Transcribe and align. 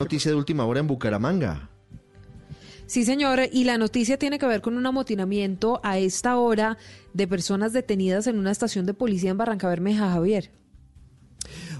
Noticia 0.00 0.30
de 0.30 0.36
última 0.36 0.64
hora 0.64 0.78
en 0.78 0.86
Bucaramanga. 0.86 1.70
Sí, 2.86 3.04
señor, 3.04 3.40
y 3.50 3.64
la 3.64 3.78
noticia 3.78 4.16
tiene 4.16 4.38
que 4.38 4.46
ver 4.46 4.60
con 4.60 4.76
un 4.76 4.86
amotinamiento 4.86 5.80
a 5.82 5.98
esta 5.98 6.36
hora 6.38 6.78
de 7.14 7.26
personas 7.26 7.72
detenidas 7.72 8.28
en 8.28 8.38
una 8.38 8.52
estación 8.52 8.86
de 8.86 8.94
policía 8.94 9.32
en 9.32 9.38
Barranca 9.38 9.66
Bermeja, 9.66 10.12
Javier. 10.12 10.52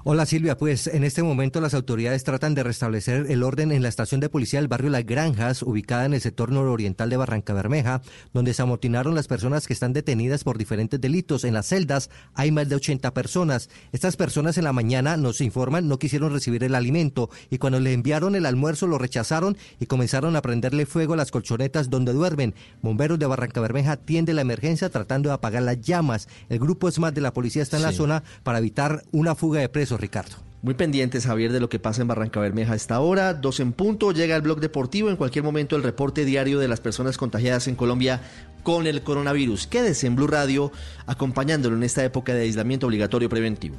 Hola 0.04 0.26
Silvia, 0.26 0.56
pues 0.56 0.87
en 0.87 1.03
este 1.03 1.24
momento 1.24 1.61
las 1.61 1.74
autoridades 1.74 2.22
tratan 2.22 2.54
de 2.54 2.62
restablecer 2.62 3.27
el 3.30 3.43
orden 3.43 3.72
en 3.72 3.82
la 3.82 3.88
estación 3.88 4.21
de 4.21 4.29
policía 4.29 4.61
del 4.61 4.68
barrio 4.68 4.90
Las 4.90 5.04
Granjas, 5.04 5.62
ubicada 5.62 6.04
en 6.04 6.14
el 6.14 6.21
sector 6.21 6.52
nororiental 6.52 7.11
de 7.11 7.16
Barranca 7.16 7.52
Bermeja, 7.52 8.00
donde 8.32 8.54
se 8.54 8.62
amotinaron 8.62 9.16
las 9.16 9.26
personas 9.26 9.66
que 9.66 9.72
están 9.72 9.93
detenidas 9.93 10.45
por 10.45 10.57
diferentes 10.57 11.00
delitos. 11.00 11.43
En 11.43 11.53
las 11.53 11.66
celdas 11.66 12.11
hay 12.34 12.53
más 12.53 12.68
de 12.68 12.76
80 12.76 13.12
personas. 13.12 13.71
Estas 13.90 14.16
personas 14.16 14.57
en 14.57 14.64
la 14.64 14.72
mañana, 14.72 15.16
nos 15.16 15.40
informan, 15.40 15.89
no 15.89 15.99
quisieron 15.99 16.32
recibir 16.32 16.62
el 16.62 16.76
alimento 16.76 17.29
y 17.50 17.58
cuando 17.58 17.80
le 17.80 17.93
enviaron 17.93 18.36
el 18.36 18.46
almuerzo 18.46 18.86
lo 18.86 18.99
rechazaron 18.99 19.57
y 19.80 19.86
comenzaron 19.86 20.36
a 20.36 20.43
prenderle 20.43 20.86
fuego 20.86 21.14
a 21.14 21.17
las 21.17 21.32
colchonetas 21.32 21.90
donde 21.90 22.12
duermen. 22.12 22.54
Bomberos 22.82 23.18
de 23.18 23.26
Barranca 23.26 23.61
Bermeja 23.61 23.93
atienden 23.93 24.36
la 24.36 24.43
emergencia 24.43 24.90
tratando 24.90 25.30
de 25.30 25.35
apagar 25.35 25.64
las 25.64 25.80
llamas. 25.80 26.29
El 26.49 26.61
grupo 26.61 26.89
SMAT 26.89 27.14
de 27.14 27.21
la 27.21 27.32
policía 27.32 27.62
está 27.62 27.79
en 27.79 27.82
la 27.82 27.93
zona 27.93 28.22
para 28.44 28.58
evitar 28.58 29.03
una 29.11 29.35
fuga 29.35 29.61
de 29.61 29.68
presos 29.68 29.87
Ricardo. 29.96 30.36
Muy 30.60 30.74
pendientes, 30.74 31.24
Javier, 31.24 31.52
de 31.52 31.60
lo 31.60 31.68
que 31.68 31.78
pasa 31.78 32.02
en 32.02 32.08
Barranca 32.08 32.41
Bermeja 32.41 32.72
a 32.72 32.77
esta 32.77 32.98
hora. 32.98 33.33
Dos 33.33 33.60
en 33.60 33.72
punto, 33.72 34.11
llega 34.11 34.34
el 34.34 34.42
blog 34.42 34.58
deportivo. 34.58 35.08
En 35.08 35.16
cualquier 35.16 35.44
momento, 35.44 35.77
el 35.77 35.84
reporte 35.84 36.24
diario 36.24 36.58
de 36.58 36.66
las 36.66 36.80
personas 36.80 37.16
contagiadas 37.16 37.69
en 37.69 37.77
Colombia 37.77 38.20
con 38.64 38.88
el 38.88 39.02
coronavirus. 39.02 39.69
Quédese 39.69 40.08
en 40.08 40.16
Blue 40.16 40.27
Radio, 40.27 40.72
acompañándolo 41.06 41.77
en 41.77 41.84
esta 41.84 42.05
época 42.05 42.34
de 42.34 42.42
aislamiento 42.42 42.88
obligatorio 42.88 43.28
preventivo. 43.28 43.77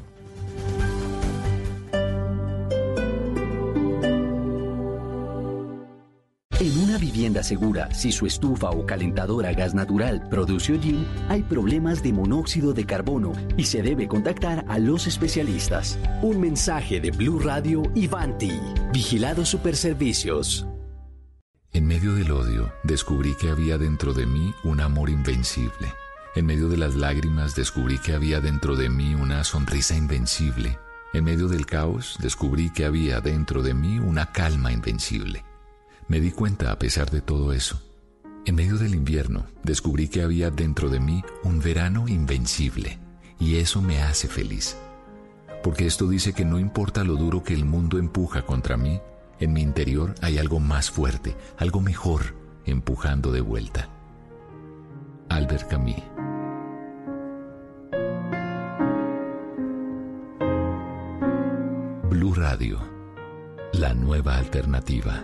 Vivienda 7.20 7.44
segura, 7.44 7.94
si 7.94 8.14
su 8.14 8.26
estufa 8.26 8.70
o 8.70 8.86
calentadora 8.86 9.50
a 9.50 9.52
gas 9.52 9.74
natural 9.74 10.26
produce 10.30 10.72
hollín, 10.72 11.06
hay 11.28 11.44
problemas 11.44 12.02
de 12.02 12.14
monóxido 12.14 12.72
de 12.72 12.86
carbono 12.86 13.34
y 13.58 13.66
se 13.66 13.82
debe 13.82 14.08
contactar 14.08 14.64
a 14.70 14.80
los 14.80 15.06
especialistas. 15.06 16.00
Un 16.22 16.40
mensaje 16.40 17.02
de 17.02 17.12
Blue 17.12 17.42
Radio 17.42 17.84
y 17.94 18.08
Vanti. 18.08 18.58
Vigilado 18.94 19.44
Superservicios. 19.44 20.66
En 21.74 21.88
medio 21.88 22.14
del 22.14 22.32
odio, 22.32 22.72
descubrí 22.86 23.36
que 23.36 23.50
había 23.50 23.78
dentro 23.78 24.14
de 24.14 24.26
mí 24.26 24.54
un 24.64 24.80
amor 24.80 25.10
invencible. 25.10 25.92
En 26.36 26.46
medio 26.46 26.70
de 26.70 26.78
las 26.78 26.96
lágrimas, 26.96 27.54
descubrí 27.54 27.98
que 27.98 28.14
había 28.14 28.40
dentro 28.40 28.78
de 28.78 28.88
mí 28.88 29.14
una 29.14 29.44
sonrisa 29.44 29.94
invencible. 29.94 30.80
En 31.12 31.26
medio 31.26 31.50
del 31.50 31.66
caos, 31.66 32.16
descubrí 32.22 32.70
que 32.70 32.86
había 32.86 33.20
dentro 33.20 33.62
de 33.62 33.74
mí 33.74 34.00
una 34.00 34.32
calma 34.32 34.72
invencible. 34.72 35.44
Me 36.10 36.20
di 36.20 36.32
cuenta 36.32 36.72
a 36.72 36.80
pesar 36.80 37.12
de 37.12 37.22
todo 37.22 37.54
eso. 37.54 37.80
En 38.48 38.56
medio 38.56 38.80
del 38.80 38.96
invierno 38.96 39.46
descubrí 39.64 40.08
que 40.08 40.24
había 40.24 40.50
dentro 40.50 40.90
de 40.90 41.00
mí 41.00 41.24
un 41.44 41.60
verano 41.60 42.08
invencible 42.08 42.98
y 43.40 43.58
eso 43.58 43.80
me 43.84 44.02
hace 44.02 44.28
feliz. 44.28 44.76
Porque 45.62 45.86
esto 45.86 46.08
dice 46.08 46.34
que 46.34 46.46
no 46.46 46.58
importa 46.58 47.04
lo 47.04 47.16
duro 47.16 47.44
que 47.44 47.54
el 47.54 47.64
mundo 47.64 48.00
empuja 48.00 48.42
contra 48.42 48.76
mí, 48.76 49.00
en 49.40 49.54
mi 49.54 49.62
interior 49.62 50.16
hay 50.24 50.40
algo 50.40 50.60
más 50.60 50.90
fuerte, 50.90 51.36
algo 51.58 51.80
mejor, 51.80 52.34
empujando 52.66 53.32
de 53.32 53.42
vuelta. 53.42 53.88
Albert 55.30 55.68
Camus. 55.68 55.96
Blue 62.10 62.34
Radio, 62.34 62.80
la 63.74 63.94
nueva 63.94 64.38
alternativa. 64.38 65.24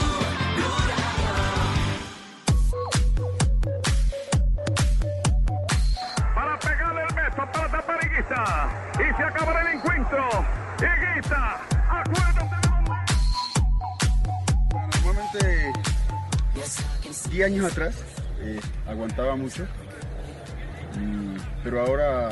10 17.31 17.45
años 17.45 17.71
atrás 17.71 17.95
eh, 18.41 18.59
aguantaba 18.87 19.35
mucho, 19.37 19.63
mm, 20.97 21.35
pero 21.63 21.81
ahora 21.81 22.29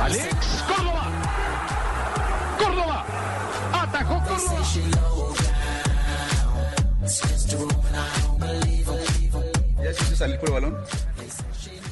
Alex 0.00 0.28
Córdoba. 0.68 1.06
Córdoba. 2.58 3.06
Atacó 3.72 4.22
Córdoba. 4.22 4.62
ya 9.82 9.92
si 9.94 10.04
se 10.04 10.16
salir 10.16 10.38
por 10.38 10.48
el 10.48 10.54
balón 10.54 10.76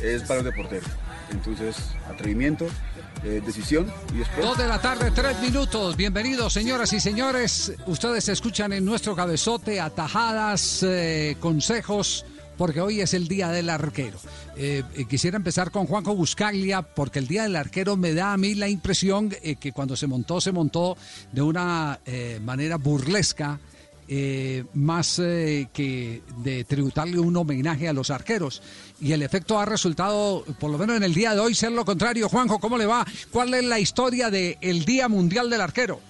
es 0.00 0.28
balón 0.28 0.44
de 0.44 0.52
portero. 0.52 0.86
Entonces, 1.30 1.76
atrevimiento, 2.08 2.66
eh, 3.24 3.42
decisión 3.44 3.92
y 4.14 4.18
después... 4.18 4.46
Dos 4.46 4.58
de 4.58 4.66
la 4.66 4.80
tarde, 4.80 5.10
tres 5.14 5.40
minutos. 5.40 5.96
Bienvenidos, 5.96 6.52
señoras 6.52 6.92
y 6.92 7.00
señores. 7.00 7.72
Ustedes 7.86 8.28
escuchan 8.28 8.72
en 8.72 8.84
nuestro 8.84 9.14
cabezote 9.14 9.80
atajadas, 9.80 10.82
eh, 10.82 11.36
consejos, 11.38 12.24
porque 12.56 12.80
hoy 12.80 13.00
es 13.00 13.12
el 13.12 13.28
Día 13.28 13.48
del 13.48 13.68
Arquero. 13.68 14.18
Eh, 14.56 14.84
quisiera 15.08 15.36
empezar 15.36 15.70
con 15.70 15.86
Juanjo 15.86 16.14
Buscaglia, 16.14 16.82
porque 16.82 17.18
el 17.18 17.26
Día 17.26 17.42
del 17.42 17.56
Arquero 17.56 17.96
me 17.96 18.14
da 18.14 18.32
a 18.32 18.36
mí 18.36 18.54
la 18.54 18.68
impresión 18.68 19.28
que 19.30 19.72
cuando 19.72 19.96
se 19.96 20.06
montó, 20.06 20.40
se 20.40 20.52
montó 20.52 20.96
de 21.32 21.42
una 21.42 21.98
manera 22.42 22.76
burlesca. 22.76 23.58
Eh, 24.12 24.64
más 24.74 25.20
eh, 25.20 25.68
que 25.72 26.20
de 26.42 26.64
tributarle 26.64 27.20
un 27.20 27.36
homenaje 27.36 27.88
a 27.88 27.92
los 27.92 28.10
arqueros. 28.10 28.60
Y 29.00 29.12
el 29.12 29.22
efecto 29.22 29.58
ha 29.60 29.64
resultado, 29.64 30.44
por 30.58 30.70
lo 30.70 30.78
menos 30.78 30.96
en 30.96 31.04
el 31.04 31.14
día 31.14 31.32
de 31.32 31.40
hoy, 31.40 31.54
ser 31.54 31.70
lo 31.70 31.84
contrario. 31.84 32.28
Juanjo, 32.28 32.58
¿cómo 32.58 32.76
le 32.76 32.86
va? 32.86 33.06
¿Cuál 33.30 33.54
es 33.54 33.64
la 33.64 33.78
historia 33.78 34.28
del 34.28 34.84
Día 34.84 35.08
Mundial 35.08 35.48
del 35.48 35.60
Arquero? 35.60 36.00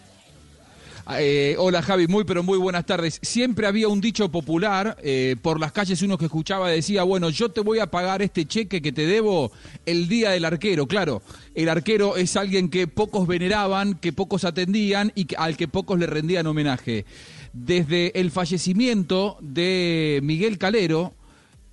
Eh, 1.18 1.56
hola 1.58 1.82
Javi, 1.82 2.06
muy 2.06 2.24
pero 2.24 2.42
muy 2.42 2.56
buenas 2.56 2.86
tardes. 2.86 3.18
Siempre 3.22 3.66
había 3.66 3.88
un 3.88 4.00
dicho 4.00 4.30
popular, 4.30 4.96
eh, 5.02 5.34
por 5.42 5.58
las 5.58 5.72
calles 5.72 6.00
uno 6.02 6.16
que 6.16 6.26
escuchaba 6.26 6.70
decía, 6.70 7.02
bueno, 7.02 7.30
yo 7.30 7.48
te 7.50 7.62
voy 7.62 7.80
a 7.80 7.90
pagar 7.90 8.22
este 8.22 8.46
cheque 8.46 8.80
que 8.80 8.92
te 8.92 9.06
debo 9.06 9.50
el 9.86 10.08
día 10.08 10.30
del 10.30 10.44
arquero. 10.44 10.86
Claro, 10.86 11.22
el 11.54 11.68
arquero 11.68 12.16
es 12.16 12.36
alguien 12.36 12.68
que 12.70 12.86
pocos 12.86 13.26
veneraban, 13.26 13.94
que 13.94 14.12
pocos 14.12 14.44
atendían 14.44 15.10
y 15.16 15.24
que- 15.24 15.36
al 15.36 15.56
que 15.56 15.66
pocos 15.68 15.98
le 15.98 16.06
rendían 16.06 16.46
homenaje. 16.46 17.04
Desde 17.52 18.18
el 18.20 18.30
fallecimiento 18.30 19.36
de 19.40 20.20
Miguel 20.22 20.58
Calero, 20.58 21.14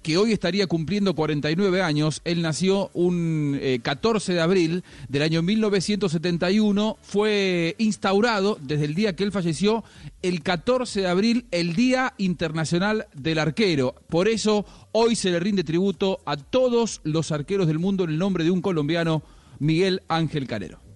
que 0.07 0.17
hoy 0.17 0.31
estaría 0.31 0.67
cumpliendo 0.67 1.15
49 1.15 1.81
años. 1.81 2.21
Él 2.23 2.41
nació 2.41 2.89
un 2.93 3.59
eh, 3.61 3.79
14 3.83 4.33
de 4.33 4.39
abril 4.39 4.83
del 5.09 5.21
año 5.21 5.41
1971. 5.41 6.97
Fue 7.01 7.75
instaurado 7.77 8.57
desde 8.61 8.85
el 8.85 8.95
día 8.95 9.17
que 9.17 9.25
él 9.25 9.33
falleció, 9.33 9.83
el 10.21 10.43
14 10.43 11.01
de 11.01 11.07
abril, 11.07 11.45
el 11.51 11.75
Día 11.75 12.13
Internacional 12.17 13.07
del 13.13 13.37
Arquero. 13.37 13.95
Por 14.07 14.29
eso 14.29 14.65
hoy 14.93 15.17
se 15.17 15.29
le 15.29 15.41
rinde 15.41 15.65
tributo 15.65 16.19
a 16.25 16.37
todos 16.37 17.01
los 17.03 17.33
arqueros 17.33 17.67
del 17.67 17.79
mundo 17.79 18.05
en 18.05 18.11
el 18.11 18.17
nombre 18.17 18.45
de 18.45 18.51
un 18.51 18.61
colombiano, 18.61 19.23
Miguel 19.59 20.03
Ángel 20.07 20.47
Calero. 20.47 20.86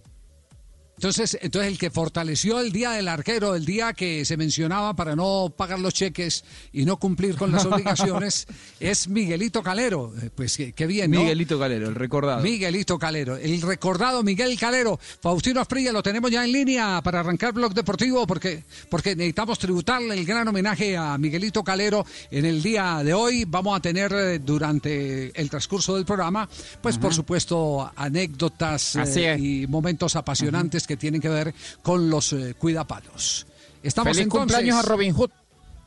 Entonces, 1.02 1.36
entonces 1.42 1.72
el 1.72 1.80
que 1.80 1.90
fortaleció 1.90 2.60
el 2.60 2.72
día 2.72 2.92
del 2.92 3.08
arquero, 3.08 3.56
el 3.56 3.66
día 3.66 3.94
que 3.94 4.24
se 4.24 4.38
mencionaba 4.38 4.96
para 4.96 5.16
no 5.16 5.52
pagar 5.58 5.80
los 5.80 5.96
cheques 5.96 6.44
y 6.72 6.86
no 6.86 6.98
cumplir 6.98 7.38
con 7.38 7.52
las 7.52 7.66
obligaciones, 7.72 8.46
es 8.80 9.08
Miguelito 9.08 9.64
Calero. 9.64 10.14
Eh, 10.22 10.30
Pues 10.36 10.56
qué, 10.56 10.86
bien, 10.86 11.10
¿no? 11.10 11.22
Miguelito 11.22 11.58
Calero, 11.58 11.90
el 11.90 11.96
recordado. 11.96 12.44
Miguelito 12.44 13.00
Calero, 13.00 13.36
el 13.36 13.64
recordado 13.64 14.22
Miguel 14.22 14.60
Calero. 14.60 15.00
Faustino 15.22 15.60
Asprilla 15.60 15.92
lo 15.92 16.04
tenemos 16.04 16.30
ya 16.30 16.46
en 16.46 16.52
línea 16.52 17.02
para 17.04 17.22
arrancar 17.22 17.52
Blog 17.52 17.74
Deportivo 17.74 18.28
porque, 18.28 18.64
porque 18.88 19.16
necesitamos 19.16 19.58
tributarle 19.58 20.14
el 20.14 20.24
gran 20.24 20.50
homenaje 20.50 20.96
a 20.96 21.18
Miguelito 21.18 21.64
Calero 21.64 22.06
en 22.30 22.46
el 22.46 22.62
día 22.62 23.02
de 23.04 23.16
hoy. 23.16 23.46
Vamos 23.46 23.76
a 23.76 23.82
tener 23.82 24.14
eh, 24.14 24.38
durante 24.38 25.32
el 25.34 25.50
transcurso 25.50 25.96
del 25.96 26.06
programa, 26.06 26.48
pues 26.80 27.00
por 27.00 27.12
supuesto, 27.12 27.92
anécdotas 27.96 28.98
eh, 28.98 29.36
y 29.40 29.66
momentos 29.66 30.16
apasionantes 30.16 30.86
que 30.92 30.98
tienen 30.98 31.22
que 31.22 31.30
ver 31.30 31.54
con 31.82 32.10
los 32.10 32.34
eh, 32.34 32.54
cuidapalos. 32.58 33.46
Estamos 33.84 34.10
Feliz 34.16 34.24
entonces. 34.24 34.56
cumpleaños 34.58 34.78
a 34.86 34.88
Robin 34.88 35.14
Hood. 35.14 35.32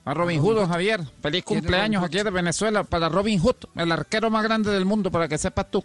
A 0.06 0.12
Robin 0.14 0.40
Hood, 0.40 0.56
don 0.56 0.68
Javier. 0.68 1.00
Feliz 1.22 1.44
cumpleaños 1.44 2.02
aquí 2.04 2.18
de 2.22 2.30
Venezuela 2.30 2.84
para 2.84 3.08
Robin 3.08 3.38
Hood, 3.40 3.56
el 3.76 3.90
arquero 3.92 4.28
más 4.30 4.42
grande 4.42 4.70
del 4.70 4.84
mundo, 4.84 5.10
para 5.10 5.28
que 5.28 5.38
sepas 5.38 5.70
tú. 5.70 5.82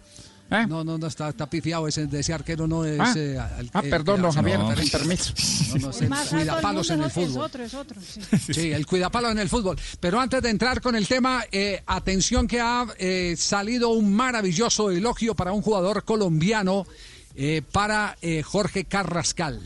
¿Eh? 0.51 0.65
No, 0.67 0.83
no, 0.83 0.97
no, 0.97 1.05
está, 1.05 1.29
está 1.29 1.47
pifiado 1.47 1.87
ese, 1.87 2.07
de 2.07 2.21
ese 2.21 2.33
arquero, 2.33 2.65
no 2.67 2.83
es... 2.83 2.99
Ah, 2.99 3.13
eh, 3.15 3.37
al- 3.37 3.69
ah, 3.71 3.83
perdón, 3.83 4.31
Javier, 4.31 4.59
referencia. 4.59 4.97
permiso. 4.97 5.33
No, 5.75 5.79
no, 5.85 5.89
es 5.91 6.01
el 6.01 6.37
cuidapalos 6.37 6.89
en 6.89 7.03
el 7.03 7.11
fútbol. 7.11 7.29
Es 7.29 7.37
otro, 7.37 7.63
es 7.63 7.73
otro. 7.75 8.01
sí. 8.01 8.53
Sí, 8.53 8.71
el 8.71 8.87
cuidapalo 8.87 9.29
en 9.29 9.37
el 9.37 9.47
fútbol. 9.47 9.77
Pero 9.99 10.19
antes 10.19 10.41
de 10.41 10.49
entrar 10.49 10.81
con 10.81 10.95
el 10.95 11.07
tema, 11.07 11.43
eh, 11.51 11.83
atención 11.85 12.47
que 12.47 12.59
ha 12.59 12.87
eh, 12.97 13.35
salido 13.37 13.89
un 13.89 14.11
maravilloso 14.11 14.89
elogio 14.89 15.35
para 15.35 15.51
un 15.51 15.61
jugador 15.61 16.03
colombiano, 16.03 16.87
eh, 17.35 17.61
para 17.71 18.17
eh, 18.21 18.41
Jorge 18.43 18.85
Carrascal. 18.85 19.61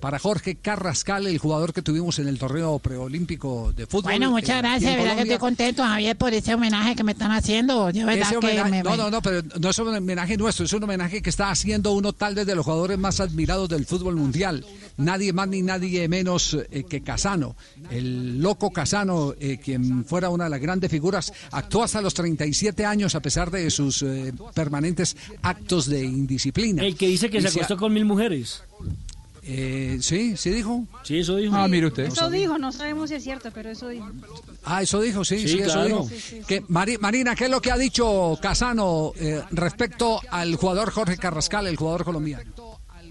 Para 0.00 0.18
Jorge 0.18 0.54
Carrascal, 0.56 1.26
el 1.26 1.38
jugador 1.38 1.72
que 1.72 1.82
tuvimos 1.82 2.18
en 2.20 2.28
el 2.28 2.38
torneo 2.38 2.78
preolímpico 2.78 3.72
de 3.74 3.86
fútbol. 3.86 4.12
Bueno, 4.12 4.26
eh, 4.26 4.30
muchas 4.30 4.58
gracias, 4.58 4.96
verdad 4.96 5.16
que 5.16 5.22
estoy 5.22 5.38
contento, 5.38 5.82
Javier, 5.82 6.16
por 6.16 6.32
ese 6.32 6.54
homenaje 6.54 6.94
que 6.94 7.02
me 7.02 7.12
están 7.12 7.32
haciendo. 7.32 7.90
Yo, 7.90 8.06
verdad 8.06 8.22
Ese 8.22 8.30
que 8.38 8.46
homenaje- 8.46 8.70
me- 8.70 8.82
no, 8.84 8.90
me- 8.90 8.96
no, 8.96 9.10
no, 9.10 9.20
pero 9.22 9.42
no 9.60 9.70
es 9.70 9.78
un 9.78 9.88
homenaje 9.96 10.36
nuestro, 10.36 10.66
es 10.66 10.72
un 10.72 10.84
homenaje 10.84 11.20
que 11.20 11.30
está 11.30 11.50
haciendo 11.50 11.92
uno 11.92 12.12
tal 12.12 12.34
vez 12.36 12.46
de 12.46 12.54
los 12.54 12.64
jugadores 12.64 12.96
más 12.98 13.18
admirados 13.20 13.68
del 13.68 13.86
fútbol 13.86 14.14
mundial. 14.16 14.64
Nadie 14.98 15.32
más 15.32 15.48
ni 15.48 15.62
nadie 15.62 16.06
menos 16.08 16.56
eh, 16.70 16.84
que 16.88 17.00
Casano. 17.02 17.56
El 17.90 18.40
loco 18.40 18.70
Casano, 18.70 19.34
eh, 19.40 19.58
quien 19.62 20.04
fuera 20.04 20.28
una 20.30 20.44
de 20.44 20.50
las 20.50 20.60
grandes 20.60 20.90
figuras, 20.90 21.32
actuó 21.50 21.82
hasta 21.82 22.00
los 22.00 22.14
37 22.14 22.84
años 22.86 23.14
a 23.16 23.20
pesar 23.20 23.50
de 23.50 23.68
sus 23.70 24.02
eh, 24.02 24.32
permanentes 24.54 25.16
actos 25.42 25.86
de 25.86 26.04
indisciplina. 26.04 26.82
El 26.84 26.96
que 26.96 27.08
dice 27.08 27.28
que 27.30 27.38
Y 27.38 27.42
se 27.42 27.50
se- 27.50 27.58
acostó 27.58 27.76
con 27.76 27.92
mil 27.92 28.04
mujeres. 28.04 28.62
Eh, 29.50 29.96
sí, 30.02 30.36
sí 30.36 30.50
dijo. 30.50 30.84
Sí, 31.04 31.20
eso 31.20 31.36
dijo. 31.36 31.56
Ah, 31.56 31.66
mire 31.68 31.86
usted. 31.86 32.04
Eso 32.04 32.28
dijo, 32.28 32.58
no 32.58 32.70
sabemos 32.70 33.08
si 33.08 33.16
es 33.16 33.24
cierto, 33.24 33.50
pero 33.54 33.70
eso 33.70 33.88
dijo. 33.88 34.06
Ah, 34.62 34.82
eso 34.82 35.00
dijo, 35.00 35.24
sí, 35.24 35.38
sí, 35.38 35.48
Sí, 35.48 35.58
eso 35.60 35.84
dijo. 35.84 36.06
Sí, 36.06 36.14
sí, 36.20 36.36
sí. 36.40 36.42
Que, 36.46 36.60
Mari- 36.68 36.98
Marina, 36.98 37.34
¿qué 37.34 37.44
es 37.44 37.50
lo 37.50 37.62
que 37.62 37.70
ha 37.72 37.78
dicho 37.78 38.38
Casano 38.42 39.12
eh, 39.16 39.42
respecto 39.50 40.20
al 40.30 40.54
jugador 40.56 40.90
Jorge 40.90 41.16
Carrascal, 41.16 41.66
el 41.66 41.76
jugador 41.76 42.04
colombiano? 42.04 42.44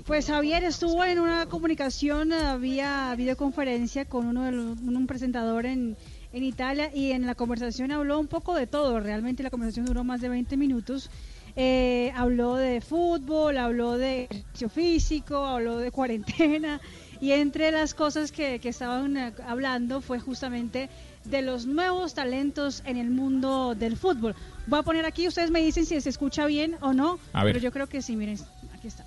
Pues 0.05 0.27
Javier 0.27 0.63
estuvo 0.63 1.03
en 1.03 1.19
una 1.19 1.47
comunicación 1.47 2.29
vía 2.61 3.13
videoconferencia 3.17 4.05
con 4.05 4.27
uno 4.27 4.43
de 4.43 4.51
los- 4.51 4.77
un 4.79 5.07
presentador 5.07 5.65
en, 5.65 5.97
en 6.33 6.43
Italia 6.43 6.91
y 6.93 7.11
en 7.11 7.25
la 7.25 7.33
conversación 7.35 7.91
habló 7.91 8.19
un 8.19 8.27
poco 8.27 8.53
de 8.55 8.67
todo. 8.67 8.99
Realmente 8.99 9.41
la 9.43 9.49
conversación 9.49 9.85
duró 9.87 10.03
más 10.03 10.21
de 10.21 10.29
20 10.29 10.55
minutos. 10.55 11.09
Eh, 11.59 12.13
habló 12.15 12.55
de 12.55 12.81
fútbol, 12.81 13.57
habló 13.57 13.97
de 13.97 14.25
ejercicio 14.25 14.69
físico, 14.69 15.43
habló 15.43 15.79
de 15.79 15.89
cuarentena 15.89 16.79
y 17.19 17.31
entre 17.31 17.71
las 17.71 17.95
cosas 17.95 18.31
que, 18.31 18.59
que 18.59 18.69
estaban 18.69 19.17
eh, 19.17 19.33
hablando 19.43 20.01
fue 20.01 20.19
justamente 20.19 20.87
de 21.25 21.41
los 21.41 21.65
nuevos 21.65 22.13
talentos 22.13 22.83
en 22.85 22.97
el 22.97 23.09
mundo 23.09 23.73
del 23.73 23.97
fútbol. 23.97 24.35
Voy 24.67 24.79
a 24.79 24.83
poner 24.83 25.05
aquí, 25.05 25.27
ustedes 25.27 25.49
me 25.49 25.59
dicen 25.61 25.87
si 25.87 25.99
se 25.99 26.09
escucha 26.09 26.45
bien 26.45 26.77
o 26.81 26.93
no, 26.93 27.19
A 27.33 27.43
ver. 27.43 27.53
pero 27.53 27.63
yo 27.63 27.71
creo 27.71 27.87
que 27.87 28.03
sí, 28.03 28.15
miren, 28.15 28.37
aquí 28.75 28.87
está. 28.87 29.03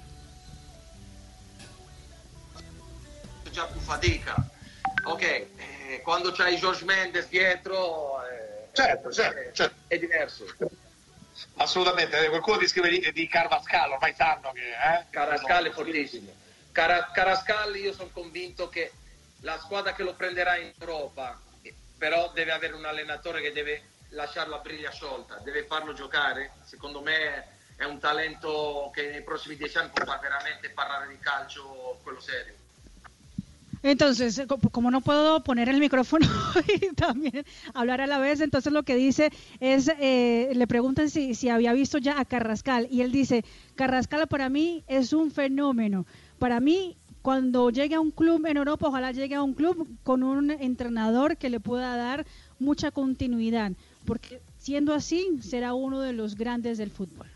già 3.53 3.67
più 3.67 3.81
fatica. 3.81 4.35
Ok, 5.05 5.23
eh, 5.23 6.00
quando 6.05 6.32
c'hai 6.32 6.56
George 6.56 6.85
Mendes 6.85 7.29
dietro 7.29 8.23
eh, 8.25 8.69
Certo, 8.73 9.11
certo, 9.12 9.41
certo. 9.53 9.76
è 9.88 9.99
diverso. 9.99 10.44
Assolutamente, 11.57 12.25
eh, 12.25 12.29
qualcuno 12.29 12.59
ti 12.59 12.69
scrive 12.69 12.89
di, 12.89 13.13
di 13.13 13.29
Carvascal, 13.29 13.93
ormai 13.93 14.15
sanno 14.15 14.53
che... 14.53 14.71
Eh? 14.71 15.05
Carascal 15.11 15.67
è 15.67 15.71
fortissimo. 15.71 16.33
Cara- 16.73 17.11
Carascal 17.13 17.77
io 17.77 17.93
sono 17.93 18.11
convinto 18.13 18.69
che 18.69 18.93
la 19.41 19.59
squadra 19.59 19.93
che 19.93 20.03
lo 20.03 20.15
prenderà 20.15 20.57
in 20.57 20.73
Europa, 20.79 21.39
però 21.99 22.31
deve 22.33 22.53
avere 22.53 22.75
un 22.75 22.85
allenatore 22.85 23.41
che 23.41 23.53
deve 23.53 23.83
lasciarlo 24.11 24.57
a 24.57 24.61
briglia 24.61 24.91
sciolta, 24.91 25.39
deve 25.43 25.65
farlo 25.65 25.93
giocare. 25.93 26.53
Secondo 26.65 27.01
me 27.01 27.59
è 27.77 27.85
un 27.85 27.99
talento 27.99 28.91
che 28.95 29.09
nei 29.09 29.23
prossimi 29.23 29.57
dieci 29.57 29.79
anni 29.79 29.91
può 29.91 30.05
far 30.05 30.21
veramente 30.21 30.71
parlare 30.71 31.09
di 31.09 31.19
calcio 31.19 31.99
quello 32.03 32.21
serio. 32.21 32.60
Entonces, 33.82 34.38
eh, 34.38 34.47
co- 34.47 34.59
como 34.59 34.91
no 34.91 35.00
puedo 35.00 35.43
poner 35.43 35.69
el 35.69 35.81
micrófono 35.81 36.27
y 36.82 36.94
también 36.94 37.44
hablar 37.73 38.00
a 38.00 38.06
la 38.06 38.19
vez, 38.19 38.41
entonces 38.41 38.73
lo 38.73 38.82
que 38.82 38.94
dice 38.97 39.31
es, 39.59 39.91
eh, 40.00 40.50
le 40.55 40.67
preguntan 40.67 41.09
si, 41.09 41.35
si 41.35 41.49
había 41.49 41.73
visto 41.73 41.99
ya 41.99 42.21
a 42.21 42.25
Carrascal 42.25 42.88
y 42.91 43.00
él 43.00 43.11
dice, 43.12 43.44
Carrascal 43.77 44.27
para 44.29 44.49
mí 44.49 44.85
es 44.87 45.12
un 45.12 45.31
fenómeno. 45.31 46.05
Para 46.38 46.61
mí, 46.61 46.97
cuando 47.23 47.71
llegue 47.71 47.94
a 47.94 48.00
un 48.00 48.11
club 48.11 48.44
en 48.47 48.56
Europa, 48.59 48.88
ojalá 48.88 49.12
llegue 49.12 49.35
a 49.35 49.43
un 49.43 49.55
club 49.55 49.88
con 50.03 50.23
un 50.23 50.50
entrenador 50.50 51.37
que 51.37 51.50
le 51.50 51.61
pueda 51.61 51.97
dar 51.97 52.27
mucha 52.59 52.91
continuidad, 52.91 53.73
porque 54.05 54.41
siendo 54.59 54.93
así, 54.94 55.38
será 55.43 55.73
uno 55.75 56.00
de 56.00 56.12
los 56.12 56.35
grandes 56.35 56.77
del 56.79 56.91
fútbol. 56.91 57.27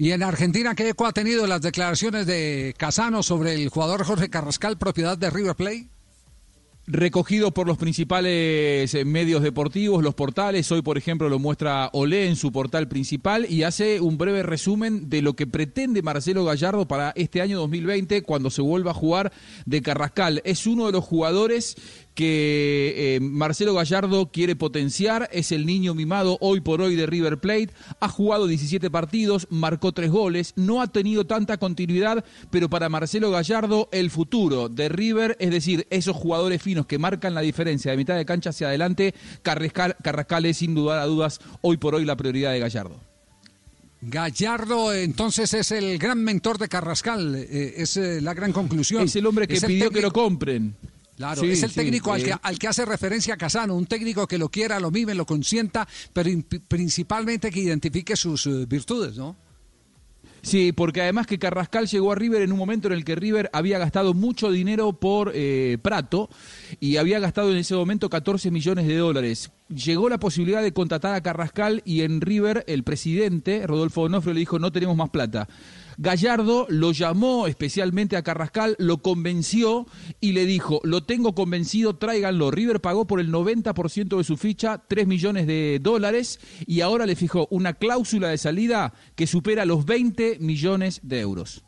Y 0.00 0.12
en 0.12 0.22
Argentina, 0.22 0.76
¿qué 0.76 0.90
eco 0.90 1.06
ha 1.06 1.12
tenido 1.12 1.44
las 1.48 1.60
declaraciones 1.60 2.24
de 2.24 2.72
Casano 2.78 3.24
sobre 3.24 3.54
el 3.54 3.68
jugador 3.68 4.04
Jorge 4.04 4.30
Carrascal, 4.30 4.78
propiedad 4.78 5.18
de 5.18 5.28
River 5.28 5.56
Plate? 5.56 5.88
recogido 6.90 7.52
por 7.52 7.66
los 7.66 7.76
principales 7.76 8.94
eh, 8.94 9.04
medios 9.04 9.42
deportivos, 9.42 10.02
los 10.02 10.14
portales. 10.14 10.72
Hoy, 10.72 10.80
por 10.80 10.96
ejemplo, 10.96 11.28
lo 11.28 11.38
muestra 11.38 11.90
Olé 11.92 12.26
en 12.26 12.34
su 12.34 12.50
portal 12.50 12.88
principal 12.88 13.46
y 13.48 13.62
hace 13.62 14.00
un 14.00 14.16
breve 14.16 14.42
resumen 14.42 15.10
de 15.10 15.20
lo 15.20 15.34
que 15.36 15.46
pretende 15.46 16.00
Marcelo 16.00 16.46
Gallardo 16.46 16.88
para 16.88 17.12
este 17.14 17.42
año 17.42 17.58
2020 17.58 18.22
cuando 18.22 18.48
se 18.48 18.62
vuelva 18.62 18.92
a 18.92 18.94
jugar 18.94 19.32
de 19.66 19.82
Carrascal. 19.82 20.40
Es 20.44 20.66
uno 20.66 20.86
de 20.86 20.92
los 20.92 21.04
jugadores 21.04 21.76
que 22.18 23.14
eh, 23.14 23.20
Marcelo 23.20 23.74
Gallardo 23.74 24.32
quiere 24.32 24.56
potenciar, 24.56 25.28
es 25.30 25.52
el 25.52 25.64
niño 25.64 25.94
mimado 25.94 26.36
hoy 26.40 26.60
por 26.60 26.80
hoy 26.80 26.96
de 26.96 27.06
River 27.06 27.38
Plate, 27.38 27.70
ha 28.00 28.08
jugado 28.08 28.48
17 28.48 28.90
partidos, 28.90 29.46
marcó 29.50 29.92
3 29.92 30.10
goles, 30.10 30.52
no 30.56 30.82
ha 30.82 30.88
tenido 30.88 31.28
tanta 31.28 31.58
continuidad, 31.58 32.24
pero 32.50 32.68
para 32.68 32.88
Marcelo 32.88 33.30
Gallardo 33.30 33.88
el 33.92 34.10
futuro 34.10 34.68
de 34.68 34.88
River, 34.88 35.36
es 35.38 35.52
decir, 35.52 35.86
esos 35.90 36.16
jugadores 36.16 36.60
finos 36.60 36.86
que 36.86 36.98
marcan 36.98 37.34
la 37.34 37.40
diferencia 37.40 37.92
de 37.92 37.96
mitad 37.96 38.16
de 38.16 38.26
cancha 38.26 38.50
hacia 38.50 38.66
adelante, 38.66 39.14
Carrascal, 39.42 39.94
Carrascal 40.02 40.44
es 40.46 40.56
sin 40.56 40.74
duda 40.74 41.00
a 41.00 41.06
dudas 41.06 41.38
hoy 41.60 41.76
por 41.76 41.94
hoy 41.94 42.04
la 42.04 42.16
prioridad 42.16 42.50
de 42.50 42.58
Gallardo. 42.58 42.98
Gallardo 44.00 44.92
entonces 44.92 45.54
es 45.54 45.70
el 45.70 45.98
gran 45.98 46.24
mentor 46.24 46.58
de 46.58 46.66
Carrascal, 46.66 47.36
eh, 47.36 47.74
es 47.76 47.96
eh, 47.96 48.20
la 48.20 48.34
gran 48.34 48.52
conclusión. 48.52 49.04
Es 49.04 49.14
el 49.14 49.24
hombre 49.24 49.46
que 49.46 49.54
Es 49.54 49.64
pidió 49.64 49.92
que 49.92 50.02
lo 50.02 50.10
compren. 50.10 50.74
Claro, 51.18 51.40
Sí, 51.40 51.50
es 51.50 51.64
el 51.64 51.70
sí, 51.70 51.74
técnico 51.80 52.12
al, 52.12 52.22
que, 52.22 52.32
al 52.40 52.58
que 52.60 52.68
hace 52.68 52.84
referencia 52.84 53.36
Casano, 53.36 53.74
un 53.74 53.86
técnico 53.86 54.28
que 54.28 54.38
lo 54.38 54.50
quiera, 54.50 54.78
lo 54.78 54.92
mime, 54.92 55.16
lo 55.16 55.26
consienta, 55.26 55.86
pero 56.12 56.30
principalmente 56.68 57.50
que 57.50 57.58
identifique 57.58 58.14
sus 58.14 58.46
eh, 58.46 58.66
virtudes, 58.66 59.16
¿no? 59.16 59.34
Sí, 60.42 60.70
porque 60.70 61.02
además 61.02 61.26
que 61.26 61.40
Carrascal 61.40 61.88
llegó 61.88 62.12
a 62.12 62.14
River 62.14 62.42
en 62.42 62.52
un 62.52 62.58
momento 62.58 62.86
en 62.86 62.94
el 62.94 63.04
que 63.04 63.16
River 63.16 63.50
había 63.52 63.80
gastado 63.80 64.14
mucho 64.14 64.52
dinero 64.52 64.92
por 64.92 65.32
eh, 65.34 65.76
Prato 65.82 66.30
y 66.78 66.98
había 66.98 67.18
gastado 67.18 67.50
en 67.50 67.56
ese 67.56 67.74
momento 67.74 68.08
14 68.08 68.52
millones 68.52 68.86
de 68.86 68.96
dólares. 68.96 69.50
Llegó 69.68 70.08
la 70.08 70.18
posibilidad 70.18 70.62
de 70.62 70.72
contratar 70.72 71.16
a 71.16 71.20
Carrascal 71.20 71.82
y 71.84 72.02
en 72.02 72.20
River 72.20 72.62
el 72.68 72.84
presidente, 72.84 73.66
Rodolfo 73.66 74.02
Onofre, 74.02 74.34
le 74.34 74.40
dijo 74.40 74.60
no 74.60 74.70
tenemos 74.70 74.96
más 74.96 75.10
plata. 75.10 75.48
Gallardo 76.00 76.66
lo 76.68 76.92
llamó 76.92 77.48
especialmente 77.48 78.16
a 78.16 78.22
Carrascal, 78.22 78.76
lo 78.78 78.98
convenció 78.98 79.86
y 80.20 80.30
le 80.30 80.46
dijo, 80.46 80.80
lo 80.84 81.02
tengo 81.02 81.34
convencido, 81.34 81.96
tráiganlo. 81.96 82.52
River 82.52 82.80
pagó 82.80 83.06
por 83.08 83.18
el 83.18 83.32
90% 83.32 84.16
de 84.16 84.22
su 84.22 84.36
ficha, 84.36 84.84
3 84.86 85.08
millones 85.08 85.48
de 85.48 85.80
dólares, 85.82 86.38
y 86.66 86.82
ahora 86.82 87.04
le 87.04 87.16
fijó 87.16 87.48
una 87.50 87.74
cláusula 87.74 88.28
de 88.28 88.38
salida 88.38 88.94
que 89.16 89.26
supera 89.26 89.66
los 89.66 89.84
20 89.84 90.38
millones 90.38 91.00
de 91.02 91.20
euros. 91.20 91.64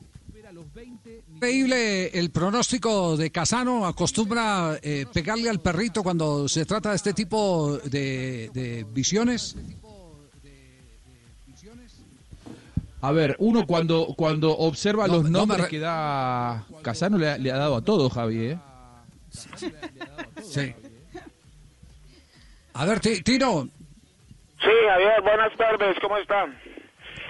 Increíble 1.34 2.08
el 2.08 2.30
pronóstico 2.30 3.16
de 3.16 3.32
Casano, 3.32 3.86
acostumbra 3.86 4.78
eh, 4.82 5.06
pegarle 5.12 5.50
al 5.50 5.60
perrito 5.60 6.02
cuando 6.04 6.48
se 6.48 6.66
trata 6.66 6.90
de 6.90 6.96
este 6.96 7.14
tipo 7.14 7.78
de, 7.78 8.50
de 8.54 8.86
visiones. 8.92 9.56
A 13.02 13.12
ver, 13.12 13.36
uno 13.38 13.66
cuando, 13.66 14.08
cuando 14.16 14.50
observa 14.56 15.06
No, 15.06 15.14
los 15.14 15.24
no 15.30 15.38
nombres 15.40 15.62
re- 15.62 15.68
que 15.68 15.78
da 15.78 16.64
Casano 16.82 17.16
le, 17.18 17.30
ha- 17.30 17.38
le 17.38 17.50
ha 17.50 17.56
dado 17.56 17.76
a 17.76 17.82
todo, 17.82 18.10
Javi. 18.10 18.38
¿eh? 18.50 18.58
Sí. 20.42 20.74
A 22.74 22.84
ver, 22.84 23.00
Ti- 23.00 23.22
Tino, 23.22 23.68
Sí, 24.60 24.68
Javier, 24.88 25.22
buenas 25.22 25.56
tardes, 25.56 25.96
¿cómo 26.02 26.18
están? 26.18 26.54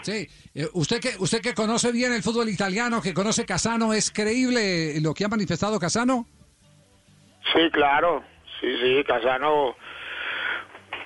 sí, 0.03 0.27
eh, 0.55 0.67
usted 0.73 0.99
que 1.01 1.13
usted 1.19 1.41
que 1.41 1.55
conoce 1.55 1.93
bien 1.93 2.13
el 2.13 2.23
fútbol 2.25 2.49
italiano, 2.49 3.01
que 3.01 3.15
conoce 3.15 3.45
Casano, 3.45 3.93
¿es 3.93 4.11
creíble 4.11 5.01
lo 5.01 5.15
que 5.15 5.25
ha 5.25 5.29
manifestado 5.29 5.79
Casano? 5.79 6.27
Sí, 7.53 7.71
claro, 7.73 8.25
sí, 8.61 8.67
sí, 8.83 9.05
Casano 9.07 9.77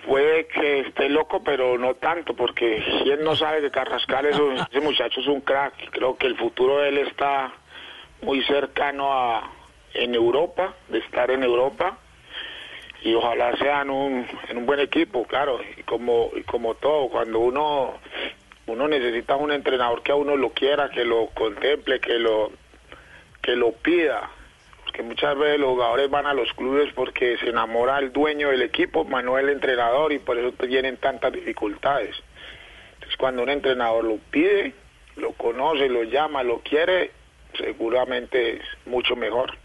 puede 0.07 0.47
que 0.47 0.81
esté 0.81 1.09
loco, 1.09 1.43
pero 1.43 1.79
no 1.79 1.95
tanto, 1.95 2.35
porque 2.35 2.83
quién 3.03 3.23
no 3.25 3.35
sabe 3.37 3.61
que 3.61 3.71
Carrascal 3.71 4.27
es 4.27 4.39
un- 4.39 4.57
ese 4.71 4.81
muchacho 4.81 5.21
es 5.21 5.27
un 5.27 5.41
crack, 5.41 5.75
creo 5.91 6.17
que 6.17 6.27
el 6.27 6.37
futuro 6.37 6.79
de 6.79 6.89
él 6.91 6.99
está 6.99 7.53
muy 8.23 8.43
cercano 8.45 9.13
a 9.13 9.51
en 9.95 10.15
Europa, 10.15 10.75
de 10.89 10.99
estar 10.99 11.31
en 11.31 11.43
Europa 11.45 11.99
y 13.03 13.15
ojalá 13.15 13.57
sean 13.59 13.91
un, 13.91 14.27
en 14.49 14.57
un 14.59 14.67
buen 14.67 14.81
equipo, 14.81 15.25
claro, 15.25 15.61
y 15.77 15.83
como, 15.83 16.31
y 16.35 16.43
como 16.43 16.75
todo, 16.75 17.09
cuando 17.11 17.39
uno, 17.39 17.95
uno 18.67 18.89
necesita 18.89 19.37
un 19.37 19.53
entrenador 19.53 20.03
que 20.03 20.11
a 20.13 20.15
uno 20.17 20.37
lo 20.37 20.51
quiera, 20.51 20.91
que 20.91 21.05
lo 21.05 21.27
contemple, 21.29 22.01
que 22.01 22.15
lo, 22.19 22.51
que 23.43 23.55
lo 23.57 23.73
pida, 23.73 24.31
porque 24.95 25.09
muchas 25.09 25.37
veces 25.37 25.59
los 25.59 25.71
jugadores 25.71 26.09
van 26.09 26.25
a 26.27 26.33
los 26.35 26.53
clubes 26.53 26.93
porque 26.95 27.37
se 27.39 27.49
enamora 27.49 27.99
el 27.99 28.13
dueño 28.13 28.51
del 28.51 28.63
equipo, 28.63 29.05
Manuel 29.05 29.49
el 29.49 29.55
entrenador, 29.57 30.13
y 30.13 30.21
por 30.21 30.39
eso 30.39 30.53
tienen 30.53 30.99
tantas 30.99 31.33
dificultades. 31.33 32.15
Entonces 32.95 33.17
cuando 33.17 33.43
un 33.43 33.49
entrenador 33.49 34.05
lo 34.05 34.19
pide, 34.31 34.73
lo 35.17 35.33
conoce, 35.33 35.89
lo 35.89 36.05
llama, 36.05 36.45
lo 36.45 36.61
quiere, 36.61 37.11
seguramente 37.59 38.59
es 38.59 38.63
mucho 38.87 39.17
mejor. 39.17 39.57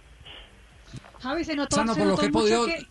Javi, 1.22 1.44
se 1.44 1.56
notó, 1.56 1.76
se 1.76 2.00
por 2.00 2.08
lo 2.08 2.18
que 2.18 2.26
he 2.26 2.30
podido... 2.32 2.66
que- 2.66 2.88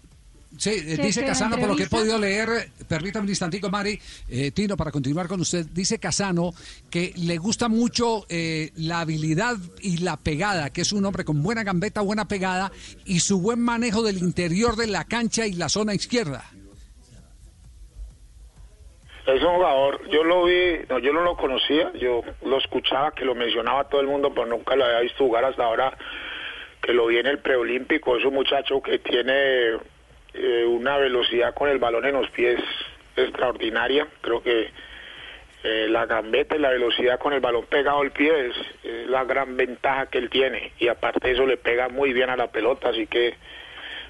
Sí, 0.56 0.70
eh, 0.70 0.96
que- 0.96 1.02
dice 1.02 1.24
Casano, 1.24 1.56
por 1.58 1.68
lo 1.68 1.76
que 1.76 1.84
he 1.84 1.88
podido 1.88 2.18
leer, 2.18 2.70
permítame 2.88 3.24
un 3.24 3.28
instantico, 3.28 3.68
Mari, 3.70 4.00
eh, 4.28 4.50
Tino, 4.50 4.76
para 4.76 4.90
continuar 4.90 5.28
con 5.28 5.40
usted, 5.40 5.66
dice 5.66 5.98
Casano 5.98 6.52
que 6.90 7.12
le 7.16 7.36
gusta 7.36 7.68
mucho 7.68 8.24
eh, 8.28 8.70
la 8.76 9.00
habilidad 9.00 9.56
y 9.80 9.98
la 9.98 10.16
pegada, 10.16 10.70
que 10.70 10.80
es 10.80 10.92
un 10.92 11.04
hombre 11.04 11.24
con 11.24 11.42
buena 11.42 11.62
gambeta, 11.64 12.00
buena 12.00 12.26
pegada, 12.26 12.72
y 13.04 13.20
su 13.20 13.40
buen 13.40 13.60
manejo 13.60 14.02
del 14.02 14.18
interior 14.18 14.74
de 14.74 14.86
la 14.86 15.04
cancha 15.04 15.46
y 15.46 15.52
la 15.52 15.68
zona 15.68 15.94
izquierda. 15.94 16.44
Es 19.26 19.42
un 19.42 19.56
jugador, 19.56 20.08
yo 20.10 20.24
lo 20.24 20.44
vi, 20.46 20.78
no, 20.88 20.98
yo 20.98 21.12
no 21.12 21.20
lo 21.22 21.36
conocía, 21.36 21.92
yo 22.00 22.22
lo 22.46 22.56
escuchaba, 22.58 23.12
que 23.12 23.26
lo 23.26 23.34
mencionaba 23.34 23.86
todo 23.88 24.00
el 24.00 24.06
mundo, 24.06 24.32
pero 24.34 24.46
nunca 24.46 24.74
lo 24.74 24.86
había 24.86 25.00
visto 25.00 25.18
jugar 25.24 25.44
hasta 25.44 25.64
ahora, 25.64 25.96
que 26.82 26.94
lo 26.94 27.06
vi 27.08 27.18
en 27.18 27.26
el 27.26 27.38
preolímpico, 27.38 28.16
es 28.16 28.24
un 28.24 28.32
muchacho 28.32 28.80
que 28.80 28.98
tiene 29.00 29.76
eh, 30.38 30.64
una 30.64 30.96
velocidad 30.96 31.54
con 31.54 31.68
el 31.68 31.78
balón 31.78 32.06
en 32.06 32.14
los 32.14 32.30
pies 32.30 32.60
extraordinaria, 33.16 34.06
creo 34.20 34.42
que 34.42 34.70
eh, 35.64 35.86
la 35.88 36.06
gambeta 36.06 36.54
y 36.56 36.60
la 36.60 36.70
velocidad 36.70 37.18
con 37.18 37.32
el 37.32 37.40
balón 37.40 37.66
pegado 37.66 38.00
al 38.00 38.12
pie 38.12 38.48
es, 38.48 38.54
la 39.08 39.24
gran 39.24 39.56
ventaja 39.56 40.06
que 40.06 40.18
él 40.18 40.30
tiene, 40.30 40.72
y 40.78 40.88
aparte 40.88 41.30
eso 41.30 41.46
le 41.46 41.56
pega 41.56 41.88
muy 41.88 42.12
bien 42.12 42.30
a 42.30 42.36
la 42.36 42.50
pelota, 42.50 42.90
así 42.90 43.06
que 43.06 43.34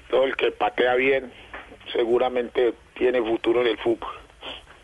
todo 0.09 0.25
el 0.25 0.35
que 0.35 0.51
patea 0.51 0.95
bien 0.95 1.31
seguramente 1.93 2.73
tiene 2.95 3.21
futuro 3.21 3.61
en 3.61 3.67
el 3.67 3.77
fútbol. 3.77 4.09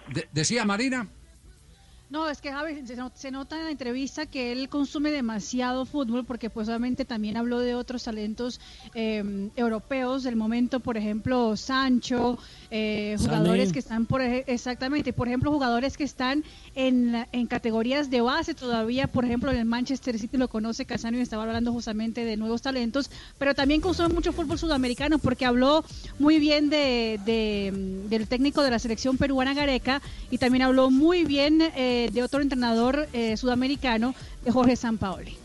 De- 0.07 0.27
decía 0.31 0.65
Marina. 0.65 1.07
No, 2.15 2.29
es 2.29 2.39
que 2.39 2.49
Javi, 2.49 2.87
se, 2.87 2.95
no- 2.95 3.11
se 3.13 3.29
nota 3.29 3.57
en 3.57 3.65
la 3.65 3.71
entrevista 3.71 4.25
que 4.25 4.53
él 4.53 4.69
consume 4.69 5.11
demasiado 5.11 5.85
fútbol 5.85 6.23
porque 6.23 6.49
pues 6.49 6.69
obviamente 6.69 7.03
también 7.03 7.35
habló 7.35 7.59
de 7.59 7.75
otros 7.75 8.05
talentos 8.05 8.61
eh, 8.93 9.49
europeos 9.57 10.23
del 10.23 10.37
momento, 10.37 10.79
por 10.79 10.95
ejemplo, 10.95 11.57
Sancho, 11.57 12.37
eh, 12.71 13.15
Sané. 13.17 13.27
jugadores 13.27 13.73
que 13.73 13.79
están 13.79 14.05
por 14.05 14.21
exactamente, 14.21 15.11
por 15.11 15.27
ejemplo, 15.27 15.51
jugadores 15.51 15.97
que 15.97 16.05
están 16.05 16.45
en, 16.73 17.25
en 17.33 17.47
categorías 17.47 18.09
de 18.09 18.21
base 18.21 18.53
todavía, 18.53 19.07
por 19.07 19.25
ejemplo, 19.25 19.51
en 19.51 19.57
el 19.57 19.65
Manchester 19.65 20.17
City 20.17 20.37
lo 20.37 20.47
conoce 20.47 20.85
Casano 20.85 21.17
y 21.17 21.21
estaba 21.21 21.43
hablando 21.43 21.73
justamente 21.73 22.23
de 22.23 22.37
nuevos 22.37 22.61
talentos, 22.61 23.11
pero 23.37 23.53
también 23.53 23.81
consume 23.81 24.07
mucho 24.13 24.31
fútbol 24.31 24.57
sudamericano 24.57 25.19
porque 25.19 25.45
habló 25.45 25.83
muy 26.17 26.39
bien 26.39 26.69
de, 26.69 27.19
de, 27.25 27.73
del 28.07 28.29
técnico 28.29 28.61
de 28.63 28.71
la 28.71 28.79
selección 28.79 29.17
peruana 29.17 29.53
Gareca 29.53 30.01
y 30.31 30.37
también 30.37 30.61
habló 30.61 30.89
muy 30.89 31.25
bien 31.25 31.61
eh, 31.75 32.03
de 32.11 32.23
otro 32.23 32.41
entrenador 32.41 33.07
eh, 33.13 33.37
sudamericano, 33.37 34.13
Jorge 34.51 34.75
Sampaoli. 34.75 35.44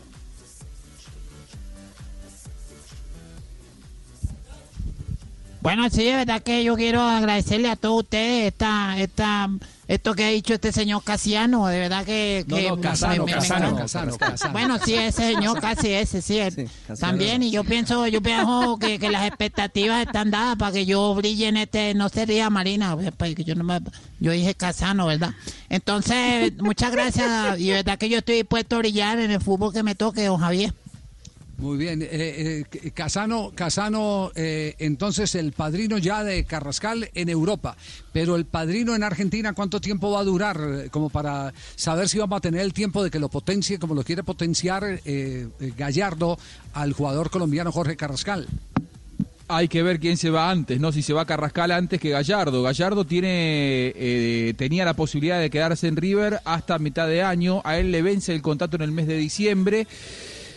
Bueno, 5.61 5.87
sí, 5.91 6.03
de 6.03 6.15
verdad 6.15 6.41
que 6.41 6.63
yo 6.63 6.75
quiero 6.75 7.01
agradecerle 7.01 7.69
a 7.69 7.75
todos 7.75 8.03
ustedes 8.03 8.47
esta, 8.51 8.97
esta, 8.99 9.47
esto 9.87 10.15
que 10.15 10.23
ha 10.25 10.29
dicho 10.29 10.55
este 10.55 10.71
señor 10.71 11.03
Casiano, 11.03 11.67
de 11.67 11.77
verdad 11.79 12.03
que... 12.03 12.43
No, 12.47 12.55
que 12.55 12.67
no, 12.69 12.81
Casano, 12.81 13.25
me- 13.25 13.31
me- 13.33 13.37
Casano. 13.39 13.75
Casano, 13.75 14.17
Casano. 14.17 14.53
Bueno, 14.53 14.79
sí, 14.83 14.95
ese 14.95 15.33
señor 15.33 15.61
casi 15.61 15.89
ese, 15.89 16.23
sí, 16.23 16.39
también, 16.99 17.43
y 17.43 17.51
yo 17.51 17.63
pienso, 17.63 18.07
yo 18.07 18.21
pienso 18.23 18.77
que, 18.79 18.97
que 18.97 19.11
las 19.11 19.27
expectativas 19.27 20.01
están 20.03 20.31
dadas 20.31 20.55
para 20.57 20.71
que 20.71 20.87
yo 20.87 21.13
brille 21.13 21.47
en 21.49 21.57
este, 21.57 21.93
no 21.93 22.09
sería 22.09 22.49
Marina, 22.49 22.97
pues, 23.15 23.35
que 23.35 23.43
yo 23.43 23.53
no 23.53 23.63
me, 23.63 23.79
yo 24.19 24.31
dije 24.31 24.55
Casano, 24.55 25.05
¿verdad? 25.05 25.35
Entonces, 25.69 26.53
muchas 26.57 26.91
gracias, 26.91 27.59
y 27.59 27.67
de 27.67 27.73
verdad 27.73 27.99
que 27.99 28.09
yo 28.09 28.17
estoy 28.17 28.37
dispuesto 28.37 28.77
a 28.77 28.79
brillar 28.79 29.19
en 29.19 29.29
el 29.29 29.39
fútbol 29.41 29.71
que 29.71 29.83
me 29.83 29.93
toque, 29.93 30.25
don 30.25 30.39
Javier. 30.39 30.73
Muy 31.61 31.77
bien, 31.77 32.01
eh, 32.01 32.65
eh, 32.73 32.91
Casano, 32.91 33.51
Casano 33.53 34.31
eh, 34.33 34.73
entonces 34.79 35.35
el 35.35 35.51
padrino 35.51 35.99
ya 35.99 36.23
de 36.23 36.43
Carrascal 36.43 37.11
en 37.13 37.29
Europa, 37.29 37.77
pero 38.11 38.35
el 38.35 38.45
padrino 38.45 38.95
en 38.95 39.03
Argentina, 39.03 39.53
¿cuánto 39.53 39.79
tiempo 39.79 40.09
va 40.09 40.21
a 40.21 40.23
durar? 40.23 40.89
Como 40.89 41.11
para 41.11 41.53
saber 41.75 42.09
si 42.09 42.17
vamos 42.17 42.37
a 42.37 42.41
tener 42.41 42.61
el 42.61 42.73
tiempo 42.73 43.03
de 43.03 43.11
que 43.11 43.19
lo 43.19 43.29
potencie, 43.29 43.77
como 43.77 43.93
lo 43.93 44.03
quiere 44.03 44.23
potenciar 44.23 45.01
Gallardo 45.77 46.39
al 46.73 46.93
jugador 46.93 47.29
colombiano 47.29 47.71
Jorge 47.71 47.95
Carrascal. 47.95 48.47
Hay 49.47 49.67
que 49.67 49.83
ver 49.83 49.99
quién 49.99 50.15
se 50.15 50.29
va 50.29 50.49
antes, 50.49 50.79
¿no? 50.79 50.91
Si 50.93 51.03
se 51.03 51.13
va 51.13 51.25
Carrascal 51.25 51.71
antes 51.71 51.99
que 51.99 52.09
Gallardo. 52.09 52.63
Gallardo 52.63 53.05
tiene, 53.05 53.91
eh, 53.95 54.53
tenía 54.57 54.85
la 54.85 54.93
posibilidad 54.93 55.39
de 55.41 55.49
quedarse 55.49 55.87
en 55.89 55.97
River 55.97 56.39
hasta 56.45 56.79
mitad 56.79 57.07
de 57.07 57.21
año. 57.21 57.61
A 57.65 57.77
él 57.77 57.91
le 57.91 58.01
vence 58.01 58.33
el 58.33 58.41
contrato 58.41 58.77
en 58.77 58.81
el 58.81 58.93
mes 58.93 59.07
de 59.07 59.17
diciembre. 59.17 59.87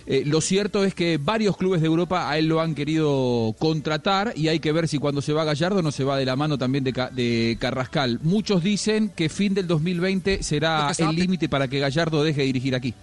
Eh, 0.06 0.22
lo 0.26 0.40
cierto 0.40 0.84
es 0.84 0.94
que 0.94 1.18
varios 1.18 1.56
clubes 1.56 1.80
de 1.80 1.86
Europa 1.86 2.28
a 2.28 2.38
él 2.38 2.46
lo 2.46 2.60
han 2.60 2.74
querido 2.74 3.54
contratar 3.58 4.34
y 4.36 4.48
hay 4.48 4.60
que 4.60 4.72
ver 4.72 4.86
si 4.86 4.98
cuando 4.98 5.22
se 5.22 5.32
va 5.32 5.44
Gallardo 5.44 5.82
no 5.82 5.92
se 5.92 6.04
va 6.04 6.18
de 6.18 6.26
la 6.26 6.36
mano 6.36 6.58
también 6.58 6.84
de, 6.84 6.92
de 7.12 7.56
Carrascal. 7.58 8.20
Muchos 8.22 8.62
dicen 8.62 9.10
que 9.14 9.28
fin 9.28 9.54
del 9.54 9.66
2020 9.66 10.42
será 10.42 10.90
el 10.96 11.16
límite 11.16 11.48
para 11.48 11.68
que 11.68 11.78
Gallardo 11.78 12.22
deje 12.22 12.42
de 12.42 12.46
dirigir 12.46 12.74
aquí. 12.74 12.94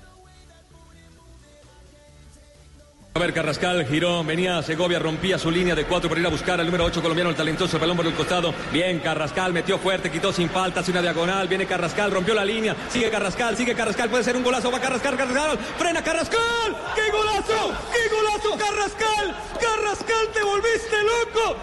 A 3.14 3.20
ver, 3.20 3.34
Carrascal, 3.34 3.86
giró, 3.86 4.24
venía 4.24 4.64
Segovia, 4.64 4.98
rompía 4.98 5.38
su 5.38 5.52
línea 5.52 5.76
de 5.76 5.84
cuatro 5.84 6.08
para 6.08 6.22
ir 6.22 6.28
a 6.28 6.30
buscar 6.30 6.62
al 6.62 6.66
número 6.66 6.86
8 6.86 7.02
colombiano, 7.02 7.30
el 7.30 7.36
talentoso 7.36 7.78
balón 7.78 7.98
por 7.98 8.08
el 8.08 8.14
costado. 8.14 8.54
Bien, 8.72 9.00
Carrascal 9.00 9.52
metió 9.52 9.78
fuerte, 9.78 10.10
quitó 10.10 10.32
sin 10.32 10.50
falta, 10.50 10.80
hace 10.80 10.92
una 10.92 11.02
diagonal. 11.02 11.50
Viene 11.50 11.66
Carrascal, 11.66 12.10
rompió 12.10 12.34
la 12.34 12.46
línea. 12.46 12.74
Sigue 12.90 13.10
Carrascal, 13.10 13.58
sigue 13.58 13.76
Carrascal, 13.76 14.10
puede 14.10 14.24
ser 14.24 14.38
un 14.38 14.44
golazo. 14.44 14.72
Va 14.72 14.80
Carrascal, 14.80 15.18
Carrascal, 15.18 15.60
frena 15.78 16.02
Carrascal. 16.02 16.78
¡Qué 16.96 17.12
golazo! 17.12 17.74
¡Qué 17.92 18.16
golazo, 18.16 18.58
Carrascal! 18.58 19.36
¡Carrascal, 19.60 20.28
te 20.34 20.44
volviste 20.44 20.96
loco! 21.04 21.58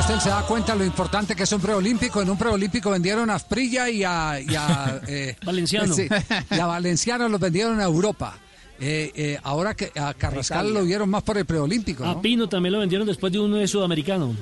Castel 0.00 0.18
se 0.22 0.30
da 0.30 0.40
cuenta 0.46 0.74
lo 0.74 0.82
importante 0.82 1.36
que 1.36 1.42
es 1.42 1.52
un 1.52 1.60
preolímpico. 1.60 2.22
En 2.22 2.30
un 2.30 2.38
preolímpico 2.38 2.90
vendieron 2.90 3.28
a 3.28 3.34
Asprilla 3.34 3.90
y 3.90 4.02
a, 4.02 4.40
y 4.40 4.54
a, 4.54 4.98
eh, 5.06 5.36
Valenciano. 5.44 5.92
sí, 5.92 6.08
y 6.50 6.58
a 6.58 6.64
Valenciano 6.64 7.28
los 7.28 7.38
vendieron 7.38 7.78
a 7.80 7.84
Europa. 7.84 8.34
Eh, 8.80 9.12
eh, 9.14 9.38
ahora 9.42 9.74
que 9.74 9.92
a 9.94 10.14
Carrascal 10.14 10.64
Italia. 10.68 10.80
lo 10.80 10.86
vieron 10.86 11.10
más 11.10 11.22
por 11.22 11.36
el 11.36 11.44
preolímpico, 11.44 12.02
¿no? 12.02 12.12
A 12.12 12.22
Pino 12.22 12.48
también 12.48 12.72
lo 12.72 12.78
vendieron 12.78 13.06
después 13.06 13.30
de 13.30 13.40
uno 13.40 13.56
de 13.56 13.68
sudamericano. 13.68 14.34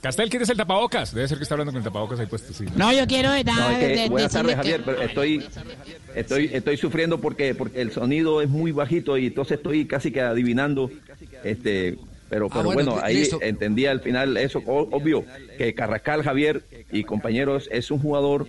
Castel, 0.00 0.30
¿quieres 0.30 0.48
el 0.50 0.56
tapabocas? 0.56 1.12
Debe 1.12 1.26
ser 1.26 1.36
que 1.36 1.42
está 1.42 1.54
hablando 1.54 1.72
con 1.72 1.78
el 1.80 1.84
tapabocas 1.84 2.18
ahí 2.20 2.26
puesto, 2.26 2.54
sí. 2.54 2.64
No, 2.76 2.92
yo 2.92 3.06
quiero 3.06 3.32
de- 3.32 3.42
No, 3.44 3.70
es 3.70 3.78
que- 3.78 3.86
de- 3.88 4.08
buenas 4.08 4.32
tardes, 4.32 4.52
que- 4.52 4.56
Javier, 4.56 4.82
pero 4.84 5.02
estoy, 5.02 5.44
estoy, 6.14 6.50
estoy 6.52 6.76
sufriendo 6.76 7.20
porque, 7.20 7.54
porque 7.56 7.80
el 7.82 7.90
sonido 7.92 8.40
es 8.40 8.48
muy 8.48 8.70
bajito 8.72 9.18
y 9.18 9.26
entonces 9.26 9.56
estoy 9.58 9.84
casi 9.86 10.12
que 10.12 10.20
adivinando, 10.20 10.90
este, 11.50 11.96
pero, 12.28 12.46
Ah, 12.46 12.54
pero 12.56 12.72
bueno, 12.72 12.98
ahí 13.02 13.18
listo. 13.18 13.38
entendí 13.40 13.86
al 13.86 14.00
final 14.00 14.36
eso, 14.36 14.62
obvio, 14.66 15.24
que 15.58 15.74
Carrascal 15.74 16.22
Javier 16.22 16.62
y 16.90 17.04
compañeros 17.04 17.68
es 17.72 17.90
un 17.90 17.98
jugador 17.98 18.46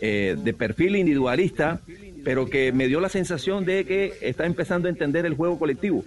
eh, 0.00 0.36
de 0.42 0.52
perfil 0.52 0.96
individualista, 0.96 1.80
pero 2.24 2.50
que 2.50 2.72
me 2.72 2.88
dio 2.88 3.00
la 3.00 3.08
sensación 3.08 3.64
de 3.64 3.84
que 3.84 4.14
está 4.20 4.46
empezando 4.46 4.88
a 4.88 4.90
entender 4.90 5.26
el 5.26 5.34
juego 5.34 5.58
colectivo. 5.58 6.04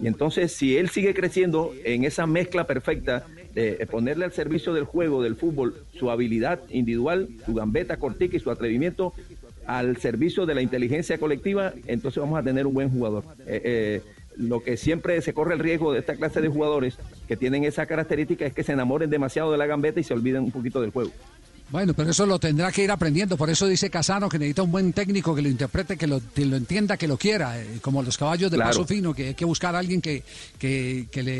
Y 0.00 0.06
entonces, 0.06 0.52
si 0.52 0.76
él 0.76 0.90
sigue 0.90 1.14
creciendo 1.14 1.72
en 1.84 2.04
esa 2.04 2.26
mezcla 2.26 2.66
perfecta 2.66 3.26
de 3.54 3.86
ponerle 3.90 4.26
al 4.26 4.32
servicio 4.32 4.74
del 4.74 4.84
juego, 4.84 5.22
del 5.22 5.34
fútbol, 5.34 5.74
su 5.98 6.10
habilidad 6.10 6.60
individual, 6.68 7.28
su 7.46 7.54
gambeta 7.54 7.96
cortica 7.96 8.36
y 8.36 8.40
su 8.40 8.50
atrevimiento 8.50 9.14
al 9.66 9.96
servicio 9.96 10.46
de 10.46 10.54
la 10.54 10.62
inteligencia 10.62 11.18
colectiva, 11.18 11.72
entonces 11.86 12.20
vamos 12.20 12.38
a 12.38 12.42
tener 12.42 12.66
un 12.66 12.74
buen 12.74 12.90
jugador. 12.90 13.24
Eh, 13.46 13.60
eh, 13.64 14.02
lo 14.36 14.62
que 14.62 14.76
siempre 14.76 15.20
se 15.22 15.32
corre 15.32 15.54
el 15.54 15.60
riesgo 15.60 15.92
de 15.92 16.00
esta 16.00 16.16
clase 16.16 16.40
de 16.40 16.48
jugadores 16.48 16.98
que 17.26 17.36
tienen 17.36 17.64
esa 17.64 17.86
característica 17.86 18.46
es 18.46 18.52
que 18.52 18.62
se 18.62 18.72
enamoren 18.72 19.10
demasiado 19.10 19.52
de 19.52 19.58
la 19.58 19.66
gambeta 19.66 20.00
y 20.00 20.04
se 20.04 20.14
olviden 20.14 20.44
un 20.44 20.50
poquito 20.50 20.80
del 20.80 20.90
juego. 20.90 21.10
Bueno, 21.68 21.94
pero 21.94 22.10
eso 22.12 22.24
lo 22.26 22.38
tendrá 22.38 22.70
que 22.70 22.84
ir 22.84 22.90
aprendiendo. 22.92 23.36
Por 23.36 23.50
eso 23.50 23.66
dice 23.66 23.90
Casano 23.90 24.28
que 24.28 24.38
necesita 24.38 24.62
un 24.62 24.70
buen 24.70 24.92
técnico 24.92 25.34
que 25.34 25.42
lo 25.42 25.48
interprete, 25.48 25.96
que 25.96 26.06
lo, 26.06 26.20
que 26.32 26.46
lo 26.46 26.56
entienda, 26.56 26.96
que 26.96 27.08
lo 27.08 27.16
quiera. 27.18 27.60
eh, 27.60 27.78
como 27.82 28.02
los 28.04 28.16
caballos 28.16 28.50
de 28.52 28.56
Claro. 28.56 28.70
paso 28.70 28.86
fino, 28.86 29.12
que 29.12 29.28
hay 29.28 29.34
que 29.34 29.44
buscar 29.44 29.74
a 29.74 29.80
alguien 29.80 30.00
que, 30.00 30.22
que, 30.60 31.08
que 31.10 31.22
le 31.24 31.32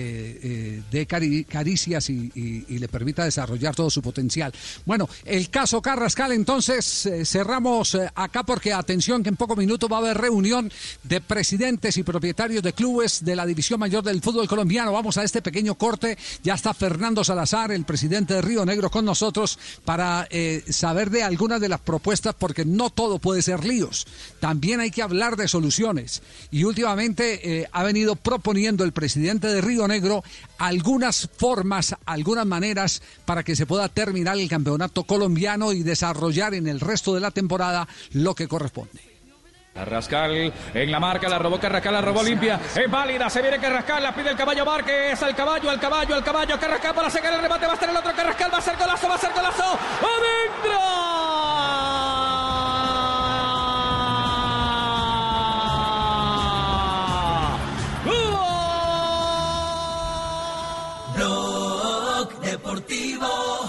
eh, 0.42 0.82
dé 0.90 1.06
cari- 1.06 1.44
caricias 1.46 2.10
y, 2.10 2.32
y- 2.34 2.64
y 2.68 2.78
le 2.78 2.88
permita 2.88 3.24
desarrollar 3.24 3.76
todo 3.76 3.88
su 3.88 4.02
potencial. 4.02 4.52
Bueno, 4.84 5.08
el 5.24 5.48
caso 5.48 5.80
Carrascal, 5.80 6.32
entonces 6.32 7.06
eh, 7.06 7.24
cerramos 7.24 7.96
acá 8.16 8.42
porque 8.42 8.72
atención 8.72 9.22
que 9.22 9.28
en 9.28 9.36
pocos 9.36 9.56
minutos 9.56 9.88
va 9.90 9.96
a 9.96 10.00
haber 10.00 10.18
reunión 10.18 10.70
de 11.04 11.20
presidentes 11.20 11.96
y 11.98 12.02
propietarios 12.02 12.62
de 12.64 12.72
clubes 12.72 13.24
de 13.24 13.36
la 13.36 13.46
División 13.46 13.78
Mayor 13.78 14.02
del 14.02 14.20
Fútbol 14.20 14.48
Colombiano. 14.48 14.92
Vamos 14.92 15.16
a 15.18 15.22
este 15.22 15.40
pequeño 15.40 15.76
corte. 15.76 16.18
Ya 16.42 16.54
está 16.54 16.74
Fernando 16.74 17.22
Salazar, 17.22 17.70
el 17.70 17.84
presidente 17.84 18.34
de 18.34 18.42
Río 18.42 18.64
Negro, 18.66 18.90
con 18.90 19.04
nosotros 19.04 19.56
para 19.84 20.15
eh, 20.24 20.64
saber 20.68 21.10
de 21.10 21.22
algunas 21.22 21.60
de 21.60 21.68
las 21.68 21.80
propuestas, 21.80 22.34
porque 22.38 22.64
no 22.64 22.90
todo 22.90 23.18
puede 23.18 23.42
ser 23.42 23.64
líos. 23.64 24.06
También 24.40 24.80
hay 24.80 24.90
que 24.90 25.02
hablar 25.02 25.36
de 25.36 25.48
soluciones. 25.48 26.22
Y 26.50 26.64
últimamente 26.64 27.60
eh, 27.60 27.68
ha 27.72 27.82
venido 27.82 28.16
proponiendo 28.16 28.84
el 28.84 28.92
presidente 28.92 29.48
de 29.48 29.60
Río 29.60 29.86
Negro 29.88 30.22
algunas 30.58 31.28
formas, 31.36 31.94
algunas 32.06 32.46
maneras 32.46 33.02
para 33.24 33.42
que 33.42 33.56
se 33.56 33.66
pueda 33.66 33.88
terminar 33.88 34.38
el 34.38 34.48
campeonato 34.48 35.04
colombiano 35.04 35.72
y 35.72 35.82
desarrollar 35.82 36.54
en 36.54 36.66
el 36.66 36.80
resto 36.80 37.14
de 37.14 37.20
la 37.20 37.30
temporada 37.30 37.88
lo 38.12 38.34
que 38.34 38.48
corresponde. 38.48 39.05
Carrascal 39.76 40.52
en 40.72 40.90
la 40.90 40.98
marca, 40.98 41.28
la 41.28 41.38
robó 41.38 41.60
Carrascal, 41.60 41.92
la 41.92 42.00
robó 42.00 42.22
limpia. 42.22 42.58
Es 42.74 42.90
válida, 42.90 43.28
se 43.28 43.42
viene 43.42 43.58
Carrascal, 43.58 44.02
la 44.02 44.14
pide 44.14 44.30
el 44.30 44.36
caballo 44.36 44.64
Márquez, 44.64 45.22
al 45.22 45.36
caballo, 45.36 45.68
al 45.70 45.78
caballo, 45.78 46.14
al 46.14 46.24
caballo. 46.24 46.58
Carrascal 46.58 46.94
para 46.94 47.10
sacar 47.10 47.34
el 47.34 47.42
remate, 47.42 47.66
va 47.66 47.72
a 47.72 47.74
estar 47.74 47.90
el 47.90 47.96
otro 47.96 48.12
Carrascal, 48.14 48.50
va 48.52 48.58
a 48.58 48.62
ser 48.62 48.76
golazo, 48.76 49.08
va 49.08 49.14
a 49.14 49.18
ser 49.18 49.32
golazo. 49.34 49.78
Blog 61.14 62.40
Deportivo. 62.40 63.65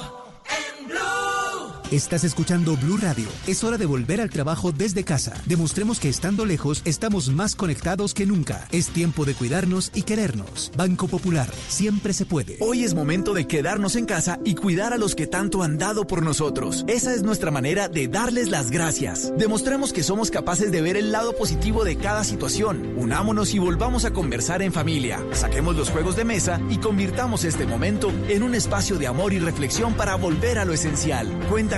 Estás 1.91 2.25
escuchando 2.25 2.75
Blue 2.75 2.97
Radio. 2.97 3.29
Es 3.47 3.63
hora 3.63 3.77
de 3.77 3.85
volver 3.85 4.19
al 4.19 4.29
trabajo 4.29 4.73
desde 4.73 5.05
casa. 5.05 5.41
Demostremos 5.45 6.01
que 6.01 6.09
estando 6.09 6.45
lejos 6.45 6.81
estamos 6.83 7.29
más 7.29 7.55
conectados 7.55 8.13
que 8.13 8.25
nunca. 8.25 8.67
Es 8.73 8.89
tiempo 8.89 9.23
de 9.23 9.33
cuidarnos 9.33 9.91
y 9.93 10.01
querernos. 10.01 10.69
Banco 10.75 11.07
Popular. 11.07 11.49
Siempre 11.69 12.11
se 12.11 12.25
puede. 12.25 12.57
Hoy 12.59 12.83
es 12.83 12.93
momento 12.93 13.33
de 13.33 13.47
quedarnos 13.47 13.95
en 13.95 14.05
casa 14.05 14.37
y 14.43 14.55
cuidar 14.55 14.91
a 14.91 14.97
los 14.97 15.15
que 15.15 15.27
tanto 15.27 15.63
han 15.63 15.77
dado 15.77 16.05
por 16.05 16.23
nosotros. 16.23 16.83
Esa 16.89 17.13
es 17.13 17.23
nuestra 17.23 17.51
manera 17.51 17.87
de 17.87 18.09
darles 18.09 18.49
las 18.49 18.69
gracias. 18.69 19.31
Demostremos 19.37 19.93
que 19.93 20.03
somos 20.03 20.29
capaces 20.29 20.73
de 20.73 20.81
ver 20.81 20.97
el 20.97 21.13
lado 21.13 21.37
positivo 21.37 21.85
de 21.85 21.95
cada 21.95 22.25
situación. 22.25 22.95
Unámonos 22.97 23.53
y 23.53 23.59
volvamos 23.59 24.03
a 24.03 24.11
conversar 24.11 24.61
en 24.61 24.73
familia. 24.73 25.25
Saquemos 25.31 25.77
los 25.77 25.89
juegos 25.89 26.17
de 26.17 26.25
mesa 26.25 26.59
y 26.69 26.79
convirtamos 26.79 27.45
este 27.45 27.65
momento 27.65 28.11
en 28.27 28.43
un 28.43 28.55
espacio 28.55 28.97
de 28.97 29.07
amor 29.07 29.31
y 29.31 29.39
reflexión 29.39 29.93
para 29.93 30.15
volver 30.15 30.59
a 30.59 30.65
lo 30.65 30.73
esencial. 30.73 31.27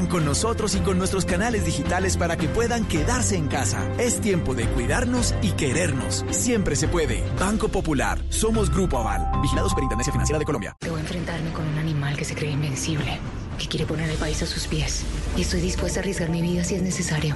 Con 0.07 0.23
nosotros 0.25 0.75
y 0.75 0.79
con 0.79 0.97
nuestros 0.97 1.25
canales 1.25 1.65
digitales 1.65 2.15
para 2.15 2.37
que 2.37 2.47
puedan 2.47 2.85
quedarse 2.85 3.35
en 3.35 3.47
casa. 3.47 3.85
Es 3.99 4.21
tiempo 4.21 4.55
de 4.55 4.65
cuidarnos 4.67 5.35
y 5.41 5.51
querernos. 5.51 6.25
Siempre 6.31 6.75
se 6.75 6.87
puede. 6.87 7.23
Banco 7.37 7.67
Popular. 7.67 8.19
Somos 8.29 8.71
Grupo 8.71 8.97
Aval. 8.97 9.41
Vigilado 9.41 9.67
Superintendencia 9.69 10.13
Financiera 10.13 10.39
de 10.39 10.45
Colombia. 10.45 10.77
Debo 10.81 10.97
enfrentarme 10.97 11.51
con 11.51 11.67
un 11.67 11.77
animal 11.77 12.15
que 12.15 12.25
se 12.25 12.33
cree 12.33 12.51
invencible, 12.51 13.19
que 13.59 13.67
quiere 13.67 13.85
poner 13.85 14.09
el 14.09 14.17
país 14.17 14.41
a 14.41 14.45
sus 14.45 14.67
pies. 14.67 15.03
Y 15.37 15.41
estoy 15.41 15.61
dispuesta 15.61 15.99
a 15.99 16.01
arriesgar 16.01 16.29
mi 16.29 16.41
vida 16.41 16.63
si 16.63 16.75
es 16.75 16.81
necesario. 16.81 17.35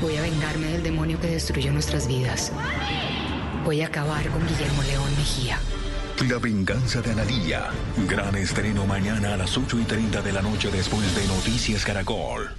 Voy 0.00 0.16
a 0.16 0.22
vengarme 0.22 0.66
del 0.66 0.82
demonio 0.82 1.20
que 1.20 1.28
destruyó 1.28 1.72
nuestras 1.72 2.08
vidas. 2.08 2.52
Voy 3.64 3.80
a 3.80 3.86
acabar 3.86 4.28
con 4.28 4.46
Guillermo 4.46 4.82
León 4.82 5.10
Mejía. 5.16 5.58
La 6.20 6.38
venganza 6.38 7.00
de 7.00 7.10
Analía. 7.10 7.70
Gran 8.08 8.36
estreno 8.36 8.86
mañana 8.86 9.34
a 9.34 9.36
las 9.36 9.56
8 9.56 9.80
y 9.80 9.84
30 9.84 10.22
de 10.22 10.32
la 10.32 10.42
noche 10.42 10.70
después 10.70 11.14
de 11.16 11.26
Noticias 11.26 11.84
Caracol. 11.84 12.50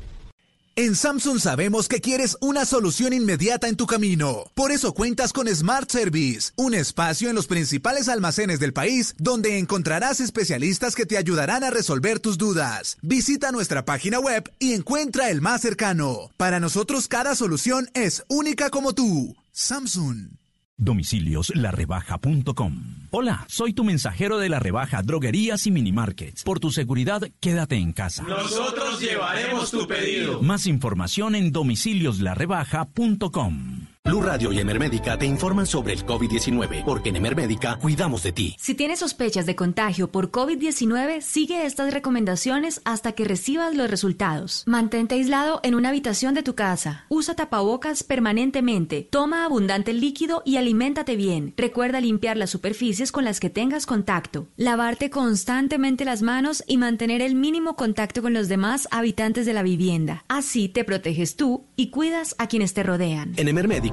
En 0.76 0.96
Samsung 0.96 1.40
sabemos 1.40 1.88
que 1.88 2.02
quieres 2.02 2.36
una 2.42 2.66
solución 2.66 3.14
inmediata 3.14 3.70
en 3.70 3.78
tu 3.78 3.86
camino. 3.86 4.46
Por 4.56 4.72
eso 4.72 4.94
cuentas 4.94 5.32
con 5.32 5.48
Smart 5.48 5.90
Service, 5.90 6.52
un 6.56 6.74
espacio 6.74 7.30
en 7.30 7.36
los 7.36 7.48
principales 7.48 8.10
almacenes 8.10 8.60
del 8.60 8.74
país 8.74 9.16
donde 9.18 9.60
encontrarás 9.60 10.20
especialistas 10.20 10.96
que 10.96 11.06
te 11.06 11.18
ayudarán 11.18 11.64
a 11.64 11.70
resolver 11.70 12.20
tus 12.20 12.38
dudas. 12.38 12.98
Visita 13.02 13.52
nuestra 13.52 13.86
página 13.86 14.20
web 14.20 14.52
y 14.60 14.74
encuentra 14.74 15.30
el 15.30 15.42
más 15.42 15.62
cercano. 15.62 16.32
Para 16.38 16.60
nosotros 16.60 17.08
cada 17.08 17.36
solución 17.36 17.88
es 17.94 18.26
única 18.28 18.72
como 18.72 18.94
tú. 18.94 19.36
Samsung. 19.52 20.43
Domicilioslarrebaja.com 20.78 23.08
Hola, 23.12 23.46
soy 23.48 23.74
tu 23.74 23.84
mensajero 23.84 24.40
de 24.40 24.50
la 24.50 24.58
rebaja 24.60 25.04
Droguerías 25.04 25.68
y 25.68 25.72
Minimarkets. 25.72 26.42
Por 26.44 26.60
tu 26.60 26.72
seguridad, 26.72 27.22
quédate 27.40 27.76
en 27.76 27.94
casa. 27.94 28.24
Nosotros 28.24 29.00
llevaremos 29.00 29.70
tu 29.70 29.88
pedido. 29.88 30.42
Más 30.42 30.66
información 30.66 31.36
en 31.36 31.52
domicilioslarrebaja.com. 31.52 33.83
Blue 34.06 34.22
Radio 34.22 34.52
y 34.52 34.60
Emermédica 34.60 35.18
te 35.18 35.26
informan 35.26 35.66
sobre 35.66 35.94
el 35.94 36.06
COVID-19, 36.06 36.84
porque 36.84 37.08
en 37.08 37.16
Emermédica 37.16 37.78
cuidamos 37.78 38.22
de 38.24 38.34
ti. 38.34 38.54
Si 38.60 38.76
tienes 38.76 39.00
sospechas 39.00 39.46
de 39.46 39.56
contagio 39.56 40.12
por 40.12 40.30
COVID-19, 40.30 41.22
sigue 41.22 41.66
estas 41.66 41.94
recomendaciones 41.94 42.82
hasta 42.84 43.14
que 43.14 43.24
recibas 43.24 43.78
los 43.78 43.90
resultados. 43.90 44.64
Mantente 44.66 45.16
aislado 45.16 45.62
en 45.64 45.74
una 45.74 45.88
habitación 45.88 46.34
de 46.34 46.44
tu 46.44 46.54
casa. 46.54 47.06
Usa 47.08 47.36
tapabocas 47.36 48.04
permanentemente. 48.04 49.08
Toma 49.10 49.46
abundante 49.46 49.94
líquido 49.94 50.42
y 50.44 50.58
aliméntate 50.58 51.16
bien. 51.16 51.54
Recuerda 51.56 52.02
limpiar 52.02 52.36
las 52.36 52.50
superficies 52.50 53.14
con 53.14 53.24
las 53.24 53.40
que 53.40 53.50
tengas 53.50 53.86
contacto. 53.86 54.50
Lavarte 54.58 55.10
constantemente 55.12 56.04
las 56.04 56.22
manos 56.22 56.62
y 56.68 56.76
mantener 56.76 57.22
el 57.22 57.36
mínimo 57.36 57.78
contacto 57.78 58.22
con 58.22 58.34
los 58.34 58.50
demás 58.50 58.90
habitantes 58.92 59.46
de 59.46 59.54
la 59.54 59.64
vivienda. 59.64 60.26
Así 60.28 60.68
te 60.68 60.84
proteges 60.84 61.38
tú 61.38 61.64
y 61.78 61.90
cuidas 61.90 62.36
a 62.38 62.48
quienes 62.48 62.74
te 62.74 62.84
rodean. 62.84 63.32
En 63.38 63.48
Emermédica 63.48 63.93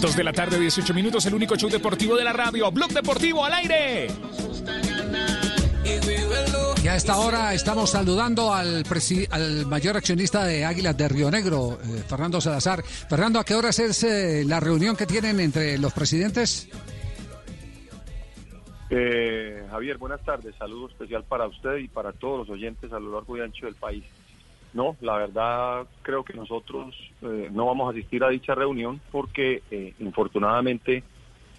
Dos 0.00 0.14
de 0.14 0.24
la 0.24 0.32
tarde, 0.32 0.58
18 0.60 0.92
minutos, 0.92 1.24
el 1.26 1.34
único 1.34 1.56
show 1.56 1.70
deportivo 1.70 2.16
de 2.16 2.24
la 2.24 2.32
radio. 2.32 2.70
Blog 2.70 2.90
Deportivo 2.92 3.44
al 3.44 3.54
aire. 3.54 4.08
Y 6.84 6.88
a 6.88 6.94
esta 6.94 7.16
hora 7.16 7.54
estamos 7.54 7.90
saludando 7.90 8.52
al, 8.52 8.84
al 9.30 9.66
mayor 9.66 9.96
accionista 9.96 10.44
de 10.44 10.64
Águilas 10.64 10.96
de 10.96 11.08
Río 11.08 11.30
Negro, 11.30 11.78
eh, 11.82 12.02
Fernando 12.06 12.40
Salazar. 12.40 12.82
Fernando, 12.84 13.40
¿a 13.40 13.44
qué 13.44 13.54
horas 13.54 13.78
es 13.78 14.04
eh, 14.04 14.44
la 14.46 14.60
reunión 14.60 14.96
que 14.96 15.06
tienen 15.06 15.40
entre 15.40 15.78
los 15.78 15.92
presidentes? 15.92 16.68
Eh, 18.90 19.66
Javier, 19.70 19.98
buenas 19.98 20.22
tardes. 20.24 20.54
Saludo 20.56 20.88
especial 20.88 21.24
para 21.24 21.48
usted 21.48 21.76
y 21.78 21.88
para 21.88 22.12
todos 22.12 22.46
los 22.46 22.50
oyentes 22.50 22.92
a 22.92 23.00
lo 23.00 23.12
largo 23.12 23.36
y 23.36 23.40
ancho 23.40 23.66
del 23.66 23.74
país. 23.74 24.04
No, 24.76 24.94
la 25.00 25.16
verdad 25.16 25.86
creo 26.02 26.22
que 26.22 26.34
nosotros 26.34 26.94
eh, 27.22 27.48
no 27.50 27.64
vamos 27.64 27.88
a 27.88 27.92
asistir 27.92 28.22
a 28.22 28.28
dicha 28.28 28.54
reunión 28.54 29.00
porque 29.10 29.62
eh, 29.70 29.94
infortunadamente 30.00 31.02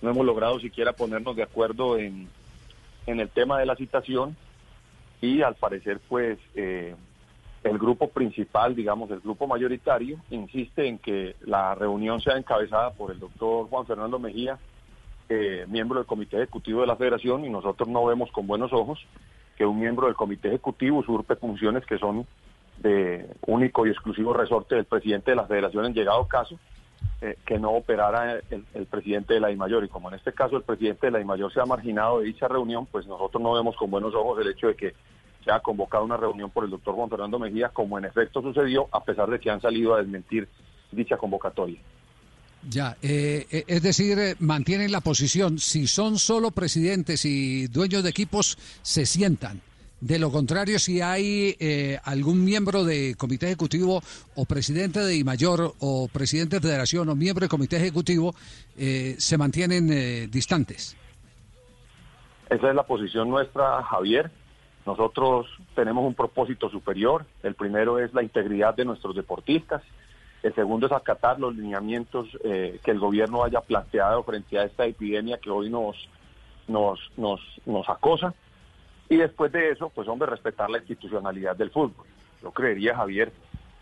no 0.03 0.11
hemos 0.11 0.23
logrado 0.23 0.59
siquiera 0.59 0.93
ponernos 0.93 1.35
de 1.35 1.41
acuerdo 1.41 1.97
en, 1.97 2.27
en 3.07 3.19
el 3.19 3.27
tema 3.29 3.57
de 3.57 3.65
la 3.65 3.75
citación 3.75 4.37
y 5.19 5.41
al 5.41 5.55
parecer 5.55 5.99
pues 6.07 6.37
eh, 6.53 6.93
el 7.63 7.79
grupo 7.79 8.07
principal, 8.07 8.75
digamos 8.75 9.09
el 9.09 9.21
grupo 9.21 9.47
mayoritario, 9.47 10.19
insiste 10.29 10.87
en 10.87 10.99
que 10.99 11.35
la 11.43 11.73
reunión 11.73 12.21
sea 12.21 12.37
encabezada 12.37 12.91
por 12.91 13.09
el 13.09 13.19
doctor 13.19 13.67
Juan 13.67 13.87
Fernando 13.87 14.19
Mejía, 14.19 14.59
miembro 15.67 15.97
del 15.97 16.05
Comité 16.05 16.37
Ejecutivo 16.37 16.81
de 16.81 16.87
la 16.87 16.95
Federación 16.95 17.43
y 17.45 17.49
nosotros 17.49 17.89
no 17.89 18.05
vemos 18.05 18.31
con 18.31 18.45
buenos 18.45 18.71
ojos 18.73 18.99
que 19.57 19.65
un 19.65 19.79
miembro 19.79 20.05
del 20.05 20.15
Comité 20.15 20.49
Ejecutivo 20.49 20.99
usurpe 20.99 21.35
funciones 21.35 21.83
que 21.83 21.97
son 21.97 22.27
de 22.79 23.27
único 23.45 23.85
y 23.85 23.89
exclusivo 23.89 24.33
resorte 24.33 24.75
del 24.75 24.85
presidente 24.85 25.31
de 25.31 25.37
la 25.37 25.45
Federación 25.45 25.85
en 25.85 25.93
llegado 25.93 26.27
caso 26.27 26.59
eh, 27.21 27.37
que 27.45 27.57
no 27.57 27.71
operara 27.71 28.39
el, 28.49 28.85
presidente 28.85 29.33
de 29.33 29.39
la 29.39 29.47
DIMAYOR. 29.47 29.85
Y 29.85 29.89
como 29.89 30.09
en 30.09 30.15
este 30.15 30.33
caso 30.33 30.57
el 30.57 30.63
presidente 30.63 31.07
de 31.07 31.11
la 31.11 31.19
DIMAYOR 31.19 31.51
se 31.51 31.59
ha 31.59 31.65
marginado 31.65 32.19
de 32.19 32.25
dicha 32.25 32.47
reunión, 32.47 32.85
pues 32.85 33.07
nosotros 33.07 33.41
no 33.41 33.53
vemos 33.53 33.75
con 33.75 33.89
buenos 33.89 34.13
ojos 34.13 34.39
el 34.39 34.51
hecho 34.51 34.67
de 34.67 34.75
que 34.75 34.93
se 35.43 35.51
ha 35.51 35.59
convocado 35.59 36.03
una 36.03 36.17
reunión 36.17 36.49
por 36.49 36.65
el 36.65 36.69
doctor 36.69 36.95
Juan 36.95 37.09
Fernando 37.09 37.39
Mejía, 37.39 37.69
como 37.69 37.97
en 37.97 38.05
efecto 38.05 38.41
sucedió, 38.41 38.87
a 38.91 39.03
pesar 39.03 39.29
de 39.29 39.39
que 39.39 39.49
han 39.49 39.61
salido 39.61 39.95
a 39.95 39.99
desmentir 39.99 40.47
dicha 40.91 41.17
convocatoria. 41.17 41.79
Ya, 42.69 42.97
eh, 43.01 43.47
eh, 43.49 43.63
es 43.67 43.81
decir, 43.81 44.19
eh, 44.19 44.35
mantienen 44.39 44.91
la 44.91 45.01
posición. 45.01 45.57
Si 45.59 45.87
son 45.87 46.19
solo 46.19 46.51
presidentes 46.51 47.23
y 47.23 47.67
dueños 47.67 48.03
de 48.03 48.09
equipos, 48.09 48.57
se 48.81 49.05
sientan. 49.05 49.61
De 49.99 50.19
lo 50.19 50.31
contrario, 50.31 50.77
si 50.77 51.01
hay 51.01 51.55
eh, 51.59 51.97
algún 52.03 52.45
miembro 52.45 52.83
de 52.83 53.15
comité 53.17 53.47
ejecutivo 53.47 54.03
o 54.35 54.45
presidente 54.45 54.99
de 54.99 55.23
mayor 55.23 55.73
o 55.79 56.07
presidente 56.07 56.57
de 56.57 56.61
federación 56.61 57.09
o 57.09 57.15
miembro 57.15 57.45
de 57.45 57.49
comité 57.49 57.77
ejecutivo, 57.77 58.35
eh, 58.77 59.15
se 59.17 59.37
mantienen 59.39 59.91
eh, 59.91 60.27
distantes. 60.27 60.95
Esa 62.47 62.69
es 62.69 62.75
la 62.75 62.83
posición 62.83 63.27
nuestra, 63.27 63.81
Javier. 63.83 64.29
Nosotros 64.85 65.47
tenemos 65.75 66.05
un 66.05 66.13
propósito 66.13 66.69
superior. 66.69 67.25
El 67.41 67.55
primero 67.55 67.99
es 67.99 68.13
la 68.13 68.21
integridad 68.21 68.75
de 68.75 68.85
nuestros 68.85 69.15
deportistas. 69.15 69.81
El 70.43 70.53
segundo 70.53 70.85
es 70.85 70.93
acatar 70.93 71.39
los 71.39 71.55
lineamientos 71.55 72.27
eh, 72.43 72.79
que 72.83 72.91
el 72.91 72.99
gobierno 72.99 73.43
haya 73.43 73.61
planteado 73.61 74.23
frente 74.23 74.59
a 74.59 74.63
esta 74.63 74.85
epidemia 74.85 75.39
que 75.39 75.49
hoy 75.49 75.71
nos, 75.71 75.97
nos, 76.67 76.99
nos, 77.17 77.41
nos 77.65 77.89
acosa. 77.89 78.35
Y 79.09 79.17
después 79.17 79.51
de 79.51 79.71
eso, 79.71 79.89
pues 79.89 80.07
hombre, 80.07 80.29
respetar 80.29 80.69
la 80.69 80.79
institucionalidad 80.79 81.55
del 81.55 81.71
fútbol. 81.71 82.05
Yo 82.41 82.51
creería, 82.51 82.95
Javier, 82.95 83.31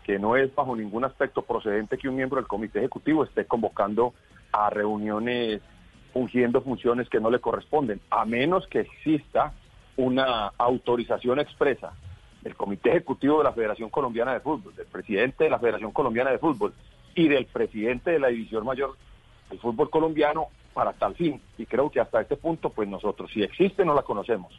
que 0.04 0.18
no 0.18 0.36
es 0.36 0.54
bajo 0.54 0.76
ningún 0.76 1.04
aspecto 1.04 1.42
procedente 1.42 1.98
que 1.98 2.08
un 2.08 2.16
miembro 2.16 2.36
del 2.36 2.46
comité 2.46 2.78
ejecutivo 2.78 3.24
esté 3.24 3.44
convocando 3.44 4.14
a 4.52 4.70
reuniones 4.70 5.60
fungiendo 6.12 6.62
funciones 6.62 7.10
que 7.10 7.20
no 7.20 7.28
le 7.28 7.40
corresponden, 7.40 8.00
a 8.08 8.24
menos 8.24 8.66
que 8.68 8.80
exista 8.80 9.52
una 9.98 10.46
autorización 10.56 11.40
expresa 11.40 11.92
del 12.40 12.54
Comité 12.54 12.90
Ejecutivo 12.90 13.38
de 13.38 13.44
la 13.44 13.52
Federación 13.52 13.90
Colombiana 13.90 14.32
de 14.32 14.40
Fútbol, 14.40 14.74
del 14.74 14.86
presidente 14.86 15.44
de 15.44 15.50
la 15.50 15.58
Federación 15.58 15.92
Colombiana 15.92 16.30
de 16.30 16.38
Fútbol 16.38 16.72
y 17.14 17.28
del 17.28 17.44
presidente 17.46 18.12
de 18.12 18.18
la 18.18 18.28
División 18.28 18.64
Mayor 18.64 18.96
del 19.50 19.58
Fútbol 19.58 19.90
Colombiano 19.90 20.46
para 20.72 20.92
tal 20.92 21.14
fin. 21.14 21.38
Y 21.58 21.66
creo 21.66 21.90
que 21.90 22.00
hasta 22.00 22.20
este 22.20 22.36
punto, 22.36 22.70
pues 22.70 22.88
nosotros, 22.88 23.30
si 23.30 23.42
existe, 23.42 23.84
no 23.84 23.94
la 23.94 24.02
conocemos. 24.02 24.58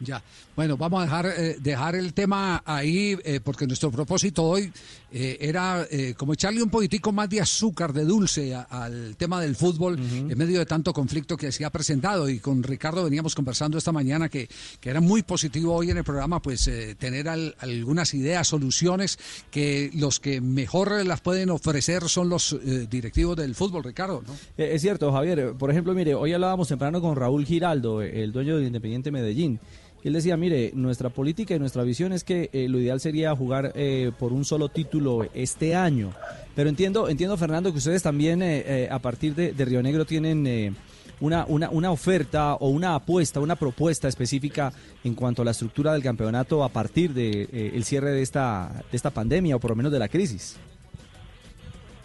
Ya, 0.00 0.22
bueno, 0.54 0.76
vamos 0.76 1.00
a 1.00 1.04
dejar, 1.04 1.26
eh, 1.26 1.56
dejar 1.58 1.94
el 1.94 2.12
tema 2.12 2.62
ahí 2.66 3.18
eh, 3.24 3.40
porque 3.42 3.66
nuestro 3.66 3.90
propósito 3.90 4.44
hoy 4.44 4.70
eh, 5.18 5.38
era 5.40 5.86
eh, 5.90 6.12
como 6.14 6.34
echarle 6.34 6.62
un 6.62 6.68
poquitico 6.68 7.10
más 7.10 7.30
de 7.30 7.40
azúcar, 7.40 7.94
de 7.94 8.04
dulce 8.04 8.54
a- 8.54 8.62
al 8.62 9.16
tema 9.16 9.40
del 9.40 9.56
fútbol 9.56 9.98
en 9.98 10.36
medio 10.36 10.58
de 10.58 10.66
tanto 10.66 10.92
conflicto 10.92 11.38
que 11.38 11.50
se 11.52 11.64
ha 11.64 11.70
presentado 11.70 12.28
y 12.28 12.38
con 12.38 12.62
Ricardo 12.62 13.02
veníamos 13.02 13.34
conversando 13.34 13.78
esta 13.78 13.92
mañana 13.92 14.28
que, 14.28 14.46
que 14.78 14.90
era 14.90 15.00
muy 15.00 15.22
positivo 15.22 15.74
hoy 15.74 15.90
en 15.90 15.96
el 15.96 16.04
programa 16.04 16.42
pues 16.42 16.68
eh, 16.68 16.94
tener 16.98 17.28
al- 17.30 17.54
algunas 17.60 18.12
ideas, 18.12 18.46
soluciones 18.46 19.18
que 19.50 19.90
los 19.94 20.20
que 20.20 20.42
mejor 20.42 21.04
las 21.06 21.22
pueden 21.22 21.48
ofrecer 21.48 22.02
son 22.08 22.28
los 22.28 22.52
eh, 22.52 22.86
directivos 22.90 23.36
del 23.36 23.54
fútbol, 23.54 23.84
Ricardo, 23.84 24.22
¿no? 24.26 24.34
Es 24.58 24.82
cierto, 24.82 25.10
Javier. 25.12 25.54
Por 25.58 25.70
ejemplo, 25.70 25.94
mire, 25.94 26.14
hoy 26.14 26.32
hablábamos 26.34 26.68
temprano 26.68 27.00
con 27.00 27.16
Raúl 27.16 27.46
Giraldo, 27.46 28.02
el 28.02 28.32
dueño 28.32 28.58
de 28.58 28.66
Independiente 28.66 29.10
Medellín. 29.10 29.58
Él 30.04 30.12
decía, 30.12 30.36
mire, 30.36 30.70
nuestra 30.74 31.08
política 31.08 31.54
y 31.54 31.58
nuestra 31.58 31.82
visión 31.82 32.12
es 32.12 32.22
que 32.22 32.48
eh, 32.52 32.68
lo 32.68 32.78
ideal 32.78 33.00
sería 33.00 33.34
jugar 33.34 33.72
eh, 33.74 34.12
por 34.18 34.32
un 34.32 34.44
solo 34.44 34.68
título 34.68 35.26
este 35.34 35.74
año. 35.74 36.12
Pero 36.54 36.68
entiendo, 36.68 37.08
entiendo 37.08 37.36
Fernando, 37.36 37.72
que 37.72 37.78
ustedes 37.78 38.02
también 38.02 38.40
eh, 38.42 38.88
a 38.90 38.98
partir 39.00 39.34
de, 39.34 39.52
de 39.52 39.64
Río 39.64 39.82
Negro 39.82 40.04
tienen 40.04 40.76
una, 41.20 41.44
una, 41.48 41.70
una 41.70 41.90
oferta 41.90 42.54
o 42.54 42.68
una 42.68 42.94
apuesta, 42.94 43.40
una 43.40 43.56
propuesta 43.56 44.06
específica 44.06 44.72
en 45.02 45.14
cuanto 45.14 45.42
a 45.42 45.44
la 45.44 45.50
estructura 45.50 45.92
del 45.92 46.02
campeonato 46.02 46.62
a 46.62 46.68
partir 46.68 47.12
del 47.12 47.48
de, 47.50 47.68
el 47.74 47.84
cierre 47.84 48.12
de 48.12 48.22
esta, 48.22 48.84
de 48.90 48.96
esta 48.96 49.10
pandemia 49.10 49.56
o 49.56 49.60
por 49.60 49.70
lo 49.70 49.76
menos 49.76 49.92
de 49.92 49.98
la 49.98 50.08
crisis. 50.08 50.58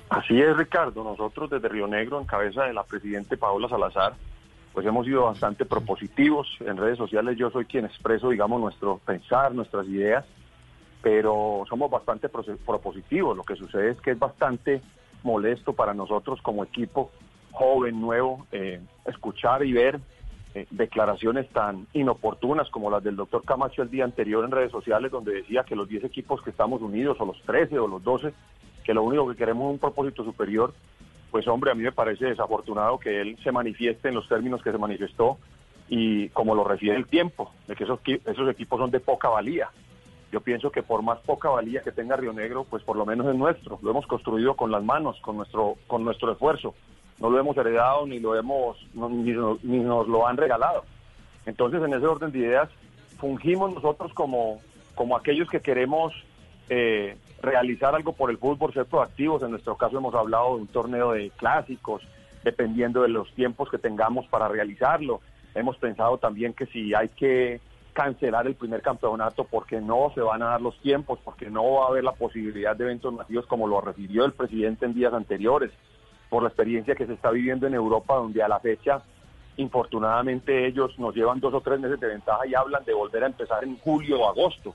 Así 0.10 0.38
es, 0.42 0.58
Ricardo. 0.58 1.06
Nosotros 1.06 1.50
desde 1.50 1.70
Río 1.70 1.88
Negro, 1.88 2.20
en 2.20 2.26
cabeza 2.26 2.64
de 2.64 2.74
la 2.74 2.84
presidente 2.84 3.38
Paola 3.38 3.70
Salazar, 3.70 4.14
pues 4.74 4.86
hemos 4.86 5.06
sido 5.06 5.26
bastante 5.26 5.66
propositivos. 5.66 6.48
En 6.62 6.78
redes 6.78 6.98
sociales 6.98 7.38
yo 7.38 7.50
soy 7.50 7.66
quien 7.66 7.86
expreso, 7.86 8.30
digamos, 8.30 8.62
nuestro 8.62 9.00
pensar, 9.06 9.54
nuestras 9.54 9.88
ideas, 9.88 10.26
pero 11.02 11.64
somos 11.68 11.92
bastante 11.92 12.30
propositivos. 12.30 13.36
Lo 13.36 13.44
que 13.44 13.56
sucede 13.56 13.92
es 13.92 14.02
que 14.02 14.12
es 14.12 14.20
bastante 14.20 14.82
molesto 15.24 15.74
para 15.74 15.94
nosotros 15.94 16.42
como 16.42 16.64
equipo 16.64 17.12
joven, 17.52 18.00
nuevo, 18.00 18.48
eh, 18.52 18.82
escuchar 19.06 19.66
y 19.66 19.74
ver 19.74 20.00
eh, 20.54 20.68
declaraciones 20.70 21.48
tan 21.50 21.88
inoportunas 21.94 22.70
como 22.70 22.90
las 22.90 23.04
del 23.04 23.16
doctor 23.16 23.44
Camacho 23.44 23.84
el 23.84 23.90
día 23.90 24.04
anterior 24.04 24.44
en 24.44 24.52
redes 24.52 24.72
sociales, 24.72 25.12
donde 25.12 25.34
decía 25.34 25.64
que 25.64 25.76
los 25.76 25.88
10 25.88 26.06
equipos 26.06 26.42
que 26.42 26.50
estamos 26.50 26.82
unidos, 26.82 27.18
o 27.20 27.26
los 27.26 27.42
13 27.44 27.80
o 27.80 27.88
los 27.88 28.04
12, 28.04 28.34
que 28.84 28.94
lo 28.94 29.04
único 29.04 29.30
que 29.30 29.38
queremos 29.38 29.68
es 29.68 29.74
un 29.74 29.80
propósito 29.80 30.24
superior, 30.24 30.74
pues 31.32 31.48
hombre, 31.48 31.72
a 31.72 31.76
mí 31.76 31.84
me 31.84 31.92
parece 31.92 32.26
desafortunado 32.26 33.00
que 33.00 33.22
él 33.22 33.38
se 33.44 33.52
manifieste 33.52 34.10
en 34.10 34.16
los 34.16 34.28
términos 34.28 34.62
que 34.62 34.72
se 34.72 34.78
manifestó 34.78 35.38
y 35.88 36.30
como 36.30 36.56
lo 36.56 36.64
refiere 36.64 36.98
el 36.98 37.08
tiempo, 37.08 37.52
de 37.68 37.76
que 37.76 37.86
esos, 37.86 38.00
esos 38.06 38.50
equipos 38.50 38.80
son 38.80 38.92
de 38.92 39.00
poca 39.00 39.30
valía. 39.30 39.70
Yo 40.32 40.40
pienso 40.42 40.72
que 40.72 40.84
por 40.84 41.02
más 41.02 41.20
poca 41.20 41.50
valía 41.50 41.82
que 41.82 41.92
tenga 41.92 42.16
Río 42.16 42.32
Negro, 42.32 42.66
pues 42.70 42.84
por 42.84 42.96
lo 42.96 43.06
menos 43.06 43.28
es 43.28 43.36
nuestro. 43.36 43.80
Lo 43.82 43.92
hemos 43.92 44.08
construido 44.08 44.56
con 44.56 44.72
las 44.72 44.84
manos, 44.84 45.20
con 45.22 45.36
nuestro, 45.36 45.76
con 45.88 46.06
nuestro 46.06 46.32
esfuerzo. 46.32 46.74
No 47.20 47.30
lo 47.30 47.40
hemos 47.40 47.58
heredado 47.58 48.06
ni 48.06 48.20
lo 48.20 48.38
hemos, 48.38 48.78
ni, 48.94 49.34
ni 49.64 49.80
nos 49.80 50.08
lo 50.08 50.28
han 50.28 50.38
regalado. 50.38 50.86
Entonces, 51.46 51.82
en 51.84 51.94
ese 51.94 52.06
orden 52.06 52.32
de 52.32 52.40
ideas, 52.40 52.70
fungimos 53.18 53.74
nosotros 53.74 54.14
como, 54.14 54.62
como 54.96 55.18
aquellos 55.18 55.50
que 55.50 55.60
queremos 55.60 56.14
eh, 56.70 57.18
realizar 57.42 57.96
algo 57.96 58.14
por 58.14 58.30
el 58.30 58.38
fútbol, 58.38 58.74
ser 58.74 58.86
proactivos. 58.86 59.44
En 59.44 59.52
nuestro 59.52 59.76
caso 59.76 59.98
hemos 59.98 60.16
hablado 60.16 60.56
de 60.56 60.62
un 60.62 60.68
torneo 60.68 61.12
de 61.12 61.32
clásicos, 61.32 62.04
dependiendo 62.44 63.02
de 63.02 63.10
los 63.10 63.32
tiempos 63.34 63.70
que 63.70 63.78
tengamos 63.78 64.28
para 64.28 64.48
realizarlo. 64.48 65.22
Hemos 65.54 65.78
pensado 65.78 66.18
también 66.18 66.54
que 66.54 66.66
si 66.68 66.94
hay 66.94 67.10
que 67.10 67.60
cancelar 67.94 68.48
el 68.48 68.56
primer 68.56 68.82
campeonato 68.82 69.44
porque 69.44 69.82
no 69.82 70.12
se 70.16 70.22
van 70.22 70.42
a 70.42 70.52
dar 70.52 70.62
los 70.62 70.80
tiempos, 70.80 71.20
porque 71.24 71.50
no 71.50 71.74
va 71.74 71.86
a 71.86 71.88
haber 71.90 72.04
la 72.04 72.14
posibilidad 72.14 72.76
de 72.76 72.86
eventos 72.86 73.14
masivos 73.14 73.46
como 73.46 73.68
lo 73.68 73.82
refirió 73.82 74.26
el 74.26 74.32
presidente 74.32 74.86
en 74.86 74.94
días 74.94 75.14
anteriores, 75.14 75.72
por 76.30 76.44
la 76.44 76.50
experiencia 76.50 76.96
que 76.96 77.06
se 77.06 77.14
está 77.14 77.32
viviendo 77.32 77.68
en 77.68 77.74
Europa, 77.74 78.16
donde 78.16 78.42
a 78.42 78.48
la 78.48 78.60
fecha, 78.60 79.02
infortunadamente, 79.58 80.66
ellos 80.66 80.98
nos 80.98 81.14
llevan 81.14 81.42
dos 81.42 81.54
o 81.54 81.62
tres 81.62 81.80
meses 81.80 82.00
de 82.00 82.08
ventaja 82.08 82.48
y 82.48 82.56
hablan 82.56 82.86
de 82.86 82.94
volver 82.94 83.24
a 83.24 83.28
empezar 83.28 83.64
en 83.66 83.78
julio 83.80 84.22
o 84.22 84.30
agosto. 84.30 84.74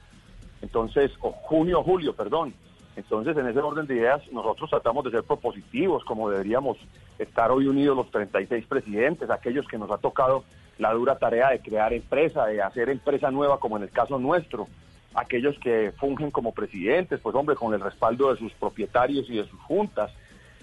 Entonces, 0.62 1.12
o 1.20 1.32
junio 1.32 1.82
julio, 1.82 2.14
perdón. 2.14 2.54
Entonces, 2.96 3.36
en 3.36 3.46
ese 3.46 3.58
orden 3.60 3.86
de 3.86 3.96
ideas, 3.96 4.22
nosotros 4.32 4.70
tratamos 4.70 5.04
de 5.04 5.10
ser 5.10 5.22
propositivos, 5.22 6.02
como 6.04 6.30
deberíamos 6.30 6.78
estar 7.18 7.50
hoy 7.50 7.66
unidos 7.66 7.96
los 7.96 8.10
36 8.10 8.64
presidentes, 8.66 9.28
aquellos 9.28 9.68
que 9.68 9.76
nos 9.76 9.90
ha 9.90 9.98
tocado 9.98 10.44
la 10.78 10.92
dura 10.92 11.18
tarea 11.18 11.50
de 11.50 11.60
crear 11.60 11.92
empresa, 11.92 12.46
de 12.46 12.62
hacer 12.62 12.88
empresa 12.88 13.30
nueva, 13.30 13.60
como 13.60 13.76
en 13.76 13.82
el 13.82 13.90
caso 13.90 14.18
nuestro, 14.18 14.66
aquellos 15.14 15.58
que 15.58 15.92
fungen 15.98 16.30
como 16.30 16.52
presidentes, 16.52 17.20
pues 17.20 17.34
hombre, 17.34 17.54
con 17.54 17.74
el 17.74 17.80
respaldo 17.80 18.32
de 18.32 18.38
sus 18.38 18.52
propietarios 18.54 19.28
y 19.28 19.36
de 19.36 19.44
sus 19.44 19.60
juntas. 19.60 20.10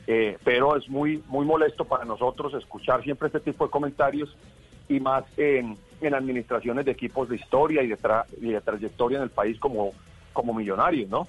Eh, 0.05 0.37
pero 0.43 0.75
es 0.75 0.89
muy, 0.89 1.23
muy 1.27 1.45
molesto 1.45 1.85
para 1.85 2.03
nosotros 2.03 2.53
escuchar 2.55 3.03
siempre 3.03 3.27
este 3.27 3.39
tipo 3.39 3.65
de 3.65 3.71
comentarios 3.71 4.35
y 4.89 4.99
más 4.99 5.23
en, 5.37 5.77
en 6.05 6.15
administraciones 6.15 6.85
de 6.85 6.91
equipos 6.91 7.29
de 7.29 7.35
historia 7.37 7.81
y 7.83 7.87
de, 7.87 7.97
tra- 7.97 8.25
y 8.41 8.49
de 8.51 8.61
trayectoria 8.61 9.17
en 9.17 9.23
el 9.23 9.29
país 9.29 9.59
como, 9.59 9.91
como 10.33 10.53
millonarios, 10.53 11.09
¿no? 11.09 11.27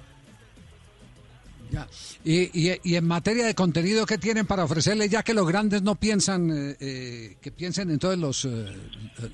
Ya. 1.71 1.87
Y, 2.23 2.43
y- 2.53 2.79
y 2.83 2.95
en 2.95 3.07
materia 3.07 3.45
de 3.45 3.55
contenido, 3.55 4.05
¿qué 4.05 4.17
tienen 4.19 4.45
para 4.45 4.63
ofrecerle? 4.63 5.09
Ya 5.09 5.23
que 5.23 5.33
los 5.33 5.47
grandes 5.47 5.81
no 5.81 5.95
piensan, 5.95 6.51
eh, 6.51 6.75
eh, 6.79 7.35
que 7.41 7.51
piensen 7.51 7.89
en 7.89 7.97
todos 7.97 8.17
los... 8.17 8.45
eh, 8.45 8.49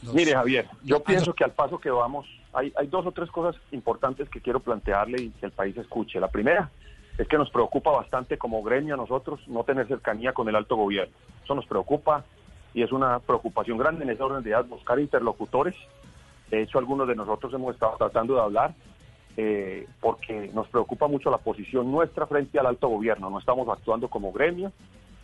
los- 0.03 0.13
Mire, 0.13 0.33
Javier, 0.33 0.67
yo 0.83 0.97
Ah, 0.97 1.03
pienso 1.05 1.33
que 1.33 1.43
al 1.43 1.51
paso 1.51 1.77
que 1.77 1.89
vamos, 1.91 2.25
hay, 2.53 2.71
hay 2.77 2.87
dos 2.87 3.05
o 3.05 3.11
tres 3.11 3.29
cosas 3.31 3.61
importantes 3.71 4.29
que 4.29 4.39
quiero 4.39 4.61
plantearle 4.61 5.21
y 5.23 5.29
que 5.31 5.45
el 5.47 5.51
país 5.51 5.75
escuche. 5.75 6.19
La 6.21 6.29
primera 6.31 6.71
es 7.17 7.27
que 7.27 7.37
nos 7.37 7.49
preocupa 7.51 7.91
bastante 7.91 8.37
como 8.37 8.63
gremio 8.63 8.93
a 8.93 8.97
nosotros 8.97 9.41
no 9.47 9.65
tener 9.65 9.87
cercanía 9.89 10.31
con 10.31 10.47
el 10.47 10.55
alto 10.55 10.77
gobierno. 10.77 11.13
Eso 11.43 11.53
nos 11.53 11.65
preocupa 11.65 12.23
y 12.73 12.83
es 12.83 12.91
una 12.91 13.19
preocupación 13.19 13.77
grande 13.77 14.03
en 14.03 14.11
esa 14.11 14.25
orden 14.25 14.43
de 14.43 14.49
ideas 14.49 14.67
buscar 14.67 14.99
interlocutores. 14.99 15.75
De 16.49 16.61
hecho, 16.61 16.79
algunos 16.79 17.07
de 17.07 17.15
nosotros 17.15 17.53
hemos 17.53 17.73
estado 17.73 17.95
tratando 17.97 18.35
de 18.35 18.41
hablar 18.41 18.73
eh, 19.37 19.87
porque 19.99 20.49
nos 20.53 20.67
preocupa 20.67 21.07
mucho 21.07 21.31
la 21.31 21.37
posición 21.37 21.91
nuestra 21.91 22.27
frente 22.27 22.59
al 22.59 22.65
alto 22.65 22.87
gobierno. 22.87 23.29
No 23.29 23.39
estamos 23.39 23.67
actuando 23.69 24.07
como 24.07 24.31
gremio 24.31 24.71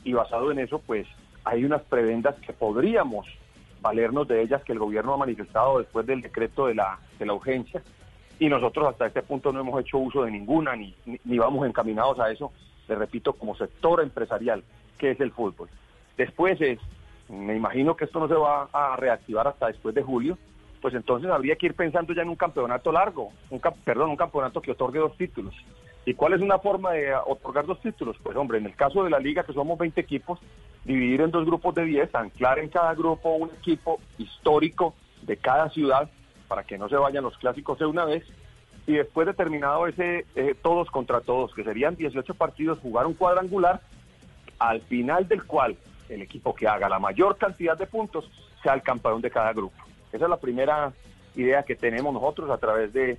y 0.03 0.13
basado 0.13 0.51
en 0.51 0.59
eso, 0.59 0.79
pues 0.79 1.07
hay 1.43 1.65
unas 1.65 1.81
prebendas 1.83 2.35
que 2.35 2.53
podríamos 2.53 3.27
valernos 3.81 4.27
de 4.27 4.41
ellas 4.41 4.63
que 4.63 4.73
el 4.73 4.79
gobierno 4.79 5.13
ha 5.13 5.17
manifestado 5.17 5.79
después 5.79 6.05
del 6.05 6.21
decreto 6.21 6.67
de 6.67 6.75
la, 6.75 6.99
de 7.19 7.25
la 7.25 7.33
urgencia 7.33 7.81
y 8.39 8.49
nosotros 8.49 8.87
hasta 8.87 9.07
este 9.07 9.21
punto 9.21 9.51
no 9.51 9.59
hemos 9.59 9.79
hecho 9.81 9.97
uso 9.97 10.23
de 10.23 10.31
ninguna 10.31 10.75
ni, 10.75 10.95
ni, 11.05 11.37
vamos 11.37 11.65
encaminados 11.67 12.19
a 12.19 12.31
eso 12.31 12.51
le 12.87 12.95
repito, 12.95 13.33
como 13.33 13.55
sector 13.55 14.01
empresarial, 14.01 14.63
que 14.97 15.11
es 15.11 15.19
el 15.19 15.31
fútbol. 15.31 15.69
Después 16.17 16.59
es, 16.61 16.79
me 17.29 17.55
imagino 17.55 17.95
que 17.95 18.05
esto 18.05 18.19
no 18.19 18.27
se 18.27 18.35
va 18.35 18.69
a 18.71 18.95
reactivar 18.95 19.47
hasta 19.47 19.67
después 19.67 19.93
de 19.93 20.03
julio, 20.03 20.37
pues 20.81 20.93
entonces 20.93 21.29
habría 21.29 21.55
que 21.55 21.67
ir 21.67 21.73
pensando 21.73 22.13
ya 22.13 22.21
en 22.21 22.29
un 22.29 22.35
campeonato 22.35 22.91
largo, 22.91 23.31
un 23.49 23.59
perdón, 23.83 24.11
un 24.11 24.15
campeonato 24.15 24.61
que 24.61 24.71
otorgue 24.71 24.99
dos 24.99 25.17
títulos. 25.17 25.53
¿Y 26.05 26.13
cuál 26.13 26.33
es 26.33 26.41
una 26.41 26.59
forma 26.59 26.93
de 26.93 27.13
otorgar 27.13 27.65
dos 27.65 27.81
títulos? 27.81 28.15
Pues 28.23 28.37
hombre, 28.37 28.59
en 28.59 28.65
el 28.65 28.75
caso 28.75 29.03
de 29.03 29.09
la 29.09 29.19
liga, 29.19 29.43
que 29.43 29.51
somos 29.51 29.77
20 29.77 29.99
equipos, 29.99 30.39
dividir 30.85 31.19
en 31.19 31.31
dos 31.31 31.45
grupos 31.45 31.75
de 31.75 31.83
10, 31.83 32.15
anclar 32.15 32.59
en 32.59 32.69
cada 32.69 32.93
grupo 32.95 33.33
un 33.33 33.49
equipo 33.49 33.99
histórico 34.17 34.93
de 35.23 35.35
cada 35.35 35.69
ciudad 35.69 36.09
para 36.47 36.63
que 36.63 36.77
no 36.77 36.87
se 36.87 36.95
vayan 36.95 37.25
los 37.25 37.37
clásicos 37.37 37.77
de 37.79 37.85
una 37.85 38.05
vez. 38.05 38.23
Y 38.85 38.93
después 38.93 39.27
de 39.27 39.33
terminado 39.33 39.85
ese 39.85 40.25
eh, 40.35 40.55
todos 40.61 40.89
contra 40.89 41.19
todos, 41.19 41.53
que 41.53 41.65
serían 41.65 41.97
18 41.97 42.33
partidos, 42.35 42.79
jugar 42.79 43.05
un 43.05 43.13
cuadrangular, 43.13 43.81
al 44.59 44.79
final 44.83 45.27
del 45.27 45.43
cual 45.43 45.75
el 46.09 46.21
equipo 46.21 46.53
que 46.53 46.67
haga 46.67 46.89
la 46.89 46.99
mayor 46.99 47.37
cantidad 47.37 47.77
de 47.77 47.87
puntos 47.87 48.29
sea 48.63 48.73
el 48.73 48.81
campeón 48.81 49.21
de 49.21 49.31
cada 49.31 49.53
grupo. 49.53 49.77
Esa 50.11 50.25
es 50.25 50.29
la 50.29 50.39
primera 50.39 50.93
idea 51.35 51.63
que 51.63 51.75
tenemos 51.75 52.13
nosotros 52.13 52.49
a 52.49 52.57
través 52.57 52.93
de, 52.93 53.17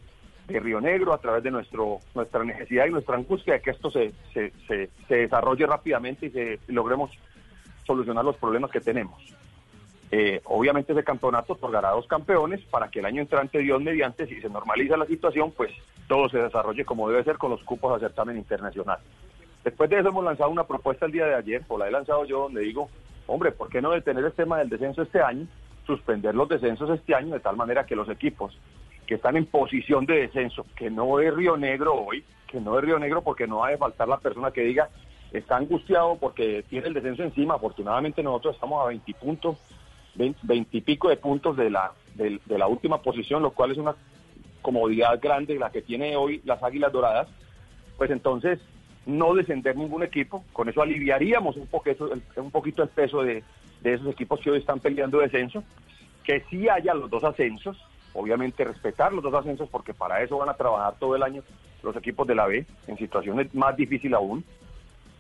Río 0.49 0.81
Negro, 0.81 1.13
a 1.13 1.19
través 1.19 1.43
de 1.43 1.51
nuestro 1.51 1.99
nuestra 2.15 2.43
necesidad 2.43 2.87
y 2.87 2.91
nuestra 2.91 3.17
angustia 3.17 3.55
de 3.55 3.61
que 3.61 3.71
esto 3.71 3.91
se, 3.91 4.15
se, 4.33 4.91
desarrolle 5.07 5.67
rápidamente 5.67 6.27
y, 6.27 6.31
se, 6.31 6.59
logremos 6.69 7.11
solucionar 7.87 8.25
los 8.25 8.37
problemas 8.37 8.71
que 8.71 8.81
tenemos. 8.81 9.23
Eh, 10.11 10.41
obviamente 10.45 10.93
ese 10.93 11.05
campeonato 11.05 11.53
otorgará 11.53 11.91
dos 11.91 12.07
campeones 12.07 12.63
para 12.71 12.89
que 12.89 13.01
el 13.01 13.05
año 13.05 13.21
entrante, 13.21 13.59
Dios 13.59 13.83
mediante, 13.83 14.27
si 14.27 14.41
se 14.41 14.49
normaliza 14.49 14.97
la 14.97 15.05
situación, 15.05 15.53
pues 15.55 15.71
todo 16.07 16.31
se 16.31 16.39
desarrolle 16.39 16.87
como 16.87 17.11
debe 17.11 17.25
ser 17.25 17.37
con 17.37 17.51
los 17.51 17.63
cupos 17.63 17.95
a 17.95 18.01
certamen 18.01 18.39
internacional. 18.39 18.99
Después 19.69 19.91
de 19.91 19.99
eso 19.99 20.09
hemos 20.09 20.25
lanzado 20.25 20.49
una 20.49 20.65
propuesta 20.65 21.05
el 21.05 21.13
día 21.13 21.27
de 21.27 21.35
ayer, 21.35 21.63
o 21.69 21.77
la 21.77 21.89
he 21.89 21.91
lanzado 21.91 22.25
yo, 22.25 22.45
donde 22.45 22.63
digo, 22.63 22.89
hombre, 23.27 23.53
¿por 23.53 23.69
qué 23.69 23.83
no 23.83 23.91
detener 23.91 24.25
el 24.25 24.33
tema 24.33 24.57
del 24.57 24.71
descenso 24.71 25.03
este 25.03 25.21
año? 25.21 25.47
Suspender 25.87 26.35
los 26.35 26.49
descensos 26.49 26.89
este 26.89 27.15
año 27.15 27.35
de 27.35 27.41
tal 27.41 27.55
manera 27.55 27.85
que 27.85 27.95
los 27.95 28.09
equipos 28.09 28.59
que 29.07 29.17
están 29.17 29.37
en 29.37 29.45
posición 29.45 30.07
de 30.07 30.21
descenso, 30.21 30.65
que 30.75 30.89
no 30.89 31.21
es 31.21 31.35
Río 31.35 31.59
Negro 31.59 31.95
hoy, 31.97 32.25
que 32.47 32.63
no 32.63 32.79
es 32.79 32.85
Río 32.87 32.99
Negro 32.99 33.21
porque 33.21 33.47
no 33.47 33.63
ha 33.63 33.69
de 33.69 33.77
faltar 33.77 34.09
la 34.09 34.17
persona 34.17 34.53
que 34.53 34.63
diga, 34.63 34.89
está 35.33 35.59
angustiado 35.59 36.17
porque 36.17 36.65
tiene 36.71 36.87
el 36.87 36.95
descenso 36.95 37.23
encima. 37.23 37.57
Afortunadamente 37.57 38.23
nosotros 38.23 38.55
estamos 38.55 38.83
a 38.83 38.89
20 38.89 39.13
puntos, 39.21 39.59
20, 40.15 40.41
20 40.45 40.79
y 40.79 40.81
pico 40.81 41.11
de 41.11 41.19
puntos 41.19 41.59
de 41.59 41.69
la, 41.69 41.93
de 42.15 42.41
la 42.59 42.67
última 42.67 43.03
posición, 43.03 43.43
lo 43.43 43.51
cual 43.51 43.73
es 43.73 43.77
una 43.77 43.95
comodidad 44.63 45.21
grande 45.21 45.59
la 45.59 45.71
que 45.71 45.83
tiene 45.83 46.17
hoy 46.17 46.41
las 46.47 46.63
Águilas 46.63 46.91
Doradas. 46.91 47.29
Pues 47.99 48.11
entonces, 48.11 48.61
no 49.09 49.35
descender 49.35 49.75
ningún 49.75 50.03
equipo, 50.03 50.45
con 50.53 50.69
eso 50.69 50.83
aliviaríamos 50.83 51.57
un 51.57 51.67
poquito 51.67 52.13
el, 52.83 52.89
peso 52.91 53.23
de, 53.23 53.43
de 53.81 53.95
esos 53.95 54.07
equipos 54.09 54.39
que 54.39 54.51
hoy 54.51 54.59
están 54.59 54.81
peleando 54.81 55.19
descenso, 55.19 55.65
que 56.23 56.45
sí 56.51 56.69
haya 56.69 56.93
los 56.93 57.09
dos 57.09 57.25
ascensos, 57.25 57.83
obviamente 58.13 58.65
respetar 58.65 59.15
los 59.15 59.25
dos 59.25 59.33
ascensos 59.33 59.67
porque 59.71 59.95
para 59.95 60.23
eso 60.23 60.37
van 60.37 60.51
a 60.51 60.55
trabajar 60.55 60.97
todo 60.99 61.17
el 61.17 61.23
año 61.23 61.43
los 61.83 61.97
equipos 61.97 62.27
de 62.27 62.35
la 62.35 62.47
B 62.47 62.67
en 62.87 62.99
situaciones 62.99 63.55
más 63.55 63.77
difíciles 63.77 64.15
aún. 64.15 64.45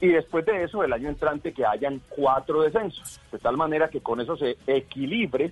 Y 0.00 0.08
después 0.08 0.44
de 0.44 0.64
eso, 0.64 0.84
el 0.84 0.92
año 0.92 1.08
entrante 1.08 1.52
que 1.52 1.64
hayan 1.64 2.02
cuatro 2.10 2.60
descensos, 2.60 3.18
de 3.32 3.38
tal 3.38 3.56
manera 3.56 3.88
que 3.88 4.00
con 4.00 4.20
eso 4.20 4.36
se 4.36 4.58
equilibre, 4.66 5.50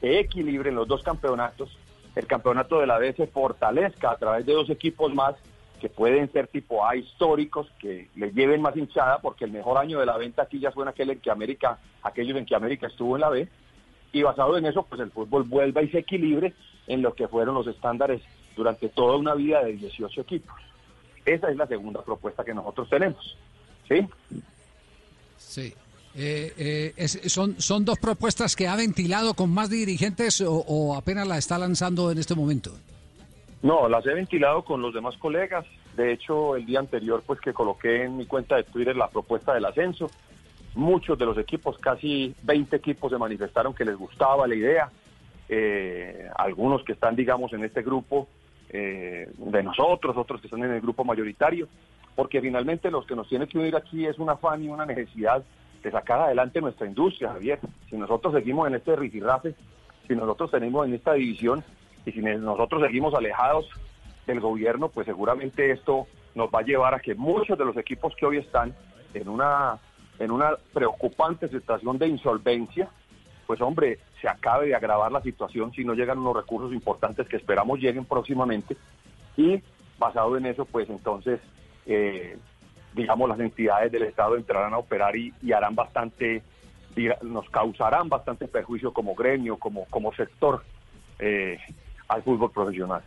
se 0.00 0.18
equilibren 0.18 0.74
los 0.74 0.88
dos 0.88 1.02
campeonatos, 1.02 1.76
el 2.14 2.26
campeonato 2.26 2.80
de 2.80 2.86
la 2.86 2.96
B 2.96 3.12
se 3.12 3.26
fortalezca 3.26 4.12
a 4.12 4.16
través 4.16 4.46
de 4.46 4.54
dos 4.54 4.70
equipos 4.70 5.14
más 5.14 5.36
que 5.80 5.88
pueden 5.88 6.30
ser 6.32 6.48
tipo 6.48 6.86
A 6.86 6.96
históricos, 6.96 7.70
que 7.78 8.08
le 8.16 8.32
lleven 8.32 8.62
más 8.62 8.76
hinchada, 8.76 9.18
porque 9.20 9.44
el 9.44 9.52
mejor 9.52 9.78
año 9.78 10.00
de 10.00 10.06
la 10.06 10.16
venta 10.16 10.42
aquí 10.42 10.58
ya 10.58 10.72
fue 10.72 10.84
en 10.84 10.88
aquel 10.88 11.10
en 11.10 11.20
que 11.20 11.30
América, 11.30 11.78
aquellos 12.02 12.36
en 12.36 12.46
que 12.46 12.54
América 12.54 12.86
estuvo 12.86 13.16
en 13.16 13.20
la 13.20 13.28
B, 13.28 13.48
y 14.12 14.22
basado 14.22 14.56
en 14.56 14.66
eso, 14.66 14.82
pues 14.84 15.00
el 15.00 15.10
fútbol 15.10 15.42
vuelva 15.42 15.82
y 15.82 15.88
se 15.88 15.98
equilibre 15.98 16.54
en 16.86 17.02
lo 17.02 17.14
que 17.14 17.28
fueron 17.28 17.54
los 17.54 17.66
estándares 17.66 18.22
durante 18.56 18.88
toda 18.88 19.16
una 19.16 19.34
vida 19.34 19.62
de 19.62 19.72
18 19.72 20.22
equipos. 20.22 20.56
Esa 21.24 21.50
es 21.50 21.56
la 21.56 21.66
segunda 21.66 22.02
propuesta 22.02 22.44
que 22.44 22.54
nosotros 22.54 22.88
tenemos. 22.88 23.36
¿Sí? 23.88 24.06
Sí. 25.36 25.74
Eh, 26.14 26.94
eh, 26.96 27.08
son, 27.28 27.60
¿Son 27.60 27.84
dos 27.84 27.98
propuestas 27.98 28.56
que 28.56 28.68
ha 28.68 28.76
ventilado 28.76 29.34
con 29.34 29.50
más 29.50 29.68
dirigentes 29.68 30.40
o, 30.40 30.54
o 30.54 30.96
apenas 30.96 31.28
la 31.28 31.36
está 31.36 31.58
lanzando 31.58 32.10
en 32.10 32.18
este 32.18 32.34
momento? 32.34 32.72
No, 33.62 33.88
las 33.88 34.06
he 34.06 34.14
ventilado 34.14 34.64
con 34.64 34.82
los 34.82 34.94
demás 34.94 35.16
colegas. 35.16 35.64
De 35.96 36.12
hecho, 36.12 36.56
el 36.56 36.66
día 36.66 36.78
anterior, 36.78 37.22
pues 37.26 37.40
que 37.40 37.52
coloqué 37.52 38.04
en 38.04 38.16
mi 38.16 38.26
cuenta 38.26 38.56
de 38.56 38.64
Twitter 38.64 38.96
la 38.96 39.08
propuesta 39.08 39.54
del 39.54 39.64
ascenso. 39.64 40.10
Muchos 40.74 41.18
de 41.18 41.24
los 41.24 41.38
equipos, 41.38 41.78
casi 41.78 42.34
20 42.42 42.76
equipos, 42.76 43.10
se 43.10 43.18
manifestaron 43.18 43.74
que 43.74 43.84
les 43.84 43.96
gustaba 43.96 44.46
la 44.46 44.54
idea. 44.54 44.90
Eh, 45.48 46.28
algunos 46.36 46.82
que 46.84 46.92
están, 46.92 47.16
digamos, 47.16 47.52
en 47.54 47.64
este 47.64 47.82
grupo 47.82 48.28
eh, 48.68 49.30
de 49.36 49.62
nosotros, 49.62 50.16
otros 50.16 50.40
que 50.40 50.48
están 50.48 50.64
en 50.64 50.72
el 50.72 50.80
grupo 50.80 51.04
mayoritario, 51.04 51.68
porque 52.14 52.40
finalmente 52.40 52.90
los 52.90 53.06
que 53.06 53.16
nos 53.16 53.28
tienen 53.28 53.48
que 53.48 53.58
unir 53.58 53.76
aquí 53.76 54.06
es 54.06 54.18
un 54.18 54.28
afán 54.28 54.62
y 54.62 54.68
una 54.68 54.84
necesidad 54.84 55.42
de 55.82 55.90
sacar 55.90 56.20
adelante 56.20 56.60
nuestra 56.60 56.86
industria, 56.86 57.32
Javier. 57.32 57.60
Si 57.88 57.96
nosotros 57.96 58.34
seguimos 58.34 58.66
en 58.66 58.74
este 58.74 58.96
rifirrafe, 58.96 59.54
si 60.06 60.14
nosotros 60.14 60.50
tenemos 60.50 60.86
en 60.86 60.94
esta 60.94 61.14
división 61.14 61.64
y 62.06 62.12
si 62.12 62.20
nosotros 62.20 62.82
seguimos 62.82 63.14
alejados 63.14 63.68
del 64.26 64.40
gobierno, 64.40 64.88
pues 64.88 65.06
seguramente 65.06 65.72
esto 65.72 66.06
nos 66.34 66.48
va 66.48 66.60
a 66.60 66.62
llevar 66.62 66.94
a 66.94 67.00
que 67.00 67.14
muchos 67.14 67.58
de 67.58 67.64
los 67.64 67.76
equipos 67.76 68.14
que 68.16 68.24
hoy 68.24 68.38
están 68.38 68.74
en 69.12 69.28
una 69.28 69.78
en 70.18 70.30
una 70.30 70.56
preocupante 70.72 71.46
situación 71.48 71.98
de 71.98 72.08
insolvencia, 72.08 72.88
pues 73.46 73.60
hombre, 73.60 73.98
se 74.20 74.28
acabe 74.28 74.68
de 74.68 74.74
agravar 74.74 75.12
la 75.12 75.20
situación 75.20 75.72
si 75.72 75.84
no 75.84 75.92
llegan 75.92 76.18
unos 76.18 76.36
recursos 76.36 76.72
importantes 76.72 77.28
que 77.28 77.36
esperamos 77.36 77.78
lleguen 77.80 78.06
próximamente. 78.06 78.78
Y 79.36 79.62
basado 79.98 80.38
en 80.38 80.46
eso, 80.46 80.64
pues 80.64 80.88
entonces, 80.88 81.40
eh, 81.84 82.38
digamos, 82.94 83.28
las 83.28 83.40
entidades 83.40 83.92
del 83.92 84.04
Estado 84.04 84.36
entrarán 84.36 84.72
a 84.72 84.78
operar 84.78 85.14
y, 85.16 85.34
harán 85.52 85.74
bastante, 85.74 86.42
nos 87.20 87.48
causarán 87.50 88.08
bastante 88.08 88.48
perjuicio 88.48 88.94
como 88.94 89.14
gremio, 89.14 89.58
como, 89.58 89.84
como 89.90 90.14
sector 90.14 90.62
eh, 91.18 91.58
al 92.08 92.22
fútbol 92.22 92.50
profesional. 92.50 93.02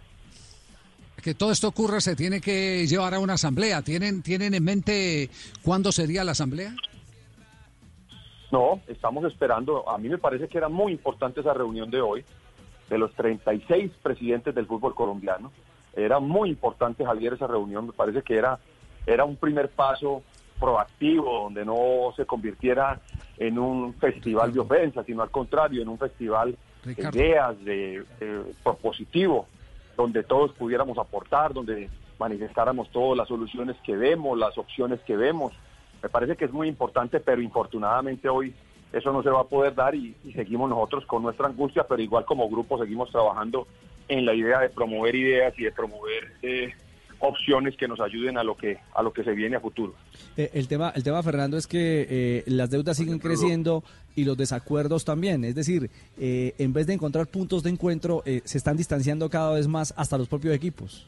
Que 1.21 1.33
todo 1.33 1.51
esto 1.51 1.67
ocurra, 1.67 1.99
se 1.99 2.15
tiene 2.15 2.39
que 2.39 2.87
llevar 2.87 3.13
a 3.13 3.19
una 3.19 3.33
asamblea. 3.33 3.81
¿Tienen, 3.81 4.21
¿Tienen 4.21 4.53
en 4.53 4.63
mente 4.63 5.29
cuándo 5.63 5.91
sería 5.91 6.23
la 6.23 6.31
asamblea? 6.31 6.73
No, 8.51 8.79
estamos 8.87 9.25
esperando. 9.25 9.87
A 9.89 9.97
mí 9.97 10.09
me 10.09 10.17
parece 10.17 10.47
que 10.47 10.57
era 10.57 10.69
muy 10.69 10.93
importante 10.93 11.41
esa 11.41 11.53
reunión 11.53 11.91
de 11.91 12.01
hoy, 12.01 12.23
de 12.89 12.97
los 12.97 13.13
36 13.13 13.91
presidentes 14.01 14.55
del 14.55 14.65
fútbol 14.65 14.95
colombiano. 14.95 15.51
Era 15.93 16.19
muy 16.19 16.49
importante, 16.49 17.05
Javier, 17.05 17.33
esa 17.33 17.47
reunión. 17.47 17.87
Me 17.87 17.93
parece 17.93 18.21
que 18.21 18.35
era, 18.35 18.59
era 19.05 19.25
un 19.25 19.35
primer 19.35 19.69
paso 19.69 20.23
proactivo, 20.59 21.43
donde 21.43 21.65
no 21.65 22.13
se 22.15 22.25
convirtiera 22.25 22.99
en 23.37 23.59
un 23.59 23.93
festival 23.95 24.53
de 24.53 24.59
ofensa, 24.59 25.03
sino 25.03 25.21
al 25.21 25.31
contrario, 25.31 25.81
en 25.81 25.89
un 25.89 25.97
festival 25.97 26.57
Ideas, 26.85 27.63
de, 27.63 28.03
de 28.19 28.43
propositivo, 28.63 29.47
donde 29.97 30.23
todos 30.23 30.53
pudiéramos 30.53 30.97
aportar, 30.97 31.53
donde 31.53 31.89
manifestáramos 32.19 32.89
todas 32.89 33.17
las 33.17 33.27
soluciones 33.27 33.75
que 33.83 33.95
vemos, 33.95 34.37
las 34.37 34.57
opciones 34.57 34.99
que 35.01 35.15
vemos. 35.15 35.53
Me 36.01 36.09
parece 36.09 36.35
que 36.35 36.45
es 36.45 36.51
muy 36.51 36.67
importante, 36.67 37.19
pero 37.19 37.41
infortunadamente 37.41 38.29
hoy 38.29 38.53
eso 38.93 39.11
no 39.11 39.21
se 39.21 39.29
va 39.29 39.41
a 39.41 39.45
poder 39.45 39.75
dar 39.75 39.93
y, 39.93 40.15
y 40.23 40.33
seguimos 40.33 40.69
nosotros 40.69 41.05
con 41.05 41.21
nuestra 41.21 41.47
angustia, 41.47 41.85
pero 41.87 42.01
igual 42.01 42.25
como 42.25 42.49
grupo 42.49 42.77
seguimos 42.79 43.11
trabajando 43.11 43.67
en 44.07 44.25
la 44.25 44.33
idea 44.33 44.59
de 44.59 44.69
promover 44.69 45.15
ideas 45.15 45.53
y 45.57 45.63
de 45.63 45.71
promover 45.71 46.33
eh, 46.41 46.73
opciones 47.19 47.75
que 47.77 47.87
nos 47.87 47.99
ayuden 47.99 48.37
a 48.37 48.43
lo 48.43 48.55
que 48.55 48.79
a 48.95 49.03
lo 49.03 49.11
que 49.11 49.23
se 49.23 49.31
viene 49.31 49.57
a 49.57 49.59
futuro. 49.59 49.93
Eh, 50.37 50.51
el 50.53 50.67
tema, 50.67 50.91
el 50.95 51.03
tema, 51.03 51.21
Fernando, 51.21 51.57
es 51.57 51.67
que 51.67 52.07
eh, 52.09 52.43
las 52.47 52.69
deudas 52.69 52.97
siguen 52.97 53.19
creciendo 53.19 53.83
y 54.15 54.25
los 54.25 54.37
desacuerdos 54.37 55.05
también. 55.05 55.43
Es 55.45 55.55
decir, 55.55 55.89
eh, 56.17 56.53
en 56.57 56.73
vez 56.73 56.87
de 56.87 56.93
encontrar 56.93 57.27
puntos 57.27 57.63
de 57.63 57.69
encuentro, 57.69 58.21
eh, 58.25 58.41
se 58.43 58.57
están 58.57 58.77
distanciando 58.77 59.29
cada 59.29 59.53
vez 59.53 59.67
más 59.67 59.93
hasta 59.97 60.17
los 60.17 60.27
propios 60.27 60.53
equipos. 60.53 61.07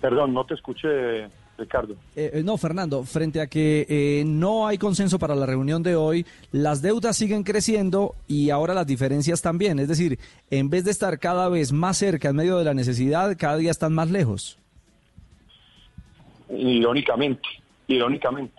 Perdón, 0.00 0.34
no 0.34 0.44
te 0.44 0.54
escuché, 0.54 1.28
Ricardo. 1.58 1.94
Eh, 2.14 2.30
eh, 2.34 2.42
no, 2.44 2.56
Fernando, 2.56 3.02
frente 3.04 3.40
a 3.40 3.46
que 3.46 3.86
eh, 3.88 4.24
no 4.26 4.66
hay 4.66 4.78
consenso 4.78 5.18
para 5.18 5.34
la 5.34 5.46
reunión 5.46 5.82
de 5.82 5.96
hoy, 5.96 6.26
las 6.52 6.82
deudas 6.82 7.16
siguen 7.16 7.42
creciendo 7.42 8.14
y 8.26 8.50
ahora 8.50 8.74
las 8.74 8.86
diferencias 8.86 9.42
también. 9.42 9.78
Es 9.78 9.88
decir, 9.88 10.18
en 10.50 10.68
vez 10.70 10.84
de 10.84 10.90
estar 10.90 11.18
cada 11.18 11.48
vez 11.48 11.72
más 11.72 11.96
cerca 11.96 12.28
en 12.28 12.36
medio 12.36 12.58
de 12.58 12.64
la 12.64 12.74
necesidad, 12.74 13.36
cada 13.38 13.56
día 13.56 13.70
están 13.70 13.94
más 13.94 14.10
lejos. 14.10 14.58
irónicamente, 16.50 17.48
irónicamente. 17.86 18.54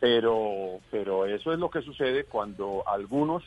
Pero, 0.00 0.78
pero 0.92 1.26
eso 1.26 1.52
es 1.52 1.58
lo 1.58 1.70
que 1.70 1.82
sucede 1.82 2.24
cuando 2.24 2.84
algunos 2.86 3.42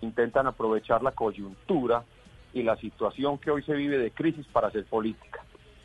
intentan 0.00 0.46
aprovechar 0.46 1.02
la 1.02 1.12
coyuntura 1.12 2.04
y 2.52 2.62
la 2.62 2.76
situación 2.76 3.38
que 3.38 3.50
hoy 3.50 3.62
se 3.62 3.74
vive 3.74 3.98
de 3.98 4.10
crisis 4.10 4.46
para 4.46 4.68
hacer 4.68 4.84
política. 4.86 5.44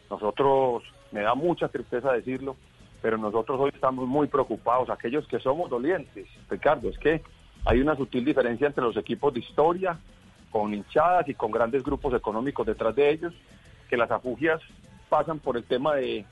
Nosotros, 0.09 0.83
me 1.11 1.21
da 1.21 1.35
mucha 1.35 1.67
tristeza 1.67 2.11
decirlo, 2.11 2.55
pero 3.01 3.17
nosotros 3.17 3.59
hoy 3.59 3.71
estamos 3.73 4.07
muy 4.07 4.27
preocupados, 4.27 4.89
aquellos 4.89 5.27
que 5.27 5.39
somos 5.39 5.69
dolientes, 5.69 6.27
Ricardo, 6.49 6.89
es 6.89 6.97
que 6.97 7.21
hay 7.65 7.79
una 7.81 7.95
sutil 7.95 8.25
diferencia 8.25 8.67
entre 8.67 8.83
los 8.83 8.97
equipos 8.97 9.33
de 9.33 9.39
historia, 9.39 9.97
con 10.51 10.73
hinchadas 10.73 11.27
y 11.29 11.33
con 11.33 11.51
grandes 11.51 11.83
grupos 11.83 12.13
económicos 12.13 12.65
detrás 12.65 12.95
de 12.95 13.09
ellos, 13.09 13.33
que 13.89 13.97
las 13.97 14.11
afugias 14.11 14.59
pasan 15.07 15.39
por 15.39 15.57
el 15.57 15.63
tema 15.63 15.95
de, 15.95 16.25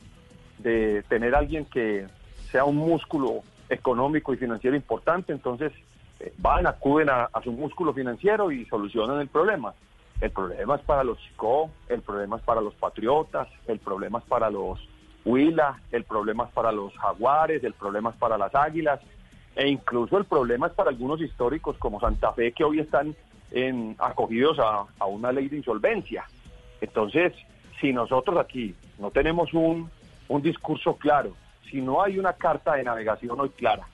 de 0.59 1.03
tener 1.03 1.35
alguien 1.35 1.65
que 1.65 2.07
sea 2.51 2.65
un 2.65 2.77
músculo 2.77 3.41
económico 3.69 4.33
y 4.33 4.37
financiero 4.37 4.75
importante, 4.75 5.33
entonces 5.33 5.73
eh, 6.19 6.33
van, 6.37 6.67
acuden 6.67 7.09
a, 7.09 7.25
a 7.25 7.41
su 7.41 7.51
músculo 7.51 7.93
financiero 7.93 8.51
y 8.51 8.65
solucionan 8.65 9.19
el 9.19 9.27
problema. 9.27 9.73
El 10.19 10.31
problema 10.31 10.75
es 10.75 10.81
para 10.81 11.03
los 11.03 11.19
Chico, 11.19 11.69
el 11.89 12.01
problema 12.01 12.37
es 12.37 12.41
para 12.41 12.61
los 12.61 12.73
Patriotas, 12.73 13.47
el 13.67 13.79
problema 13.79 14.19
es 14.19 14.25
para 14.25 14.49
los 14.49 14.79
Huila, 15.25 15.79
el 15.91 16.05
problema 16.05 16.45
es 16.45 16.51
para 16.51 16.71
los 16.71 16.93
Jaguares, 16.97 17.63
el 17.63 17.73
problema 17.73 18.09
es 18.09 18.15
para 18.15 18.37
las 18.37 18.55
Águilas, 18.55 18.99
e 19.55 19.67
incluso 19.67 20.17
el 20.17 20.25
problema 20.25 20.67
es 20.67 20.73
para 20.73 20.89
algunos 20.89 21.21
históricos 21.21 21.77
como 21.77 21.99
Santa 21.99 22.33
Fe 22.33 22.51
que 22.51 22.63
hoy 22.63 22.79
están 22.79 23.15
acogidos 23.99 24.59
a, 24.59 24.85
a 24.99 25.05
una 25.05 25.31
ley 25.31 25.49
de 25.49 25.57
insolvencia. 25.57 26.25
Entonces, 26.81 27.33
si 27.79 27.93
nosotros 27.93 28.37
aquí 28.37 28.75
no 28.97 29.11
tenemos 29.11 29.53
un, 29.53 29.89
un 30.27 30.41
discurso 30.41 30.95
claro, 30.95 31.35
si 31.69 31.81
no 31.81 32.01
hay 32.01 32.17
una 32.17 32.33
carta 32.33 32.73
de 32.73 32.83
navegación 32.83 33.39
hoy 33.39 33.49
clara, 33.49 33.87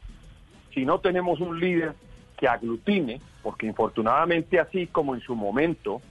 si 0.73 0.85
no 0.85 0.99
tenemos 0.99 1.39
un 1.39 1.59
líder 1.59 1.93
que 2.37 2.47
aglutine, 2.47 3.21
porque 3.41 3.67
infortunadamente 3.67 4.59
así 4.59 4.87
como 4.87 5.15
en 5.15 5.21
su 5.21 5.35
momento 5.35 6.01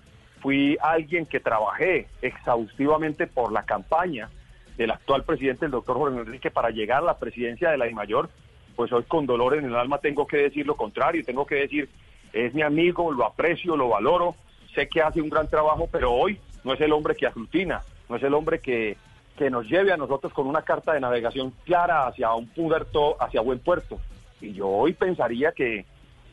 fui 0.43 0.77
alguien 0.83 1.25
que 1.25 1.41
trabajé 1.41 2.09
exhaustivamente 2.21 3.29
por 3.29 3.53
la 3.53 3.63
campaña 3.63 4.29
del 4.77 4.91
actual 4.91 5.23
presidente, 5.23 5.67
el 5.67 5.71
doctor 5.71 5.97
Jorge 5.97 6.19
Enrique, 6.19 6.51
para 6.51 6.71
llegar 6.71 6.99
a 6.99 7.07
la 7.07 7.19
presidencia 7.19 7.71
de 7.71 7.79
la 7.79 7.89
mayor, 7.91 8.29
pues 8.75 8.93
hoy 8.93 9.05
con 9.05 9.25
dolor 9.25 9.57
en 9.57 9.67
el 9.67 9.77
alma 9.77 9.99
tengo 9.99 10.27
que 10.27 10.39
decir 10.39 10.67
lo 10.67 10.77
contrario, 10.77 11.23
tengo 11.25 11.47
que 11.47 11.55
decir, 11.57 11.89
es 12.33 12.53
mi 12.55 12.63
amigo, 12.63 13.13
lo 13.13 13.25
aprecio, 13.25 13.77
lo 13.77 13.89
valoro, 13.89 14.35
sé 14.75 14.89
que 14.89 15.01
hace 15.01 15.21
un 15.21 15.29
gran 15.29 15.49
trabajo, 15.49 15.89
pero 15.91 16.13
hoy 16.13 16.39
no 16.65 16.75
es 16.75 16.81
el 16.81 16.93
hombre 16.93 17.15
que 17.15 17.27
aglutina, 17.27 17.83
no 18.09 18.17
es 18.17 18.23
el 18.23 18.35
hombre 18.35 18.59
que, 18.59 18.97
que 19.37 19.49
nos 19.49 19.67
lleve 19.67 19.93
a 19.93 19.97
nosotros 19.97 20.33
con 20.33 20.49
una 20.49 20.63
carta 20.63 20.93
de 20.93 21.01
navegación 21.01 21.53
clara 21.65 22.07
hacia 22.07 22.35
un 22.35 22.49
puerto, 22.49 23.17
hacia 23.23 23.43
buen 23.43 23.61
puerto. 23.61 24.01
Y 24.41 24.55
yo 24.55 24.69
hoy 24.69 24.95
pensaría 24.95 25.53
que, 25.53 25.85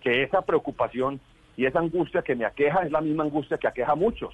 que 0.01 0.23
esa 0.23 0.41
preocupación 0.41 1.19
y 1.59 1.65
esa 1.65 1.79
angustia 1.79 2.21
que 2.21 2.35
me 2.35 2.45
aqueja 2.45 2.83
es 2.83 2.91
la 2.91 3.01
misma 3.01 3.23
angustia 3.25 3.57
que 3.57 3.67
aqueja 3.67 3.91
a 3.91 3.95
muchos. 3.95 4.33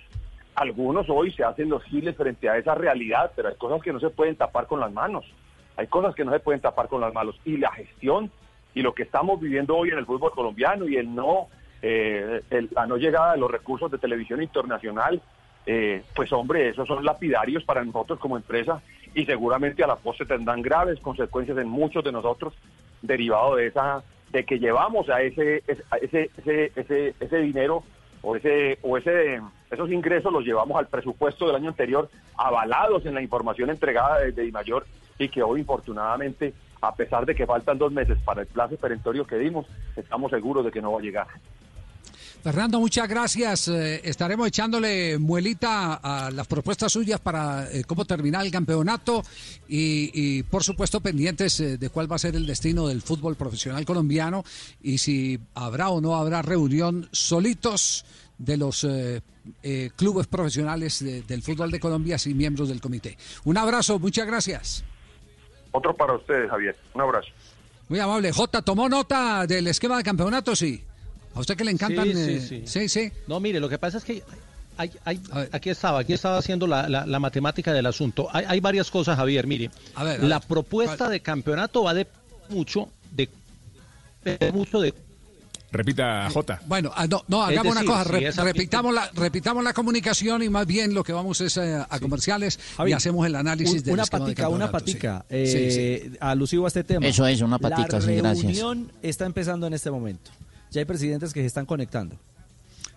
Algunos 0.53 1.09
hoy 1.09 1.31
se 1.31 1.43
hacen 1.43 1.69
los 1.69 1.83
giles 1.85 2.15
frente 2.15 2.47
a 2.47 2.55
esa 2.57 2.75
realidad, 2.75 3.31
pero 3.35 3.49
hay 3.49 3.55
cosas 3.55 3.81
que 3.81 3.91
no 3.91 3.99
se 3.99 4.11
pueden 4.11 4.35
tapar 4.35 4.67
con 4.67 4.79
las 4.79 4.91
manos. 4.93 5.25
Hay 5.75 5.87
cosas 5.87 6.13
que 6.13 6.23
no 6.23 6.31
se 6.31 6.39
pueden 6.39 6.61
tapar 6.61 6.87
con 6.87 7.01
las 7.01 7.11
manos. 7.15 7.35
Y 7.43 7.57
la 7.57 7.71
gestión 7.71 8.29
y 8.75 8.83
lo 8.83 8.93
que 8.93 9.01
estamos 9.01 9.39
viviendo 9.39 9.75
hoy 9.75 9.89
en 9.89 9.97
el 9.97 10.05
fútbol 10.05 10.31
colombiano 10.31 10.87
y 10.87 10.97
el 10.97 11.15
no, 11.15 11.47
eh, 11.81 12.41
el- 12.51 12.69
la 12.75 12.85
no 12.85 12.97
llegada 12.97 13.31
de 13.33 13.39
los 13.39 13.49
recursos 13.49 13.89
de 13.89 13.97
televisión 13.97 14.43
internacional, 14.43 15.19
eh, 15.65 16.03
pues 16.15 16.31
hombre, 16.31 16.69
esos 16.69 16.87
son 16.87 17.03
lapidarios 17.03 17.63
para 17.63 17.83
nosotros 17.83 18.19
como 18.19 18.37
empresa 18.37 18.83
y 19.15 19.25
seguramente 19.25 19.83
a 19.83 19.87
la 19.87 19.95
postre 19.95 20.27
tendrán 20.27 20.61
graves 20.61 20.99
consecuencias 20.99 21.57
en 21.57 21.69
muchos 21.69 22.03
de 22.03 22.11
nosotros 22.11 22.53
derivado 23.01 23.55
de 23.55 23.65
esa 23.65 24.03
de 24.35 24.43
que 24.43 24.59
llevamos 24.59 25.09
a 25.09 25.21
ese 25.21 25.63
ese 25.65 26.29
ese 26.37 26.71
ese, 26.75 27.15
ese, 27.21 27.37
dinero 27.37 27.83
o 28.21 28.35
ese 28.35 28.77
o 28.81 28.97
ese 28.97 29.41
esos 29.71 29.89
ingresos 29.89 30.31
los 30.31 30.43
llevamos 30.43 30.77
al 30.77 30.87
presupuesto 30.87 31.47
del 31.47 31.55
año 31.55 31.69
anterior 31.69 32.09
avalados 32.37 33.05
en 33.05 33.15
la 33.15 33.21
información 33.21 33.69
entregada 33.69 34.19
desde 34.19 34.51
Mayor 34.51 34.85
y 35.17 35.29
que 35.29 35.41
hoy 35.41 35.61
infortunadamente 35.61 36.53
a 36.81 36.93
pesar 36.93 37.25
de 37.25 37.33
que 37.33 37.45
faltan 37.45 37.77
dos 37.77 37.93
meses 37.93 38.17
para 38.25 38.41
el 38.41 38.47
plazo 38.47 38.75
perentorio 38.75 39.25
que 39.25 39.37
dimos 39.37 39.67
estamos 39.95 40.31
seguros 40.31 40.65
de 40.65 40.71
que 40.71 40.81
no 40.81 40.91
va 40.91 40.99
a 40.99 41.03
llegar 41.03 41.27
Fernando, 42.45 42.79
muchas 42.79 43.09
gracias. 43.09 43.67
Eh, 43.69 44.01
estaremos 44.03 44.47
echándole 44.47 45.17
muelita 45.17 45.95
a 45.95 46.29
las 46.29 46.45
propuestas 46.45 46.91
suyas 46.91 47.19
para 47.19 47.67
eh, 47.71 47.83
cómo 47.85 48.05
terminar 48.05 48.45
el 48.45 48.51
campeonato 48.51 49.23
y, 49.67 50.11
y, 50.13 50.43
por 50.43 50.63
supuesto 50.63 51.01
pendientes 51.01 51.59
eh, 51.59 51.79
de 51.79 51.89
cuál 51.89 52.09
va 52.11 52.17
a 52.17 52.19
ser 52.19 52.35
el 52.35 52.45
destino 52.45 52.87
del 52.87 53.01
fútbol 53.01 53.35
profesional 53.35 53.83
colombiano 53.83 54.43
y 54.83 54.99
si 54.99 55.39
habrá 55.55 55.89
o 55.89 55.99
no 56.01 56.15
habrá 56.15 56.43
reunión 56.43 57.09
solitos 57.11 58.05
de 58.37 58.57
los 58.57 58.85
clubes 59.95 60.27
profesionales 60.27 61.03
de- 61.03 61.23
del 61.23 61.41
fútbol 61.41 61.71
de 61.71 61.79
Colombia 61.79 62.19
sin 62.19 62.37
miembros 62.37 62.69
del 62.69 62.79
comité. 62.79 63.17
Un 63.45 63.57
abrazo, 63.57 63.97
muchas 63.97 64.27
gracias. 64.27 64.83
otro 65.71 65.95
para 65.95 66.13
ustedes 66.13 66.47
Javier 66.51 66.75
un 66.93 67.01
abrazo 67.01 67.29
Muy 67.89 67.97
amable. 67.99 68.31
J, 68.31 68.61
¿tomó 68.61 68.87
nota 68.87 69.47
del 69.47 69.65
esquema 69.65 69.97
de 69.97 70.03
campeonato? 70.03 70.55
Sí. 70.55 70.83
A 71.35 71.39
usted 71.39 71.55
que 71.55 71.63
le 71.63 71.71
encantan. 71.71 72.05
Sí, 72.07 72.13
sí, 72.13 72.19
eh, 72.31 72.41
sí. 72.41 72.63
sí, 72.65 72.89
sí. 72.89 73.11
No, 73.27 73.39
mire, 73.39 73.59
lo 73.59 73.69
que 73.69 73.77
pasa 73.77 73.97
es 73.99 74.03
que 74.03 74.23
hay, 74.77 74.91
hay- 75.05 75.21
aquí 75.51 75.69
estaba, 75.69 75.99
aquí 75.99 76.13
estaba 76.13 76.37
haciendo 76.37 76.65
la, 76.65 76.89
la- 76.89 77.05
la 77.05 77.19
matemática 77.19 77.71
del 77.73 77.85
asunto. 77.85 78.27
Hay, 78.31 78.45
hay 78.47 78.59
varias 78.59 78.89
cosas, 78.89 79.17
Javier, 79.17 79.45
mire. 79.45 79.69
A 79.95 80.03
ver, 80.03 80.21
a 80.21 80.23
la 80.25 80.39
ver. 80.39 80.47
propuesta 80.47 81.09
de 81.09 81.19
campeonato 81.19 81.83
va 81.83 81.93
de 81.93 82.07
mucho 82.49 82.89
de 83.11 83.29
de 84.23 84.51
mucho 84.51 84.79
de 84.81 84.93
Repita, 85.71 86.29
J. 86.31 86.61
Bueno, 86.67 86.89
ah, 86.95 87.05
no, 87.27 87.43
hagamos 87.43 87.75
decir, 87.75 87.89
una 87.89 88.03
cosa, 88.05 88.31
si 88.31 88.41
repitamos, 88.41 88.93
la, 88.93 89.09
repitamos 89.13 89.61
la 89.61 89.73
comunicación 89.73 90.41
y 90.41 90.47
más 90.47 90.65
bien 90.65 90.93
lo 90.93 91.03
que 91.03 91.11
vamos 91.11 91.41
es 91.41 91.57
eh, 91.57 91.75
a 91.89 91.99
comerciales 91.99 92.57
Javi, 92.77 92.91
y 92.91 92.93
hacemos 92.93 93.25
el 93.27 93.35
análisis 93.35 93.79
un- 93.79 93.83
del 93.83 93.93
una 93.95 94.03
de 94.03 94.09
patica, 94.09 94.47
una 94.47 94.67
sí. 94.67 94.71
patica, 94.71 95.25
Sí, 95.29 95.35
eh, 95.35 96.11
alusivo 96.21 96.63
a 96.63 96.69
este 96.69 96.85
tema. 96.85 97.05
Eso 97.05 97.27
es, 97.27 97.41
una 97.41 97.59
patica, 97.59 97.97
La 97.97 98.01
sí, 98.01 98.15
gracias. 98.15 98.43
reunión 98.45 98.89
está 99.01 99.25
empezando 99.25 99.67
en 99.67 99.73
este 99.73 99.91
momento. 99.91 100.31
Ya 100.75 100.81
hay 100.81 100.85
presidentes 100.85 101.31
que 101.33 101.39
se 101.39 101.45
están 101.47 101.65
conectando. 101.65 102.17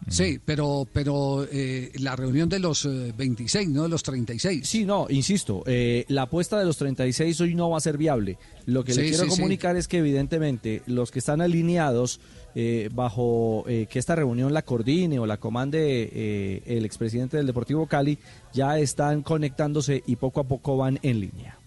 Sí, 0.08 0.40
pero, 0.44 0.86
pero 0.92 1.46
eh, 1.50 1.92
la 2.00 2.16
reunión 2.16 2.48
de 2.48 2.58
los 2.58 2.84
eh, 2.86 3.12
26, 3.16 3.68
no 3.68 3.84
de 3.84 3.88
los 3.88 4.02
36. 4.02 4.66
Sí, 4.66 4.84
no, 4.84 5.06
insisto, 5.10 5.62
eh, 5.66 6.04
la 6.08 6.22
apuesta 6.22 6.58
de 6.58 6.64
los 6.64 6.76
36 6.76 7.40
hoy 7.40 7.54
no 7.54 7.70
va 7.70 7.78
a 7.78 7.80
ser 7.80 7.96
viable. 7.96 8.36
Lo 8.66 8.84
que 8.84 8.94
Sí, 8.94 9.00
le 9.02 9.08
quiero 9.10 9.24
sí, 9.24 9.30
sí. 9.30 9.36
comunicar 9.36 9.76
es 9.76 9.86
que 9.86 9.98
evidentemente 9.98 10.82
los 10.86 11.12
que 11.12 11.20
están 11.20 11.40
alineados 11.40 12.20
eh, 12.56 12.88
bajo 12.92 13.64
eh, 13.68 13.86
que 13.88 14.00
esta 14.00 14.16
reunión 14.16 14.52
la 14.52 14.62
coordine 14.62 15.20
o 15.20 15.26
la 15.26 15.36
comande 15.36 16.10
eh, 16.12 16.62
el 16.66 16.84
expresidente 16.84 17.36
del 17.36 17.46
Deportivo 17.46 17.86
Cali 17.86 18.18
ya 18.52 18.78
están 18.78 19.22
conectándose 19.22 20.02
y 20.04 20.16
poco 20.16 20.40
a 20.40 20.44
poco 20.44 20.76
van 20.76 20.98
en 21.02 21.20
línea. 21.20 21.58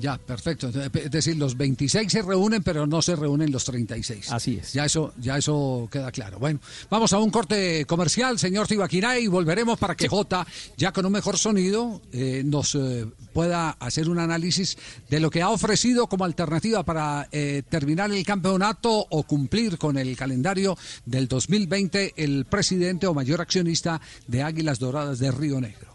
Ya, 0.00 0.16
perfecto. 0.16 0.68
Es 0.68 1.10
decir, 1.10 1.36
los 1.36 1.56
26 1.56 2.10
se 2.10 2.22
reúnen, 2.22 2.62
pero 2.62 2.86
no 2.86 3.02
se 3.02 3.16
reúnen 3.16 3.50
los 3.50 3.64
36. 3.64 4.30
Así 4.30 4.58
es. 4.60 4.72
Ya 4.72 4.84
eso, 4.84 5.12
ya 5.18 5.36
eso 5.36 5.88
queda 5.90 6.12
claro. 6.12 6.38
Bueno, 6.38 6.60
vamos 6.88 7.12
a 7.12 7.18
un 7.18 7.30
corte 7.30 7.84
comercial, 7.86 8.38
señor 8.38 8.68
Tibaquirá, 8.68 9.18
y 9.18 9.26
volveremos 9.26 9.78
para 9.78 9.96
que 9.96 10.08
Jota, 10.08 10.46
ya 10.76 10.92
con 10.92 11.06
un 11.06 11.12
mejor 11.12 11.36
sonido, 11.36 12.00
eh, 12.12 12.42
nos 12.44 12.74
eh, 12.74 13.06
pueda 13.32 13.70
hacer 13.70 14.08
un 14.08 14.18
análisis 14.18 14.78
de 15.10 15.20
lo 15.20 15.30
que 15.30 15.42
ha 15.42 15.50
ofrecido 15.50 16.06
como 16.06 16.24
alternativa 16.24 16.82
para 16.84 17.28
eh, 17.32 17.62
terminar 17.68 18.10
el 18.10 18.24
campeonato 18.24 19.06
o 19.10 19.22
cumplir 19.24 19.78
con 19.78 19.98
el 19.98 20.16
calendario 20.16 20.76
del 21.06 21.28
2020 21.28 22.14
el 22.16 22.44
presidente 22.44 23.06
o 23.06 23.14
mayor 23.14 23.40
accionista 23.40 24.00
de 24.26 24.42
Águilas 24.42 24.78
Doradas 24.78 25.18
de 25.18 25.30
Río 25.30 25.60
Negro. 25.60 25.88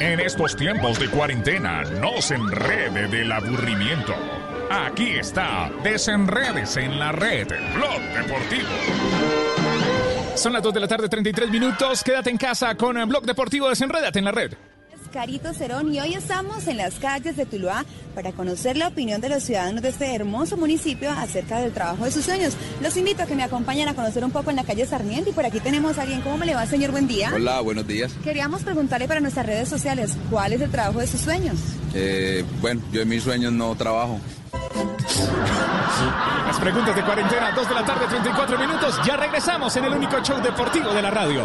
En 0.00 0.20
estos 0.20 0.56
tiempos 0.56 0.98
de 0.98 1.08
cuarentena, 1.08 1.82
no 1.82 2.20
se 2.20 2.34
enrede 2.34 3.08
del 3.08 3.30
aburrimiento. 3.30 4.14
Aquí 4.70 5.18
está, 5.18 5.70
desenredes 5.82 6.76
en 6.76 6.98
la 6.98 7.12
red, 7.12 7.48
Blog 7.74 8.00
Deportivo. 8.14 8.68
Son 10.36 10.52
las 10.52 10.62
2 10.62 10.72
de 10.74 10.80
la 10.80 10.88
tarde, 10.88 11.08
33 11.08 11.50
minutos. 11.50 12.02
Quédate 12.02 12.30
en 12.30 12.38
casa 12.38 12.74
con 12.76 12.96
el 12.96 13.06
Blog 13.06 13.24
Deportivo 13.24 13.68
Desenredate 13.68 14.18
en 14.20 14.24
la 14.24 14.32
red. 14.32 14.52
Carito 15.12 15.52
Cerón 15.52 15.92
y 15.92 16.00
hoy 16.00 16.14
estamos 16.14 16.68
en 16.68 16.76
las 16.76 16.94
calles 16.94 17.36
de 17.36 17.44
Tuluá 17.44 17.84
para 18.14 18.32
conocer 18.32 18.76
la 18.76 18.88
opinión 18.88 19.20
de 19.20 19.28
los 19.28 19.42
ciudadanos 19.42 19.82
de 19.82 19.88
este 19.88 20.14
hermoso 20.14 20.56
municipio 20.56 21.10
acerca 21.10 21.58
del 21.58 21.72
trabajo 21.72 22.04
de 22.04 22.12
sus 22.12 22.24
sueños. 22.24 22.56
Los 22.80 22.96
invito 22.96 23.24
a 23.24 23.26
que 23.26 23.34
me 23.34 23.42
acompañen 23.42 23.88
a 23.88 23.94
conocer 23.94 24.24
un 24.24 24.30
poco 24.30 24.50
en 24.50 24.56
la 24.56 24.64
calle 24.64 24.86
Sarmiento 24.86 25.30
y 25.30 25.32
por 25.32 25.44
aquí 25.44 25.58
tenemos 25.58 25.98
a 25.98 26.02
alguien. 26.02 26.20
¿Cómo 26.20 26.38
me 26.38 26.46
le 26.46 26.54
va, 26.54 26.64
señor? 26.66 26.92
Buen 26.92 27.08
día. 27.08 27.32
Hola, 27.34 27.60
buenos 27.60 27.86
días. 27.86 28.12
Queríamos 28.22 28.62
preguntarle 28.62 29.08
para 29.08 29.20
nuestras 29.20 29.46
redes 29.46 29.68
sociales, 29.68 30.16
¿cuál 30.30 30.52
es 30.52 30.60
el 30.60 30.70
trabajo 30.70 31.00
de 31.00 31.08
sus 31.08 31.20
sueños? 31.20 31.58
Eh, 31.94 32.44
bueno, 32.60 32.80
yo 32.92 33.02
en 33.02 33.08
mis 33.08 33.24
sueños 33.24 33.52
no 33.52 33.74
trabajo. 33.74 34.20
Las 36.46 36.58
preguntas 36.60 36.94
de 36.94 37.02
cuarentena, 37.02 37.52
2 37.54 37.68
de 37.68 37.74
la 37.74 37.84
tarde, 37.84 38.06
34 38.06 38.58
minutos. 38.58 39.00
Ya 39.04 39.16
regresamos 39.16 39.74
en 39.76 39.84
el 39.84 39.92
único 39.92 40.20
show 40.22 40.40
deportivo 40.40 40.92
de 40.92 41.02
la 41.02 41.10
radio. 41.10 41.42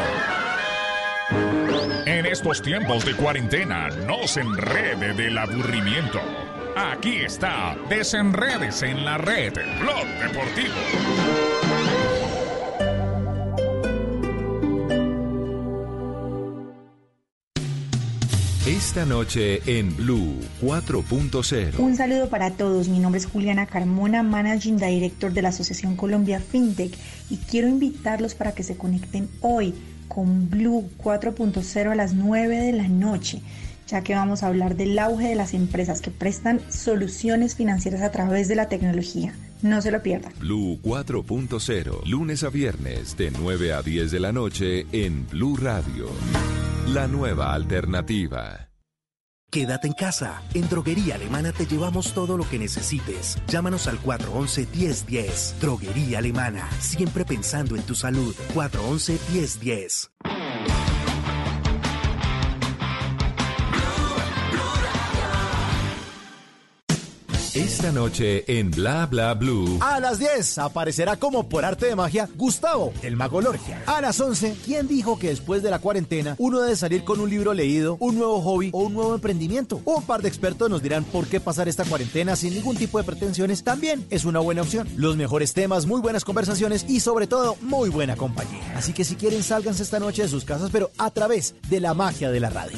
En 2.06 2.26
estos 2.26 2.62
tiempos 2.62 3.06
de 3.06 3.16
cuarentena, 3.16 3.90
no 4.08 4.28
se 4.28 4.42
enrede 4.42 5.14
del 5.14 5.38
aburrimiento. 5.38 6.20
Aquí 6.76 7.18
está, 7.18 7.78
desenredes 7.90 8.84
en 8.84 9.06
la 9.06 9.18
red, 9.18 9.54
Blog 9.80 10.06
Deportivo. 10.22 10.74
Esta 18.66 18.96
Esta 18.96 19.14
noche 19.14 19.62
en 19.66 19.94
Blue 19.98 20.40
4.0. 20.62 21.80
Un 21.80 21.98
saludo 21.98 22.30
para 22.30 22.52
todos. 22.52 22.88
Mi 22.88 23.00
nombre 23.00 23.20
es 23.20 23.26
Juliana 23.26 23.66
Carmona, 23.66 24.24
Managing 24.24 24.78
Director 24.78 25.34
de 25.34 25.42
la 25.42 25.50
Asociación 25.50 25.98
Colombia 25.98 26.40
FinTech 26.40 26.94
y 27.30 27.38
quiero 27.38 27.68
invitarlos 27.68 28.36
para 28.36 28.54
que 28.54 28.64
se 28.64 28.78
conecten 28.78 29.30
hoy 29.42 29.76
con 30.08 30.49
Blue 30.49 30.89
4.0 31.03 31.91
a 31.91 31.95
las 31.95 32.14
9 32.14 32.58
de 32.58 32.74
la 32.74 32.88
noche, 32.88 33.41
ya 33.88 34.01
que 34.01 34.16
vamos 34.16 34.43
a 34.43 34.47
hablar 34.47 34.76
del 34.76 34.97
auge 34.97 35.30
de 35.30 35.36
las 35.36 35.53
empresas 35.53 36.01
que 36.01 36.12
prestan 36.12 36.62
soluciones 36.70 37.56
financieras 37.56 38.01
a 38.01 38.12
través 38.12 38.47
de 38.47 38.56
la 38.56 38.68
tecnología. 38.68 39.34
No 39.62 39.82
se 39.82 39.91
lo 39.91 40.03
pierdan. 40.03 40.34
Blue 40.39 40.80
4.0, 40.84 42.06
lunes 42.06 42.43
a 42.43 42.49
viernes 42.49 43.18
de 43.18 43.32
9 43.32 43.74
a 43.74 43.82
10 43.82 44.12
de 44.12 44.20
la 44.20 44.32
noche 44.32 44.86
en 44.91 45.28
Blue 45.28 45.58
Radio. 45.58 46.10
La 46.88 47.08
nueva 47.08 47.53
alternativa. 47.53 48.64
Quédate 49.52 49.88
en 49.88 49.93
casa. 49.93 50.41
En 50.54 50.68
Droguería 50.70 51.16
Alemana 51.16 51.52
te 51.52 51.66
llevamos 51.66 52.14
todo 52.14 52.38
lo 52.38 52.48
que 52.50 52.60
necesites. 52.60 53.38
Llámanos 53.48 53.88
al 53.88 54.02
411-1010. 54.02 55.60
Droguería 55.60 56.20
Alemana. 56.20 56.70
Siempre 56.80 57.26
pensando 57.26 57.76
en 57.76 57.84
tu 57.84 57.96
salud. 57.96 58.36
411-1010. 58.54 60.10
Esta 67.56 67.89
noche 67.89 68.43
en 68.47 68.70
Bla 68.70 69.06
Bla 69.06 69.34
Blue. 69.34 69.78
A 69.80 70.01
las 70.01 70.20
10 70.20 70.58
aparecerá 70.58 71.16
como 71.16 71.47
por 71.47 71.64
arte 71.64 71.86
de 71.86 71.95
magia 71.95 72.28
Gustavo, 72.36 72.91
el 73.01 73.16
mago 73.16 73.39
Lorgia. 73.39 73.82
A 73.86 74.01
las 74.01 74.20
11, 74.20 74.58
¿quién 74.66 74.89
dijo 74.89 75.18
que 75.18 75.30
después 75.30 75.64
de 75.64 75.72
la 75.72 75.80
cuarentena 75.80 76.36
uno 76.38 76.60
debe 76.60 76.76
salir 76.76 77.06
con 77.06 77.22
un 77.22 77.30
libro 77.30 77.53
leído, 77.53 77.95
un 78.01 78.16
nuevo 78.18 78.41
hobby 78.41 78.72
o 78.74 78.80
un 78.80 78.93
nuevo 78.93 79.16
emprendimiento? 79.16 79.82
Un 79.86 80.03
par 80.03 80.22
de 80.22 80.28
expertos 80.28 80.70
nos 80.70 80.84
dirán 80.84 81.06
por 81.06 81.28
qué 81.28 81.39
pasar 81.39 81.70
esta 81.70 81.86
cuarentena 81.86 82.36
sin 82.36 82.53
ningún 82.53 82.76
tipo 82.76 82.97
de 82.97 83.06
pretensiones 83.06 83.64
también 83.64 84.06
es 84.10 84.26
una 84.26 84.41
buena 84.41 84.64
opción. 84.64 84.89
Los 84.97 85.16
mejores 85.16 85.53
temas, 85.53 85.86
muy 85.86 86.01
buenas 86.01 86.26
conversaciones 86.26 86.86
y 86.89 86.99
sobre 86.99 87.26
todo 87.26 87.56
muy 87.62 87.89
buena 87.89 88.18
compañía. 88.18 88.74
Así 88.76 88.91
que 88.91 89.06
si 89.06 89.16
quieren 89.16 89.43
sálganse 89.43 89.84
esta 89.84 90.01
noche 90.01 90.24
de 90.24 90.28
sus 90.28 90.43
casas, 90.43 90.72
pero 90.74 90.91
a 90.97 91.10
través 91.10 91.56
de 91.70 91.80
la 91.80 91.93
magia 91.93 92.32
de 92.32 92.39
la 92.41 92.49
radio. 92.49 92.78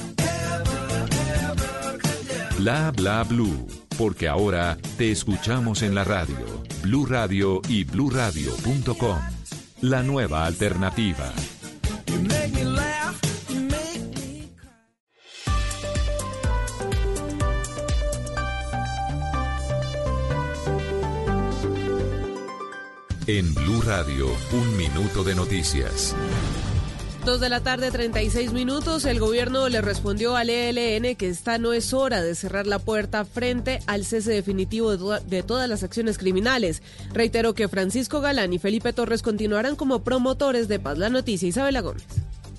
Bla 2.60 2.92
Bla 2.96 3.24
Blue. 3.24 3.87
Porque 3.98 4.28
ahora 4.28 4.78
te 4.98 5.12
escuchamos 5.12 5.82
en 5.82 5.96
la 5.96 6.04
radio, 6.04 6.64
Blue 6.84 7.08
Radio 7.08 7.62
y 7.68 7.84
bluradio.com. 7.84 9.18
La 9.82 10.04
nueva 10.04 10.46
alternativa. 10.46 11.34
En 23.26 23.54
Blue 23.56 23.82
Radio, 23.82 24.28
un 24.54 24.78
minuto 24.78 25.24
de 25.24 25.36
noticias. 25.36 26.16
Dos 27.28 27.42
de 27.42 27.50
la 27.50 27.60
tarde, 27.60 27.92
36 27.92 28.54
minutos. 28.54 29.04
El 29.04 29.20
gobierno 29.20 29.68
le 29.68 29.82
respondió 29.82 30.38
al 30.38 30.50
ELN 30.50 31.18
que 31.18 31.28
esta 31.28 31.58
no 31.58 31.74
es 31.74 31.94
hora 31.94 32.22
de 32.22 32.34
cerrar 32.36 32.68
la 32.68 32.80
puerta 32.80 33.26
frente 33.26 33.82
al 33.86 34.06
cese 34.06 34.32
definitivo 34.32 34.92
de, 34.92 34.98
toda- 34.98 35.20
de 35.20 35.44
todas 35.44 35.68
las 35.68 35.84
acciones 35.84 36.18
criminales. 36.18 36.82
Reitero 37.12 37.54
que 37.54 37.68
Francisco 37.68 38.22
Galán 38.22 38.54
y 38.54 38.60
Felipe 38.60 38.94
Torres 38.94 39.22
continuarán 39.24 39.76
como 39.76 40.06
promotores 40.06 40.70
de 40.70 40.80
paz. 40.80 40.98
La 40.98 41.10
noticia, 41.10 41.50
Isabela 41.50 41.82
Gómez. 41.82 42.06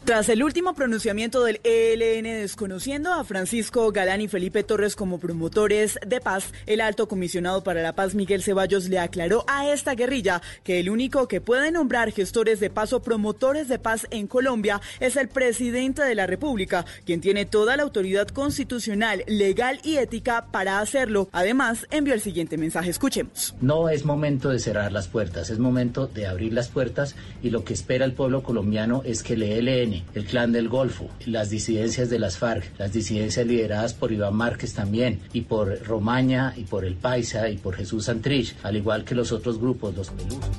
Tras 0.09 0.31
el 0.31 0.43
último 0.43 0.73
pronunciamiento 0.73 1.45
del 1.45 1.61
ELN 1.65 2.25
desconociendo 2.41 3.13
a 3.13 3.25
Francisco 3.25 3.93
Galán 3.93 4.23
y 4.23 4.27
Felipe 4.27 4.63
Torres 4.63 4.97
como 4.97 5.21
promotores 5.21 5.99
de 6.07 6.19
paz, 6.23 6.55
el 6.65 6.81
alto 6.81 7.09
comisionado 7.09 7.63
para 7.63 7.83
la 7.83 7.95
paz 7.95 8.15
Miguel 8.15 8.43
Ceballos 8.43 8.89
le 8.89 9.01
aclaró 9.01 9.45
a 9.49 9.71
esta 9.71 9.95
guerrilla 9.95 10.41
que 10.65 10.81
el 10.81 10.89
único 10.89 11.29
que 11.29 11.43
puede 11.43 11.71
nombrar 11.73 12.11
gestores 12.11 12.59
de 12.59 12.71
paz 12.71 12.95
o 12.95 13.03
promotores 13.03 13.69
de 13.69 13.79
paz 13.79 14.07
en 14.11 14.29
Colombia 14.29 14.81
es 14.99 15.17
el 15.17 15.29
presidente 15.29 16.01
de 16.01 16.15
la 16.15 16.27
República, 16.27 16.87
quien 17.05 17.21
tiene 17.21 17.45
toda 17.45 17.77
la 17.77 17.83
autoridad 17.83 18.29
constitucional, 18.29 19.25
legal 19.27 19.79
y 19.85 19.99
ética 19.99 20.47
para 20.51 20.81
hacerlo. 20.81 21.29
Además, 21.33 21.87
envió 21.91 22.15
el 22.15 22.23
siguiente 22.23 22.57
mensaje. 22.57 22.89
Escuchemos. 22.89 23.55
No 23.61 23.91
es 23.91 24.07
momento 24.07 24.49
de 24.49 24.59
cerrar 24.59 24.91
las 24.91 25.07
puertas, 25.07 25.51
es 25.51 25.59
momento 25.59 26.07
de 26.07 26.27
abrir 26.27 26.55
las 26.55 26.69
puertas 26.69 27.15
y 27.43 27.51
lo 27.51 27.63
que 27.63 27.75
espera 27.75 28.07
el 28.07 28.15
pueblo 28.15 28.43
colombiano 28.43 29.03
es 29.05 29.23
que 29.23 29.35
el 29.35 29.43
ELN, 29.43 29.98
el 30.15 30.25
Clan 30.25 30.53
del 30.53 30.69
Golfo, 30.69 31.09
las 31.27 31.51
disidencias 31.51 32.11
de 32.11 32.19
las 32.19 32.39
FARC, 32.39 32.79
las 32.79 32.93
disidencias 32.93 33.47
lideradas 33.47 33.95
por 33.95 34.13
Iván 34.13 34.35
Márquez 34.35 34.75
también, 34.75 35.21
y 35.33 35.43
por 35.43 35.83
Romaña, 35.85 36.55
y 36.57 36.65
por 36.65 36.85
El 36.85 36.95
Paisa, 36.95 37.49
y 37.49 37.57
por 37.57 37.75
Jesús 37.75 38.05
Santrich, 38.07 38.55
al 38.63 38.77
igual 38.77 39.05
que 39.05 39.15
los 39.15 39.33
otros 39.33 39.59
grupos, 39.59 39.95
los 39.97 40.11
peludos. 40.11 40.51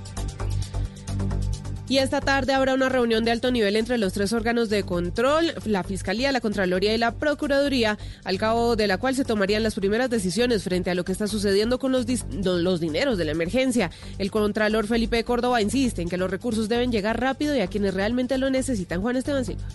Y 1.89 1.97
esta 1.97 2.21
tarde 2.21 2.53
habrá 2.53 2.75
una 2.75 2.87
reunión 2.87 3.25
de 3.25 3.31
alto 3.31 3.51
nivel 3.51 3.75
entre 3.75 3.97
los 3.97 4.13
tres 4.13 4.31
órganos 4.31 4.69
de 4.69 4.83
control, 4.83 5.55
la 5.65 5.83
Fiscalía, 5.83 6.31
la 6.31 6.39
Contraloría 6.39 6.93
y 6.93 6.99
la 6.99 7.15
Procuraduría, 7.15 7.97
al 8.23 8.37
cabo 8.37 8.75
de 8.75 8.85
la 8.85 8.99
cual 8.99 9.15
se 9.15 9.25
tomarían 9.25 9.63
las 9.63 9.73
primeras 9.73 10.11
decisiones 10.11 10.63
frente 10.63 10.91
a 10.91 10.95
lo 10.95 11.03
que 11.03 11.11
está 11.11 11.27
sucediendo 11.27 11.79
con 11.79 11.91
los, 11.91 12.05
los 12.43 12.79
dineros 12.79 13.17
de 13.17 13.25
la 13.25 13.31
emergencia. 13.31 13.89
El 14.19 14.29
Contralor 14.29 14.85
Felipe 14.85 15.23
Córdoba 15.23 15.63
insiste 15.63 16.03
en 16.03 16.09
que 16.09 16.17
los 16.17 16.29
recursos 16.29 16.69
deben 16.69 16.91
llegar 16.91 17.19
rápido 17.19 17.55
y 17.55 17.61
a 17.61 17.67
quienes 17.67 17.95
realmente 17.95 18.37
lo 18.37 18.51
necesitan. 18.51 19.01
Juan 19.01 19.15
Esteban 19.15 19.43
Silva. 19.43 19.65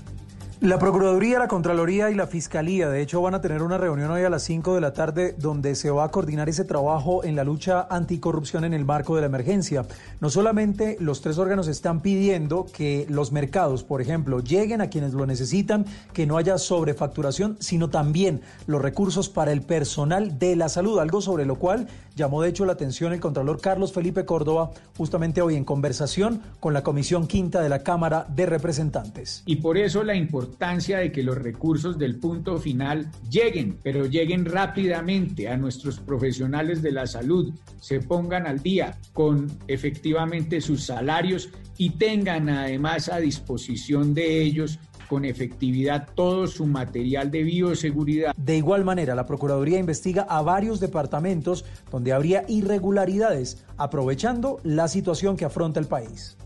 La 0.64 0.78
Procuraduría, 0.78 1.38
la 1.38 1.46
Contraloría 1.46 2.08
y 2.08 2.14
la 2.14 2.26
Fiscalía, 2.26 2.88
de 2.88 3.02
hecho, 3.02 3.20
van 3.20 3.34
a 3.34 3.42
tener 3.42 3.62
una 3.62 3.76
reunión 3.76 4.10
hoy 4.10 4.22
a 4.22 4.30
las 4.30 4.44
5 4.44 4.74
de 4.74 4.80
la 4.80 4.94
tarde 4.94 5.34
donde 5.36 5.74
se 5.74 5.90
va 5.90 6.04
a 6.04 6.10
coordinar 6.10 6.48
ese 6.48 6.64
trabajo 6.64 7.22
en 7.22 7.36
la 7.36 7.44
lucha 7.44 7.86
anticorrupción 7.90 8.64
en 8.64 8.72
el 8.72 8.86
marco 8.86 9.14
de 9.14 9.20
la 9.20 9.26
emergencia. 9.26 9.84
No 10.22 10.30
solamente 10.30 10.96
los 11.00 11.20
tres 11.20 11.36
órganos 11.36 11.68
están 11.68 12.00
pidiendo 12.00 12.64
que 12.64 13.04
los 13.10 13.30
mercados, 13.30 13.84
por 13.84 14.00
ejemplo, 14.00 14.40
lleguen 14.40 14.80
a 14.80 14.88
quienes 14.88 15.12
lo 15.12 15.26
necesitan, 15.26 15.84
que 16.14 16.26
no 16.26 16.38
haya 16.38 16.56
sobrefacturación, 16.56 17.58
sino 17.60 17.90
también 17.90 18.40
los 18.66 18.80
recursos 18.80 19.28
para 19.28 19.52
el 19.52 19.60
personal 19.60 20.38
de 20.38 20.56
la 20.56 20.70
salud, 20.70 20.98
algo 20.98 21.20
sobre 21.20 21.44
lo 21.44 21.56
cual 21.56 21.88
llamó 22.16 22.40
de 22.40 22.48
hecho 22.48 22.64
la 22.64 22.72
atención 22.72 23.12
el 23.12 23.20
Contralor 23.20 23.60
Carlos 23.60 23.92
Felipe 23.92 24.24
Córdoba 24.24 24.70
justamente 24.96 25.42
hoy 25.42 25.56
en 25.56 25.64
conversación 25.64 26.40
con 26.58 26.72
la 26.72 26.82
Comisión 26.82 27.26
Quinta 27.26 27.60
de 27.60 27.68
la 27.68 27.80
Cámara 27.80 28.24
de 28.30 28.46
Representantes. 28.46 29.42
Y 29.44 29.56
por 29.56 29.76
eso 29.76 30.02
la 30.04 30.14
importancia 30.14 30.53
de 30.58 31.12
que 31.12 31.22
los 31.22 31.36
recursos 31.36 31.98
del 31.98 32.18
punto 32.18 32.58
final 32.58 33.10
lleguen, 33.30 33.78
pero 33.82 34.06
lleguen 34.06 34.44
rápidamente 34.44 35.48
a 35.48 35.56
nuestros 35.56 36.00
profesionales 36.00 36.80
de 36.80 36.92
la 36.92 37.06
salud, 37.06 37.52
se 37.80 38.00
pongan 38.00 38.46
al 38.46 38.62
día 38.62 38.98
con 39.12 39.46
efectivamente 39.68 40.60
sus 40.60 40.84
salarios 40.84 41.50
y 41.76 41.90
tengan 41.90 42.48
además 42.48 43.08
a 43.08 43.18
disposición 43.18 44.14
de 44.14 44.42
ellos 44.42 44.78
con 45.08 45.24
efectividad 45.24 46.08
todo 46.14 46.46
su 46.46 46.66
material 46.66 47.30
de 47.30 47.42
bioseguridad. 47.42 48.34
De 48.36 48.56
igual 48.56 48.84
manera, 48.84 49.14
la 49.14 49.26
Procuraduría 49.26 49.78
investiga 49.78 50.22
a 50.22 50.40
varios 50.40 50.80
departamentos 50.80 51.64
donde 51.90 52.12
habría 52.12 52.44
irregularidades, 52.48 53.64
aprovechando 53.76 54.60
la 54.62 54.88
situación 54.88 55.36
que 55.36 55.44
afronta 55.44 55.78
el 55.78 55.86
país. 55.86 56.38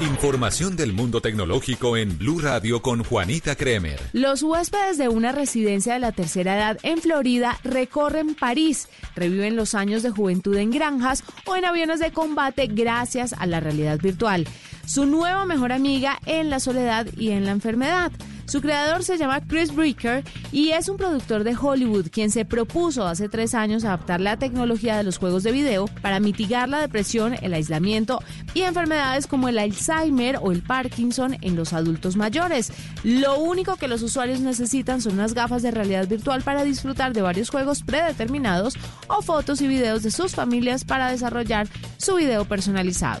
Información 0.00 0.76
del 0.76 0.92
mundo 0.92 1.20
tecnológico 1.20 1.96
en 1.96 2.18
Blue 2.18 2.38
Radio 2.38 2.80
con 2.82 3.02
Juanita 3.02 3.56
Kremer. 3.56 3.98
Los 4.12 4.44
huéspedes 4.44 4.96
de 4.96 5.08
una 5.08 5.32
residencia 5.32 5.94
de 5.94 5.98
la 5.98 6.12
tercera 6.12 6.56
edad 6.56 6.78
en 6.84 6.98
Florida 6.98 7.58
recorren 7.64 8.36
París, 8.36 8.88
reviven 9.16 9.56
los 9.56 9.74
años 9.74 10.04
de 10.04 10.10
juventud 10.10 10.56
en 10.56 10.70
granjas 10.70 11.24
o 11.46 11.56
en 11.56 11.64
aviones 11.64 11.98
de 11.98 12.12
combate 12.12 12.68
gracias 12.68 13.32
a 13.32 13.46
la 13.46 13.58
realidad 13.58 13.98
virtual. 13.98 14.46
Su 14.86 15.04
nueva 15.04 15.44
mejor 15.46 15.72
amiga 15.72 16.20
en 16.26 16.48
la 16.48 16.60
soledad 16.60 17.08
y 17.16 17.30
en 17.30 17.44
la 17.44 17.50
enfermedad. 17.50 18.12
Su 18.48 18.62
creador 18.62 19.04
se 19.04 19.18
llama 19.18 19.42
Chris 19.46 19.74
Breaker 19.74 20.24
y 20.52 20.70
es 20.70 20.88
un 20.88 20.96
productor 20.96 21.44
de 21.44 21.54
Hollywood 21.54 22.08
quien 22.10 22.30
se 22.30 22.46
propuso 22.46 23.06
hace 23.06 23.28
tres 23.28 23.54
años 23.54 23.84
adaptar 23.84 24.22
la 24.22 24.38
tecnología 24.38 24.96
de 24.96 25.02
los 25.02 25.18
juegos 25.18 25.42
de 25.42 25.52
video 25.52 25.84
para 26.00 26.18
mitigar 26.18 26.66
la 26.70 26.80
depresión, 26.80 27.34
el 27.42 27.52
aislamiento 27.52 28.22
y 28.54 28.62
enfermedades 28.62 29.26
como 29.26 29.50
el 29.50 29.58
Alzheimer 29.58 30.38
o 30.40 30.50
el 30.50 30.62
Parkinson 30.62 31.36
en 31.42 31.56
los 31.56 31.74
adultos 31.74 32.16
mayores. 32.16 32.72
Lo 33.04 33.38
único 33.38 33.76
que 33.76 33.86
los 33.86 34.00
usuarios 34.00 34.40
necesitan 34.40 35.02
son 35.02 35.12
unas 35.12 35.34
gafas 35.34 35.60
de 35.60 35.70
realidad 35.70 36.08
virtual 36.08 36.40
para 36.40 36.64
disfrutar 36.64 37.12
de 37.12 37.20
varios 37.20 37.50
juegos 37.50 37.82
predeterminados 37.82 38.76
o 39.08 39.20
fotos 39.20 39.60
y 39.60 39.68
videos 39.68 40.02
de 40.02 40.10
sus 40.10 40.34
familias 40.34 40.86
para 40.86 41.10
desarrollar 41.10 41.68
su 41.98 42.14
video 42.14 42.46
personalizado. 42.46 43.20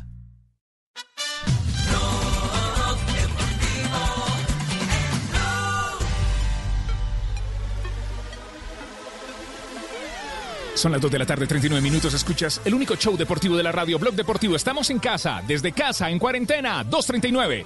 Son 10.75 10.91
las 10.91 11.01
2 11.01 11.11
de 11.11 11.19
la 11.19 11.25
tarde, 11.25 11.47
39 11.47 11.81
minutos. 11.81 12.13
Escuchas 12.13 12.61
el 12.65 12.73
único 12.73 12.95
show 12.95 13.17
deportivo 13.17 13.57
de 13.57 13.63
la 13.63 13.71
radio, 13.71 13.99
Blog 13.99 14.15
Deportivo. 14.15 14.55
Estamos 14.55 14.89
en 14.89 14.99
casa, 14.99 15.41
desde 15.47 15.71
casa, 15.71 16.09
en 16.09 16.17
cuarentena, 16.17 16.83
239. 16.83 17.65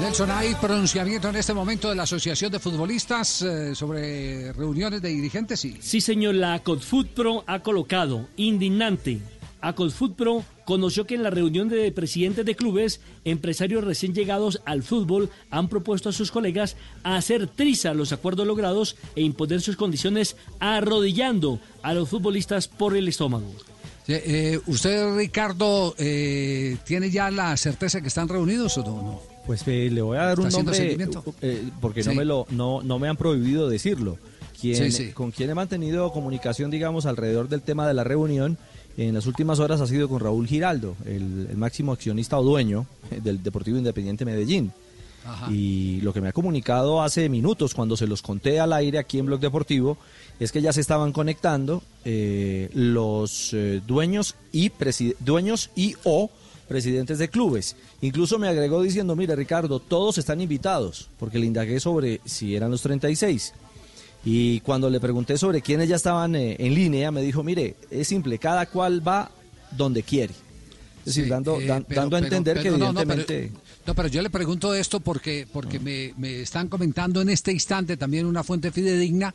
Nelson, 0.00 0.30
¿hay 0.30 0.54
pronunciamiento 0.54 1.28
en 1.28 1.36
este 1.36 1.54
momento 1.54 1.88
de 1.88 1.94
la 1.94 2.04
Asociación 2.04 2.50
de 2.50 2.58
Futbolistas 2.58 3.42
eh, 3.42 3.74
sobre 3.74 4.52
reuniones 4.52 5.00
de 5.02 5.10
dirigentes? 5.10 5.60
Sí. 5.60 5.76
Sí, 5.80 6.00
señor, 6.00 6.34
la 6.34 6.60
Pro 7.14 7.44
ha 7.46 7.60
colocado 7.60 8.28
indignante. 8.36 9.20
Pro 10.16 10.44
conoció 10.64 11.06
que 11.06 11.14
en 11.14 11.22
la 11.22 11.30
reunión 11.30 11.68
de 11.68 11.90
presidentes 11.92 12.44
de 12.44 12.56
clubes, 12.56 13.00
empresarios 13.24 13.84
recién 13.84 14.14
llegados 14.14 14.60
al 14.64 14.82
fútbol 14.82 15.30
han 15.50 15.68
propuesto 15.68 16.08
a 16.08 16.12
sus 16.12 16.30
colegas 16.30 16.76
hacer 17.04 17.46
triza 17.46 17.94
los 17.94 18.12
acuerdos 18.12 18.46
logrados 18.46 18.96
e 19.14 19.22
imponer 19.22 19.60
sus 19.60 19.76
condiciones 19.76 20.36
arrodillando 20.58 21.60
a 21.82 21.94
los 21.94 22.08
futbolistas 22.08 22.68
por 22.68 22.96
el 22.96 23.08
estómago. 23.08 23.54
Eh, 24.08 24.60
¿Usted, 24.66 25.16
Ricardo, 25.16 25.94
eh, 25.96 26.76
tiene 26.84 27.10
ya 27.10 27.30
la 27.30 27.56
certeza 27.56 28.00
que 28.00 28.08
están 28.08 28.28
reunidos 28.28 28.76
o 28.78 28.82
no? 28.82 29.32
Pues 29.46 29.62
eh, 29.66 29.88
le 29.90 30.02
voy 30.02 30.18
a 30.18 30.22
dar 30.22 30.40
un 30.40 30.48
nombre 30.48 30.96
eh, 31.40 31.68
porque 31.80 32.02
no 32.02 32.14
me 32.14 32.24
lo 32.24 32.46
no, 32.50 32.82
no 32.82 32.98
me 32.98 33.08
han 33.08 33.16
prohibido 33.16 33.68
decirlo. 33.68 34.18
Con 35.14 35.32
quien 35.32 35.50
he 35.50 35.54
mantenido 35.54 36.12
comunicación, 36.12 36.70
digamos, 36.70 37.04
alrededor 37.06 37.48
del 37.48 37.62
tema 37.62 37.88
de 37.88 37.94
la 37.94 38.04
reunión 38.04 38.58
en 38.96 39.14
las 39.14 39.26
últimas 39.26 39.58
horas 39.58 39.80
ha 39.80 39.86
sido 39.86 40.08
con 40.08 40.20
Raúl 40.20 40.46
Giraldo, 40.46 40.96
el, 41.04 41.56
máximo 41.56 41.92
accionista 41.92 42.38
o 42.38 42.42
dueño 42.42 42.86
del 43.22 43.42
Deportivo 43.42 43.78
Independiente 43.78 44.24
Medellín. 44.24 44.72
Y 45.50 46.00
lo 46.00 46.12
que 46.12 46.20
me 46.20 46.28
ha 46.28 46.32
comunicado 46.32 47.00
hace 47.00 47.28
minutos, 47.28 47.74
cuando 47.74 47.96
se 47.96 48.08
los 48.08 48.22
conté 48.22 48.58
al 48.58 48.72
aire 48.72 48.98
aquí 48.98 49.20
en 49.20 49.26
Blog 49.26 49.38
Deportivo, 49.38 49.96
es 50.40 50.50
que 50.50 50.60
ya 50.60 50.72
se 50.72 50.80
estaban 50.80 51.12
conectando 51.12 51.80
eh, 52.04 52.68
los 52.74 53.54
dueños 53.86 54.34
y 54.50 54.72
dueños 55.20 55.70
y 55.76 55.94
o 56.02 56.28
presidentes 56.72 57.18
de 57.18 57.28
clubes. 57.28 57.76
Incluso 58.00 58.38
me 58.38 58.48
agregó 58.48 58.82
diciendo, 58.82 59.14
mire 59.14 59.36
Ricardo, 59.36 59.78
todos 59.78 60.18
están 60.18 60.40
invitados, 60.40 61.08
porque 61.20 61.38
le 61.38 61.46
indagué 61.46 61.78
sobre 61.80 62.20
si 62.24 62.56
eran 62.56 62.70
los 62.70 62.82
36. 62.82 63.52
Y 64.24 64.60
cuando 64.60 64.88
le 64.88 65.00
pregunté 65.00 65.36
sobre 65.36 65.62
quiénes 65.62 65.88
ya 65.88 65.96
estaban 65.96 66.36
eh, 66.36 66.56
en 66.58 66.74
línea, 66.74 67.10
me 67.10 67.22
dijo, 67.22 67.42
mire, 67.42 67.76
es 67.90 68.06
simple, 68.08 68.38
cada 68.38 68.66
cual 68.66 69.06
va 69.06 69.30
donde 69.76 70.02
quiere. 70.02 70.34
Es 71.04 71.16
decir, 71.16 71.28
dando, 71.28 71.60
eh, 71.60 71.84
dando 71.88 72.16
a 72.16 72.20
entender 72.20 72.60
que 72.62 72.68
evidentemente... 72.68 73.50
No, 73.84 73.94
pero, 73.94 74.06
yo 74.06 74.22
le 74.22 74.30
pregunto 74.30 74.72
esto 74.72 75.00
porque, 75.00 75.48
porque 75.52 75.80
me, 75.80 76.14
me 76.16 76.42
están 76.42 76.68
comentando 76.68 77.20
en 77.20 77.28
este 77.28 77.50
instante 77.50 77.96
también 77.96 78.26
una 78.26 78.44
fuente 78.44 78.70
fidedigna 78.70 79.34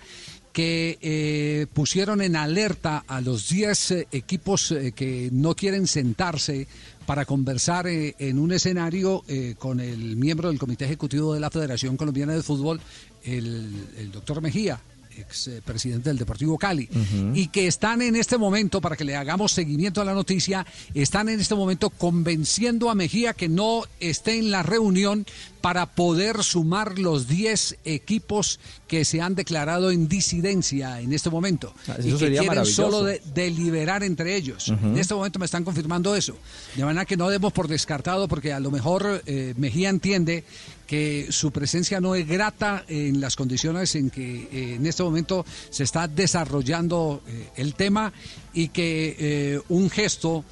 que 0.54 0.98
eh, 1.02 1.68
pusieron 1.74 2.22
en 2.22 2.38
alerta 2.38 3.04
a 3.06 3.20
los 3.20 3.50
10 3.50 3.92
eh, 3.92 4.08
equipos 4.14 4.74
que 4.96 5.30
no 5.34 5.56
quieren 5.56 5.88
sentarse 5.88 6.68
para 7.06 7.26
conversar 7.26 7.88
en 7.88 8.38
un 8.38 8.52
escenario 8.52 9.24
con 9.60 9.80
el 9.80 10.18
miembro 10.18 10.50
del 10.50 10.60
Comité 10.60 10.84
Ejecutivo 10.84 11.34
de 11.34 11.40
la 11.40 11.50
Federación 11.50 11.96
Colombiana 11.96 12.34
de 12.34 12.44
Fútbol, 12.44 12.82
el, 13.28 13.72
el 13.98 14.12
doctor 14.12 14.42
Mejía 14.42 14.80
ex 15.20 15.48
eh, 15.48 15.62
presidente 15.64 16.10
del 16.10 16.18
Deportivo 16.18 16.58
Cali, 16.58 16.88
y 17.34 17.48
que 17.48 17.68
están 17.68 18.02
en 18.02 18.16
este 18.16 18.38
momento, 18.38 18.82
para 18.82 18.96
que 18.96 19.04
le 19.04 19.16
hagamos 19.16 19.52
seguimiento 19.52 20.02
a 20.02 20.06
la 20.06 20.14
noticia, 20.14 20.66
están 20.94 21.30
en 21.30 21.40
este 21.40 21.56
momento 21.56 21.90
convenciendo 21.90 22.90
a 22.90 22.96
Mejía 22.96 23.34
que 23.34 23.50
no 23.50 23.84
esté 24.00 24.38
en 24.38 24.52
la 24.52 24.64
reunión 24.64 25.26
para 25.62 25.86
poder 25.88 26.44
sumar 26.44 27.00
los 27.00 27.28
10 27.28 27.78
equipos 27.84 28.60
que 28.88 29.04
se 29.04 29.22
han 29.22 29.36
declarado 29.36 29.92
en 29.92 30.08
disidencia 30.08 31.02
en 31.02 31.14
este 31.14 31.30
momento 31.30 31.74
ah, 31.88 31.96
y 32.02 32.14
que 32.14 32.38
quieren 32.38 32.66
solo 32.66 33.04
deliberar 33.34 34.04
entre 34.04 34.36
ellos. 34.36 34.70
En 34.70 34.98
este 34.98 35.14
momento 35.14 35.40
me 35.40 35.46
están 35.46 35.64
confirmando 35.64 36.16
eso. 36.16 36.38
De 36.76 36.86
manera 36.86 37.06
que 37.06 37.18
no 37.18 37.30
demos 37.30 37.52
por 37.54 37.68
descartado 37.68 38.28
porque 38.28 38.54
a 38.54 38.60
lo 38.60 38.72
mejor 38.72 39.24
eh, 39.26 39.54
Mejía 39.58 39.90
entiende 39.90 40.46
que 40.88 41.28
su 41.30 41.52
presencia 41.52 42.00
no 42.00 42.16
es 42.16 42.26
grata 42.26 42.86
en 42.88 43.20
las 43.20 43.36
condiciones 43.36 43.94
en 43.96 44.10
que 44.10 44.48
eh, 44.52 44.76
en 44.76 44.86
este 44.88 45.04
momento 45.04 45.46
se 45.70 45.84
está 45.84 46.08
desarrollando 46.08 47.22
eh, 47.28 47.50
el 47.58 47.76
tema 47.76 48.14
y 48.54 48.70
que 48.70 49.16
eh, 49.20 49.62
un 49.70 49.90
gesto 49.90 50.46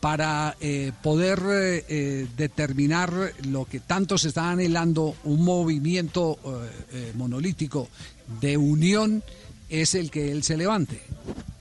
para 0.00 0.56
poder 1.00 1.38
determinar 2.36 3.34
lo 3.44 3.66
que 3.66 3.78
tanto 3.78 4.18
se 4.18 4.28
está 4.30 4.50
anhelando, 4.50 5.14
un 5.22 5.44
movimiento 5.44 6.40
monolítico 7.14 7.88
de 8.40 8.56
unión, 8.56 9.22
es 9.68 9.94
el 9.94 10.10
que 10.10 10.32
él 10.32 10.42
se 10.42 10.56
levante. 10.56 11.00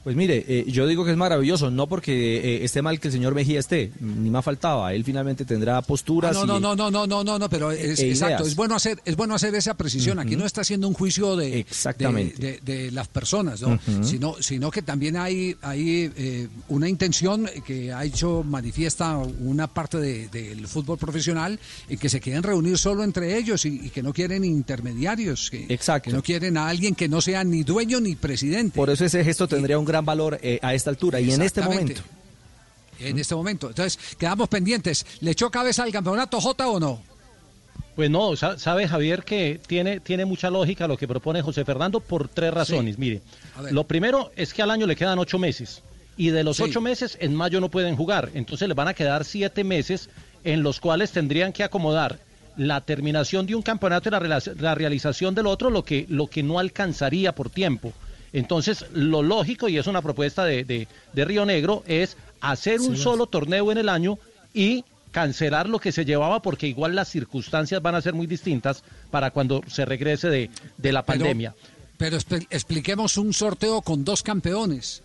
Pues 0.04 0.16
mire, 0.16 0.44
eh, 0.48 0.66
yo 0.68 0.88
digo 0.88 1.06
que 1.06 1.12
es 1.12 1.18
maravilloso, 1.18 1.70
no 1.70 1.88
porque 1.88 2.38
eh, 2.38 2.66
esté 2.66 2.82
mal 2.82 3.00
que 3.00 3.10
el 3.10 3.12
señor 3.12 3.36
Mejía 3.36 3.60
esté, 3.60 3.92
ni 4.00 4.32
más 4.32 4.44
faltaba, 4.44 4.94
él 4.96 5.04
finalmente 5.04 5.46
tendrá 5.46 5.80
posturas. 5.84 6.36
Ah, 6.36 6.46
no, 6.46 6.60
no, 6.60 6.76
no, 6.76 6.90
no, 6.90 7.06
no, 7.06 7.24
no, 7.24 7.38
no, 7.38 7.50
pero 7.50 7.72
es, 7.72 8.00
e 8.00 8.10
exacto, 8.10 8.46
es 8.46 8.56
bueno 8.56 8.76
hacer, 8.76 9.00
es 9.06 9.16
bueno 9.16 9.36
hacer 9.36 9.54
esa 9.54 9.76
precisión. 9.76 10.18
Aquí 10.18 10.36
no 10.36 10.46
está 10.46 10.62
haciendo 10.62 10.88
un 10.88 10.96
juicio 10.96 11.36
de, 11.36 11.60
Exactamente. 11.60 12.60
de, 12.64 12.92
las 12.92 13.08
personas, 13.08 13.62
¿no? 13.62 13.80
sino, 14.04 14.36
sino 14.40 14.72
que 14.72 14.82
también 14.82 15.18
hay, 15.18 15.56
hay 15.62 16.12
eh, 16.16 16.48
una 16.70 16.90
intención 16.90 17.48
que 17.66 17.94
ha 17.94 18.04
hecho 18.04 18.44
manifiesta 18.44 19.18
una 19.18 19.68
parte 19.68 20.00
del 20.00 20.68
fútbol 20.68 20.98
profesional 20.98 21.60
en 21.90 22.00
que 22.00 22.10
se 22.10 22.20
quieren 22.20 22.42
reunir 22.42 22.78
solo 22.80 23.04
entre 23.04 23.38
ellos 23.38 23.66
y, 23.66 23.92
que 23.92 24.02
no 24.02 24.14
quieren 24.14 24.44
intermediarios, 24.44 25.52
que, 25.52 25.68
exacto. 25.70 26.10
que 26.10 26.16
no 26.16 26.24
quieren 26.24 26.58
a 26.58 26.68
alguien 26.68 26.96
que 26.96 27.08
no 27.08 27.22
sea 27.22 27.44
ni 27.44 27.64
dueño 27.64 28.00
ni 28.00 28.16
presidente. 28.16 28.76
Por 28.76 28.90
eso 28.90 29.06
ese 29.06 29.24
gesto 29.24 29.48
tendría 29.48 29.78
un 29.78 29.86
gran 29.92 30.06
valor 30.06 30.40
eh, 30.42 30.60
a 30.62 30.74
esta 30.74 30.90
altura 30.90 31.20
y 31.20 31.32
en 31.32 31.42
este 31.42 31.62
momento. 31.62 32.02
En 33.00 33.18
este 33.18 33.36
momento. 33.36 33.70
Entonces, 33.70 34.16
quedamos 34.18 34.48
pendientes. 34.48 35.06
¿Le 35.22 35.32
echó 35.32 35.50
cabeza 35.50 35.84
al 35.84 35.92
campeonato 35.92 36.40
J 36.40 36.68
o 36.68 36.80
no? 36.80 37.02
Pues 37.96 38.10
no, 38.10 38.36
sabe 38.36 38.88
Javier 38.88 39.24
que 39.24 39.60
tiene, 39.68 40.00
tiene 40.00 40.24
mucha 40.26 40.50
lógica 40.50 40.88
lo 40.88 40.98
que 40.98 41.08
propone 41.08 41.42
José 41.42 41.66
Fernando 41.66 42.00
por 42.00 42.30
tres 42.30 42.54
razones. 42.54 42.98
Mire, 42.98 43.22
lo 43.72 43.86
primero 43.86 44.32
es 44.36 44.54
que 44.54 44.62
al 44.62 44.72
año 44.72 44.88
le 44.88 44.96
quedan 44.96 45.20
ocho 45.20 45.38
meses 45.38 45.84
y 46.16 46.30
de 46.30 46.44
los 46.44 46.60
ocho 46.60 46.80
meses 46.80 47.18
en 47.20 47.36
mayo 47.36 47.60
no 47.60 47.70
pueden 47.70 47.96
jugar, 47.96 48.30
entonces 48.34 48.68
le 48.68 48.74
van 48.74 48.88
a 48.88 48.94
quedar 48.94 49.26
siete 49.26 49.64
meses 49.64 50.10
en 50.44 50.64
los 50.64 50.80
cuales 50.80 51.12
tendrían 51.12 51.52
que 51.52 51.64
acomodar 51.64 52.20
la 52.58 52.82
terminación 52.82 53.46
de 53.46 53.56
un 53.56 53.62
campeonato 53.62 54.10
y 54.10 54.12
la, 54.12 54.42
la 54.58 54.76
realización 54.76 55.36
del 55.36 55.48
otro, 55.48 55.70
lo 55.70 55.84
que, 55.84 56.06
lo 56.10 56.28
que 56.28 56.44
no 56.44 56.60
alcanzaría 56.60 57.34
por 57.34 57.50
tiempo. 57.50 57.94
Entonces, 58.34 58.86
lo 58.94 59.22
lógico, 59.22 59.68
y 59.68 59.78
es 59.78 59.88
una 59.88 60.02
propuesta 60.02 60.46
de, 60.46 60.88
Río 61.14 61.46
Negro, 61.46 61.84
es 61.86 62.18
hacer 62.40 62.80
un 62.80 62.98
solo 62.98 63.28
torneo 63.28 63.72
en 63.72 63.78
el 63.78 63.90
año 63.90 64.18
y 64.54 64.86
cancelar 65.12 65.68
lo 65.68 65.80
que 65.80 65.92
se 65.92 66.06
llevaba 66.06 66.42
porque 66.42 66.68
igual 66.68 66.96
las 66.96 67.10
circunstancias 67.10 67.82
van 67.82 67.96
a 67.96 68.02
ser 68.02 68.14
muy 68.14 68.28
distintas 68.28 68.84
para 69.10 69.32
cuando 69.32 69.62
se 69.68 69.84
regrese 69.86 70.30
de, 70.30 70.92
la 70.92 71.04
pandemia. 71.04 71.54
Pero, 71.98 72.18
expliquemos 72.50 73.18
un 73.18 73.34
sorteo 73.34 73.82
con 73.82 74.04
dos 74.06 74.24
campeones. 74.24 75.04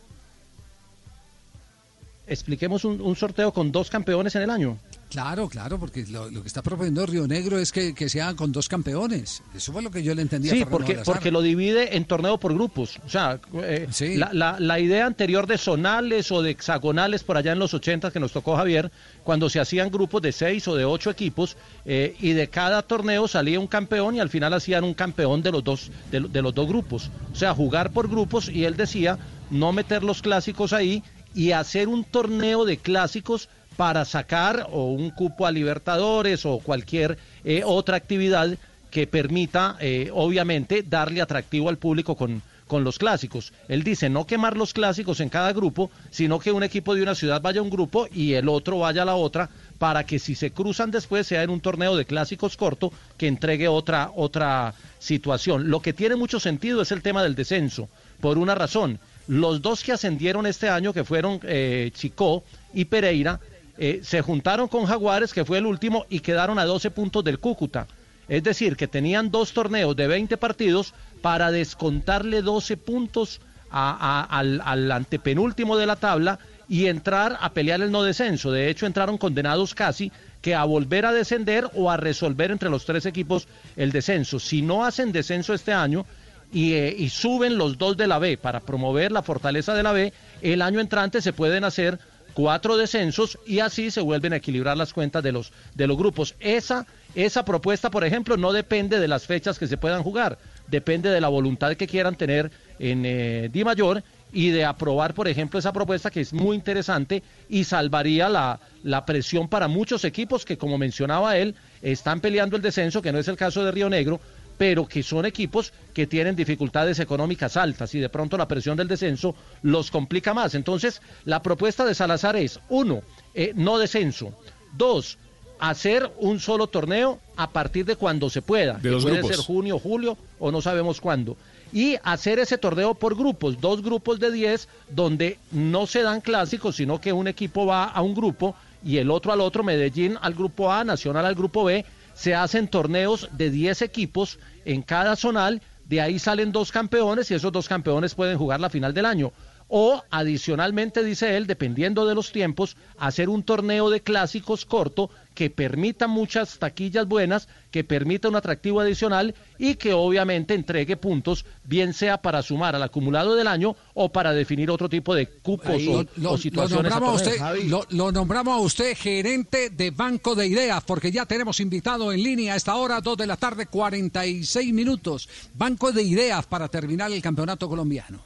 Expliquemos 2.27 2.85
un 2.85 3.16
sorteo 3.16 3.53
con 3.53 3.70
dos 3.70 3.91
campeones 3.91 4.35
en 4.35 4.43
el 4.43 4.51
año. 4.51 4.79
Claro, 5.11 5.49
claro, 5.49 5.79
porque 5.79 6.05
lo, 6.07 6.29
que 6.43 6.49
está 6.49 6.62
proponiendo 6.62 7.07
Río 7.07 7.29
Negro 7.29 7.59
es 7.59 7.70
que, 7.70 7.95
se 8.09 8.20
hagan 8.20 8.35
con 8.35 8.51
dos 8.51 8.68
campeones. 8.68 9.43
Eso 9.55 9.72
fue 9.72 9.81
lo 9.81 9.91
que 9.91 10.03
yo 10.03 10.14
le 10.14 10.22
entendía. 10.22 10.53
Sí, 10.53 10.64
porque, 10.64 10.97
porque 11.05 11.31
lo 11.31 11.43
divide 11.43 11.97
en 11.97 12.05
torneo 12.05 12.39
por 12.39 12.53
grupos. 12.53 12.99
O 13.07 13.09
sea, 13.09 13.39
eh, 13.62 13.89
la, 14.33 14.81
idea 14.81 15.07
anterior 15.07 15.47
de 15.47 15.59
zonales 15.59 16.33
o 16.33 16.43
de 16.43 16.51
hexagonales 16.51 17.22
por 17.22 17.37
allá 17.37 17.53
en 17.53 17.61
los 17.61 17.72
80 17.72 18.11
que 18.11 18.18
nos 18.18 18.33
tocó 18.33 18.57
Javier, 18.57 18.91
cuando 19.22 19.49
se 19.49 19.61
hacían 19.61 19.91
grupos 19.91 20.22
de 20.22 20.33
seis 20.33 20.66
o 20.66 20.74
de 20.74 20.85
ocho 20.85 21.11
equipos 21.11 21.57
eh, 21.85 22.16
y 22.20 22.33
de 22.33 22.49
cada 22.49 22.83
torneo 22.83 23.29
salía 23.29 23.61
un 23.61 23.68
campeón 23.68 24.16
y 24.16 24.20
al 24.20 24.29
final 24.29 24.53
hacían 24.55 24.85
un 24.85 24.95
campeón 24.95 25.43
de 25.43 25.53
los 25.53 25.62
dos 25.62 25.91
de 26.11 26.43
los 26.43 26.55
dos 26.55 26.66
grupos. 26.66 27.11
O 27.33 27.37
sea, 27.37 27.55
jugar 27.55 27.93
por 27.93 28.09
grupos 28.09 28.49
y 28.49 28.64
él 28.64 28.77
decía 28.77 29.18
no 29.51 29.72
meter 29.72 30.03
los 30.03 30.22
clásicos 30.22 30.72
ahí 30.72 31.03
y 31.37 31.53
hacer 31.53 31.87
un 31.87 32.03
torneo 32.03 32.64
de 32.64 32.78
clásicos 32.78 33.49
para 33.76 34.07
sacar 34.07 34.66
o 34.72 34.87
un 34.87 35.11
cupo 35.11 35.47
a 35.47 35.53
Libertadores 35.53 36.47
o 36.47 36.59
cualquier 36.61 37.18
eh, 37.45 37.62
otra 37.64 37.99
actividad 37.99 38.57
que 38.91 39.07
permita, 39.07 39.76
eh, 39.78 40.11
obviamente, 40.14 40.82
darle 40.82 41.20
atractivo 41.20 41.68
al 41.68 41.76
público 41.76 42.16
con, 42.16 42.41
con 42.66 42.84
los 42.84 42.99
clásicos. 42.99 43.53
Él 43.68 43.82
dice 43.82 44.09
no 44.09 44.26
quemar 44.26 44.57
los 44.57 44.72
clásicos 44.72 45.20
en 45.20 45.28
cada 45.28 45.53
grupo, 45.53 45.91
sino 46.11 46.39
que 46.39 46.53
un 46.53 46.62
equipo 46.62 46.95
de 46.95 47.03
una 47.03 47.14
ciudad 47.14 47.43
vaya 47.43 47.61
a 47.61 47.62
un 47.62 47.70
grupo 47.70 48.09
y 48.11 48.32
el 48.32 48.49
otro 48.49 48.78
vaya 48.78 49.03
a 49.03 49.05
la 49.07 49.16
otra, 49.16 49.51
para 49.78 50.05
que 50.05 50.18
si 50.18 50.34
se 50.34 50.53
cruzan 50.53 50.91
después 50.91 51.26
sea 51.26 51.43
en 51.43 51.51
un 51.51 51.61
torneo 51.61 51.97
de 51.97 52.07
clásicos 52.07 52.57
corto 52.57 52.95
que 53.18 53.26
entregue 53.26 53.68
otra, 53.68 54.11
otra 54.16 54.72
situación. 54.99 55.68
Lo 55.68 55.80
que 55.80 55.93
tiene 55.93 56.16
mucho 56.16 56.41
sentido 56.41 56.80
es 56.80 56.93
el 56.93 57.03
tema 57.03 57.22
del 57.22 57.34
descenso, 57.34 57.91
por 58.22 58.39
una 58.39 58.55
razón. 58.55 58.99
Los 59.29 59.61
dos 59.61 59.83
que 59.83 59.93
ascendieron 59.93 60.47
este 60.47 60.68
año, 60.68 60.93
que 60.93 61.05
fueron 61.05 61.41
eh, 61.43 61.91
Chicó 61.95 62.45
y 62.72 62.85
Pereira, 62.85 63.41
eh, 63.79 64.01
se 64.03 64.22
juntaron 64.22 64.68
con 64.68 64.87
Jaguares, 64.87 65.33
que 65.33 65.45
fue 65.45 65.59
el 65.59 65.66
último, 65.66 66.07
y 66.09 66.20
quedaron 66.20 66.59
a 66.59 66.64
12 66.64 66.91
puntos 66.91 67.24
del 67.24 67.39
Cúcuta. 67.39 67.87
Es 68.29 68.43
decir, 68.43 68.77
que 68.77 68.89
tenían 68.89 69.31
dos 69.31 69.53
torneos 69.53 69.95
de 69.95 70.07
20 70.07 70.37
partidos 70.37 70.95
para 71.22 71.51
descontarle 71.51 72.43
12 72.43 72.77
puntos 72.77 73.41
al, 73.70 74.61
al 74.64 74.93
antepenúltimo 74.93 75.77
de 75.77 75.87
la 75.87 75.97
tabla 75.97 76.39
y 76.68 76.87
entrar 76.87 77.37
a 77.41 77.51
pelear 77.51 77.81
el 77.81 77.93
no 77.93 78.03
descenso. 78.03 78.51
De 78.51 78.68
hecho, 78.68 78.87
entraron 78.87 79.18
condenados 79.18 79.74
casi 79.74 80.11
que 80.43 80.55
a 80.55 80.64
volver 80.64 81.07
a 81.07 81.12
descender 81.12 81.68
o 81.74 81.91
a 81.91 81.97
resolver 81.97 82.51
entre 82.51 82.70
los 82.70 82.85
tres 82.85 83.07
equipos 83.07 83.47
el 83.77 83.93
descenso. 83.93 84.39
Si 84.39 84.62
no 84.62 84.85
hacen 84.85 85.12
descenso 85.12 85.55
este 85.55 85.72
año 85.72 86.07
y, 86.53 86.74
eh, 86.74 86.94
y, 86.97 87.09
suben 87.09 87.59
los 87.59 87.78
dos 87.78 87.97
de 87.97 88.07
la 88.07 88.18
B 88.18 88.38
para 88.38 88.61
promover 88.61 89.12
la 89.12 89.22
fortaleza 89.22 89.74
de 89.74 89.82
la 89.82 89.92
B, 89.92 90.12
el 90.42 90.62
año 90.62 90.80
entrante 90.80 91.20
se 91.20 91.32
pueden 91.32 91.64
hacer 91.64 91.99
cuatro 92.36 92.76
descensos 92.76 93.38
y 93.47 93.61
así 93.61 93.90
se 93.90 94.03
vuelven 94.03 94.34
a 94.34 94.36
equilibrar 94.36 94.76
las 94.76 94.92
cuentas 94.92 95.22
de 95.22 95.32
los, 95.32 95.53
de 95.74 95.86
los 95.86 95.97
grupos. 95.97 96.34
Esa, 96.38 96.86
esa 97.14 97.47
propuesta, 97.47 97.90
por 97.90 98.05
ejemplo, 98.05 98.36
no 98.36 98.53
depende 98.53 99.01
de 99.01 99.09
las 99.09 99.26
fechas 99.26 99.59
que 99.59 99.66
se 99.66 99.78
puedan 99.78 100.03
jugar, 100.03 100.36
depende 100.68 101.09
de 101.09 101.22
la 101.22 101.28
voluntad 101.28 101.74
que 101.76 101.86
quieran 101.86 102.14
tener 102.14 102.51
en 102.78 103.07
eh, 103.07 103.49
Di 103.51 103.64
Mayor 103.64 104.03
y 104.34 104.51
de 104.51 104.66
aprobar, 104.66 105.14
por 105.14 105.28
ejemplo, 105.28 105.59
esa 105.59 105.72
propuesta 105.72 106.11
que 106.11 106.20
es 106.20 106.34
muy 106.34 106.57
interesante 106.57 107.22
y 107.49 107.64
salvaría 107.64 108.28
la, 108.28 108.61
la 108.82 109.07
presión 109.07 109.49
para 109.49 109.66
muchos 109.66 110.05
equipos 110.05 110.44
que, 110.44 110.59
como 110.59 110.76
mencionaba 110.76 111.38
él, 111.38 111.55
están 111.80 112.20
peleando 112.20 112.57
el 112.57 112.62
descenso, 112.62 113.01
que 113.01 113.12
no 113.12 113.18
es 113.18 113.28
el 113.28 113.36
caso 113.36 113.64
de 113.64 113.72
Río 113.72 113.88
Negro, 113.88 114.20
pero 114.59 114.86
que 114.86 115.02
son 115.02 115.26
equipos 115.26 115.72
que 115.92 116.07
tienen 116.07 116.36
dificultades 116.36 116.98
económicas 116.98 117.57
altas 117.57 117.94
y 117.94 118.00
de 118.00 118.09
pronto 118.09 118.36
la 118.36 118.48
presión 118.48 118.76
del 118.76 118.88
descenso 118.88 119.34
los 119.62 119.90
complica 119.90 120.34
más. 120.34 120.54
Entonces, 120.54 121.02
la 121.24 121.42
propuesta 121.42 121.84
de 121.84 121.94
Salazar 121.94 122.36
es, 122.36 122.61
uno, 122.68 123.02
eh, 123.34 123.52
no 123.54 123.78
descenso, 123.78 124.32
dos, 124.76 125.18
hacer 125.59 126.11
un 126.18 126.40
solo 126.40 126.66
torneo 126.66 127.18
a 127.36 127.50
partir 127.50 127.84
de 127.84 127.96
cuando 127.96 128.30
se 128.30 128.42
pueda, 128.42 128.74
de 128.74 128.90
los 128.90 129.02
puede 129.02 129.18
grupos. 129.18 129.36
ser 129.36 129.44
junio, 129.44 129.78
julio 129.78 130.16
o 130.38 130.50
no 130.50 130.61
sabemos 130.61 131.00
cuándo 131.00 131.36
y 131.72 131.96
hacer 132.04 132.38
ese 132.38 132.59
torneo 132.59 132.94
por 132.94 133.16
grupos, 133.16 133.61
dos 133.61 133.82
grupos 133.82 134.20
de 134.20 134.30
10, 134.30 134.68
donde 134.88 135.38
no 135.50 135.86
se 135.86 136.02
dan 136.02 136.20
clásicos, 136.20 136.76
sino 136.76 137.00
que 137.00 137.12
un 137.12 137.28
equipo 137.28 137.66
va 137.66 137.84
a 137.84 138.02
un 138.02 138.14
grupo 138.14 138.54
y 138.84 138.98
el 138.98 139.11
otro 139.11 139.32
al 139.32 139.40
otro, 139.40 139.64
Medellín 139.64 140.16
al 140.20 140.34
grupo 140.34 140.72
A, 140.72 140.84
Nacional 140.84 141.26
al 141.26 141.34
grupo 141.34 141.64
B, 141.64 141.84
se 142.17 142.35
hacen 142.35 142.67
torneos 142.67 143.29
de 143.33 143.51
10 143.51 143.83
equipos 143.83 144.39
en 144.64 144.83
cada 144.83 145.14
zonal, 145.17 145.61
de 145.85 146.01
ahí 146.01 146.19
salen 146.19 146.51
dos 146.51 146.73
campeones 146.73 147.31
y 147.31 147.35
esos 147.35 147.53
dos 147.53 147.69
campeones 147.69 148.14
pueden 148.14 148.39
jugar 148.39 148.59
la 148.59 148.71
final 148.71 148.95
del 148.95 149.05
año. 149.05 149.33
O 149.69 150.03
adicionalmente, 150.11 151.03
dice 151.03 151.37
él, 151.37 151.47
dependiendo 151.47 152.07
de 152.07 152.14
los 152.14 152.31
tiempos, 152.31 152.77
hacer 152.99 153.29
un 153.29 153.43
torneo 153.43 153.91
de 153.91 154.01
clásicos 154.01 154.64
corto 154.64 155.11
que 155.35 155.51
permita 155.51 156.07
muchas 156.07 156.59
taquillas 156.59 157.07
buenas, 157.07 157.47
que 157.71 157.85
permita 157.85 158.29
un 158.29 158.37
atractivo 158.37 158.81
adicional 158.81 159.35
y 159.59 159.75
que 159.75 159.93
obviamente 159.93 160.55
entregue 160.55 160.97
puntos, 160.97 161.45
bien 161.64 161.93
sea 161.93 162.23
para 162.23 162.43
sumar 162.43 162.75
al 162.75 162.83
acumulado 162.83 163.35
del 163.35 163.47
año 163.47 163.77
o 163.93 164.11
para 164.11 164.33
definir 164.33 164.71
otro 164.71 164.89
tipo 164.89 165.14
de 165.14 165.27
cupos 165.27 165.69
Ahí, 165.69 165.89
o, 165.89 166.07
lo, 166.17 166.33
o 166.33 166.39
situaciones. 166.39 166.91
Lo 166.91 167.01
nombramos, 167.01 167.11
a 167.11 167.25
usted, 167.25 167.64
lo, 167.64 167.85
lo 167.91 168.12
nombramos 168.12 168.55
a 168.57 168.61
usted 168.61 168.97
gerente 168.97 169.69
de 169.69 169.91
Banco 169.91 170.35
de 170.35 170.47
Ideas, 170.47 170.83
porque 170.87 171.12
ya 171.12 171.27
tenemos 171.27 171.61
invitado 171.61 172.12
en 172.12 172.23
línea 172.23 172.55
a 172.55 172.57
esta 172.57 172.77
hora, 172.77 173.03
2 173.03 173.19
de 173.19 173.27
la 173.27 173.37
tarde, 173.37 173.67
46 173.67 174.73
minutos. 174.73 175.29
Banco 175.55 175.93
de 175.93 176.03
Ideas 176.03 176.47
para 176.47 176.69
terminar 176.69 177.12
el 177.12 177.21
campeonato 177.21 177.69
colombiano. 177.69 178.21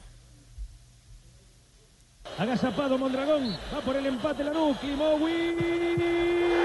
Agazapado 2.37 2.97
Mondragón, 2.97 3.55
va 3.73 3.81
por 3.81 3.95
el 3.95 4.05
empate 4.05 4.43
Lanús, 4.43 4.77
Kimowi, 4.77 5.55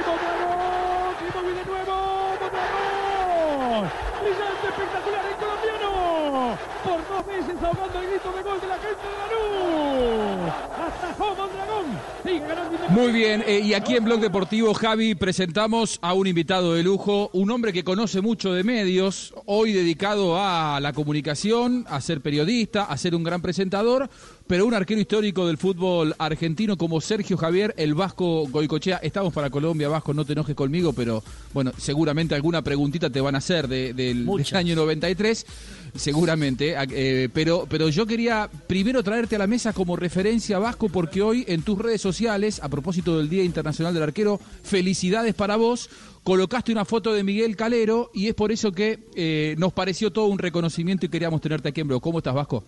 Mondragón, 0.07 1.15
Kimowi 1.19 1.55
de 1.55 1.65
nuevo, 1.67 1.95
Mondragón, 2.41 3.91
brillante, 4.23 4.69
espectacular 4.69 5.27
el 5.27 5.37
colombiano, 5.37 6.59
por 6.83 7.09
dos 7.09 7.27
veces 7.27 7.63
ahogando 7.63 8.01
el 8.01 8.07
grito 8.09 8.33
de 8.33 8.43
gol 8.43 8.61
de 8.61 8.67
la 8.69 8.79
gente 8.79 9.07
de 9.07 9.17
Lanús, 9.21 10.53
atajó 10.87 11.35
Mondragón, 11.35 11.87
sigue 12.25 12.47
ganando 12.47 12.89
Muy 12.89 13.13
bien, 13.13 13.45
eh, 13.47 13.61
y 13.61 13.75
aquí 13.75 13.97
en 13.97 14.05
Blog 14.05 14.21
Deportivo, 14.21 14.73
Javi, 14.73 15.15
presentamos 15.15 15.99
a 16.01 16.15
un 16.15 16.27
invitado 16.27 16.73
de 16.75 16.83
lujo, 16.85 17.29
un 17.35 17.51
hombre 17.51 17.75
que 17.75 17.85
conoce 17.85 18.23
mucho 18.23 18.55
de 18.55 18.65
medios, 18.65 19.35
hoy 19.45 19.73
dedicado 19.73 20.39
a 20.39 20.79
la 20.81 20.95
comunicación, 20.95 21.85
a 21.89 22.01
ser 22.01 22.23
periodista, 22.23 22.85
a 22.85 22.97
ser 22.97 23.15
un 23.15 23.25
gran 23.25 23.43
presentador, 23.43 24.09
pero 24.47 24.65
un 24.67 24.75
arquero 24.75 25.01
histórico 25.01 25.47
del 25.47 25.59
fútbol 25.59 26.15
argentino 26.19 26.77
como 26.77 27.01
Sergio 27.01 27.37
Javier, 27.37 27.75
el 27.77 27.95
Vasco 27.95 28.47
Goicochea. 28.49 28.99
Estamos 28.99 29.33
para 29.33 29.51
Colombia, 29.51 29.89
Vasco, 29.89 30.15
no 30.15 30.25
te 30.25 30.35
enojes 30.35 30.55
conmigo, 30.55 30.93
pero 30.93 31.23
bueno, 31.53 31.73
seguramente 31.77 32.35
alguna 32.35 32.63
preguntita 32.63 33.11
te 33.11 33.21
van 33.21 33.35
a 33.35 33.39
hacer 33.39 33.67
de- 33.69 33.93
del, 33.93 34.25
del 34.25 34.57
año 34.57 34.77
93, 34.77 35.47
seguramente. 35.95 36.75
eh, 36.91 37.29
pero, 37.33 37.67
pero 37.69 37.89
yo 37.89 38.07
quería 38.07 38.49
primero 38.67 39.03
traerte 39.03 39.37
a 39.37 39.39
la 39.41 39.47
mesa 39.47 39.73
como 39.73 39.97
referencia, 39.97 40.59
Vasco, 40.59 40.89
porque 40.89 41.23
hoy 41.23 41.45
en 41.49 41.63
tus 41.63 41.79
redes 41.79 42.01
sociales, 42.01 42.61
a 42.63 42.69
propósito 42.69 43.19
del 43.19 43.29
Día 43.29 43.43
Internacional 43.45 43.95
del 43.95 44.03
Arquero, 44.05 44.41
felicidades 44.63 45.35
para 45.35 45.57
vos. 45.57 45.91
Colocaste 46.23 46.73
una 46.73 46.85
foto 46.85 47.13
de 47.15 47.23
Miguel 47.23 47.55
Calero 47.57 48.11
y 48.13 48.27
es 48.27 48.35
por 48.35 48.51
eso 48.51 48.73
que 48.73 48.99
eh, 49.15 49.55
nos 49.59 49.73
pareció 49.73 50.11
todo 50.13 50.27
un 50.27 50.39
reconocimiento 50.39 51.07
y 51.07 51.09
queríamos 51.09 51.41
tenerte 51.41 51.69
aquí 51.69 51.81
en 51.81 51.87
Blog. 51.89 52.03
¿Cómo 52.03 52.19
estás, 52.19 52.35
Vasco? 52.35 52.65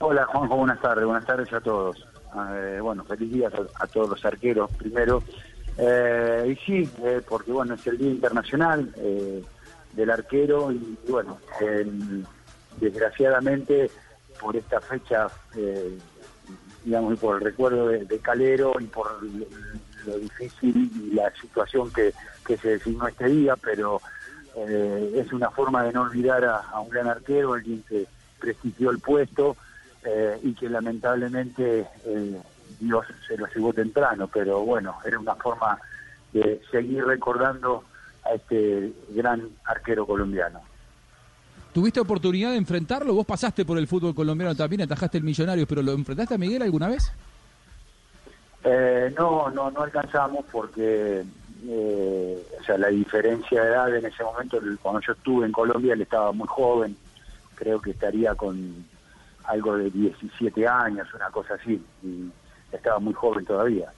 Hola 0.00 0.26
Juanjo, 0.26 0.56
buenas 0.56 0.80
tardes, 0.80 1.04
buenas 1.04 1.26
tardes 1.26 1.52
a 1.52 1.60
todos. 1.60 2.06
Eh, 2.52 2.78
bueno, 2.80 3.02
feliz 3.02 3.32
día 3.32 3.50
a, 3.80 3.86
todos 3.88 4.08
los 4.08 4.24
arqueros 4.24 4.70
primero. 4.76 5.24
Eh, 5.76 6.52
y 6.52 6.56
sí, 6.64 6.90
eh, 7.02 7.20
porque 7.28 7.50
bueno, 7.50 7.74
es 7.74 7.84
el 7.86 7.98
Día 7.98 8.10
Internacional 8.10 8.92
eh, 8.96 9.42
del 9.94 10.10
Arquero 10.10 10.70
y, 10.70 10.96
bueno, 11.08 11.38
desgraciadamente 12.80 13.90
por 14.40 14.54
esta 14.54 14.80
fecha, 14.80 15.26
digamos, 16.84 17.14
y 17.14 17.16
por 17.16 17.36
el 17.36 17.40
recuerdo 17.42 17.88
de, 17.88 18.18
Calero 18.20 18.74
y 18.78 18.84
por 18.84 19.20
lo, 19.20 20.18
difícil 20.18 20.92
y 20.94 21.14
la 21.14 21.32
situación 21.32 21.92
que, 21.92 22.14
que 22.46 22.56
se 22.56 22.70
designó 22.70 23.08
este 23.08 23.26
día, 23.26 23.56
pero 23.56 24.00
es 24.56 25.32
una 25.32 25.50
forma 25.50 25.82
de 25.82 25.92
no 25.92 26.02
olvidar 26.02 26.44
a, 26.44 26.56
a 26.58 26.80
un 26.80 26.88
gran 26.88 27.08
arquero, 27.08 27.54
alguien 27.54 27.82
que 27.88 28.06
prestigió 28.38 28.90
el 28.90 29.00
puesto 29.00 29.56
eh, 30.04 30.38
y 30.42 30.54
que 30.54 30.68
lamentablemente 30.68 31.86
eh, 32.04 32.40
Dios 32.80 33.06
se 33.26 33.36
lo 33.36 33.46
llevó 33.46 33.72
temprano, 33.72 34.28
pero 34.28 34.60
bueno, 34.60 34.96
era 35.04 35.18
una 35.18 35.34
forma 35.34 35.78
de 36.32 36.60
seguir 36.70 37.04
recordando 37.04 37.84
a 38.24 38.34
este 38.34 38.92
gran 39.10 39.48
arquero 39.64 40.06
colombiano. 40.06 40.60
¿Tuviste 41.72 42.00
oportunidad 42.00 42.50
de 42.50 42.56
enfrentarlo? 42.56 43.14
Vos 43.14 43.26
pasaste 43.26 43.64
por 43.64 43.78
el 43.78 43.86
fútbol 43.86 44.14
colombiano 44.14 44.54
también, 44.54 44.82
atajaste 44.82 45.18
el 45.18 45.24
Millonario, 45.24 45.66
pero 45.66 45.82
¿lo 45.82 45.92
enfrentaste 45.92 46.34
a 46.34 46.38
Miguel 46.38 46.62
alguna 46.62 46.88
vez? 46.88 47.12
Eh, 48.64 49.14
no, 49.16 49.50
no, 49.50 49.70
no 49.70 49.82
alcanzamos 49.82 50.44
porque, 50.50 51.24
eh, 51.66 52.46
o 52.60 52.64
sea, 52.64 52.78
la 52.78 52.88
diferencia 52.88 53.62
de 53.62 53.70
edad 53.70 53.94
en 53.94 54.06
ese 54.06 54.24
momento, 54.24 54.58
cuando 54.82 55.00
yo 55.00 55.12
estuve 55.12 55.46
en 55.46 55.52
Colombia, 55.52 55.92
él 55.92 56.02
estaba 56.02 56.32
muy 56.32 56.48
joven, 56.48 56.96
creo 57.54 57.80
que 57.80 57.90
estaría 57.90 58.34
con 58.34 58.84
algo 59.48 59.76
de 59.76 59.90
17 59.90 60.66
años, 60.66 61.08
una 61.14 61.30
cosa 61.30 61.54
así, 61.54 61.82
y 62.02 62.30
estaba 62.72 62.98
muy 62.98 63.14
joven 63.14 63.44
todavía. 63.44 63.92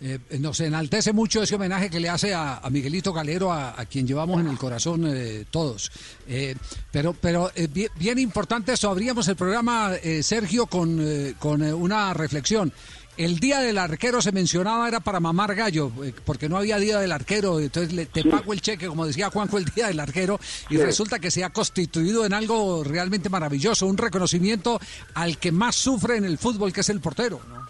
Eh, 0.00 0.18
nos 0.40 0.58
enaltece 0.60 1.12
mucho 1.12 1.42
ese 1.42 1.54
homenaje 1.54 1.90
que 1.90 2.00
le 2.00 2.08
hace 2.08 2.34
a, 2.34 2.60
Miguelito 2.70 3.12
Galero, 3.12 3.52
a, 3.52 3.74
quien 3.90 4.06
llevamos 4.06 4.40
en 4.40 4.48
el 4.48 4.58
corazón 4.58 5.04
eh, 5.06 5.44
todos. 5.50 5.90
Eh, 6.26 6.54
pero 6.90 7.12
pero 7.12 7.50
eh, 7.54 7.68
bien, 7.68 8.18
importante 8.18 8.72
eso, 8.72 8.90
abríamos 8.90 9.28
el 9.28 9.36
programa, 9.36 9.94
eh, 10.02 10.22
Sergio, 10.22 10.66
con, 10.66 10.98
eh, 11.00 11.34
con 11.38 11.62
eh, 11.62 11.72
una 11.72 12.14
reflexión. 12.14 12.72
El 13.16 13.38
día 13.38 13.60
del 13.60 13.78
arquero 13.78 14.20
se 14.20 14.32
mencionaba 14.32 14.88
era 14.88 14.98
para 14.98 15.20
mamar 15.20 15.54
gallo, 15.54 15.92
eh, 16.02 16.12
porque 16.24 16.48
no 16.48 16.56
había 16.56 16.78
día 16.78 16.98
del 16.98 17.12
arquero, 17.12 17.60
entonces 17.60 17.92
le, 17.92 18.06
te 18.06 18.24
pago 18.24 18.52
el 18.52 18.60
cheque, 18.60 18.88
como 18.88 19.06
decía 19.06 19.30
Juanjo, 19.30 19.56
el 19.58 19.66
día 19.66 19.86
del 19.86 20.00
arquero, 20.00 20.40
y 20.68 20.76
Sí. 20.76 20.82
resulta 20.82 21.20
que 21.20 21.30
se 21.30 21.44
ha 21.44 21.50
constituido 21.50 22.26
en 22.26 22.32
algo 22.34 22.82
realmente 22.82 23.28
maravilloso, 23.28 23.86
un 23.86 23.96
reconocimiento 23.98 24.80
al 25.14 25.38
que 25.38 25.52
más 25.52 25.76
sufre 25.76 26.16
en 26.16 26.24
el 26.24 26.38
fútbol, 26.38 26.72
que 26.72 26.80
es 26.80 26.88
el 26.88 27.00
portero. 27.00 27.38
¿no? 27.48 27.64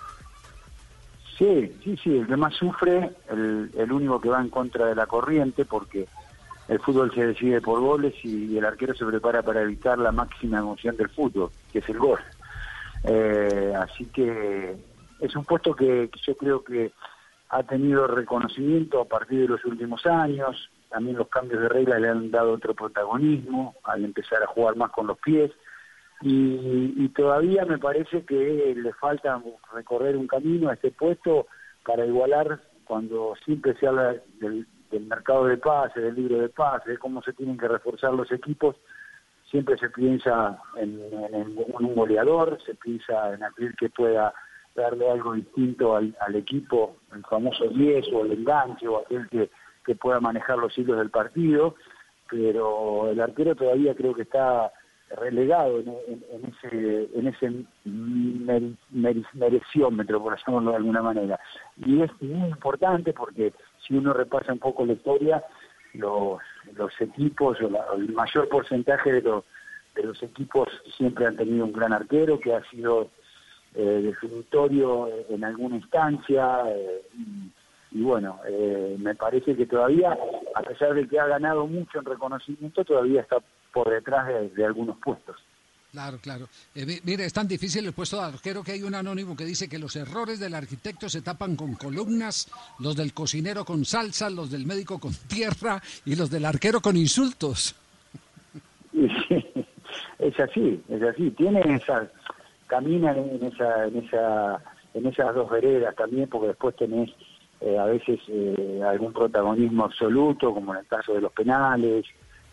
Sí, 1.38 1.72
sí, 1.84 1.98
sí, 2.02 2.16
el 2.16 2.26
que 2.26 2.36
más 2.36 2.54
sufre, 2.54 3.10
el, 3.30 3.70
el 3.76 3.92
único 3.92 4.20
que 4.20 4.30
va 4.30 4.40
en 4.40 4.48
contra 4.48 4.86
de 4.86 4.94
la 4.94 5.06
corriente, 5.06 5.64
porque 5.66 6.06
el 6.68 6.78
fútbol 6.80 7.12
se 7.14 7.26
decide 7.26 7.60
por 7.60 7.80
goles 7.80 8.14
y 8.24 8.56
el 8.56 8.64
arquero 8.64 8.94
se 8.94 9.04
prepara 9.04 9.42
para 9.42 9.60
evitar 9.60 9.98
la 9.98 10.10
máxima 10.12 10.60
emoción 10.60 10.96
del 10.96 11.10
fútbol, 11.10 11.50
que 11.70 11.80
es 11.80 11.88
el 11.90 11.98
gol. 11.98 12.20
Eh, 13.02 13.74
así 13.78 14.06
que 14.06 14.74
es 15.24 15.36
un 15.36 15.44
puesto 15.44 15.74
que, 15.74 16.10
yo 16.26 16.36
creo 16.36 16.64
que 16.64 16.92
ha 17.50 17.62
tenido 17.62 18.06
reconocimiento 18.06 19.00
a 19.00 19.04
partir 19.04 19.42
de 19.42 19.48
los 19.48 19.64
últimos 19.64 20.04
años, 20.06 20.70
también 20.90 21.16
los 21.16 21.28
cambios 21.28 21.60
de 21.62 21.68
reglas 21.68 22.00
le 22.00 22.08
han 22.08 22.30
dado 22.30 22.52
otro 22.52 22.74
protagonismo 22.74 23.74
al 23.84 24.04
empezar 24.04 24.42
a 24.42 24.46
jugar 24.46 24.76
más 24.76 24.90
con 24.90 25.06
los 25.06 25.18
pies 25.18 25.50
y, 26.20 27.08
todavía 27.10 27.64
me 27.64 27.78
parece 27.78 28.24
que 28.24 28.74
le 28.76 28.92
falta 28.94 29.40
recorrer 29.72 30.16
un 30.16 30.26
camino 30.26 30.68
a 30.68 30.74
este 30.74 30.90
puesto 30.90 31.46
para 31.84 32.06
igualar 32.06 32.60
cuando 32.84 33.34
siempre 33.44 33.74
se 33.74 33.86
habla 33.86 34.16
del, 34.40 34.66
mercado 35.06 35.46
de 35.46 35.56
pases, 35.56 36.02
del 36.02 36.14
libro 36.14 36.38
de 36.38 36.48
pases, 36.48 36.86
de 36.86 36.98
cómo 36.98 37.20
se 37.22 37.32
tienen 37.32 37.58
que 37.58 37.68
reforzar 37.68 38.14
los 38.14 38.30
equipos. 38.30 38.76
siempre 39.50 39.76
se 39.76 39.90
piensa 39.90 40.58
en, 40.76 41.00
un 41.56 41.94
goleador, 41.94 42.58
se 42.64 42.74
piensa 42.74 43.34
en 43.34 43.42
aquel 43.42 43.74
que 43.76 43.90
pueda 43.90 44.32
darle 44.74 45.10
algo 45.10 45.34
distinto 45.34 45.96
al, 45.96 46.14
equipo, 46.34 46.96
el 47.14 47.22
famoso 47.24 47.68
10 47.68 48.06
o 48.12 48.24
el 48.24 48.32
enganche 48.32 48.88
o 48.88 48.98
aquel 48.98 49.28
que, 49.28 49.50
que 49.84 49.94
pueda 49.94 50.20
manejar 50.20 50.58
los 50.58 50.76
hilos 50.76 50.98
del 50.98 51.10
partido, 51.10 51.76
pero 52.28 53.10
el 53.10 53.20
arquero 53.20 53.54
todavía 53.54 53.94
creo 53.94 54.14
que 54.14 54.22
está 54.22 54.72
relegado 55.10 55.80
en, 55.80 56.44
ese 56.46 57.08
en 57.14 57.26
ese 57.28 57.64
mereciómetro, 59.32 60.22
por 60.22 60.36
llamarlo 60.44 60.70
de 60.70 60.76
alguna 60.76 61.02
manera. 61.02 61.38
Y 61.76 62.02
es 62.02 62.10
muy 62.20 62.48
importante 62.48 63.12
porque 63.12 63.52
si 63.86 63.94
uno 63.96 64.12
repasa 64.12 64.52
un 64.52 64.58
poco 64.58 64.84
la 64.84 64.94
historia, 64.94 65.44
los, 65.92 66.40
los 66.74 67.00
equipos, 67.00 67.60
o 67.60 67.94
el 67.94 68.12
mayor 68.12 68.48
porcentaje 68.48 69.12
de 69.12 69.22
los, 69.22 69.44
de 69.94 70.02
los 70.02 70.22
equipos 70.22 70.68
siempre 70.96 71.26
han 71.26 71.36
tenido 71.36 71.64
un 71.64 71.72
gran 71.72 71.92
arquero 71.92 72.40
que 72.40 72.54
ha 72.54 72.64
sido 72.70 73.10
definitorio 73.74 75.08
en 75.28 75.44
alguna 75.44 75.76
instancia. 75.76 76.62
Eh, 76.68 77.02
y, 77.92 78.00
bueno, 78.00 78.40
eh, 78.48 78.96
me 78.98 79.14
parece 79.14 79.56
que 79.56 79.66
todavía, 79.66 80.16
a 80.54 80.62
pesar 80.62 80.94
de 80.94 81.06
que 81.08 81.18
ha 81.18 81.26
ganado 81.26 81.66
mucho 81.66 81.98
en 81.98 82.04
reconocimiento, 82.04 82.84
todavía 82.84 83.20
está 83.20 83.36
por 83.72 83.90
detrás 83.90 84.26
de, 84.54 84.64
algunos 84.64 84.96
puestos. 84.98 85.36
Claro, 85.92 86.18
claro. 86.18 86.48
mire, 86.74 87.24
es 87.24 87.32
tan 87.32 87.46
difícil 87.46 87.86
el 87.86 87.92
puesto 87.92 88.16
de 88.16 88.24
arquero 88.24 88.64
que 88.64 88.72
hay 88.72 88.82
un 88.82 88.96
anónimo 88.96 89.36
que 89.36 89.44
dice 89.44 89.68
que 89.68 89.78
los 89.78 89.94
errores 89.94 90.40
del 90.40 90.54
arquitecto 90.54 91.08
se 91.08 91.22
tapan 91.22 91.54
con 91.54 91.74
columnas, 91.74 92.50
los 92.80 92.96
del 92.96 93.14
cocinero 93.14 93.64
con 93.64 93.84
salsa, 93.84 94.28
los 94.28 94.50
del 94.50 94.66
médico 94.66 94.98
con 94.98 95.12
tierra 95.28 95.80
y 96.04 96.16
los 96.16 96.30
del 96.30 96.46
arquero 96.46 96.80
con 96.80 96.96
insultos. 96.96 97.76
es 100.18 100.40
así, 100.40 100.82
es 100.88 101.02
así. 101.02 101.30
Tiene 101.30 101.60
esa, 101.76 102.10
camina 102.66 103.12
en 103.12 103.44
esa, 103.44 103.86
en 103.86 103.96
esa, 103.98 104.60
en 104.94 105.06
esas 105.06 105.34
dos 105.34 105.50
veredas 105.50 105.94
también, 105.94 106.28
porque 106.28 106.48
después 106.48 106.76
tenés 106.76 107.10
eh, 107.60 107.78
a 107.78 107.86
veces 107.86 108.20
eh, 108.28 108.82
algún 108.86 109.12
protagonismo 109.12 109.84
absoluto, 109.84 110.52
como 110.52 110.74
en 110.74 110.80
el 110.80 110.86
caso 110.86 111.14
de 111.14 111.20
los 111.20 111.32
penales, 111.32 112.04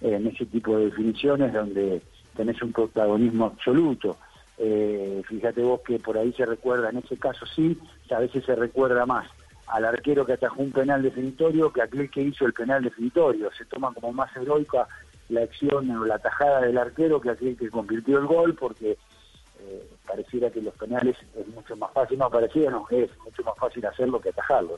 eh, 0.01 0.15
en 0.15 0.27
ese 0.27 0.45
tipo 0.45 0.77
de 0.77 0.85
definiciones 0.85 1.53
donde 1.53 2.01
tenés 2.35 2.61
un 2.61 2.71
protagonismo 2.71 3.45
absoluto. 3.45 4.17
fíjate 5.27 5.61
vos 5.63 5.81
que 5.81 5.99
por 5.99 6.17
ahí 6.17 6.31
se 6.33 6.45
recuerda, 6.45 6.89
en 6.89 6.97
ese 6.97 7.17
caso 7.17 7.45
sí, 7.45 7.77
a 8.11 8.19
veces 8.19 8.45
se 8.45 8.55
recuerda 8.55 9.05
más 9.05 9.27
al 9.67 9.85
arquero 9.85 10.25
que 10.25 10.33
atajó 10.33 10.61
un 10.61 10.71
penal 10.71 11.01
definitorio 11.01 11.71
que 11.71 11.81
aquel 11.81 12.09
que 12.09 12.21
hizo 12.21 12.45
el 12.45 12.53
penal 12.53 12.83
definitorio. 12.83 13.49
Se 13.57 13.65
toma 13.65 13.93
como 13.93 14.11
más 14.11 14.35
heroica 14.35 14.87
la 15.29 15.41
acción 15.41 15.89
o 15.91 16.05
la 16.05 16.19
tajada 16.19 16.61
del 16.61 16.77
arquero 16.77 17.21
que 17.21 17.29
aquel 17.29 17.57
que 17.57 17.69
convirtió 17.69 18.19
el 18.19 18.25
gol, 18.25 18.53
porque 18.55 18.97
eh, 19.59 19.89
pareciera 20.11 20.49
que 20.51 20.61
los 20.61 20.73
penales 20.75 21.15
es 21.39 21.47
mucho 21.47 21.75
más 21.77 21.91
fácil, 21.93 22.17
no 22.17 22.29
pareciera, 22.29 22.71
no, 22.71 22.85
es 22.89 23.09
mucho 23.23 23.43
más 23.43 23.55
fácil 23.57 23.85
hacerlo 23.85 24.19
que 24.19 24.29
atajarlo. 24.29 24.77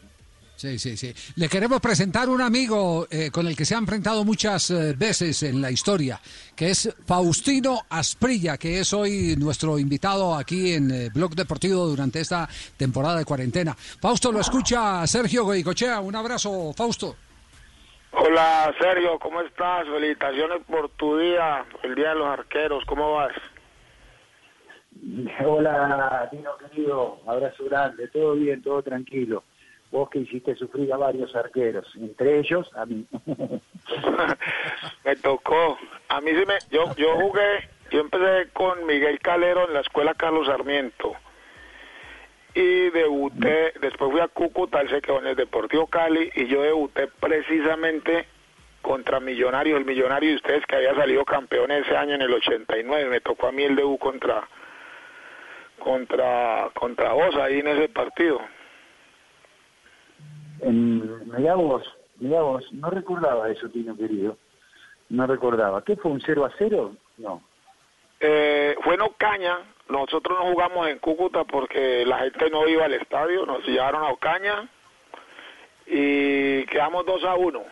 Sí, 0.56 0.78
sí, 0.78 0.96
sí. 0.96 1.12
Le 1.36 1.50
queremos 1.50 1.82
presentar 1.82 2.30
un 2.30 2.40
amigo 2.40 3.08
eh, 3.10 3.32
con 3.32 3.48
el 3.48 3.56
que 3.56 3.66
se 3.66 3.74
ha 3.74 3.80
enfrentado 3.80 4.24
muchas 4.24 4.70
eh, 4.70 4.94
veces 4.96 5.42
en 5.42 5.60
la 5.60 5.72
historia, 5.72 6.22
que 6.56 6.70
es 6.70 6.96
Faustino 7.08 7.82
Asprilla, 7.90 8.58
que 8.58 8.80
es 8.80 8.94
hoy 8.94 9.36
nuestro 9.36 9.80
invitado 9.80 10.36
aquí 10.36 10.74
en 10.74 11.12
Blog 11.12 11.34
Deportivo 11.34 11.88
durante 11.88 12.20
esta 12.20 12.48
temporada 12.78 13.18
de 13.18 13.26
cuarentena. 13.26 13.74
Fausto 13.74 14.32
lo 14.32 14.40
escucha 14.40 15.06
Sergio 15.08 15.44
Goicochea. 15.44 16.00
Un 16.00 16.16
abrazo, 16.16 16.72
Fausto. 16.78 17.16
Hola 18.12 18.72
Sergio, 18.80 19.18
¿cómo 19.18 19.42
estás? 19.42 19.88
Felicitaciones 19.88 20.62
por 20.70 20.88
tu 20.90 21.18
día, 21.18 21.66
el 21.82 21.96
Día 21.96 22.10
de 22.10 22.16
los 22.16 22.28
Arqueros, 22.28 22.86
¿cómo 22.86 23.14
vas? 23.14 23.34
Hola, 25.46 26.28
Tino 26.32 26.58
querido, 26.58 27.20
abrazo 27.28 27.66
grande, 27.66 28.08
todo 28.10 28.36
bien, 28.36 28.62
todo 28.62 28.82
tranquilo. 28.82 29.44
Vos 29.92 30.10
que 30.10 30.20
hiciste 30.20 30.56
sufrir 30.56 30.92
a 30.92 30.98
varios 30.98 31.36
arqueros, 31.36 31.86
entre 31.96 32.40
ellos 32.40 32.70
a 32.76 32.86
mí. 32.86 33.06
me 35.06 35.16
tocó. 35.18 35.78
A 36.10 36.20
mí 36.22 36.32
sí 36.32 36.44
me, 36.48 36.56
yo, 36.72 36.96
yo 36.96 37.16
jugué, 37.16 37.70
yo 37.92 38.00
empecé 38.00 38.50
con 38.54 38.86
Miguel 38.88 39.20
Calero 39.20 39.68
en 39.68 39.74
la 39.74 39.82
escuela 39.82 40.16
Carlos 40.16 40.48
Sarmiento 40.48 41.14
y 42.56 42.90
debuté, 42.90 43.74
después 43.82 44.12
fui 44.12 44.20
a 44.20 44.28
Cúcuta, 44.28 44.82
él 44.82 44.90
se 44.90 45.02
quedó 45.02 45.20
en 45.20 45.28
el 45.28 45.36
Deportivo 45.36 45.88
Cali 45.88 46.32
y 46.36 46.48
yo 46.48 46.62
debuté 46.62 47.08
precisamente 47.20 48.28
contra 48.82 49.20
Millonarios, 49.20 49.80
el 49.80 49.86
Millonario 49.86 50.30
de 50.32 50.36
ustedes 50.36 50.66
que 50.66 50.76
había 50.76 50.96
salido 50.96 51.24
campeón 51.24 51.72
ese 51.72 51.96
año 51.96 52.16
en 52.16 52.22
el 52.22 52.34
89, 52.34 53.10
me 53.10 53.22
tocó 53.22 53.48
a 53.48 53.52
mí 53.52 53.64
el 53.64 53.76
debut 53.76 54.00
contra 54.00 54.48
contra 55.84 56.70
contra 56.74 57.14
vos 57.14 57.36
ahí 57.36 57.60
en 57.60 57.68
ese 57.68 57.90
partido. 57.90 58.40
En, 60.62 61.30
mirá 61.30 61.56
vos, 61.56 61.84
mirá 62.20 62.42
vos, 62.42 62.72
no 62.74 62.90
recordaba 62.90 63.50
eso, 63.50 63.70
Tino 63.70 63.96
querido, 63.96 64.38
no 65.10 65.28
recordaba. 65.28 65.84
¿Qué 65.84 65.96
fue 65.96 66.12
un 66.12 66.22
0 66.22 66.46
a 66.46 66.52
0? 66.58 66.96
No. 67.18 67.42
Eh, 68.20 68.76
fue 68.84 68.96
en 68.96 69.02
Ocaña, 69.02 69.60
nosotros 69.90 70.38
no 70.40 70.52
jugamos 70.52 70.88
en 70.88 71.00
Cúcuta 71.00 71.44
porque 71.44 72.06
la 72.06 72.20
gente 72.20 72.50
no 72.50 72.68
iba 72.68 72.86
al 72.86 72.94
estadio, 72.94 73.46
nos 73.46 73.68
llevaron 73.68 74.04
a 74.04 74.10
Ocaña 74.10 74.70
y 75.86 76.66
quedamos 76.68 77.06
2 77.06 77.24
a 77.26 77.36
1. 77.36 77.64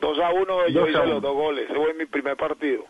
2 0.00 0.18
a 0.20 0.30
1, 0.30 0.68
yo 0.68 0.88
hice 0.88 1.06
los 1.06 1.20
dos 1.20 1.34
goles, 1.34 1.64
ese 1.64 1.74
fue 1.74 1.92
mi 1.94 2.06
primer 2.06 2.36
partido. 2.36 2.84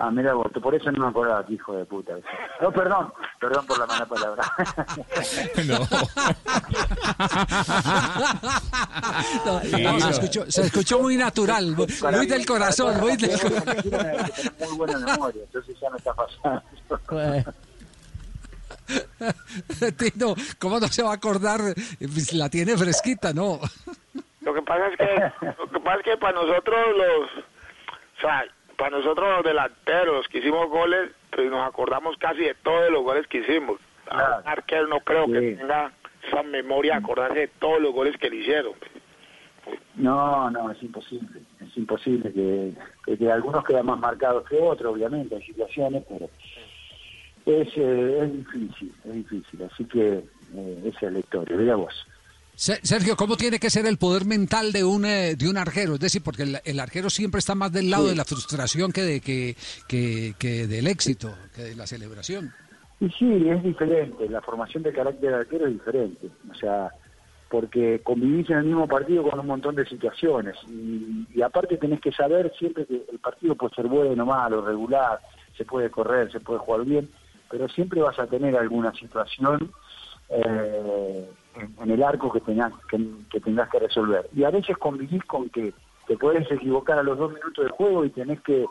Ah, 0.00 0.12
mira 0.12 0.32
vos, 0.32 0.46
por 0.62 0.72
eso 0.76 0.92
no 0.92 1.00
me 1.00 1.08
acordaba, 1.08 1.44
hijo 1.48 1.76
de 1.76 1.84
puta. 1.84 2.12
No, 2.60 2.70
perdón, 2.70 3.12
perdón 3.40 3.66
por 3.66 3.80
la 3.80 3.86
mala 3.86 4.06
palabra. 4.06 4.44
no. 5.66 5.84
se, 10.00 10.10
escuchó, 10.10 10.48
se 10.48 10.62
escuchó 10.62 11.00
muy 11.00 11.16
natural, 11.16 11.74
muy, 11.74 12.26
del 12.28 12.46
corazón, 12.46 13.00
muy 13.00 13.16
del 13.16 13.32
Muy 14.60 14.76
buena 14.76 14.98
memoria, 15.00 15.42
entonces 15.42 15.76
ya 15.80 15.90
no 15.90 15.96
está 15.96 16.14
pasando. 16.14 16.62
Tino, 19.98 20.36
¿cómo 20.60 20.78
no 20.78 20.86
se 20.86 21.02
va 21.02 21.10
a 21.10 21.14
acordar? 21.14 21.60
Pues, 21.98 22.32
la 22.34 22.48
tiene 22.48 22.76
fresquita, 22.76 23.32
¿no? 23.32 23.58
Lo 24.42 24.54
que 24.54 24.62
pasa 24.62 24.86
es 24.86 24.96
que, 24.96 25.04
lo 25.44 25.70
que, 25.70 25.80
pasa 25.80 25.96
es 25.96 26.04
que 26.04 26.16
para 26.18 26.40
nosotros 26.40 26.78
los... 26.96 27.44
O 28.16 28.20
sea, 28.20 28.44
para 28.78 28.96
nosotros 28.96 29.28
los 29.28 29.44
delanteros 29.44 30.28
que 30.28 30.38
hicimos 30.38 30.68
goles, 30.70 31.10
pues 31.30 31.50
nos 31.50 31.66
acordamos 31.66 32.16
casi 32.16 32.42
de 32.42 32.54
todos 32.54 32.90
los 32.90 33.02
goles 33.02 33.26
que 33.26 33.38
hicimos. 33.38 33.78
Claro. 34.04 34.42
arquero 34.46 34.86
no 34.86 35.00
creo 35.00 35.26
que 35.26 35.52
tenga 35.52 35.92
esa 36.26 36.42
memoria 36.42 36.96
acordarse 36.96 37.40
de 37.40 37.48
todos 37.48 37.82
los 37.82 37.92
goles 37.92 38.16
que 38.16 38.30
le 38.30 38.36
hicieron. 38.36 38.72
No, 39.96 40.50
no, 40.50 40.70
es 40.70 40.82
imposible, 40.82 41.40
es 41.60 41.76
imposible 41.76 42.32
que, 42.32 42.72
que, 43.18 43.30
algunos 43.30 43.64
quedan 43.64 43.84
más 43.84 43.98
marcados 43.98 44.48
que 44.48 44.56
otros, 44.56 44.94
obviamente, 44.94 45.34
hay 45.34 45.42
situaciones, 45.42 46.04
pero 46.08 46.30
es, 47.44 47.68
eh, 47.76 48.18
es 48.22 48.32
difícil, 48.32 48.94
es 49.04 49.14
difícil, 49.14 49.62
así 49.70 49.84
que 49.84 50.24
eh, 50.54 50.82
esa 50.86 51.06
es 51.06 51.12
la 51.12 51.18
historia, 51.18 51.56
mira 51.56 51.74
vos. 51.74 52.06
Sergio, 52.58 53.14
¿cómo 53.14 53.36
tiene 53.36 53.60
que 53.60 53.70
ser 53.70 53.86
el 53.86 53.98
poder 53.98 54.24
mental 54.24 54.72
de 54.72 54.82
un, 54.82 55.04
eh, 55.04 55.36
de 55.36 55.48
un 55.48 55.56
arquero? 55.56 55.94
Es 55.94 56.00
decir, 56.00 56.24
porque 56.24 56.42
el, 56.42 56.80
arquero 56.80 57.08
siempre 57.08 57.38
está 57.38 57.54
más 57.54 57.72
del 57.72 57.88
lado 57.88 58.08
de 58.08 58.16
la 58.16 58.24
frustración 58.24 58.90
que, 58.90 59.02
de, 59.02 59.20
que, 59.20 59.54
que, 59.86 60.66
del 60.66 60.88
éxito, 60.88 61.32
que 61.54 61.62
de 61.62 61.76
la 61.76 61.86
celebración. 61.86 62.52
Y 62.98 63.08
sí, 63.10 63.48
es 63.48 63.62
diferente, 63.62 64.28
la 64.28 64.40
formación 64.40 64.82
de 64.82 64.92
carácter 64.92 65.30
del 65.30 65.34
arquero 65.38 65.68
es 65.68 65.74
diferente, 65.74 66.28
o 66.50 66.54
sea, 66.56 66.90
porque 67.48 68.00
convivís 68.02 68.50
en 68.50 68.58
el 68.58 68.64
mismo 68.64 68.88
partido 68.88 69.22
con 69.22 69.38
un 69.38 69.46
montón 69.46 69.76
de 69.76 69.86
situaciones 69.86 70.56
y, 70.66 71.28
y 71.32 71.42
aparte 71.42 71.76
tenés 71.76 72.00
que 72.00 72.10
saber 72.10 72.52
siempre 72.58 72.86
que 72.86 73.04
el 73.08 73.20
partido 73.20 73.54
puede 73.54 73.76
ser 73.76 73.86
bueno, 73.86 74.26
malo, 74.26 74.66
regular, 74.66 75.20
se 75.56 75.64
puede 75.64 75.90
correr, 75.90 76.32
se 76.32 76.40
puede 76.40 76.58
jugar 76.58 76.84
bien, 76.84 77.08
pero 77.48 77.68
siempre 77.68 78.02
vas 78.02 78.18
a 78.18 78.26
tener 78.26 78.56
alguna 78.56 78.92
situación 78.94 79.70
eh, 80.28 81.28
en, 81.58 81.90
el 81.90 82.02
arco 82.02 82.32
que 82.32 82.40
tengas 82.40 82.72
que, 82.88 83.40
tengas 83.40 83.68
que 83.70 83.78
resolver. 83.78 84.28
Y 84.34 84.44
a 84.44 84.50
veces 84.50 84.76
convivís 84.76 85.24
con 85.24 85.48
que 85.48 85.72
te 86.06 86.16
puedes 86.16 86.50
equivocar 86.50 86.98
a 86.98 87.02
los 87.02 87.18
dos 87.18 87.32
minutos 87.32 87.64
de 87.64 87.70
juego 87.70 88.04
y 88.04 88.10
tenés 88.10 88.40
que 88.42 88.66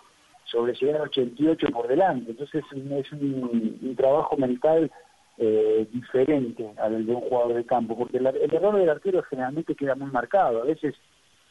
sobrellegar 0.46 1.02
88 1.02 1.68
por 1.72 1.88
delante. 1.88 2.32
Entonces 2.32 2.64
es 2.66 3.12
un, 3.12 3.96
trabajo 3.96 4.38
mental 4.38 4.92
eh, 5.38 5.88
diferente 5.92 6.72
al 6.82 7.06
de 7.06 7.14
un 7.14 7.22
jugador 7.22 7.54
de 7.54 7.66
campo, 7.66 7.98
porque 7.98 8.18
el, 8.18 8.28
error 8.28 8.76
del 8.76 8.90
arquero 8.90 9.24
generalmente 9.24 9.76
queda 9.76 9.96
muy 9.96 10.10
marcado. 10.12 10.62
A 10.62 10.66
veces 10.66 10.96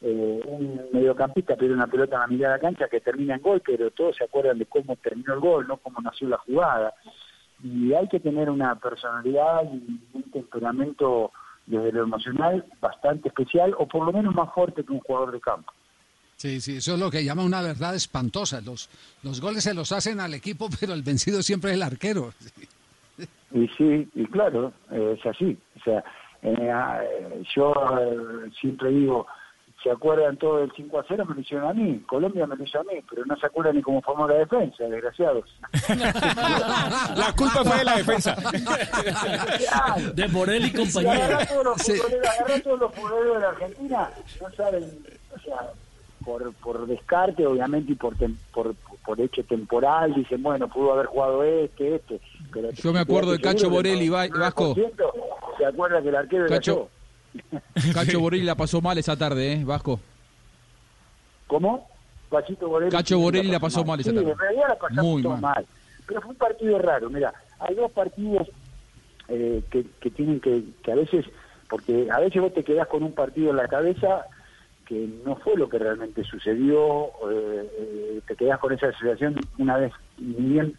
eh, 0.00 0.40
un 0.46 0.88
mediocampista 0.92 1.56
pierde 1.56 1.74
una 1.74 1.86
pelota 1.86 2.16
en 2.16 2.20
la 2.20 2.26
mitad 2.26 2.46
de 2.48 2.54
la 2.54 2.60
cancha 2.60 2.88
que 2.88 3.00
termina 3.00 3.34
en 3.34 3.42
gol, 3.42 3.62
pero 3.64 3.90
todos 3.90 4.16
se 4.16 4.24
acuerdan 4.24 4.58
de 4.58 4.66
cómo 4.66 4.96
terminó 4.96 5.34
el 5.34 5.40
gol, 5.40 5.66
no 5.68 5.76
cómo 5.76 6.00
nació 6.00 6.28
la 6.28 6.38
jugada 6.38 6.94
y 7.62 7.92
hay 7.92 8.08
que 8.08 8.20
tener 8.20 8.50
una 8.50 8.74
personalidad 8.76 9.62
y 9.64 10.00
un 10.12 10.22
temperamento 10.32 11.32
desde 11.66 11.92
lo 11.92 12.04
emocional 12.04 12.64
bastante 12.80 13.28
especial 13.28 13.74
o 13.78 13.86
por 13.86 14.04
lo 14.04 14.12
menos 14.12 14.34
más 14.34 14.52
fuerte 14.54 14.84
que 14.84 14.92
un 14.92 15.00
jugador 15.00 15.32
de 15.32 15.40
campo. 15.40 15.72
Sí, 16.36 16.60
sí, 16.60 16.76
eso 16.76 16.94
es 16.94 17.00
lo 17.00 17.10
que 17.10 17.24
llama 17.24 17.44
una 17.44 17.62
verdad 17.62 17.94
espantosa. 17.94 18.60
Los, 18.60 18.90
los 19.22 19.40
goles 19.40 19.64
se 19.64 19.72
los 19.72 19.90
hacen 19.92 20.20
al 20.20 20.34
equipo, 20.34 20.68
pero 20.80 20.92
el 20.92 21.02
vencido 21.02 21.42
siempre 21.42 21.70
es 21.70 21.76
el 21.76 21.82
arquero. 21.82 22.32
Y 23.52 23.68
sí, 23.68 24.08
y 24.14 24.26
claro, 24.26 24.72
es 24.90 25.24
así. 25.24 25.56
O 25.76 25.80
sea, 25.82 26.04
eh, 26.42 26.70
ah, 26.70 27.00
eh, 27.02 27.42
yo 27.54 27.72
eh, 28.00 28.50
siempre 28.60 28.90
digo, 28.90 29.26
¿se 29.86 29.92
acuerdan 29.92 30.36
todo 30.36 30.58
del 30.58 30.72
5 30.74 30.98
a 30.98 31.04
0? 31.06 31.24
Me 31.28 31.34
lo 31.36 31.40
hicieron 31.40 31.68
a 31.70 31.72
mí, 31.72 32.00
Colombia 32.08 32.44
me 32.46 32.56
lo 32.56 32.64
hizo 32.64 32.80
a 32.80 32.82
mí, 32.82 33.00
pero 33.08 33.24
no 33.24 33.36
se 33.36 33.46
acuerdan 33.46 33.76
ni 33.76 33.82
cómo 33.82 34.02
formó 34.02 34.26
la 34.26 34.34
defensa, 34.34 34.82
desgraciados. 34.84 35.44
La 37.16 37.32
culpa 37.36 37.64
fue 37.64 37.78
de 37.78 37.84
la 37.84 37.96
defensa. 37.96 38.36
De 40.14 40.28
Morel 40.28 40.64
y 40.66 40.72
compañía. 40.72 41.24
Agarrá 41.26 41.46
todos 41.46 42.80
los 42.80 42.94
futboleros 42.94 43.34
de 43.36 43.40
la 43.40 43.48
Argentina, 43.48 44.10
no 44.40 44.50
saben, 44.56 44.84
o 45.34 45.38
sea, 45.40 45.70
por, 46.24 46.52
por 46.54 46.86
descarte, 46.86 47.46
obviamente, 47.46 47.92
y 47.92 47.94
por, 47.94 48.16
tem- 48.16 48.36
por, 48.52 48.74
por 49.04 49.20
hecho 49.20 49.44
temporal, 49.44 50.14
dicen, 50.14 50.42
bueno, 50.42 50.66
pudo 50.68 50.94
haber 50.94 51.06
jugado 51.06 51.44
este, 51.44 51.94
este. 51.96 52.20
Pero 52.52 52.70
Yo 52.72 52.92
me 52.92 53.00
acuerdo 53.00 53.32
de 53.32 53.40
Cacho 53.40 53.70
Borelli, 53.70 54.08
Va- 54.08 54.26
Vasco. 54.28 54.74
9% 54.74 54.92
Se 55.58 55.66
acuerda 55.66 56.02
que 56.02 56.08
el 56.08 56.16
arquero 56.16 56.46
era 56.46 56.56
Cacho, 56.56 56.74
yo. 56.74 56.88
Cacho 57.94 58.20
Borelli 58.20 58.44
la 58.44 58.54
pasó 58.54 58.80
mal 58.80 58.96
esa 58.98 59.16
tarde, 59.16 59.52
¿eh, 59.54 59.64
Vasco? 59.64 60.00
¿Cómo? 61.46 61.88
Pachito 62.28 62.68
Borelli. 62.68 62.90
Cacho 62.90 63.18
Borelli 63.18 63.50
la 63.50 63.60
pasó 63.60 63.84
mal 63.84 64.00
esa 64.00 64.10
Sí, 64.10 64.16
tarde. 64.16 64.30
en 64.32 64.38
realidad 64.38 64.64
la 64.68 64.78
pasamos 64.78 65.04
Muy 65.04 65.22
mal. 65.22 65.40
mal. 65.40 65.66
Pero 66.06 66.20
fue 66.20 66.30
un 66.30 66.36
partido 66.36 66.78
raro. 66.78 67.08
Mira, 67.10 67.32
hay 67.60 67.74
dos 67.74 67.90
partidos 67.92 68.48
eh, 69.28 69.62
que, 69.70 69.84
que 70.00 70.10
tienen 70.10 70.40
que, 70.40 70.62
que 70.82 70.92
a 70.92 70.96
veces, 70.96 71.24
porque 71.68 72.08
a 72.10 72.18
veces 72.20 72.40
vos 72.42 72.52
te 72.54 72.64
quedás 72.64 72.88
con 72.88 73.02
un 73.02 73.12
partido 73.12 73.50
en 73.50 73.56
la 73.56 73.68
cabeza 73.68 74.26
que 74.86 75.08
no 75.24 75.34
fue 75.36 75.56
lo 75.56 75.68
que 75.68 75.78
realmente 75.78 76.22
sucedió, 76.24 77.06
eh, 77.30 77.70
eh, 77.78 78.20
te 78.26 78.36
quedás 78.36 78.58
con 78.60 78.72
esa 78.72 78.92
sensación 78.92 79.34
una 79.58 79.76
vez 79.78 79.92
ni 80.18 80.34
bien 80.52 80.76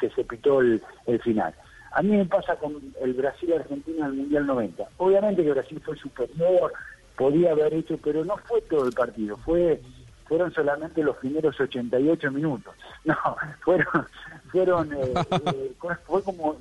que 0.00 0.10
se 0.10 0.24
pitó 0.24 0.60
el, 0.60 0.82
el 1.06 1.20
final. 1.22 1.54
A 1.96 2.02
mí 2.02 2.14
me 2.14 2.26
pasa 2.26 2.56
con 2.56 2.74
el 3.00 3.14
Brasil-Argentina 3.14 4.04
en 4.04 4.12
el 4.12 4.18
Mundial 4.18 4.46
90. 4.46 4.86
Obviamente 4.98 5.42
que 5.42 5.50
Brasil 5.50 5.80
fue 5.82 5.96
superior, 5.96 6.70
podía 7.16 7.52
haber 7.52 7.72
hecho, 7.72 7.98
pero 8.04 8.22
no 8.22 8.36
fue 8.36 8.60
todo 8.60 8.86
el 8.86 8.92
partido, 8.92 9.38
fue 9.38 9.80
fueron 10.26 10.52
solamente 10.52 11.02
los 11.02 11.16
primeros 11.16 11.58
88 11.58 12.30
minutos. 12.30 12.74
No, 13.06 13.14
fueron, 13.60 14.06
fueron 14.50 14.92
eh, 14.92 15.14
eh, 15.46 15.72
fue 16.04 16.22
como 16.24 16.56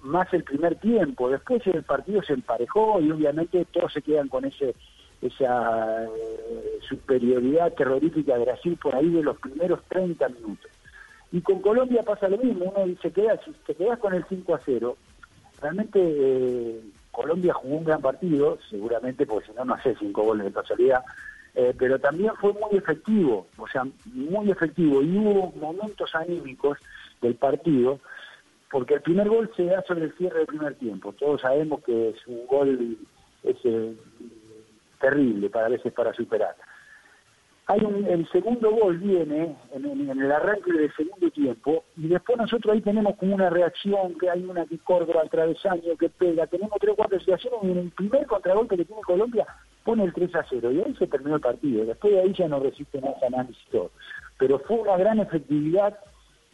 más 0.00 0.32
el 0.32 0.42
primer 0.42 0.76
tiempo. 0.76 1.28
Después 1.28 1.64
el 1.66 1.82
partido 1.82 2.22
se 2.22 2.32
emparejó 2.32 3.00
y 3.02 3.10
obviamente 3.10 3.66
todos 3.66 3.92
se 3.92 4.00
quedan 4.00 4.28
con 4.28 4.46
ese 4.46 4.74
esa 5.20 6.04
eh, 6.04 6.78
superioridad 6.88 7.74
terrorífica 7.74 8.38
de 8.38 8.44
Brasil 8.46 8.78
por 8.82 8.96
ahí 8.96 9.10
de 9.10 9.22
los 9.22 9.38
primeros 9.38 9.84
30 9.90 10.26
minutos. 10.30 10.70
Y 11.32 11.40
con 11.42 11.60
Colombia 11.60 12.02
pasa 12.02 12.28
lo 12.28 12.38
mismo, 12.38 12.72
uno 12.74 12.96
se 13.00 13.12
queda, 13.12 13.38
te 13.66 13.74
quedas 13.74 13.98
con 13.98 14.14
el 14.14 14.24
5 14.28 14.54
a 14.54 14.60
0, 14.64 14.96
realmente 15.60 16.00
eh, 16.02 16.80
Colombia 17.12 17.52
jugó 17.54 17.76
un 17.76 17.84
gran 17.84 18.00
partido, 18.00 18.58
seguramente 18.68 19.26
porque 19.26 19.48
si 19.48 19.52
no, 19.54 19.64
no 19.64 19.74
hace 19.74 19.94
cinco 19.96 20.22
goles 20.22 20.46
de 20.46 20.52
casualidad, 20.52 21.04
eh, 21.54 21.74
pero 21.78 21.98
también 21.98 22.32
fue 22.40 22.52
muy 22.52 22.78
efectivo, 22.78 23.46
o 23.58 23.68
sea, 23.68 23.86
muy 24.06 24.50
efectivo, 24.50 25.02
y 25.02 25.18
hubo 25.18 25.52
momentos 25.52 26.14
anímicos 26.14 26.78
del 27.20 27.34
partido, 27.34 28.00
porque 28.70 28.94
el 28.94 29.02
primer 29.02 29.28
gol 29.28 29.50
se 29.56 29.64
da 29.64 29.82
sobre 29.82 30.04
el 30.04 30.16
cierre 30.16 30.38
del 30.38 30.46
primer 30.46 30.74
tiempo, 30.76 31.12
todos 31.12 31.40
sabemos 31.40 31.82
que 31.82 32.10
es 32.10 32.26
un 32.26 32.46
gol 32.46 32.96
es, 33.42 33.56
terrible 35.00 35.48
para 35.48 35.68
veces 35.68 35.92
para 35.92 36.12
superar. 36.12 36.54
Hay 37.70 37.84
un, 37.84 38.04
el 38.06 38.28
segundo 38.30 38.70
gol 38.72 38.98
viene 38.98 39.56
en, 39.72 39.84
en- 39.84 40.10
en 40.10 40.20
el 40.20 40.32
arranque 40.32 40.72
del 40.72 40.92
segundo 40.94 41.30
tiempo 41.30 41.84
y 41.96 42.08
después 42.08 42.36
nosotros 42.36 42.74
ahí 42.74 42.80
tenemos 42.80 43.14
como 43.16 43.34
una 43.34 43.48
reacción, 43.48 44.18
que 44.18 44.28
hay 44.28 44.42
una 44.44 44.66
que 44.66 44.78
corre 44.78 45.16
al 45.18 45.30
travesaño, 45.30 45.96
que 45.98 46.08
pega, 46.08 46.46
tenemos 46.48 46.78
tres 46.80 46.92
o 46.94 46.96
cuatro 46.96 47.18
situaciones 47.20 47.60
y 47.62 47.70
en 47.70 47.78
el 47.78 47.90
primer 47.90 48.26
contragolpe 48.26 48.76
que 48.76 48.84
tiene 48.84 49.02
Colombia 49.02 49.46
pone 49.84 50.04
el 50.04 50.12
3 50.12 50.34
a 50.34 50.44
0 50.50 50.72
y 50.72 50.80
ahí 50.82 50.94
se 50.96 51.06
terminó 51.06 51.36
el 51.36 51.40
partido. 51.40 51.84
Después 51.86 52.12
de 52.12 52.20
ahí 52.20 52.32
ya 52.34 52.48
no 52.48 52.60
resiste 52.60 53.00
más 53.00 53.20
análisis 53.22 53.64
todo. 53.70 53.90
Pero 54.38 54.58
fue 54.60 54.76
una 54.78 54.96
gran 54.98 55.18
efectividad 55.20 55.98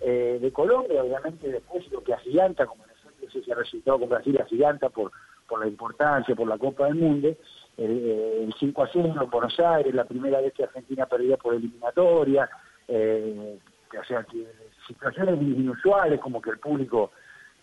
eh, 0.01 0.39
de 0.41 0.53
Colombia, 0.53 1.03
obviamente 1.03 1.49
después 1.51 1.91
lo 1.91 2.03
que 2.05 2.14
agiganta, 2.14 2.67
como 2.67 2.85
nosotros 2.87 3.35
ese 3.35 3.55
resultado 3.55 3.99
con 3.99 4.11
Brasil 4.11 4.39
agiganta 4.41 4.91
por, 4.91 5.11
por 5.49 5.61
la 5.61 5.67
importancia, 5.67 6.35
por 6.37 6.47
la 6.47 6.59
Copa 6.59 6.85
del 6.87 6.97
Mundo, 6.97 7.35
el, 7.77 8.45
el 8.45 8.55
5 8.59 8.83
a 8.83 8.89
0 8.93 9.14
en 9.20 9.31
Buenos 9.31 9.59
Aires, 9.61 9.95
la 9.95 10.05
primera 10.05 10.41
vez 10.41 10.53
que 10.53 10.64
Argentina 10.64 11.07
perdía 11.07 11.37
por 11.37 11.55
eliminatoria, 11.55 12.49
eh, 12.89 13.59
o 13.99 14.05
sea, 14.05 14.22
que 14.24 14.47
situaciones 14.87 15.41
inusuales 15.41 16.20
como 16.20 16.41
que 16.41 16.51
el 16.51 16.59
público, 16.59 17.12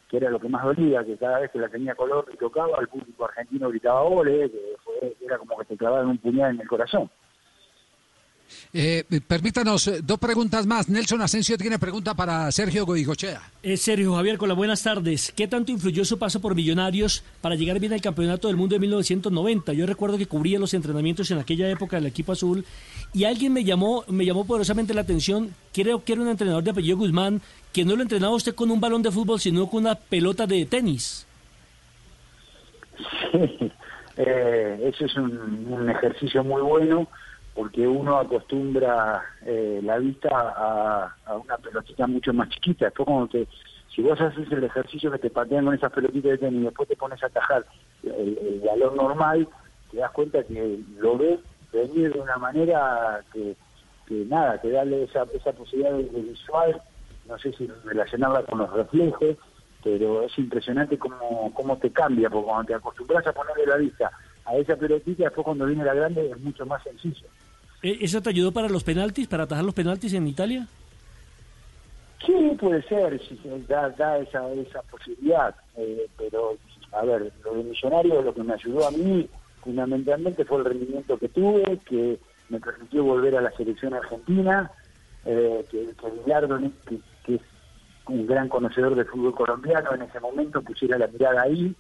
que 0.09 0.17
era 0.17 0.29
lo 0.29 0.39
que 0.39 0.49
más 0.49 0.63
dolía, 0.63 1.03
que 1.03 1.17
cada 1.17 1.39
vez 1.39 1.51
que 1.51 1.59
la 1.59 1.69
tenía 1.69 1.95
Colombia 1.95 2.33
y 2.33 2.37
tocaba, 2.37 2.79
el 2.79 2.87
público 2.87 3.25
argentino 3.25 3.69
gritaba 3.69 4.03
goles, 4.03 4.51
que 4.51 5.15
era 5.25 5.37
como 5.37 5.57
que 5.57 5.65
te 5.65 5.77
clavaban 5.77 6.07
un 6.07 6.17
puñal 6.17 6.55
en 6.55 6.61
el 6.61 6.67
corazón. 6.67 7.09
Eh, 8.73 9.03
permítanos 9.27 9.87
eh, 9.87 10.01
dos 10.03 10.17
preguntas 10.17 10.65
más. 10.65 10.89
Nelson 10.89 11.21
Asensio 11.21 11.57
tiene 11.57 11.77
pregunta 11.77 12.15
para 12.15 12.51
Sergio 12.51 12.85
Goicochea. 12.85 13.41
Eh, 13.61 13.77
Sergio 13.77 14.15
Javier, 14.15 14.37
con 14.37 14.49
las 14.49 14.57
buenas 14.57 14.81
tardes. 14.81 15.31
¿Qué 15.35 15.47
tanto 15.47 15.71
influyó 15.71 16.03
su 16.05 16.17
paso 16.17 16.41
por 16.41 16.55
Millonarios 16.55 17.23
para 17.41 17.55
llegar 17.55 17.79
bien 17.79 17.93
al 17.93 18.01
Campeonato 18.01 18.47
del 18.47 18.57
Mundo 18.57 18.75
de 18.75 18.79
1990? 18.79 19.73
Yo 19.73 19.85
recuerdo 19.85 20.17
que 20.17 20.25
cubría 20.25 20.57
los 20.57 20.73
entrenamientos 20.73 21.29
en 21.31 21.37
aquella 21.37 21.69
época 21.69 21.97
del 21.97 22.07
equipo 22.07 22.31
azul 22.31 22.65
y 23.13 23.25
alguien 23.25 23.53
me 23.53 23.63
llamó, 23.63 24.03
me 24.07 24.25
llamó 24.25 24.45
poderosamente 24.45 24.93
la 24.93 25.01
atención. 25.01 25.53
Creo 25.71 26.03
que 26.03 26.13
era 26.13 26.21
un 26.21 26.29
entrenador 26.29 26.63
de 26.63 26.71
apellido 26.71 26.97
Guzmán 26.97 27.41
que 27.71 27.85
no 27.85 27.95
lo 27.95 28.01
entrenaba 28.01 28.33
usted 28.33 28.55
con 28.55 28.71
un 28.71 28.79
balón 28.79 29.03
de 29.03 29.11
fútbol, 29.11 29.39
sino 29.39 29.67
con 29.67 29.81
una 29.81 29.95
pelota 29.95 30.47
de 30.47 30.65
tenis. 30.65 31.27
Eh, 34.15 34.91
eso 34.93 35.05
es 35.05 35.15
un, 35.15 35.65
un 35.71 35.89
ejercicio 35.89 36.43
muy 36.43 36.61
bueno 36.61 37.07
porque 37.53 37.87
uno 37.87 38.17
acostumbra 38.17 39.23
eh, 39.45 39.79
la 39.83 39.97
vista 39.99 40.29
a, 40.31 41.35
una 41.35 41.57
pelotita 41.57 42.07
mucho 42.07 42.33
más 42.33 42.49
chiquita. 42.49 42.85
Después 42.85 43.05
cuando 43.05 43.27
te, 43.27 43.47
si 43.93 44.01
vos 44.01 44.19
haces 44.19 44.51
el 44.51 44.63
ejercicio 44.63 45.11
que 45.11 45.19
te 45.19 45.29
patean 45.29 45.65
con 45.65 45.75
esas 45.75 45.91
pelotitas 45.91 46.31
de 46.31 46.37
tenis 46.39 46.61
y 46.61 46.65
después 46.65 46.89
te 46.89 46.95
pones 46.95 47.21
a 47.21 47.27
atajar 47.27 47.65
el, 48.03 48.61
balón 48.65 48.95
normal, 48.95 49.47
te 49.91 49.97
das 49.97 50.11
cuenta 50.11 50.43
que 50.43 50.79
lo 50.97 51.17
ves 51.17 51.39
venir 51.71 52.13
de 52.13 52.19
una 52.19 52.37
manera 52.37 53.23
que, 53.31 53.55
que 54.07 54.25
nada, 54.25 54.59
te 54.59 54.71
da 54.71 54.83
esa, 54.83 55.25
esa 55.33 55.51
posibilidad 55.51 55.91
de, 55.91 56.05
de 56.05 56.21
visual, 56.21 56.81
no 57.27 57.37
sé 57.37 57.53
si 57.53 57.67
relacionarla 57.85 58.43
con 58.43 58.59
los 58.59 58.71
reflejos, 58.71 59.37
pero 59.83 60.23
es 60.23 60.37
impresionante 60.37 60.97
cómo, 60.97 61.51
cómo 61.53 61.77
te 61.77 61.91
cambia, 61.91 62.29
porque 62.29 62.45
cuando 62.45 62.67
te 62.67 62.73
acostumbras 62.75 63.27
a 63.27 63.33
ponerle 63.33 63.67
la 63.67 63.77
vista 63.77 64.11
a 64.45 64.55
esa 64.55 64.75
pelotita, 64.75 65.25
después 65.25 65.45
cuando 65.45 65.65
viene 65.65 65.83
la 65.83 65.93
grande 65.93 66.31
es 66.31 66.39
mucho 66.39 66.65
más 66.65 66.81
sencillo. 66.83 67.27
Eh, 67.83 67.97
¿Eso 68.01 68.21
te 68.21 68.29
ayudó 68.29 68.53
para 68.53 68.69
los 68.69 68.83
penaltis, 68.83 69.27
para 69.27 69.43
atajar 69.43 69.65
los 69.65 69.73
penaltis 69.73 70.13
en 70.13 70.27
Italia? 70.27 70.67
Sí, 72.25 72.33
puede 72.57 72.81
ser, 72.83 73.19
sí, 73.27 73.37
da, 73.67 73.89
da 73.89 74.17
esa, 74.17 74.49
esa 74.53 74.81
posibilidad, 74.83 75.53
eh, 75.75 76.07
pero 76.17 76.57
a 76.93 77.03
ver, 77.03 77.33
lo 77.43 77.55
de 77.55 77.63
millonario 77.63 78.21
lo 78.21 78.33
que 78.33 78.43
me 78.43 78.53
ayudó 78.53 78.87
a 78.87 78.91
mí 78.91 79.27
fundamentalmente 79.61 80.45
fue 80.45 80.59
el 80.59 80.65
rendimiento 80.65 81.17
que 81.17 81.27
tuve, 81.27 81.79
que 81.85 82.17
me 82.47 82.61
permitió 82.61 83.03
volver 83.03 83.35
a 83.35 83.41
la 83.41 83.51
selección 83.51 83.93
argentina, 83.93 84.71
eh, 85.25 85.65
que, 85.69 85.89
que 85.89 87.01
que, 87.25 87.35
es 87.35 87.41
un 88.07 88.25
gran 88.25 88.47
conocedor 88.47 88.95
del 88.95 89.05
fútbol 89.05 89.35
colombiano, 89.35 89.93
en 89.93 90.03
ese 90.03 90.21
momento 90.21 90.61
pusiera 90.61 90.97
la 90.97 91.07
mirada 91.07 91.41
ahí, 91.41 91.75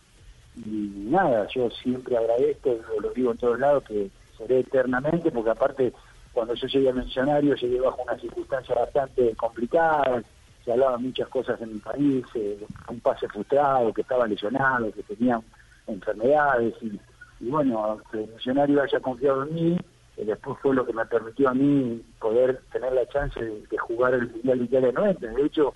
y 0.57 0.91
nada, 1.09 1.47
yo 1.55 1.69
siempre 1.69 2.17
agradezco, 2.17 2.77
lo 3.01 3.11
digo 3.11 3.31
en 3.31 3.37
todos 3.37 3.59
lados, 3.59 3.83
que 3.85 4.09
seré 4.37 4.59
eternamente, 4.59 5.31
porque 5.31 5.49
aparte 5.49 5.93
cuando 6.33 6.55
yo 6.55 6.67
llegué 6.67 6.89
a 6.89 6.93
Mencionario 6.93 7.55
llegué 7.55 7.79
bajo 7.79 8.01
una 8.01 8.17
circunstancia 8.17 8.75
bastante 8.75 9.35
complicada, 9.35 10.23
se 10.65 10.71
hablaban 10.71 11.03
muchas 11.03 11.27
cosas 11.29 11.61
en 11.61 11.73
mi 11.73 11.79
país, 11.79 12.25
eh, 12.35 12.65
un 12.89 12.99
pase 12.99 13.27
frustrado, 13.27 13.93
que 13.93 14.01
estaba 14.01 14.27
lesionado, 14.27 14.91
que 14.91 15.03
tenía 15.03 15.39
enfermedades, 15.87 16.73
y, 16.81 16.99
bueno, 17.49 17.99
que 18.11 18.23
el 18.23 18.29
Mencionario 18.29 18.81
haya 18.81 18.99
confiado 18.99 19.43
en 19.43 19.53
mí, 19.53 19.77
eh, 20.17 20.25
después 20.25 20.57
fue 20.61 20.73
lo 20.73 20.85
que 20.85 20.93
me 20.93 21.05
permitió 21.05 21.49
a 21.49 21.53
mí 21.53 22.01
poder 22.19 22.61
tener 22.71 22.93
la 22.93 23.05
chance 23.07 23.39
de, 23.39 23.61
de 23.67 23.77
jugar 23.77 24.13
el 24.13 24.29
Mundial 24.29 24.59
de 24.59 24.65
Italia 24.65 24.91
90. 24.93 25.27
De 25.27 25.45
hecho, 25.45 25.73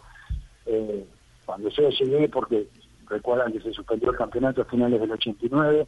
eh, 0.66 1.06
cuando 1.46 1.70
yo 1.70 1.90
llegué, 1.90 2.30
porque 2.30 2.68
recuerdan 3.10 3.52
que 3.52 3.62
se 3.62 3.74
suspendió 3.74 4.12
el 4.12 4.18
campeonato 4.18 4.62
a 4.62 4.66
finales 4.66 5.00
del 5.00 5.12
89, 5.12 5.88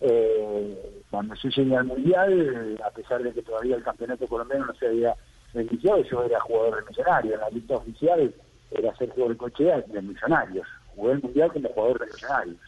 eh, 0.00 1.02
cuando 1.10 1.34
yo 1.34 1.48
llegué 1.48 1.76
al 1.76 1.84
Mundial, 1.84 2.78
a 2.84 2.90
pesar 2.90 3.22
de 3.22 3.32
que 3.32 3.42
todavía 3.42 3.76
el 3.76 3.82
campeonato 3.82 4.26
colombiano 4.26 4.66
no 4.66 4.74
se 4.74 4.86
había 4.86 5.14
iniciado, 5.54 6.02
yo 6.04 6.22
era 6.24 6.40
jugador 6.40 6.76
de 6.76 6.90
Millonario, 6.90 7.34
en 7.34 7.40
la 7.40 7.50
lista 7.50 7.74
oficial 7.74 8.34
era 8.70 8.96
Sergio 8.96 9.28
Bencochea 9.28 9.80
de 9.80 10.02
Millonarios, 10.02 10.66
jugué 10.94 11.12
el 11.12 11.22
Mundial 11.22 11.52
como 11.52 11.68
jugador 11.70 12.00
de 12.00 12.06
Millonarios. 12.06 12.58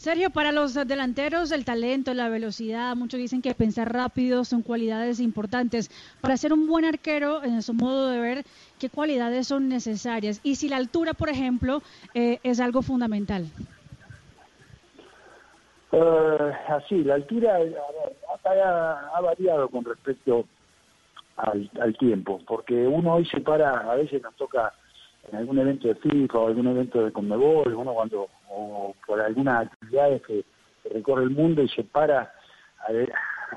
Sergio, 0.00 0.30
para 0.30 0.50
los 0.50 0.72
delanteros, 0.72 1.50
el 1.52 1.66
talento, 1.66 2.14
la 2.14 2.30
velocidad, 2.30 2.96
muchos 2.96 3.20
dicen 3.20 3.42
que 3.42 3.54
pensar 3.54 3.92
rápido 3.92 4.46
son 4.46 4.62
cualidades 4.62 5.20
importantes. 5.20 5.90
Para 6.22 6.38
ser 6.38 6.54
un 6.54 6.66
buen 6.66 6.86
arquero, 6.86 7.44
en 7.44 7.60
su 7.60 7.74
modo 7.74 8.08
de 8.08 8.18
ver, 8.18 8.44
¿qué 8.78 8.88
cualidades 8.88 9.48
son 9.48 9.68
necesarias? 9.68 10.40
Y 10.42 10.54
si 10.54 10.70
la 10.70 10.78
altura, 10.78 11.12
por 11.12 11.28
ejemplo, 11.28 11.82
eh, 12.14 12.38
es 12.42 12.60
algo 12.60 12.80
fundamental. 12.80 13.46
Eh, 15.92 16.52
así, 16.68 17.04
la 17.04 17.14
altura 17.14 17.58
ha, 18.44 19.20
variado 19.20 19.68
con 19.68 19.84
respecto 19.84 20.46
al, 21.36 21.70
al 21.80 21.96
tiempo, 21.98 22.40
porque 22.46 22.86
uno 22.86 23.14
hoy 23.14 23.26
se 23.26 23.40
para, 23.40 23.90
a 23.90 23.94
veces 23.96 24.22
nos 24.22 24.34
toca 24.36 24.72
en 25.30 25.38
algún 25.38 25.58
evento 25.58 25.88
de 25.88 25.94
FIFA 25.96 26.38
o 26.38 26.46
algún 26.48 26.66
evento 26.68 27.04
de 27.04 27.12
Conmebol, 27.12 27.74
uno 27.74 27.92
cuando, 27.92 28.28
o 28.48 28.94
por 29.06 29.20
algunas 29.20 29.66
actividades 29.66 30.22
que, 30.22 30.44
recorre 30.92 31.24
el 31.24 31.30
mundo 31.30 31.62
y 31.62 31.68
se 31.68 31.84
para 31.84 32.32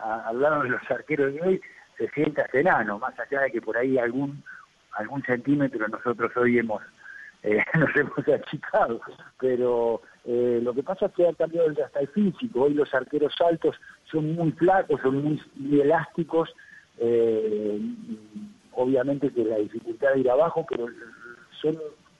a, 0.01 0.27
hablar 0.27 0.63
de 0.63 0.69
los 0.69 0.91
arqueros 0.91 1.34
de 1.34 1.41
hoy, 1.41 1.61
se 1.97 2.09
siente 2.09 2.41
hasta 2.41 2.59
enano, 2.59 2.99
más 2.99 3.17
allá 3.17 3.41
de 3.41 3.51
que 3.51 3.61
por 3.61 3.77
ahí 3.77 3.97
algún 3.97 4.43
algún 4.97 5.23
centímetro 5.23 5.88
nosotros 5.88 6.31
hoy 6.36 6.59
hemos 6.59 6.81
eh, 7.43 7.63
nos 7.75 7.95
hemos 7.95 8.27
achicado, 8.27 8.99
pero 9.39 10.01
eh, 10.26 10.59
lo 10.63 10.74
que 10.74 10.84
pasa 10.84 11.07
es 11.07 11.13
que 11.13 11.28
ha 11.28 11.34
cambiado 11.34 11.69
hasta 11.84 11.99
el 11.99 12.07
físico, 12.09 12.63
hoy 12.63 12.74
los 12.74 12.93
arqueros 12.93 13.34
altos 13.41 13.76
son 14.11 14.36
muy 14.36 14.51
flacos, 14.53 15.01
son 15.01 15.24
muy, 15.24 15.39
elásticos, 15.82 16.49
eh, 16.97 17.80
obviamente 18.74 19.32
que 19.32 19.43
la 19.43 19.57
dificultad 19.57 20.13
de 20.13 20.21
ir 20.21 20.30
abajo, 20.30 20.65
pero 20.69 20.88
son 21.61 21.78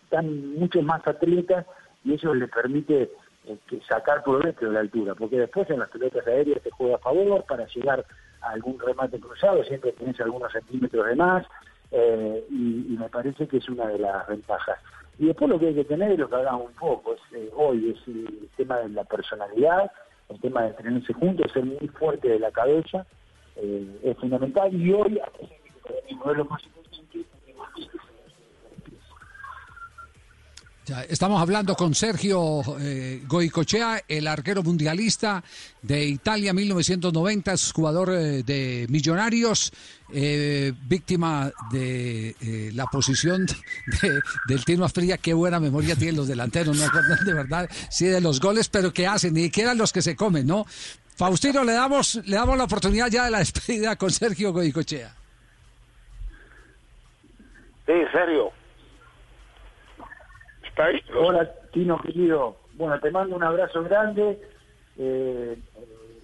tan 0.10 0.56
muchos 0.56 0.84
más 0.84 1.06
atletas 1.08 1.66
y 2.04 2.14
eso 2.14 2.34
les 2.34 2.50
permite 2.50 3.10
eh, 3.46 3.58
sacar 3.90 4.24
provecho 4.24 4.68
de 4.68 4.74
la 4.74 4.80
altura, 4.82 5.16
porque 5.16 5.38
después 5.38 5.70
en 5.70 5.80
las 5.80 5.90
pelotas 5.90 6.26
aéreas 6.28 6.62
te 6.62 6.72
juega 6.72 6.96
a 6.96 7.00
favor 7.00 7.44
para 7.46 7.66
llegar 7.68 8.06
a 8.42 8.50
algún 8.52 8.80
remate 8.80 9.20
cruzado, 9.20 9.64
siempre 9.64 9.94
tienes 9.94 10.20
algunos 10.20 10.52
centímetros 10.52 11.06
de 11.08 11.16
más 11.16 11.46
eh, 11.92 12.46
y, 12.50 12.96
me 12.98 13.10
parece 13.10 13.48
que 13.48 13.58
es 13.58 13.70
una 13.70 13.88
de 13.88 14.00
las 14.00 14.28
ventajas. 14.28 14.80
Y 15.24 15.28
después 15.28 15.50
lo 15.50 15.58
que 15.58 15.68
hay 15.68 15.74
que 15.74 15.86
tener 15.86 16.12
es 16.12 16.20
lo 16.20 16.28
que 16.28 16.36
hablamos 16.36 16.68
un 16.68 16.74
poco, 16.74 17.14
es, 17.14 17.22
eh, 17.32 17.50
hoy 17.56 17.92
es 17.92 18.08
el 18.10 18.50
tema 18.58 18.80
de 18.80 18.90
la 18.90 19.06
personalidad, 19.06 19.90
el 20.28 20.38
tema 20.42 20.64
de 20.64 20.74
tenerse 20.74 21.14
juntos, 21.14 21.50
ser 21.54 21.64
muy 21.64 21.88
fuerte 21.98 22.28
de 22.28 22.40
la 22.40 22.52
cabeza, 22.52 23.06
es 23.56 24.18
fundamental. 24.18 24.74
Y 24.74 24.92
hoy, 24.92 25.18
a 25.20 26.32
lo 26.34 26.44
más 26.44 26.62
importante, 26.66 27.20
estamos 31.10 31.42
hablando 31.42 31.76
con 31.76 31.96
Sergio 31.96 32.62
eh, 32.80 33.22
Goicochea, 33.26 34.02
el 34.08 34.28
arquero 34.28 34.64
mundialista 34.64 35.44
de 35.82 36.06
Italia 36.06 36.54
1990, 36.54 37.54
jugador 37.74 38.10
eh, 38.12 38.44
de 38.44 38.86
Millonarios, 38.90 39.72
eh, 40.14 40.74
víctima 40.88 41.52
de 41.72 42.72
la 42.74 42.86
posición 42.88 43.46
del 44.48 44.66
Tino 44.66 44.88
Fría. 44.90 45.18
Qué 45.18 45.34
buena 45.34 45.60
memoria 45.60 45.96
tienen 45.96 46.18
los 46.18 46.28
delanteros, 46.28 46.78
no 46.78 46.86
de 47.26 47.34
verdad, 47.34 47.70
sí, 47.90 48.06
de 48.06 48.22
los 48.22 48.40
goles, 48.40 48.68
pero 48.70 48.94
que 48.94 49.08
hacen, 49.08 49.34
ni 49.34 49.44
siquiera 49.44 49.74
los 49.74 49.94
que 49.94 50.02
se 50.02 50.16
comen, 50.16 50.46
¿no? 50.46 50.66
Faustino, 51.16 51.64
le 51.64 51.74
damos, 51.74 52.16
le 52.26 52.36
damos 52.36 52.58
la 52.58 52.64
oportunidad 52.66 53.08
ya 53.08 53.26
de 53.26 53.32
la 53.32 53.40
despedida 53.40 53.96
con 53.96 54.12
Sergio 54.12 54.52
Goicochea. 54.52 55.16
Sí, 57.86 57.94
Sergio. 58.12 58.63
Hola, 61.16 61.52
Tino, 61.72 62.00
querido. 62.02 62.58
Bueno, 62.74 63.00
te 63.00 63.12
mando 63.12 63.36
un 63.36 63.44
abrazo 63.44 63.84
grande. 63.84 64.42
Eh, 64.98 65.58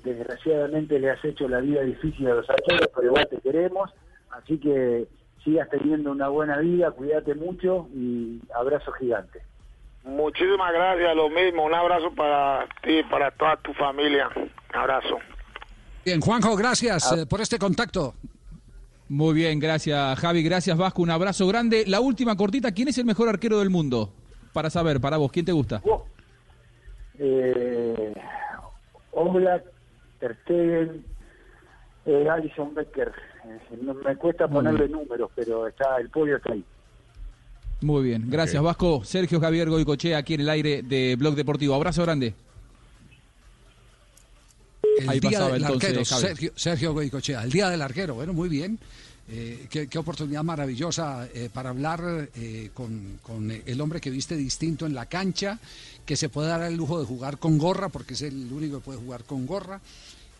desgraciadamente 0.03 0.99
le 0.99 1.11
has 1.11 1.23
hecho 1.23 1.47
la 1.47 1.59
vida 1.59 1.81
difícil 1.81 2.27
a 2.27 2.35
los 2.35 2.49
arqueros, 2.49 2.89
pero 2.95 3.07
igual 3.07 3.27
te 3.27 3.37
queremos. 3.41 3.91
Así 4.31 4.57
que 4.59 5.07
sigas 5.43 5.69
teniendo 5.69 6.11
una 6.11 6.29
buena 6.29 6.57
vida, 6.57 6.91
cuídate 6.91 7.35
mucho 7.35 7.87
y 7.93 8.41
abrazo 8.55 8.91
gigante. 8.93 9.41
Muchísimas 10.03 10.73
gracias, 10.73 11.15
lo 11.15 11.29
mismo. 11.29 11.65
Un 11.65 11.73
abrazo 11.73 12.11
para 12.15 12.67
ti, 12.81 13.03
para 13.09 13.31
toda 13.31 13.57
tu 13.57 13.73
familia. 13.73 14.29
Un 14.35 14.49
abrazo. 14.73 15.19
Bien, 16.05 16.21
Juanjo, 16.21 16.55
gracias 16.55 17.11
ah. 17.11 17.19
eh, 17.19 17.25
por 17.25 17.41
este 17.41 17.59
contacto. 17.59 18.13
Muy 19.09 19.33
bien, 19.33 19.59
gracias 19.59 20.19
Javi, 20.19 20.43
gracias 20.43 20.77
Vasco, 20.77 21.01
un 21.01 21.09
abrazo 21.09 21.47
grande. 21.47 21.83
La 21.87 21.99
última 21.99 22.37
cortita, 22.37 22.71
¿quién 22.71 22.89
es 22.89 22.97
el 22.99 23.05
mejor 23.05 23.27
arquero 23.27 23.57
del 23.57 23.71
mundo? 23.71 24.13
Para 24.53 24.69
saber, 24.69 24.99
para 24.99 25.17
vos, 25.17 25.31
¿quién 25.31 25.45
te 25.45 25.51
gusta? 25.51 25.81
Eh, 27.17 28.13
Oblak, 29.11 29.63
Ter 30.19 30.37
Stegen, 30.43 31.03
eh, 32.05 32.27
Alison 32.29 32.73
Becker. 32.73 33.11
Eh, 33.45 33.77
me 34.05 34.15
cuesta 34.15 34.47
ponerle 34.47 34.87
números, 34.87 35.29
pero 35.35 35.67
está 35.67 35.97
el 35.97 36.09
podio 36.09 36.37
está 36.37 36.53
ahí. 36.53 36.63
Muy 37.81 38.03
bien, 38.03 38.29
gracias 38.29 38.61
Vasco. 38.61 39.03
Sergio 39.03 39.39
Javier 39.39 39.69
Goicochea 39.69 40.17
aquí 40.17 40.33
en 40.33 40.41
el 40.41 40.49
aire 40.49 40.81
de 40.83 41.15
Blog 41.17 41.35
Deportivo. 41.35 41.73
Abrazo 41.75 42.03
grande. 42.03 42.33
El 44.99 45.09
Ahí 45.09 45.19
día 45.21 45.47
del 45.47 45.63
arquero, 45.63 46.03
Sergio, 46.03 46.51
Sergio 46.55 46.93
Goicochea, 46.93 47.43
el 47.43 47.51
día 47.51 47.69
del 47.69 47.81
arquero, 47.81 48.15
bueno, 48.15 48.33
muy 48.33 48.49
bien. 48.49 48.79
Eh, 49.31 49.67
qué, 49.69 49.99
oportunidad 49.99 50.43
maravillosa 50.43 51.29
eh, 51.31 51.49
para 51.53 51.69
hablar 51.69 52.29
eh, 52.33 52.71
con, 52.73 53.51
el 53.63 53.79
hombre 53.79 54.01
que 54.01 54.09
viste 54.09 54.35
distinto 54.35 54.87
en 54.87 54.95
la 54.95 55.05
cancha, 55.05 55.59
que 56.03 56.15
se 56.15 56.29
puede 56.29 56.47
dar 56.47 56.63
el 56.63 56.75
lujo 56.75 56.99
de 56.99 57.05
jugar 57.05 57.37
con 57.37 57.59
gorra, 57.59 57.89
porque 57.89 58.15
es 58.15 58.23
el 58.23 58.51
único 58.51 58.79
que 58.79 58.85
puede 58.85 58.97
jugar 58.97 59.25
con 59.25 59.45
gorra, 59.45 59.81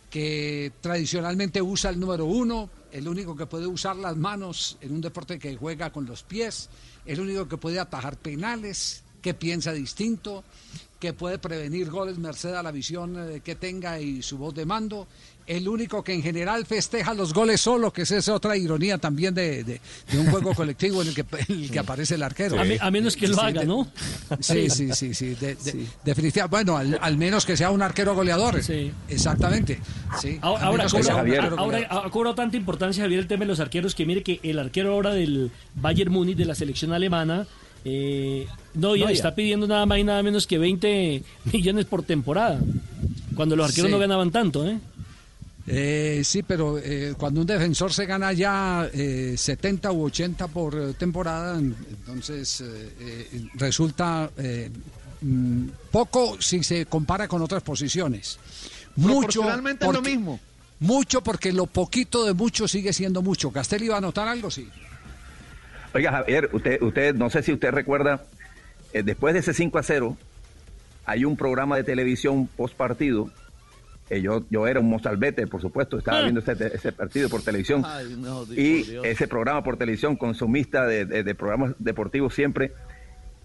que 0.09 0.71
tradicionalmente 0.81 1.61
usa 1.61 1.91
el 1.91 1.99
número 1.99 2.25
uno, 2.25 2.67
el 2.91 3.07
único 3.07 3.35
que 3.35 3.45
puede 3.45 3.67
usar 3.67 3.95
las 3.95 4.17
manos 4.17 4.79
en 4.81 4.93
un 4.93 5.01
deporte 5.01 5.37
que 5.37 5.55
juega 5.55 5.91
con 5.91 6.07
los 6.07 6.23
pies, 6.23 6.69
el 7.05 7.19
único 7.19 7.47
que 7.47 7.57
puede 7.57 7.79
atajar 7.79 8.17
penales, 8.17 9.03
que 9.21 9.35
piensa 9.35 9.71
distinto, 9.71 10.43
que 10.99 11.13
puede 11.13 11.37
prevenir 11.37 11.91
goles 11.91 12.17
merced 12.17 12.55
a 12.55 12.63
la 12.63 12.71
visión 12.71 13.39
que 13.43 13.53
tenga 13.53 13.99
y 13.99 14.23
su 14.23 14.39
voz 14.39 14.55
de 14.55 14.65
mando 14.65 15.07
el 15.49 15.67
único 15.67 16.03
que 16.03 16.13
en 16.13 16.21
general 16.21 16.67
festeja 16.67 17.15
los 17.15 17.33
goles 17.33 17.59
solo, 17.59 17.91
que 17.91 18.03
es 18.03 18.11
esa 18.11 18.35
otra 18.35 18.55
ironía 18.55 18.99
también 18.99 19.33
de, 19.33 19.81
un 20.13 20.29
juego 20.29 20.53
colectivo 20.53 21.01
en 21.01 21.07
el 21.07 21.15
que, 21.15 21.25
que 21.71 21.79
aparece 21.79 22.15
el 22.15 22.23
arquero. 22.23 22.55
A, 22.79 22.91
menos 22.91 23.15
que 23.15 23.27
lo 23.27 23.41
haga, 23.41 23.63
¿no? 23.63 23.91
Sí, 24.39 24.69
sí, 24.69 24.93
sí, 24.93 25.15
sí. 25.15 25.35
definitivamente, 26.05 26.71
bueno, 26.71 26.77
al, 26.77 27.17
menos 27.17 27.47
que 27.47 27.57
sea 27.57 27.71
un 27.71 27.81
arquero 27.81 28.13
goleador. 28.13 28.61
Sí. 28.61 28.91
Exactamente. 29.07 29.79
Sí. 30.21 30.37
Ahora, 30.41 30.85
ahora, 31.57 31.87
ha 31.89 32.09
cobrado 32.11 32.35
tanta 32.35 32.55
importancia, 32.55 33.03
Javier, 33.03 33.21
el 33.21 33.27
tema 33.27 33.45
de 33.45 33.47
los 33.47 33.59
arqueros, 33.59 33.95
que 33.95 34.05
mire 34.05 34.21
que 34.21 34.39
el 34.43 34.59
arquero 34.59 34.93
ahora 34.93 35.15
del 35.15 35.51
Bayern 35.73 36.11
Múnich, 36.11 36.37
de 36.37 36.45
la 36.45 36.53
selección 36.53 36.93
alemana, 36.93 37.47
eh, 37.85 38.45
no, 38.75 38.95
ya 38.95 39.09
está 39.09 39.33
pidiendo 39.33 39.67
nada 39.67 39.87
más 39.87 39.97
y 39.97 40.03
nada 40.03 40.21
menos 40.21 40.45
que 40.45 40.59
20 40.59 41.23
millones 41.51 41.85
por 41.85 42.03
temporada. 42.03 42.59
Cuando 43.35 43.55
los 43.55 43.67
arqueros 43.67 43.89
no 43.89 43.97
ganaban 43.97 44.29
tanto, 44.29 44.67
¿eh? 44.67 44.77
Eh, 45.71 46.21
sí, 46.23 46.41
pero 46.41 46.79
eh, 46.79 47.13
cuando 47.15 47.41
un 47.41 47.47
defensor 47.47 47.93
se 47.93 48.07
gana 48.07 48.33
ya 48.33 48.89
eh, 48.91 49.35
70 49.37 49.91
u 49.91 50.05
80 50.05 50.47
por 50.47 50.95
temporada, 50.95 51.59
entonces 51.59 52.61
eh, 52.61 53.47
resulta 53.53 54.31
mm, 55.21 55.67
poco 55.91 56.41
si 56.41 56.63
se 56.63 56.87
compara 56.87 57.27
con 57.27 57.43
otras 57.43 57.61
posiciones. 57.61 58.39
Mucho 58.95 59.43
porque, 59.43 59.85
es 59.85 59.93
lo 59.93 60.01
mismo. 60.01 60.39
Mucho 60.79 61.21
porque 61.21 61.53
lo 61.53 61.67
poquito 61.67 62.25
de 62.25 62.33
mucho 62.33 62.67
sigue 62.67 62.91
siendo 62.91 63.21
mucho. 63.21 63.51
¿Castelli 63.51 63.85
iba 63.85 63.97
a 63.97 64.01
notar 64.01 64.27
algo? 64.27 64.49
Sí. 64.49 64.67
Oiga, 65.93 66.11
Javier, 66.11 66.49
usted, 66.51 66.81
usted, 66.81 67.13
no 67.13 67.29
sé 67.29 67.43
si 67.43 67.53
usted 67.53 67.69
recuerda, 67.69 68.25
después 68.91 69.35
de 69.35 69.41
ese 69.41 69.53
5 69.53 69.77
a 69.77 69.83
0, 69.83 70.17
hay 71.05 71.25
un 71.25 71.37
programa 71.37 71.77
de 71.77 71.83
televisión 71.83 72.47
post 72.47 72.75
partido 72.75 73.29
yo, 74.09 74.43
yo 74.49 74.67
era 74.67 74.79
un 74.79 74.89
mozalbete, 74.89 75.45
por 75.45 75.61
supuesto, 75.61 75.97
estaba 75.97 76.19
ah. 76.19 76.21
viendo 76.23 76.39
ese, 76.39 76.53
ese 76.73 76.91
partido 76.91 77.29
por 77.29 77.43
televisión. 77.43 77.83
y 78.55 78.97
ese 79.03 79.27
programa 79.27 79.63
por 79.63 79.77
televisión, 79.77 80.15
consumista 80.15 80.85
de, 80.87 81.05
de, 81.05 81.35
programas 81.35 81.75
deportivos 81.77 82.33
siempre. 82.33 82.71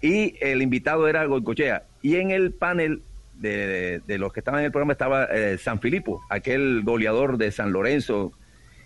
Y 0.01 0.37
el 0.41 0.63
invitado 0.63 1.07
era 1.07 1.25
Goicochea. 1.27 1.85
Y 2.01 2.17
en 2.17 2.31
el 2.31 2.53
panel 2.53 3.03
de, 3.35 4.01
de, 4.07 4.19
los 4.19 4.33
que 4.33 4.41
estaban 4.41 4.61
en 4.61 4.67
el 4.67 4.73
programa 4.73 4.93
estaba 4.93 5.25
eh, 5.25 5.59
San 5.59 5.81
Filipo, 5.81 6.23
aquel 6.31 6.83
goleador 6.83 7.37
de 7.37 7.51
San 7.51 7.73
Lorenzo. 7.73 8.33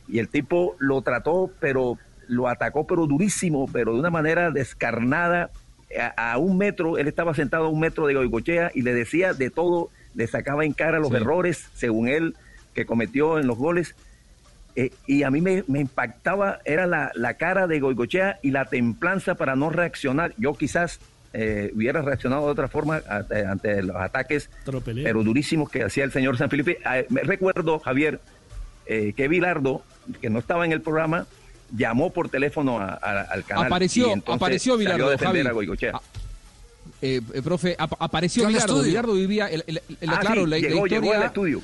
Y 0.09 0.19
el 0.19 0.29
tipo 0.29 0.75
lo 0.79 1.03
trató, 1.03 1.53
pero 1.61 1.97
lo 2.27 2.49
atacó, 2.49 2.87
pero 2.87 3.07
durísimo, 3.07 3.67
pero 3.73 3.95
de 3.95 4.01
una 4.01 4.11
manera 4.11 4.51
descarnada. 4.51 5.51
A, 5.99 6.33
a 6.33 6.39
un 6.39 6.59
metro, 6.59 6.99
él 6.99 7.09
estaba 7.09 7.33
sentado 7.33 7.65
a 7.65 7.69
un 7.69 7.81
metro 7.81 8.07
de 8.07 8.13
Goicochea 8.13 8.71
y 8.75 8.83
le 8.83 8.93
decía 8.93 9.33
de 9.33 9.49
todo 9.49 9.89
le 10.19 10.27
sacaba 10.27 10.65
en 10.65 10.73
cara 10.73 10.99
los 10.99 11.13
errores, 11.13 11.69
según 11.75 12.09
él, 12.09 12.35
que 12.75 12.85
cometió 12.85 13.39
en 13.39 13.47
los 13.47 13.57
goles. 13.57 13.95
Eh, 14.75 14.91
y 15.07 15.23
a 15.23 15.31
mí 15.31 15.41
me, 15.41 15.63
impactaba, 15.69 16.59
era 16.65 16.87
la, 16.89 17.35
cara 17.35 17.69
de 17.69 17.79
Goigochea 17.79 18.41
y 18.43 18.51
la 18.51 18.65
templanza 18.65 19.37
para 19.37 19.55
no 19.55 19.71
reaccionar. 19.71 20.35
Yo 20.37 20.55
quizás 20.55 20.99
eh, 21.33 21.71
hubiera 21.73 22.03
reaccionado 22.03 22.47
de 22.47 22.51
otra 22.51 22.67
forma 22.67 23.01
ante, 23.09 23.47
ante 23.47 23.83
los 23.85 23.95
ataques, 23.95 24.51
pero 25.05 25.23
durísimos 25.23 25.71
que 25.71 25.85
hacía 25.85 26.03
el 26.03 26.11
señor 26.11 26.37
San 26.37 26.51
Felipe. 26.51 26.79
Ah, 26.85 27.03
me 27.11 27.23
recuerdo, 27.23 27.79
Javier, 27.79 28.21
eh, 28.87 29.13
que 29.17 29.29
Bilardo, 29.29 29.85
que 30.21 30.31
no 30.31 30.41
estaba 30.41 30.65
en 30.67 30.73
el 30.73 30.81
programa, 30.81 31.29
llamó 31.77 32.13
por 32.13 32.29
teléfono 32.29 32.81
a- 32.81 32.99
a- 33.01 33.21
al 33.21 33.45
canal. 33.45 33.67
Apareció, 34.35 34.75
y 34.79 34.87
apareció 34.97 35.27
Javi. 35.29 35.39
a. 35.91 35.91
Ah, 35.95 36.01
eh, 37.01 37.21
eh, 37.35 37.43
profe, 37.43 37.77
ap- 37.79 37.95
apareció 37.99 38.49
estudio. 38.49 38.83
Bilardo 38.85 39.15
vivía, 39.15 39.47
el- 39.47 39.65
el- 39.67 39.81
el- 40.01 40.11
Ah, 40.11 40.19
claro, 40.21 40.45
sí, 40.45 40.51
la, 40.51 40.57
la 40.59 40.69
llegó, 40.69 40.87
llegó 40.87 41.05
historia- 41.07 41.19
al 41.21 41.27
estudio. 41.27 41.63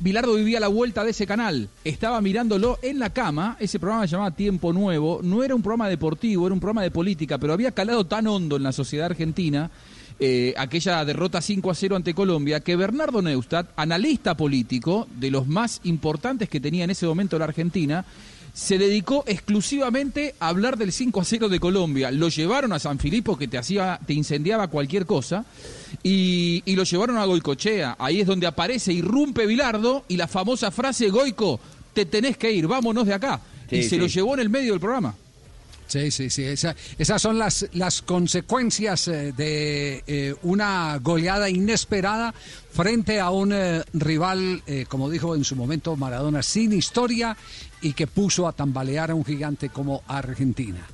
Bilardo 0.00 0.34
vivía 0.34 0.58
a 0.58 0.60
la 0.60 0.68
vuelta 0.68 1.04
de 1.04 1.10
ese 1.10 1.26
canal. 1.26 1.68
Estaba 1.84 2.20
mirándolo 2.20 2.78
en 2.82 2.98
la 2.98 3.10
cama. 3.10 3.56
Ese 3.60 3.78
programa 3.78 4.06
se 4.06 4.12
llamaba 4.12 4.30
Tiempo 4.30 4.72
Nuevo. 4.72 5.20
No 5.22 5.42
era 5.42 5.54
un 5.54 5.62
programa 5.62 5.88
deportivo, 5.88 6.46
era 6.46 6.54
un 6.54 6.60
programa 6.60 6.82
de 6.82 6.90
política, 6.90 7.38
pero 7.38 7.52
había 7.52 7.72
calado 7.72 8.04
tan 8.06 8.26
hondo 8.26 8.56
en 8.56 8.62
la 8.62 8.72
sociedad 8.72 9.06
argentina. 9.06 9.70
eh, 10.20 10.54
aquella 10.56 11.04
derrota 11.04 11.40
5 11.40 11.72
a 11.72 11.74
0 11.74 11.96
ante 11.96 12.14
Colombia, 12.14 12.60
que 12.60 12.76
Bernardo 12.76 13.20
Neustadt, 13.20 13.70
analista 13.74 14.36
político 14.36 15.08
de 15.18 15.28
los 15.32 15.48
más 15.48 15.80
importantes 15.82 16.48
que 16.48 16.60
tenía 16.60 16.84
en 16.84 16.90
ese 16.90 17.04
momento 17.04 17.36
la 17.36 17.46
Argentina, 17.46 18.04
se 18.54 18.78
dedicó 18.78 19.24
exclusivamente 19.26 20.36
a 20.38 20.48
hablar 20.48 20.78
del 20.78 20.92
5 20.92 21.20
a 21.20 21.24
0 21.24 21.48
de 21.48 21.58
Colombia. 21.58 22.12
Lo 22.12 22.28
llevaron 22.28 22.72
a 22.72 22.78
San 22.78 23.00
Filipo, 23.00 23.36
que 23.36 23.48
te 23.48 23.58
hacía, 23.58 23.98
te 24.06 24.14
incendiaba 24.14 24.68
cualquier 24.68 25.06
cosa, 25.06 25.44
y, 26.04 26.62
y 26.64 26.76
lo 26.76 26.84
llevaron 26.84 27.18
a 27.18 27.24
Goicochea. 27.24 27.96
Ahí 27.98 28.20
es 28.20 28.28
donde 28.28 28.46
aparece, 28.46 28.92
irrumpe 28.92 29.46
Bilardo, 29.46 30.04
y 30.06 30.16
la 30.16 30.28
famosa 30.28 30.70
frase, 30.70 31.10
Goico, 31.10 31.58
te 31.92 32.06
tenés 32.06 32.36
que 32.36 32.52
ir, 32.52 32.68
vámonos 32.68 33.06
de 33.06 33.14
acá. 33.14 33.40
Sí, 33.68 33.76
y 33.76 33.82
se 33.82 33.88
sí. 33.90 33.98
lo 33.98 34.06
llevó 34.06 34.34
en 34.34 34.40
el 34.40 34.50
medio 34.50 34.70
del 34.72 34.80
programa. 34.80 35.16
Sí, 35.94 36.10
sí, 36.10 36.28
sí. 36.28 36.42
esa- 36.42 36.74
esas 36.98 37.22
son 37.22 37.38
las, 37.38 37.66
las 37.72 38.02
consecuencias 38.02 39.06
eh, 39.06 39.32
de 39.36 40.02
eh, 40.08 40.34
una 40.42 40.98
goleada 41.00 41.48
inesperada 41.48 42.34
frente 42.72 43.20
a 43.20 43.30
un 43.30 43.52
eh, 43.52 43.82
rival, 43.92 44.64
como 44.88 45.08
dijo 45.08 45.36
en 45.36 45.44
su 45.44 45.54
momento 45.54 45.94
Maradona, 45.94 46.42
sin 46.42 46.72
historia 46.72 47.36
y 47.80 47.92
que 47.92 48.08
puso 48.08 48.48
a 48.48 48.52
tambalear 48.52 49.12
a 49.12 49.14
un 49.14 49.24
gigante 49.24 49.68
como 49.68 50.02
Argentina. 50.08 50.84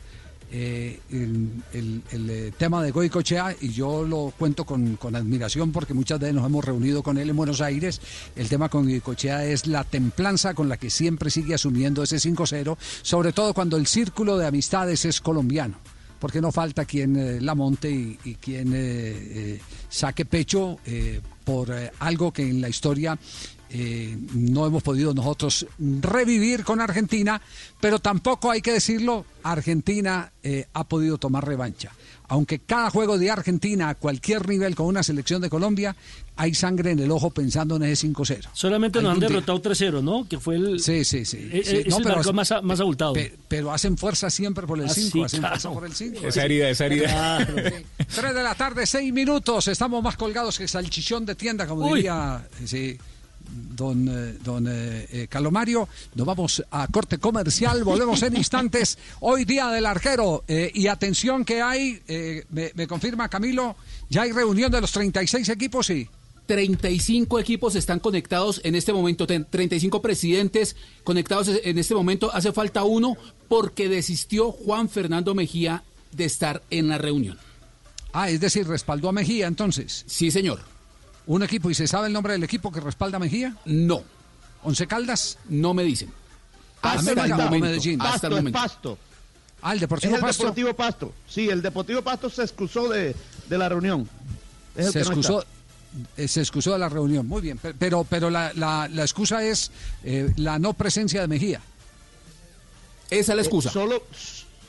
Eh, 0.53 0.99
el 1.11 2.03
eh, 2.13 2.53
tema 2.59 2.83
de 2.83 2.91
Goicochea, 2.91 3.55
y 3.61 3.69
yo 3.69 4.05
lo 4.05 4.33
cuento 4.37 4.65
con, 4.65 4.97
con 4.97 5.15
admiración 5.15 5.71
porque 5.71 5.95
muchas 5.95 6.19
veces 6.19 6.35
nos 6.35 6.45
hemos 6.45 6.65
reunido 6.65 7.03
con 7.03 7.19
él 7.19 7.31
en 7.31 7.37
Buenos 7.37 7.61
Aires, 7.61 8.01
el 8.35 8.49
tema 8.49 8.69
con 8.69 8.85
Goicochea 8.85 9.45
es 9.45 9.69
la 9.69 9.85
templanza 9.85 10.55
con 10.55 10.69
la 10.69 10.77
que 10.77 10.91
siempre 10.91 11.31
sigue 11.31 11.55
asumiendo 11.55 12.03
ese 12.03 12.17
5-0, 12.17 12.77
sobre 13.03 13.33
todo 13.33 13.55
cuando 13.55 13.77
el 13.77 13.87
círculo 13.87 14.39
de 14.39 14.47
amistades 14.47 15.05
es 15.05 15.21
colombiano. 15.21 15.79
Porque 16.21 16.41
no 16.41 16.53
falta 16.53 16.85
quien 16.85 17.17
eh, 17.17 17.41
la 17.41 17.55
monte 17.55 17.91
y, 17.91 18.37
quien 18.41 18.73
eh, 18.75 18.77
eh, 18.77 19.61
saque 19.89 20.25
pecho 20.25 20.79
por 21.45 21.75
algo 21.99 22.33
que 22.33 22.43
en 22.43 22.61
la 22.61 22.69
historia 22.69 23.19
no 24.35 24.67
hemos 24.67 24.83
podido 24.83 25.15
nosotros 25.15 25.67
revivir 25.79 26.65
con 26.65 26.81
Argentina, 26.81 27.41
pero 27.81 27.99
tampoco 27.99 28.51
hay 28.51 28.61
que 28.61 28.73
decirlo, 28.73 29.25
Argentina 29.43 30.33
ha 30.73 30.85
podido 30.85 31.19
tomar 31.19 31.47
revancha. 31.47 31.93
Aunque 32.31 32.61
cada 32.61 32.91
juego 32.91 33.19
de 33.19 33.31
Argentina 33.31 33.89
a 33.91 33.95
cualquier 33.95 34.49
nivel 34.49 34.75
con 34.75 34.87
una 34.87 35.03
selección 35.03 35.43
de 35.43 35.51
Colombia, 35.51 35.95
hay 36.37 36.55
sangre 36.55 36.93
en 36.93 37.01
el 37.01 37.11
ojo 37.11 37.31
pensando 37.31 37.77
en 37.77 37.83
ese 37.83 38.07
5-0. 38.09 38.49
Solamente 38.53 39.03
nos 39.03 39.13
han 39.15 39.21
derrotado 39.21 39.61
3-0, 39.61 40.03
¿no? 40.03 40.27
Que 40.29 40.39
fue 40.39 40.55
el. 40.57 40.81
Sí, 40.81 41.05
sí, 41.05 41.25
sí. 41.25 41.37
eh, 41.53 41.63
sí. 41.65 41.77
eh, 41.77 41.83
es 41.87 41.89
No, 41.89 41.99
el 41.99 42.05
pero- 42.05 42.33
más, 42.33 42.53
más 42.63 42.81
abultado. 42.81 43.13
Pe- 43.15 43.35
pero 43.49 43.73
hacen 43.73 43.99
fuerza 43.99 44.31
siempre 44.31 44.67
por 44.67 44.79
el 44.79 44.87
Ah, 44.87 44.95
5, 44.95 45.11
sí, 45.13 45.23
hacen 45.25 45.41
claro. 45.41 45.55
fuerza 45.61 45.71
por 45.73 45.85
el 45.85 45.93
5. 45.93 46.27
Esa 46.27 46.45
herida, 46.45 46.71
esa 46.71 46.87
herida. 46.87 47.09
Claro. 47.09 47.55
3 48.15 48.35
de 48.35 48.43
la 48.43 48.55
tarde, 48.55 48.87
6 48.87 49.13
minutos. 49.13 49.69
Estamos 49.69 50.03
más 50.03 50.17
colgados 50.17 50.57
que 50.57 50.67
salchichón 50.69 51.27
de 51.27 51.35
tienda, 51.35 51.67
como 51.67 51.87
Uy. 51.89 51.99
diría 51.99 52.47
sí, 52.65 52.97
don, 53.51 54.09
eh, 54.09 54.39
don 54.45 54.67
eh, 54.69 55.07
eh, 55.11 55.27
Calomario. 55.29 55.89
Nos 56.15 56.27
vamos 56.27 56.63
a 56.71 56.87
corte 56.89 57.19
comercial, 57.19 57.85
volvemos 57.85 58.23
en 58.23 58.37
instantes. 58.37 58.99
Hoy 59.21 59.45
día 59.45 59.69
del 59.69 59.87
arquero. 59.87 60.45
eh, 60.49 60.71
y 60.75 60.87
atención 60.87 61.45
que 61.45 61.61
hay, 61.63 62.01
eh, 62.09 62.45
me, 62.51 62.71
me 62.75 62.87
confirma 62.87 63.29
Camilo, 63.29 63.77
ya 64.09 64.23
hay 64.23 64.33
reunión 64.33 64.71
de 64.73 64.81
los 64.81 64.93
36 64.93 65.49
equipos, 65.49 65.87
sí. 65.87 66.09
35 66.47 67.39
equipos 67.39 67.77
están 67.77 68.01
conectados 68.01 68.61
en 68.65 68.75
este 68.75 68.93
momento, 68.93 69.25
ten- 69.27 69.47
35 69.49 70.03
presidentes 70.03 70.75
conectados 71.05 71.49
en 71.63 71.79
este 71.79 71.95
momento. 71.95 72.31
Hace 72.35 72.53
falta 72.53 72.83
uno 72.83 73.17
porque 73.49 73.89
desistió 73.89 74.51
Juan 74.51 74.89
Fernando 74.89 75.35
Mejía 75.35 75.85
de 76.11 76.25
estar 76.25 76.61
en 76.71 76.89
la 76.89 76.99
reunión. 76.99 77.39
Ah, 78.13 78.31
es 78.31 78.41
decir, 78.41 78.67
respaldó 78.67 79.09
a 79.09 79.13
Mejía 79.13 79.47
entonces. 79.47 80.05
Sí, 80.09 80.33
señor. 80.33 80.61
¿Un 81.27 81.43
equipo 81.43 81.71
y 81.71 81.75
se 81.75 81.87
sabe 81.87 82.07
el 82.09 82.13
nombre 82.13 82.33
del 82.33 82.43
equipo 82.45 82.73
que 82.73 82.81
respalda 82.81 83.17
a 83.17 83.21
Mejía? 83.21 83.55
No. 83.65 84.03
¿Once 84.63 84.87
Caldas? 84.87 85.39
No 85.49 85.75
me 85.75 85.83
dicen. 85.85 86.13
Hasta 86.83 86.99
Hasta 86.99 87.13
el 87.13 87.31
el 87.33 87.37
momento. 87.37 87.67
Medellín. 87.67 88.01
Hasta 88.01 88.13
Pasto 88.13 88.27
el 88.27 88.33
es 88.33 88.39
momento. 88.39 88.59
Pasto. 88.59 88.99
Ah, 89.63 89.71
el 89.73 89.77
Es 89.77 89.81
Deportivo 89.83 90.15
el 90.17 90.21
Pasto. 90.21 90.43
Deportivo 90.45 90.75
Pasto. 90.75 91.15
Sí, 91.29 91.49
el 91.49 91.61
Deportivo 91.63 92.03
Pasto 92.03 92.31
se 92.31 92.43
excusó 92.43 92.89
de, 92.89 93.15
de 93.49 93.59
la 93.59 93.69
reunión. 93.69 94.09
Es 94.75 94.91
se 94.93 95.01
no 95.01 95.07
excusó, 95.07 95.45
eh, 96.17 96.27
se 96.29 96.41
excusó 96.41 96.73
de 96.73 96.79
la 96.79 96.89
reunión. 96.89 97.27
Muy 97.27 97.43
bien, 97.43 97.59
pe- 97.59 97.75
pero, 97.75 98.05
pero 98.05 98.31
la, 98.31 98.53
la- 98.55 98.89
la 98.89 99.03
excusa 99.03 99.43
es 99.45 99.71
eh, 100.05 100.33
la 100.37 100.59
no 100.59 100.73
presencia 100.73 101.21
de 101.21 101.29
Mejía. 101.29 101.61
Esa 103.11 103.33
es 103.33 103.37
la 103.37 103.43
excusa. 103.43 103.69
Eh, 103.69 103.73
solo, 103.73 104.03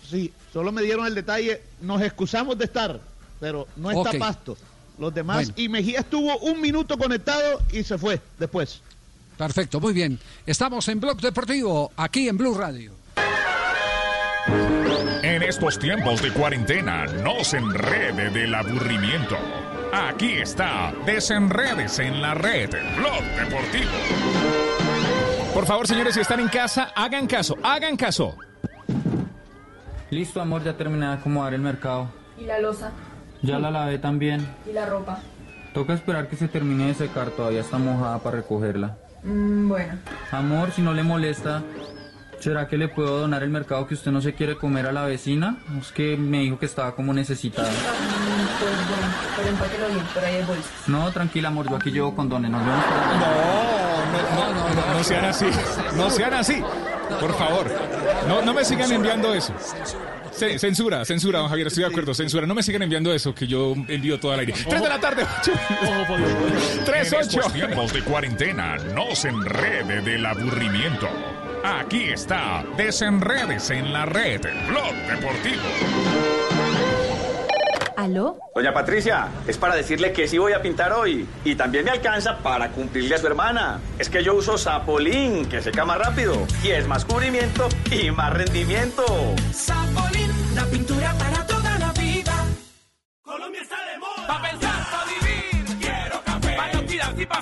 sí, 0.09 0.33
solo 0.51 0.71
me 0.71 0.81
dieron 0.81 1.05
el 1.05 1.15
detalle. 1.15 1.61
Nos 1.81 2.01
excusamos 2.01 2.57
de 2.57 2.65
estar, 2.65 2.99
pero 3.39 3.67
no 3.77 3.91
está. 3.91 4.17
Pasto. 4.19 4.57
Los 5.01 5.11
demás. 5.15 5.37
Bueno. 5.37 5.53
Y 5.57 5.67
Mejía 5.67 6.01
estuvo 6.01 6.37
un 6.37 6.61
minuto 6.61 6.95
conectado 6.95 7.59
y 7.71 7.83
se 7.83 7.97
fue 7.97 8.21
después. 8.37 8.81
Perfecto, 9.35 9.79
muy 9.79 9.93
bien. 9.93 10.19
Estamos 10.45 10.87
en 10.89 10.99
Blog 10.99 11.19
Deportivo, 11.19 11.91
aquí 11.97 12.29
en 12.29 12.37
Blue 12.37 12.53
Radio. 12.53 12.93
En 15.23 15.41
estos 15.41 15.79
tiempos 15.79 16.21
de 16.21 16.31
cuarentena, 16.31 17.07
no 17.07 17.43
se 17.43 17.57
enrede 17.57 18.29
del 18.29 18.53
aburrimiento. 18.53 19.37
Aquí 19.91 20.33
está, 20.33 20.93
desenredes 21.03 21.97
en 21.97 22.21
la 22.21 22.35
red, 22.35 22.69
Blog 22.95 23.23
Deportivo. 23.39 23.91
Por 25.51 25.65
favor, 25.65 25.87
señores, 25.87 26.13
si 26.13 26.19
están 26.19 26.41
en 26.41 26.47
casa, 26.47 26.91
hagan 26.95 27.25
caso, 27.25 27.57
hagan 27.63 27.97
caso. 27.97 28.37
Listo, 30.11 30.39
amor, 30.39 30.63
ya 30.63 30.77
terminé 30.77 31.07
de 31.07 31.13
acomodar 31.13 31.55
el 31.55 31.61
mercado. 31.61 32.07
¿Y 32.37 32.45
la 32.45 32.59
losa? 32.59 32.91
Ya 33.41 33.59
la 33.59 33.71
lavé 33.71 33.97
también. 33.97 34.45
¿Y 34.69 34.73
la 34.73 34.85
ropa? 34.85 35.19
Toca 35.73 35.93
esperar 35.93 36.27
que 36.27 36.35
se 36.35 36.47
termine 36.47 36.87
de 36.87 36.93
secar, 36.93 37.29
todavía 37.29 37.61
está 37.61 37.77
mojada 37.77 38.19
para 38.19 38.37
recogerla. 38.37 38.97
Mm, 39.23 39.69
bueno. 39.69 39.93
Amor, 40.31 40.71
si 40.71 40.81
no 40.81 40.93
le 40.93 41.01
molesta, 41.03 41.63
¿será 42.39 42.67
que 42.67 42.77
le 42.77 42.87
puedo 42.87 43.19
donar 43.19 43.41
el 43.43 43.49
mercado 43.49 43.87
que 43.87 43.93
usted 43.93 44.11
no 44.11 44.21
se 44.21 44.33
quiere 44.33 44.57
comer 44.57 44.85
a 44.87 44.91
la 44.91 45.05
vecina? 45.05 45.57
Es 45.79 45.91
que 45.91 46.17
me 46.17 46.39
dijo 46.39 46.59
que 46.59 46.65
estaba 46.65 46.93
como 46.95 47.13
necesitada. 47.13 47.69
Mm, 47.69 48.59
Pues 48.59 48.89
bueno, 48.89 49.13
pero 49.37 49.49
empáquelo 49.49 49.87
bien, 49.87 50.05
por 50.13 50.23
ahí 50.25 50.35
hay 50.35 50.43
bolsas. 50.43 50.71
No, 50.87 51.11
tranquila, 51.11 51.47
amor, 51.47 51.69
yo 51.69 51.75
aquí 51.77 51.89
llevo 51.91 52.13
condones. 52.15 52.51
Nos 52.51 52.61
vemos. 52.65 52.85
No, 54.35 54.53
no, 54.53 54.75
no, 54.75 54.93
no 54.97 55.03
sean 55.03 55.25
así. 55.25 55.45
No 55.95 56.09
sean 56.09 56.33
así. 56.33 56.61
Por 57.19 57.33
favor. 57.35 57.65
No, 58.27 58.41
no 58.41 58.53
me 58.53 58.63
sigan 58.65 58.91
enviando 58.91 59.33
eso. 59.33 59.53
Censura, 60.31 61.05
censura, 61.05 61.39
don 61.39 61.49
Javier, 61.49 61.67
estoy 61.67 61.83
de 61.83 61.89
acuerdo. 61.89 62.13
Censura, 62.13 62.47
no 62.47 62.55
me 62.55 62.63
sigan 62.63 62.81
enviando 62.81 63.13
eso 63.13 63.35
que 63.35 63.45
yo 63.47 63.73
envío 63.87 64.19
todo 64.19 64.31
al 64.31 64.39
aire. 64.39 64.53
Tres 64.67 64.81
de 64.81 64.89
la 64.89 64.99
tarde, 64.99 65.23
ocho. 65.41 65.51
Tres, 66.85 67.11
En 67.13 67.19
ocho. 67.19 67.39
estos 67.39 67.53
tiempos 67.53 67.93
de 67.93 68.01
cuarentena, 68.01 68.77
no 68.95 69.13
se 69.15 69.29
enrede 69.29 70.01
del 70.01 70.25
aburrimiento. 70.25 71.07
Aquí 71.63 72.05
está, 72.05 72.63
desenredes 72.77 73.69
en 73.69 73.93
la 73.93 74.05
red, 74.05 74.41
Blog 74.67 74.93
Deportivo. 75.07 75.61
¿Aló? 77.97 78.39
Doña 78.55 78.73
Patricia, 78.73 79.27
es 79.47 79.57
para 79.59 79.75
decirle 79.75 80.11
que 80.11 80.27
sí 80.27 80.39
voy 80.39 80.53
a 80.53 80.61
pintar 80.63 80.91
hoy. 80.91 81.27
Y 81.45 81.53
también 81.53 81.85
me 81.85 81.91
alcanza 81.91 82.39
para 82.39 82.69
cumplirle 82.71 83.13
a 83.13 83.17
su 83.19 83.27
hermana. 83.27 83.79
Es 83.99 84.09
que 84.09 84.23
yo 84.23 84.33
uso 84.33 84.57
Sapolín, 84.57 85.45
que 85.45 85.61
seca 85.61 85.85
más 85.85 85.99
rápido. 85.99 86.47
Y 86.63 86.69
es 86.69 86.87
más 86.87 87.05
cubrimiento 87.05 87.69
y 87.91 88.09
más 88.09 88.33
rendimiento. 88.33 89.03
Sapolín, 89.53 90.10
la 90.55 90.65
pintura 90.65 91.13
para 91.17 91.45
toda 91.45 91.79
la 91.79 91.91
vida. 91.93 92.45
Colombia 93.21 93.61
está 93.61 93.77
de 93.85 93.97
moda. 93.97 94.27
Pa' 94.27 94.41
pensar, 94.41 94.91
pa' 94.91 95.05
vivir. 95.05 95.77
Quiero 95.79 96.23
café. 96.23 96.55
Pa' 96.55 96.71
no 96.73 96.85
cuidarse 96.85 97.21
y 97.21 97.25
pa' 97.25 97.41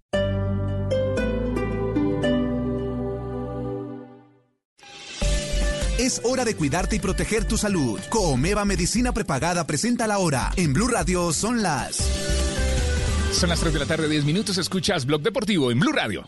Es 6.01 6.19
hora 6.23 6.45
de 6.45 6.55
cuidarte 6.55 6.95
y 6.95 6.99
proteger 6.99 7.45
tu 7.45 7.59
salud. 7.59 7.99
Comeva 8.09 8.65
Medicina 8.65 9.13
Prepagada 9.13 9.67
presenta 9.67 10.07
la 10.07 10.17
hora. 10.17 10.51
En 10.55 10.73
Blue 10.73 10.87
Radio 10.87 11.31
son 11.31 11.61
las... 11.61 11.97
Son 13.31 13.49
las 13.49 13.59
3 13.59 13.71
de 13.71 13.79
la 13.79 13.85
tarde, 13.85 14.09
10 14.09 14.25
minutos. 14.25 14.57
Escuchas 14.57 15.05
Blog 15.05 15.21
Deportivo 15.21 15.69
en 15.69 15.79
Blue 15.79 15.91
Radio. 15.91 16.27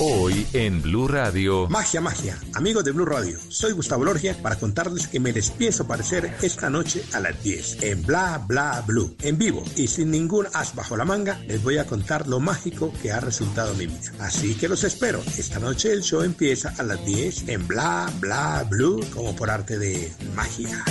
Hoy 0.00 0.44
en 0.52 0.82
Blue 0.82 1.06
Radio. 1.06 1.68
Magia, 1.68 2.00
magia. 2.00 2.36
Amigos 2.54 2.84
de 2.84 2.90
Blue 2.90 3.04
Radio, 3.04 3.38
soy 3.48 3.72
Gustavo 3.72 4.04
Lorgia 4.04 4.36
para 4.42 4.56
contarles 4.56 5.06
que 5.06 5.20
me 5.20 5.32
les 5.32 5.52
pienso 5.52 5.84
aparecer 5.84 6.34
esta 6.42 6.68
noche 6.68 7.04
a 7.12 7.20
las 7.20 7.40
10 7.44 7.82
en 7.84 8.04
Bla 8.04 8.42
Bla 8.44 8.82
Blue, 8.84 9.14
en 9.22 9.38
vivo 9.38 9.62
y 9.76 9.86
sin 9.86 10.10
ningún 10.10 10.46
as 10.52 10.74
bajo 10.74 10.96
la 10.96 11.04
manga, 11.04 11.38
les 11.46 11.62
voy 11.62 11.78
a 11.78 11.86
contar 11.86 12.26
lo 12.26 12.40
mágico 12.40 12.92
que 13.02 13.12
ha 13.12 13.20
resultado 13.20 13.72
mi 13.74 13.86
vida. 13.86 14.12
Así 14.18 14.56
que 14.56 14.68
los 14.68 14.82
espero. 14.82 15.22
Esta 15.38 15.60
noche 15.60 15.92
el 15.92 16.02
show 16.02 16.22
empieza 16.22 16.74
a 16.76 16.82
las 16.82 17.04
10 17.06 17.48
en 17.48 17.66
Bla 17.68 18.10
Bla 18.18 18.66
Blue, 18.68 19.00
como 19.14 19.36
por 19.36 19.48
arte 19.48 19.78
de 19.78 20.12
magia. 20.34 20.84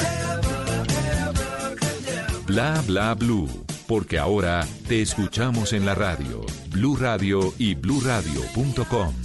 Bla 2.53 2.83
Bla 2.85 3.15
Blue. 3.15 3.49
Porque 3.87 4.19
ahora 4.19 4.67
te 4.87 5.01
escuchamos 5.01 5.73
en 5.73 5.87
la 5.87 5.95
radio, 5.95 6.45
Blue 6.69 6.95
Radio 6.95 7.51
y 7.57 7.73
bluradio.com. 7.73 9.15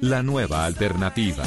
La 0.00 0.24
nueva 0.24 0.64
alternativa. 0.64 1.44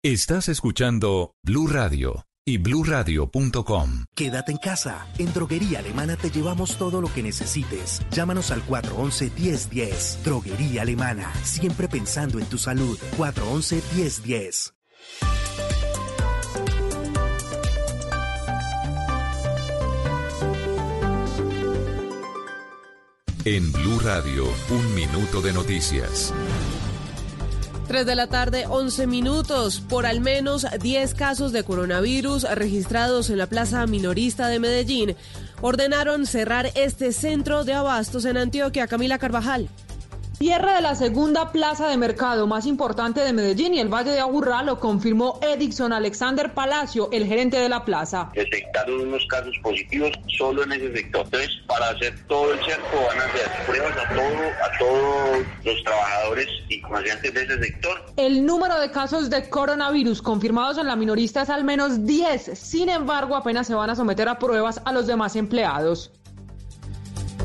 Estás 0.00 0.48
escuchando 0.48 1.34
Blue 1.42 1.66
Radio 1.66 2.24
y 2.44 2.58
bluradio.com. 2.58 4.04
Quédate 4.14 4.52
en 4.52 4.58
casa. 4.58 5.08
En 5.18 5.34
Droguería 5.34 5.80
Alemana 5.80 6.14
te 6.14 6.30
llevamos 6.30 6.78
todo 6.78 7.00
lo 7.00 7.12
que 7.12 7.24
necesites. 7.24 8.00
Llámanos 8.12 8.52
al 8.52 8.64
411-1010. 8.64 10.22
Droguería 10.22 10.82
Alemana. 10.82 11.32
Siempre 11.42 11.88
pensando 11.88 12.38
en 12.38 12.46
tu 12.46 12.58
salud. 12.58 12.96
411-1010. 13.18 14.72
En 23.46 23.70
Blue 23.70 24.00
Radio, 24.00 24.44
un 24.70 24.94
minuto 24.96 25.40
de 25.40 25.52
noticias. 25.52 26.34
3 27.86 28.04
de 28.04 28.16
la 28.16 28.26
tarde, 28.26 28.64
11 28.68 29.06
minutos. 29.06 29.78
Por 29.88 30.04
al 30.04 30.20
menos 30.20 30.66
10 30.82 31.14
casos 31.14 31.52
de 31.52 31.62
coronavirus 31.62 32.42
registrados 32.56 33.30
en 33.30 33.38
la 33.38 33.46
plaza 33.46 33.86
minorista 33.86 34.48
de 34.48 34.58
Medellín, 34.58 35.14
ordenaron 35.60 36.26
cerrar 36.26 36.72
este 36.74 37.12
centro 37.12 37.62
de 37.62 37.74
abastos 37.74 38.24
en 38.24 38.36
Antioquia. 38.36 38.88
Camila 38.88 39.16
Carvajal. 39.18 39.68
Cierre 40.38 40.74
de 40.74 40.82
la 40.82 40.94
segunda 40.94 41.50
plaza 41.50 41.88
de 41.88 41.96
mercado 41.96 42.46
más 42.46 42.66
importante 42.66 43.20
de 43.20 43.32
Medellín 43.32 43.72
y 43.72 43.80
el 43.80 43.88
Valle 43.88 44.10
de 44.10 44.20
Aburrá 44.20 44.62
lo 44.62 44.78
confirmó 44.78 45.40
Edison 45.40 45.94
Alexander 45.94 46.52
Palacio, 46.52 47.08
el 47.10 47.24
gerente 47.24 47.56
de 47.56 47.70
la 47.70 47.86
plaza. 47.86 48.30
Detectaron 48.34 49.00
unos 49.00 49.26
casos 49.28 49.56
positivos 49.62 50.10
solo 50.36 50.64
en 50.64 50.72
ese 50.72 50.92
sector. 50.92 51.24
Entonces, 51.24 51.50
para 51.66 51.88
hacer 51.88 52.14
todo 52.26 52.52
el 52.52 52.58
cerco 52.66 52.98
van 53.08 53.18
a 53.18 53.24
hacer 53.24 53.50
pruebas 53.66 53.96
a 53.96 54.14
todo, 54.14 54.24
a 54.62 54.78
todos 54.78 55.46
los 55.64 55.84
trabajadores 55.84 56.48
y 56.68 56.82
comerciantes 56.82 57.32
de 57.32 57.42
ese 57.42 57.58
sector. 57.58 58.04
El 58.18 58.44
número 58.44 58.78
de 58.78 58.90
casos 58.90 59.30
de 59.30 59.48
coronavirus 59.48 60.20
confirmados 60.20 60.76
en 60.76 60.86
la 60.86 60.96
minorista 60.96 61.40
es 61.40 61.48
al 61.48 61.64
menos 61.64 62.04
10. 62.04 62.58
Sin 62.58 62.90
embargo, 62.90 63.36
apenas 63.36 63.66
se 63.66 63.74
van 63.74 63.88
a 63.88 63.96
someter 63.96 64.28
a 64.28 64.38
pruebas 64.38 64.82
a 64.84 64.92
los 64.92 65.06
demás 65.06 65.34
empleados. 65.34 66.10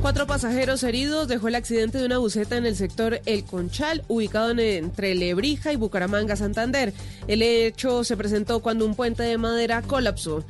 Cuatro 0.01 0.25
pasajeros 0.25 0.81
heridos 0.81 1.27
dejó 1.27 1.47
el 1.47 1.53
accidente 1.53 1.99
de 1.99 2.05
una 2.07 2.17
buceta 2.17 2.57
en 2.57 2.65
el 2.65 2.75
sector 2.75 3.21
El 3.27 3.43
Conchal, 3.43 4.03
ubicado 4.07 4.49
en, 4.49 4.59
entre 4.59 5.13
Lebrija 5.13 5.71
y 5.71 5.75
Bucaramanga, 5.75 6.35
Santander. 6.35 6.91
El 7.27 7.43
hecho 7.43 8.03
se 8.03 8.17
presentó 8.17 8.61
cuando 8.61 8.83
un 8.87 8.95
puente 8.95 9.21
de 9.21 9.37
madera 9.37 9.83
colapsó. 9.83 10.43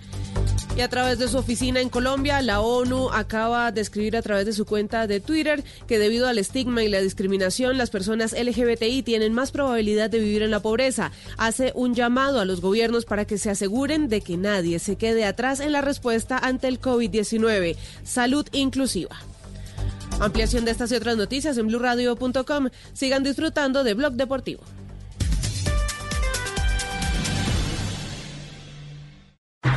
Y 0.78 0.80
a 0.80 0.88
través 0.88 1.20
de 1.20 1.28
su 1.28 1.38
oficina 1.38 1.82
en 1.82 1.90
Colombia, 1.90 2.42
la 2.42 2.62
ONU 2.62 3.10
acaba 3.10 3.74
de 3.74 3.82
escribir 3.82 4.16
a 4.16 4.22
través 4.22 4.46
de 4.46 4.54
su 4.54 4.66
cuenta 4.66 5.06
de 5.06 5.20
Twitter 5.20 5.66
que 5.86 6.00
debido 6.00 6.30
al 6.30 6.38
estigma 6.38 6.82
y 6.82 6.88
la 6.88 7.02
discriminación, 7.02 7.78
las 7.78 7.90
personas 7.90 8.32
LGBTI 8.32 9.04
tienen 9.04 9.34
más 9.34 9.52
probabilidad 9.52 10.10
de 10.10 10.20
vivir 10.20 10.44
en 10.44 10.52
la 10.52 10.62
pobreza. 10.62 11.12
Hace 11.38 11.74
un 11.76 11.94
llamado 11.94 12.40
a 12.40 12.46
los 12.46 12.62
gobiernos 12.62 13.04
para 13.04 13.26
que 13.26 13.38
se 13.38 13.50
aseguren 13.50 14.08
de 14.08 14.22
que 14.22 14.38
nadie 14.38 14.80
se 14.80 14.96
quede 14.96 15.26
atrás 15.26 15.60
en 15.60 15.74
la 15.74 15.82
respuesta 15.82 16.38
ante 16.38 16.70
el 16.70 16.80
COVID-19. 16.80 17.76
Salud 18.06 18.48
inclusiva. 18.54 19.20
Ampliación 20.22 20.66
de 20.66 20.72
estas 20.72 20.92
y 20.92 20.96
otras 20.96 21.18
noticias 21.18 21.58
en 21.58 21.66
blurradio.com. 21.66 22.70
Sigan 22.94 23.24
disfrutando 23.24 23.84
de 23.84 23.96
Blog 23.96 24.14
Deportivo. 24.14 24.62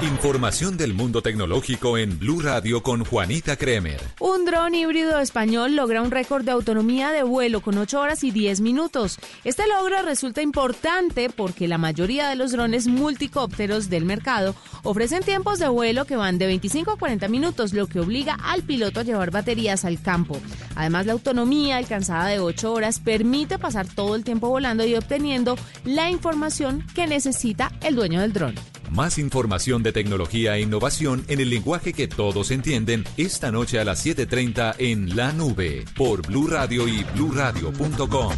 Información 0.01 0.78
del 0.78 0.94
mundo 0.94 1.20
tecnológico 1.20 1.98
en 1.98 2.19
Blue 2.19 2.40
Radio 2.40 2.82
con 2.82 3.05
Juanita 3.05 3.56
Kremer. 3.56 4.01
Un 4.19 4.47
dron 4.47 4.74
híbrido 4.74 5.19
español 5.19 5.77
logra 5.77 6.01
un 6.01 6.11
récord 6.11 6.43
de 6.43 6.52
autonomía 6.52 7.11
de 7.11 7.23
vuelo 7.23 7.61
con 7.61 7.77
8 7.77 8.01
horas 8.01 8.24
y 8.24 8.31
10 8.31 8.62
minutos. 8.62 9.19
Este 9.44 9.65
logro 9.66 10.01
resulta 10.01 10.40
importante 10.40 11.28
porque 11.28 11.69
la 11.69 11.77
mayoría 11.77 12.31
de 12.31 12.35
los 12.35 12.52
drones 12.52 12.86
multicópteros 12.86 13.90
del 13.90 14.06
mercado 14.06 14.55
ofrecen 14.85 15.23
tiempos 15.23 15.59
de 15.59 15.69
vuelo 15.69 16.06
que 16.06 16.16
van 16.16 16.39
de 16.39 16.47
25 16.47 16.93
a 16.93 16.97
40 16.97 17.28
minutos, 17.28 17.74
lo 17.74 17.86
que 17.86 18.01
obliga 18.01 18.39
al 18.43 18.62
piloto 18.62 19.01
a 19.01 19.05
llevar 19.05 19.31
baterías 19.31 19.85
al 19.85 20.01
campo. 20.01 20.40
Además, 20.77 21.05
la 21.05 21.12
autonomía 21.12 21.77
alcanzada 21.77 22.28
de 22.28 22.40
8 22.40 22.73
horas 22.73 23.01
permite 23.01 23.59
pasar 23.59 23.86
todo 23.86 24.16
el 24.16 24.24
tiempo 24.24 24.48
volando 24.48 24.86
y 24.86 24.94
obteniendo 24.94 25.56
la 25.85 26.11
información 26.11 26.86
que 26.94 27.06
necesita 27.06 27.70
el 27.82 27.97
dueño 27.97 28.23
del 28.23 28.32
dron. 28.32 28.55
Más 28.90 29.19
información 29.19 29.73
de 29.82 29.92
tecnología 29.92 30.56
e 30.56 30.60
innovación 30.60 31.24
en 31.28 31.40
el 31.40 31.51
lenguaje 31.51 31.92
que 31.92 32.09
todos 32.09 32.51
entienden 32.51 33.05
esta 33.16 33.51
noche 33.51 33.80
a 33.80 33.84
las 33.84 34.05
7:30 34.05 34.76
en 34.78 35.16
La 35.16 35.32
Nube 35.32 35.84
por 35.96 36.26
Blue 36.26 36.46
Radio 36.46 36.86
y 36.88 37.05
bluradio.com. 37.14 38.32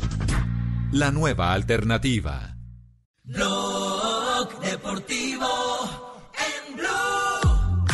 La 0.92 1.10
nueva 1.10 1.52
alternativa. 1.52 2.56
Blog 3.24 4.60
Deportivo 4.60 5.46
en 6.34 6.76
Blue. 6.76 7.86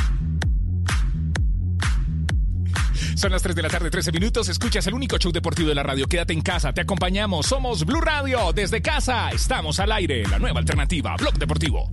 Son 3.16 3.32
las 3.32 3.43
3 3.43 3.55
de 3.55 3.62
la 3.62 3.69
tarde, 3.69 3.90
13 3.90 4.12
minutos. 4.12 4.48
Escuchas 4.48 4.86
el 4.89 4.94
único 4.94 5.16
show 5.16 5.32
deportivo 5.32 5.69
de 5.69 5.74
la 5.74 5.82
radio. 5.82 6.06
Quédate 6.06 6.32
en 6.32 6.43
casa, 6.43 6.73
te 6.73 6.81
acompañamos. 6.81 7.47
Somos 7.47 7.85
Blue 7.85 8.01
Radio. 8.01 8.52
Desde 8.52 8.82
casa 8.82 9.31
estamos 9.31 9.81
al 9.81 9.93
aire. 9.93 10.24
La 10.28 10.39
nueva 10.39 10.60
alternativa, 10.60 11.16
Blog 11.16 11.39
Deportivo. 11.39 11.90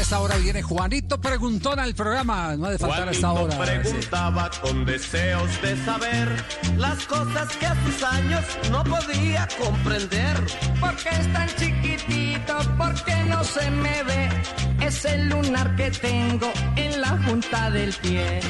A 0.00 0.02
esta 0.02 0.18
hora 0.18 0.36
viene 0.38 0.62
Juanito 0.62 1.20
Preguntón 1.20 1.78
al 1.78 1.94
programa. 1.94 2.56
No 2.56 2.64
ha 2.64 2.70
de 2.70 2.78
faltar 2.78 3.06
a 3.06 3.10
esta 3.10 3.32
hora. 3.32 3.58
preguntaba 3.58 4.50
con 4.62 4.86
deseos 4.86 5.60
de 5.60 5.76
saber 5.84 6.28
las 6.78 7.04
cosas 7.04 7.54
que 7.58 7.66
a 7.66 7.84
sus 7.84 8.02
años 8.02 8.42
no 8.70 8.82
podía 8.82 9.46
comprender. 9.62 10.38
¿Por 10.80 10.96
qué 10.96 11.10
es 11.10 11.32
tan 11.34 11.48
chiquitito? 11.48 12.56
¿Por 12.78 12.94
qué 13.04 13.14
no 13.28 13.44
se 13.44 13.70
me 13.70 14.02
ve? 14.04 14.28
Es 14.80 15.04
el 15.04 15.28
lunar 15.28 15.76
que 15.76 15.90
tengo 15.90 16.50
en 16.76 16.98
la 16.98 17.20
punta 17.26 17.70
del 17.70 17.92
pie. 17.92 18.40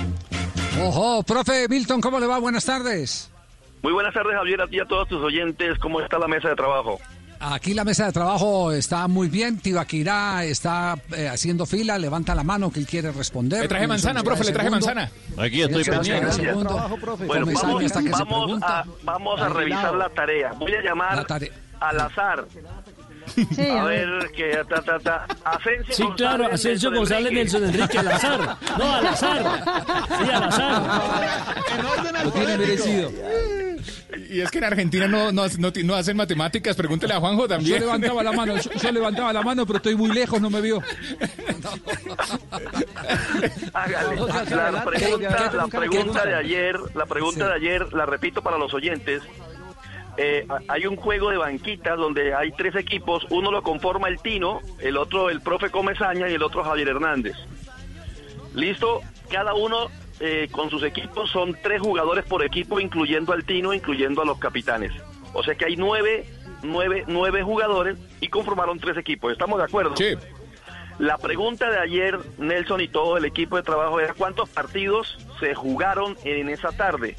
Ojo, 0.81 1.25
profe 1.25 1.67
Milton, 1.69 2.01
¿cómo 2.01 2.21
le 2.21 2.29
va? 2.29 2.39
Buenas 2.39 2.65
tardes. 2.65 3.29
Muy 3.83 3.93
buenas 3.93 4.15
tardes, 4.15 4.37
Javier, 4.37 4.61
a 4.61 4.69
ti 4.69 4.77
y 4.77 4.81
a 4.81 4.85
todos 4.85 5.09
tus 5.09 5.21
oyentes. 5.21 5.81
¿Cómo 5.81 6.01
está 6.01 6.17
la 6.17 6.29
mesa 6.29 6.49
de 6.51 6.55
trabajo? 6.55 7.01
Aquí 7.43 7.73
la 7.73 7.85
mesa 7.85 8.05
de 8.05 8.13
trabajo 8.13 8.71
está 8.71 9.09
muy 9.09 9.29
bien. 9.29 9.59
Tibaquirá 9.59 10.45
está 10.45 10.97
eh, 11.17 11.27
haciendo 11.27 11.65
fila. 11.65 11.99
Levanta 11.99 12.35
la 12.35 12.45
mano 12.45 12.71
que 12.71 12.81
él 12.81 12.87
quiere 12.87 13.11
responder. 13.13 13.63
Le 13.63 13.69
traje 13.69 13.87
manzana, 13.87 14.23
profe, 14.23 14.45
le 14.45 14.53
traje 14.53 14.69
manzana. 14.69 15.11
Aquí 15.39 15.63
estoy 15.63 15.85
pendiente. 15.85 16.53
Bueno, 16.53 17.47
vamos, 17.55 17.85
hasta 17.85 18.03
que 18.03 18.11
a, 18.11 18.85
vamos 19.05 19.41
a 19.41 19.49
revisar 19.49 19.95
la 19.95 20.11
tarea. 20.11 20.53
Voy 20.59 20.75
a 20.75 20.83
llamar 20.83 21.27
al 21.81 22.01
azar. 22.01 22.47
a 23.77 23.85
ver, 23.85 24.31
que 24.37 24.59
ta, 24.69 24.83
ta, 24.83 24.99
ta. 24.99 25.27
Asensio 25.45 25.95
Sí, 25.95 26.05
claro, 26.17 26.45
González, 26.45 26.55
Asensio 26.55 26.91
González, 26.93 27.33
Enrique. 27.33 27.41
Nelson 27.45 27.65
Enrique, 27.65 27.99
al 27.99 28.09
azar. 28.09 28.57
No, 28.79 28.95
al 28.95 29.07
azar. 29.07 29.63
Sí, 30.09 30.31
al 30.31 30.45
azar. 30.45 32.25
Lo 32.25 32.33
tiene 32.33 32.59
merecido. 32.59 33.11
Y 34.31 34.41
es 34.41 34.51
que 34.51 34.59
en 34.59 34.65
Argentina 34.65 35.09
no, 35.09 35.33
no, 35.33 35.47
no, 35.59 35.73
no 35.85 35.95
hacen 35.95 36.17
matemáticas. 36.17 36.77
Pregúntele 36.77 37.15
a 37.15 37.21
Juanjo 37.21 37.49
también. 37.49 37.75
Yo 37.75 37.87
levantaba 37.87 38.23
la 38.23 38.33
mano, 38.33 38.57
yo, 38.59 38.71
yo 38.71 38.93
levantaba 38.93 39.33
la 39.33 39.43
mano, 39.43 39.67
pero 39.67 39.79
estoy 39.79 39.97
muy 39.97 40.13
lejos, 40.13 40.41
no 40.41 40.49
me 40.51 40.61
vio. 40.61 40.81
Hágale. 43.73 44.17
La 44.73 44.85
pregunta, 45.67 46.25
la 46.25 46.31
de 46.31 46.35
ayer, 46.37 46.79
la 46.95 47.07
pregunta 47.07 47.49
de 47.49 47.55
ayer, 47.55 47.93
la 47.93 48.07
repito 48.07 48.41
para 48.41 48.57
los 48.57 48.73
oyentes. 48.73 49.23
Eh, 50.17 50.47
hay 50.69 50.87
un 50.87 50.97
juego 50.97 51.31
de 51.31 51.39
banquitas 51.39 51.97
donde 51.97 52.35
hay 52.35 52.53
tres 52.53 52.77
equipos, 52.77 53.27
uno 53.31 53.51
lo 53.51 53.63
conforma 53.63 54.09
el 54.09 54.21
Tino, 54.21 54.61
el 54.79 54.97
otro 54.97 55.31
el 55.31 55.41
profe 55.41 55.71
Comesaña 55.71 56.29
y 56.29 56.35
el 56.35 56.43
otro 56.43 56.63
Javier 56.63 56.89
Hernández. 56.89 57.37
Listo, 58.55 59.01
cada 59.31 59.55
uno 59.55 59.89
eh, 60.21 60.49
con 60.53 60.71
sus 60.71 60.83
equipos 60.83 61.31
son 61.31 61.57
tres 61.63 61.81
jugadores 61.81 62.25
por 62.25 62.45
equipo, 62.45 62.79
incluyendo 62.79 63.33
al 63.33 63.45
Tino, 63.45 63.73
incluyendo 63.73 64.23
a 64.23 64.25
los 64.25 64.39
capitanes. 64.39 64.93
O 65.33 65.43
sea 65.43 65.55
que 65.55 65.65
hay 65.65 65.77
nueve, 65.77 66.27
nueve, 66.63 67.05
nueve 67.07 67.43
jugadores 67.43 67.99
y 68.21 68.29
conformaron 68.29 68.79
tres 68.79 68.97
equipos. 68.97 69.33
¿Estamos 69.33 69.59
de 69.59 69.65
acuerdo? 69.65 69.97
Sí. 69.97 70.17
La 70.99 71.17
pregunta 71.17 71.71
de 71.71 71.79
ayer, 71.79 72.19
Nelson 72.37 72.83
y 72.83 72.89
todo 72.89 73.17
el 73.17 73.25
equipo 73.25 73.57
de 73.57 73.63
trabajo 73.63 73.99
era 73.99 74.13
cuántos 74.13 74.51
partidos 74.51 75.17
se 75.41 75.55
jugaron 75.55 76.17
en 76.25 76.51
esa 76.51 76.73
tarde. 76.73 77.17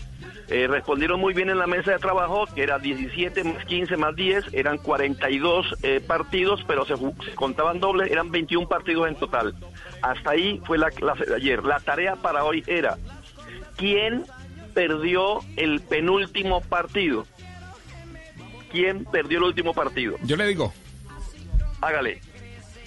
Eh, 0.48 0.68
respondieron 0.68 1.19
muy 1.19 1.34
bien 1.34 1.49
en 1.49 1.57
la 1.57 1.68
mesa 1.68 1.91
de 1.91 1.99
trabajo, 1.99 2.45
que 2.53 2.64
era 2.64 2.77
17 2.77 3.43
más 3.43 3.65
15 3.65 3.95
más 3.95 4.15
10, 4.15 4.45
eran 4.53 4.77
42 4.77 5.77
eh, 5.81 6.02
partidos, 6.06 6.61
pero 6.68 6.85
se, 6.85 6.95
contaban 7.35 7.80
dobles, 7.80 8.11
eran 8.11 8.31
21 8.31 8.68
partidos 8.68 9.07
en 9.07 9.15
total. 9.15 9.56
Hasta 10.02 10.31
ahí 10.31 10.61
fue 10.65 10.77
la 10.77 10.91
clase 10.91 11.26
de 11.26 11.35
ayer. 11.35 11.64
La 11.64 11.80
tarea 11.80 12.18
para 12.18 12.43
hoy 12.43 12.64
era, 12.68 12.98
¿quién 13.77 14.26
perdió 14.73 15.39
el 15.56 15.80
penúltimo 15.80 16.61
partido? 16.61 17.26
¿Quién 18.72 19.06
perdió 19.06 19.38
el 19.38 19.45
último 19.45 19.73
partido? 19.73 20.18
Yo 20.23 20.35
le 20.35 20.48
digo, 20.48 20.73
Hágale. 21.81 22.22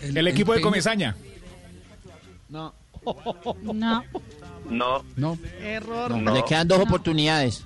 el, 0.03 0.29
equipo 0.29 0.55
de 0.55 0.61
Comesaña. 0.61 1.17
No. 2.49 2.75
No. 3.63 4.05
No. 4.71 5.05
No. 5.17 5.39
Error. 5.63 6.11
No. 6.17 6.35
Le 6.35 6.45
quedan 6.45 6.67
dos 6.69 6.81
oportunidades. 6.81 7.65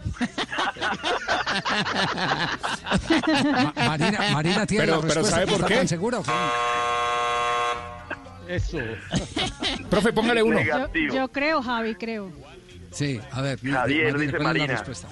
Ma- 3.52 3.72
Marina, 3.76 4.18
Marina 4.32 4.66
tiene 4.66 4.84
Pero- 4.86 5.00
la 5.02 5.08
pero. 5.08 5.24
¿sabe 5.24 5.46
por 5.46 5.54
¿Está 5.56 5.66
qué? 5.68 5.76
tan 5.76 5.88
segura 5.88 6.18
o 6.18 6.22
qué? 6.22 6.30
Eso. 8.48 8.78
Profe, 9.90 10.12
póngale 10.12 10.42
uno. 10.42 10.60
Yo, 10.62 10.86
yo 11.12 11.28
creo, 11.30 11.62
Javi, 11.62 11.94
creo. 11.94 12.30
Sí, 12.90 13.20
a 13.30 13.42
ver. 13.42 13.58
Javier, 13.60 14.40
Marina, 14.40 14.82
dice. 14.86 15.06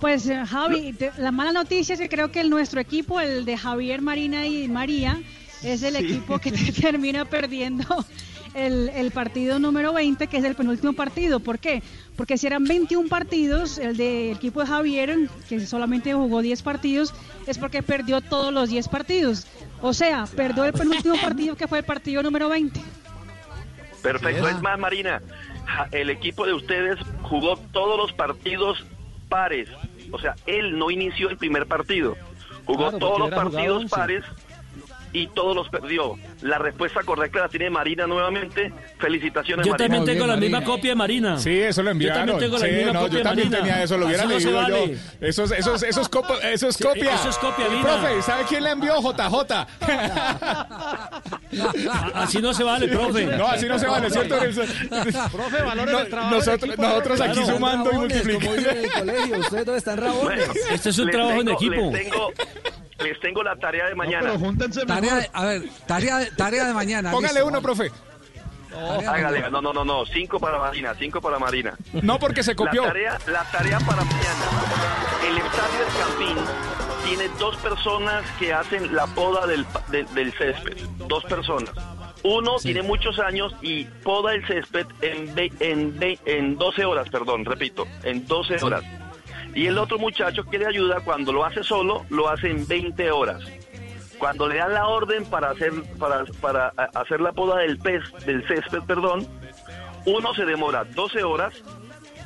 Pues 0.00 0.26
eh, 0.26 0.42
Javi, 0.46 0.94
te- 0.94 1.12
la 1.18 1.30
mala 1.30 1.52
noticia 1.52 1.92
es 1.92 2.00
que 2.00 2.08
creo 2.08 2.32
que 2.32 2.40
el, 2.40 2.48
nuestro 2.50 2.80
equipo, 2.80 3.20
el 3.20 3.44
de 3.44 3.56
Javier, 3.56 4.00
Marina 4.02 4.46
y 4.46 4.66
María, 4.68 5.20
es 5.62 5.82
el 5.82 5.94
equipo 5.96 6.38
que 6.38 6.50
te 6.50 6.72
termina 6.80 7.24
perdiendo 7.26 8.04
el, 8.54 8.88
el 8.90 9.10
partido 9.10 9.58
número 9.58 9.92
20, 9.92 10.26
que 10.26 10.36
es 10.38 10.44
el 10.44 10.54
penúltimo 10.54 10.92
partido. 10.92 11.40
¿Por 11.40 11.58
qué? 11.58 11.82
Porque 12.16 12.36
si 12.38 12.46
eran 12.46 12.64
21 12.64 13.08
partidos, 13.08 13.78
el 13.78 13.96
del 13.96 14.36
equipo 14.36 14.60
de 14.60 14.66
Javier, 14.66 15.16
que 15.48 15.60
solamente 15.66 16.12
jugó 16.14 16.42
10 16.42 16.62
partidos, 16.62 17.14
es 17.46 17.58
porque 17.58 17.82
perdió 17.82 18.20
todos 18.20 18.52
los 18.52 18.68
10 18.70 18.88
partidos. 18.88 19.46
O 19.80 19.92
sea, 19.92 20.26
perdió 20.36 20.64
el 20.64 20.72
penúltimo 20.72 21.16
partido, 21.20 21.56
que 21.56 21.66
fue 21.66 21.78
el 21.78 21.84
partido 21.84 22.22
número 22.22 22.48
20. 22.48 22.80
Perfecto, 24.02 24.48
es 24.48 24.60
más, 24.62 24.78
Marina, 24.78 25.22
el 25.92 26.10
equipo 26.10 26.44
de 26.46 26.52
ustedes 26.52 26.98
jugó 27.22 27.56
todos 27.72 27.96
los 27.96 28.12
partidos 28.12 28.84
pares. 29.28 29.68
O 30.10 30.18
sea, 30.18 30.34
él 30.46 30.78
no 30.78 30.90
inició 30.90 31.30
el 31.30 31.38
primer 31.38 31.66
partido. 31.66 32.16
Jugó 32.66 32.90
Claro, 32.90 32.98
todos 32.98 33.18
los 33.18 33.30
partidos 33.30 33.82
11. 33.84 33.88
pares 33.96 34.24
y 35.12 35.26
todos 35.28 35.54
los 35.54 35.68
perdió. 35.68 36.16
La 36.42 36.58
respuesta 36.58 37.00
correcta 37.04 37.40
la 37.40 37.48
tiene 37.48 37.70
Marina 37.70 38.06
nuevamente. 38.06 38.72
Felicitaciones, 38.98 39.66
Yo 39.66 39.72
Marina. 39.72 39.88
también 39.88 40.04
tengo 40.16 40.26
la 40.26 40.36
misma 40.36 40.64
copia 40.64 40.90
de 40.92 40.96
Marina. 40.96 41.38
Sí, 41.38 41.60
eso 41.60 41.82
lo 41.82 41.90
enviaron. 41.90 42.26
Yo 42.26 42.32
también 42.32 42.50
tengo 42.50 42.58
la 42.58 42.66
Sí, 42.66 42.72
misma 42.76 42.92
no, 42.92 43.00
copia 43.00 43.12
yo 43.12 43.18
de 43.18 43.24
también 43.24 43.50
Marina. 43.50 43.66
tenía 43.68 43.82
eso, 43.84 43.98
lo 43.98 44.06
hubiera 44.06 44.24
no 44.24 44.30
leído 44.30 44.54
vale. 44.54 44.88
yo. 45.20 45.26
Eso 45.26 45.44
es, 45.44 45.50
eso 45.52 45.74
es, 45.74 45.82
eso 45.82 46.00
es, 46.00 46.10
copo- 46.10 46.38
eso 46.42 46.68
es 46.68 46.76
Sí, 46.76 46.84
copia. 46.84 47.14
eso 47.14 47.28
es 47.28 47.38
copia, 47.38 47.66
Y, 47.68 47.76
Lina. 47.76 47.82
profe, 47.82 48.22
¿sabe 48.22 48.44
quién 48.48 48.64
la 48.64 48.70
envió? 48.72 48.94
JJ. 49.00 49.66
Así 52.14 52.40
no 52.40 52.54
se 52.54 52.64
vale, 52.64 52.88
profe. 52.88 53.26
No, 53.26 53.46
así 53.46 53.66
no 53.66 53.78
se 53.78 53.86
vale, 53.86 54.10
¿cierto? 54.10 54.36
Profe, 55.32 55.62
valores 55.62 55.92
No, 55.92 56.00
el 56.00 56.08
trabajo 56.08 56.34
nosotros, 56.36 56.64
equipo, 56.70 56.82
nosotros 56.82 57.18
profe. 57.18 57.30
aquí 57.30 57.38
Claro. 57.40 57.54
sumando 57.54 57.90
y 57.90 57.92
Rabones, 57.92 58.20
en 58.22 58.30
el 58.30 58.38
multiplicando. 58.40 59.12
colegio, 59.12 59.38
ustedes 59.38 59.68
están 59.76 59.96
rabones. 59.98 60.46
Bueno, 60.48 60.52
Este 60.70 60.88
es 60.90 60.98
un 60.98 61.10
trabajo 61.10 61.40
en 61.40 61.46
tengo- 61.46 61.58
equipo. 61.60 61.90
Les 61.92 62.10
tengo, 62.10 62.32
les 63.02 63.20
tengo 63.20 63.42
la 63.42 63.56
tarea 63.56 63.86
de 63.86 63.94
mañana. 63.94 64.26
Pero 64.26 64.38
júntense 64.38 64.84
Tarea, 64.86 65.16
de- 65.16 65.30
a 65.32 65.44
ver, 65.44 65.62
tarea, 65.86 66.16
de- 66.18 66.30
tarea 66.32 66.64
de 66.66 66.74
mañana. 66.74 67.10
Póngale 67.10 67.34
listo. 67.34 67.46
uno, 67.48 67.62
profe. 67.62 67.90
Hágale, 69.06 69.50
no, 69.50 69.60
no, 69.60 69.72
no, 69.72 69.84
no, 69.84 70.06
cinco 70.06 70.40
para 70.40 70.58
Marina, 70.58 70.94
cinco 70.98 71.20
para 71.20 71.38
Marina. 71.38 71.74
No 72.00 72.18
porque 72.18 72.42
se 72.42 72.54
copió. 72.54 72.82
La 72.82 72.88
tarea, 72.88 73.18
la 73.26 73.44
tarea 73.44 73.78
para 73.80 74.02
mañana. 74.04 74.44
El 75.28 75.36
estadio 75.38 75.78
del 75.78 75.94
Campín 76.00 76.44
tiene 77.04 77.28
dos 77.38 77.56
personas 77.56 78.24
que 78.38 78.52
hacen 78.52 78.94
la 78.94 79.06
poda 79.08 79.46
del, 79.46 79.64
pa- 79.66 79.84
de- 79.88 80.04
del 80.14 80.32
césped. 80.32 80.76
Dos 81.06 81.24
personas. 81.24 81.72
Uno 82.24 82.56
tiene 82.62 82.82
muchos 82.82 83.18
años 83.18 83.52
y 83.62 83.84
poda 83.84 84.32
el 84.32 84.46
césped 84.46 84.86
en, 85.02 85.34
ve- 85.34 85.52
en, 85.60 85.98
ve- 85.98 86.18
en 86.24 86.56
12 86.56 86.84
horas, 86.84 87.08
perdón, 87.10 87.44
repito, 87.44 87.86
en 88.04 88.26
12 88.26 88.62
horas. 88.64 88.82
Y 89.54 89.66
el 89.66 89.76
otro 89.78 89.98
muchacho 89.98 90.44
que 90.44 90.58
le 90.58 90.66
ayuda 90.66 91.00
cuando 91.04 91.32
lo 91.32 91.44
hace 91.44 91.62
solo, 91.62 92.04
lo 92.10 92.28
hace 92.28 92.48
en 92.50 92.66
20 92.66 93.10
horas. 93.10 93.42
Cuando 94.18 94.46
le 94.48 94.56
dan 94.56 94.72
la 94.72 94.86
orden 94.86 95.24
para 95.26 95.50
hacer 95.50 95.72
para, 95.98 96.24
para 96.40 96.68
hacer 96.94 97.20
la 97.20 97.32
poda 97.32 97.58
del 97.58 97.76
pez, 97.78 98.02
del 98.24 98.46
césped, 98.46 98.80
perdón, 98.86 99.26
uno 100.06 100.32
se 100.34 100.44
demora 100.44 100.84
12 100.84 101.22
horas 101.24 101.52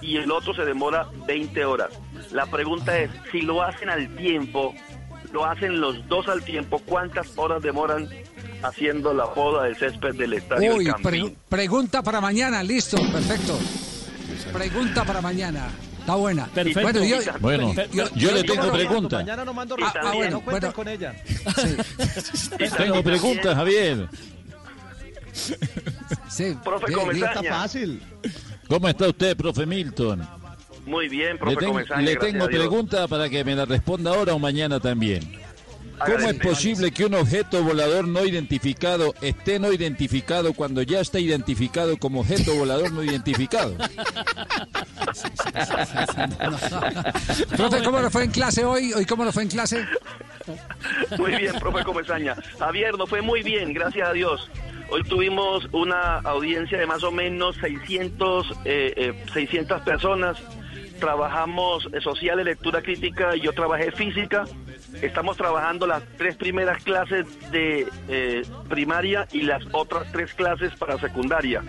y 0.03 0.19
el 0.19 0.31
otro 0.31 0.55
se 0.55 0.65
demora 0.65 1.07
20 1.27 1.65
horas. 1.65 1.89
La 2.33 2.47
pregunta 2.47 2.99
es, 2.99 3.11
si 3.33 3.41
lo 3.41 3.63
hacen 3.63 3.89
al 3.89 4.15
tiempo, 4.15 4.75
lo 5.33 5.47
hacen 5.47 5.81
los 5.81 6.07
dos 6.07 6.29
al 6.29 6.45
tiempo, 6.45 6.81
¿cuántas 6.85 7.37
horas 7.39 7.63
demoran 7.63 8.09
haciendo 8.63 9.13
la 9.15 9.33
poda 9.33 9.65
del 9.65 9.77
césped 9.77 10.15
del 10.17 10.35
estadio 10.35 10.75
Uy, 10.77 10.85
pre- 11.03 11.35
pregunta 11.49 12.03
para 12.03 12.21
mañana, 12.21 12.63
listo, 12.63 12.99
perfecto. 13.11 13.59
Pregunta 14.53 15.05
para 15.05 15.21
mañana. 15.21 15.69
Está 16.07 16.15
buena. 16.15 16.47
Perfecto. 16.47 16.83
Bueno, 16.83 17.05
yo, 17.05 17.17
Bueno, 17.41 17.75
yo 18.15 18.31
le 18.31 18.45
tengo 18.45 18.61
Mañana 18.63 18.73
pregunta. 18.73 19.17
Mañana 19.19 19.45
no 19.45 19.53
mando 19.55 19.75
respuesta, 19.77 20.01
también- 20.03 20.17
bueno, 20.31 20.37
no 20.45 20.51
bueno. 20.53 20.73
con 20.73 20.89
ella. 20.89 21.15
Tengo 22.77 23.03
preguntas, 23.03 23.55
Javier. 23.57 24.09
sí, 26.29 26.57
Profe 26.65 26.87
bien, 26.87 26.99
bien. 27.09 27.17
Está 27.17 27.35
Comesaña. 27.35 27.51
fácil. 27.61 28.03
¿Cómo 28.69 28.89
está 28.89 29.09
usted, 29.09 29.37
profe 29.37 29.67
Milton? 29.67 30.27
Muy 30.87 31.09
bien, 31.09 31.33
Le, 31.33 31.39
profe 31.39 31.57
ten- 31.57 31.69
Comesaña, 31.71 32.03
le 32.03 32.17
tengo 32.17 32.45
a 32.45 32.49
Dios. 32.49 32.61
pregunta 32.61 33.09
para 33.09 33.29
que 33.29 33.45
me 33.45 33.57
la 33.57 33.65
responda 33.65 34.13
ahora 34.15 34.33
o 34.35 34.39
mañana 34.39 34.79
también. 34.79 35.29
¿Cómo 35.99 36.29
es 36.29 36.39
posible 36.39 36.91
que 36.91 37.07
un 37.07 37.15
objeto 37.15 37.63
volador 37.63 38.07
no 38.07 38.25
identificado 38.25 39.15
esté 39.23 39.59
no 39.59 39.73
identificado 39.73 40.53
cuando 40.53 40.83
ya 40.83 41.01
está 41.01 41.19
identificado 41.19 41.97
como 41.97 42.21
objeto 42.21 42.55
volador 42.55 42.93
no 42.93 43.03
identificado? 43.03 43.77
Profe, 47.57 47.83
¿cómo 47.83 48.01
lo 48.01 48.11
fue 48.11 48.25
en 48.25 48.31
clase 48.31 48.65
hoy? 48.65 48.93
¿Hoy 48.93 49.07
cómo 49.07 49.25
lo 49.25 49.33
fue 49.33 49.45
en 49.45 49.49
clase? 49.49 49.87
Muy 51.19 51.35
bien, 51.37 51.55
profe 51.59 51.85
Comesaña. 51.85 52.37
Javier, 52.59 52.97
nos 52.97 53.09
fue 53.09 53.23
muy 53.23 53.43
bien, 53.43 53.73
gracias 53.73 54.09
a 54.09 54.13
Dios. 54.13 54.51
Hoy 54.89 55.03
tuvimos 55.03 55.67
una 55.73 56.19
audiencia 56.19 56.79
de 56.79 56.87
más 56.87 57.03
o 57.03 57.11
menos 57.11 57.57
600, 57.57 58.53
eh, 58.65 58.93
eh, 58.97 59.25
600 59.33 59.83
personas. 59.83 60.39
Trabajamos 60.99 61.89
eh, 61.93 62.01
sociales, 62.01 62.45
lectura 62.45 62.83
crítica 62.83 63.37
y 63.37 63.41
yo 63.41 63.53
trabajé 63.53 63.93
física. 63.93 64.45
Estamos 65.03 65.37
trabajando 65.37 65.87
las 65.87 66.03
tres 66.17 66.37
primeras 66.37 66.83
clases 66.83 67.27
de 67.51 67.87
eh, 68.09 68.43
primaria 68.69 69.27
y 69.33 69.43
las 69.43 69.63
otras 69.73 70.11
tres 70.13 70.33
clases 70.35 70.75
para 70.77 70.99
secundaria. 70.99 71.63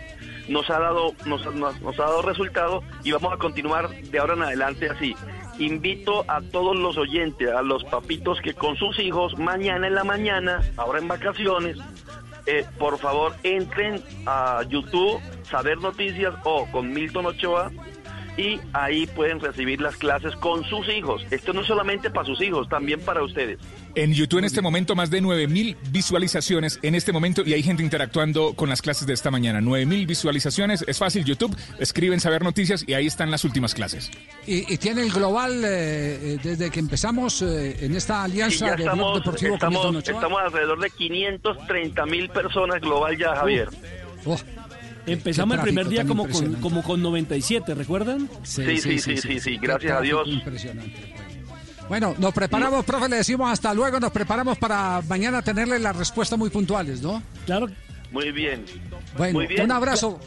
nos 0.47 0.69
ha 0.69 0.79
dado 0.79 1.13
nos, 1.25 1.45
nos- 1.55 1.81
nos 1.81 1.99
ha 1.99 2.03
dado 2.03 2.21
resultado 2.21 2.81
y 3.03 3.11
vamos 3.11 3.33
a 3.33 3.37
continuar 3.37 3.89
de 3.89 4.17
ahora 4.19 4.33
en 4.35 4.43
adelante 4.43 4.89
así. 4.89 5.13
Invito 5.59 6.23
a 6.29 6.39
todos 6.41 6.77
los 6.77 6.97
oyentes, 6.97 7.49
a 7.49 7.61
los 7.63 7.83
papitos 7.83 8.39
que 8.41 8.53
con 8.53 8.75
sus 8.77 8.97
hijos 8.99 9.37
mañana 9.37 9.87
en 9.87 9.95
la 9.95 10.03
mañana, 10.05 10.61
ahora 10.77 10.99
en 10.99 11.07
vacaciones, 11.09 11.77
eh, 12.45 12.63
por 12.79 12.97
favor 12.99 13.33
entren 13.43 14.01
a 14.25 14.61
YouTube, 14.69 15.19
Saber 15.49 15.79
Noticias 15.79 16.33
o 16.45 16.65
con 16.71 16.91
Milton 16.93 17.25
Ochoa 17.25 17.71
y 18.37 18.59
ahí 18.73 19.07
pueden 19.07 19.39
recibir 19.39 19.81
las 19.81 19.97
clases 19.97 20.35
con 20.35 20.63
sus 20.65 20.87
hijos. 20.89 21.23
Esto 21.31 21.53
no 21.53 21.61
es 21.61 21.67
solamente 21.67 22.09
para 22.09 22.25
sus 22.25 22.41
hijos, 22.41 22.69
también 22.69 22.99
para 23.01 23.23
ustedes. 23.23 23.59
En 23.95 24.13
YouTube 24.13 24.39
en 24.39 24.45
este 24.45 24.61
momento 24.61 24.95
más 24.95 25.09
de 25.09 25.21
9000 25.21 25.75
visualizaciones 25.89 26.79
en 26.83 26.93
este 26.93 27.11
momento 27.11 27.41
y 27.43 27.53
hay 27.53 27.63
gente 27.63 27.81
interactuando 27.81 28.53
con 28.53 28.69
las 28.69 28.81
clases 28.81 29.07
de 29.07 29.13
esta 29.13 29.31
mañana. 29.31 29.59
9000 29.59 30.05
visualizaciones, 30.05 30.85
es 30.87 30.97
fácil 30.99 31.25
YouTube, 31.25 31.55
escriben 31.79 32.19
saber 32.19 32.43
noticias 32.43 32.83
y 32.87 32.93
ahí 32.93 33.07
están 33.07 33.31
las 33.31 33.43
últimas 33.43 33.73
clases. 33.73 34.11
Y, 34.45 34.71
y 34.71 34.77
tiene 34.77 35.01
el 35.01 35.11
global 35.11 35.63
eh, 35.65 36.35
eh, 36.35 36.39
desde 36.43 36.69
que 36.69 36.79
empezamos 36.79 37.41
eh, 37.41 37.85
en 37.85 37.95
esta 37.95 38.23
alianza 38.23 38.75
de 38.75 38.75
Blog 38.75 38.87
estamos, 38.87 39.19
Deportivo 39.19 39.55
estamos, 39.55 40.07
estamos 40.07 40.41
alrededor 40.41 40.79
de 40.79 40.89
530 40.91 42.05
mil 42.05 42.29
personas 42.29 42.81
global 42.81 43.17
ya, 43.17 43.35
Javier. 43.35 43.69
Empezamos 45.07 45.57
el 45.57 45.63
primer 45.63 45.87
día 45.87 46.05
como 46.05 46.27
con, 46.27 46.53
como 46.55 46.83
con 46.83 47.01
97, 47.01 47.73
¿recuerdan? 47.73 48.29
Sí, 48.43 48.77
sí, 48.79 48.99
sí, 48.99 49.17
sí, 49.17 49.39
sí, 49.39 49.57
gracias 49.57 49.97
a 49.97 50.01
Dios. 50.01 50.27
Impresionante. 50.27 51.15
Bueno, 51.89 52.13
nos 52.17 52.33
preparamos, 52.33 52.83
profe, 52.83 53.07
le 53.07 53.17
decimos 53.17 53.49
hasta 53.49 53.73
luego, 53.73 53.99
nos 53.99 54.11
preparamos 54.11 54.57
para 54.57 55.01
mañana 55.07 55.41
tenerle 55.41 55.79
las 55.79 55.95
respuestas 55.95 56.37
muy 56.37 56.49
puntuales, 56.49 57.01
¿no? 57.01 57.23
Claro. 57.45 57.67
Muy 58.11 58.31
bien. 58.31 58.65
Bueno, 59.17 59.33
Muy 59.33 59.47
bien. 59.47 59.63
un 59.63 59.71
abrazo. 59.71 60.19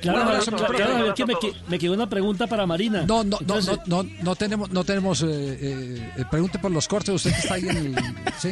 Claro, 0.00 0.38
claro, 0.44 1.14
que 1.14 1.24
me, 1.24 1.34
me 1.68 1.78
quedó 1.78 1.94
una 1.94 2.08
pregunta 2.08 2.46
para 2.46 2.66
Marina. 2.66 3.04
No, 3.06 3.24
no, 3.24 3.30
no, 3.30 3.38
Entonces, 3.40 3.78
no, 3.86 4.02
no, 4.02 4.10
no 4.22 4.36
tenemos, 4.36 4.70
no 4.70 4.84
tenemos, 4.84 5.22
eh, 5.22 5.26
eh, 5.28 6.12
eh, 6.18 6.24
pregunte 6.30 6.58
por 6.58 6.70
los 6.70 6.86
cortes, 6.86 7.14
usted 7.14 7.32
que 7.32 7.38
está 7.38 7.54
ahí 7.54 7.68
en 7.68 7.76
el, 7.76 7.96
¿sí? 8.38 8.50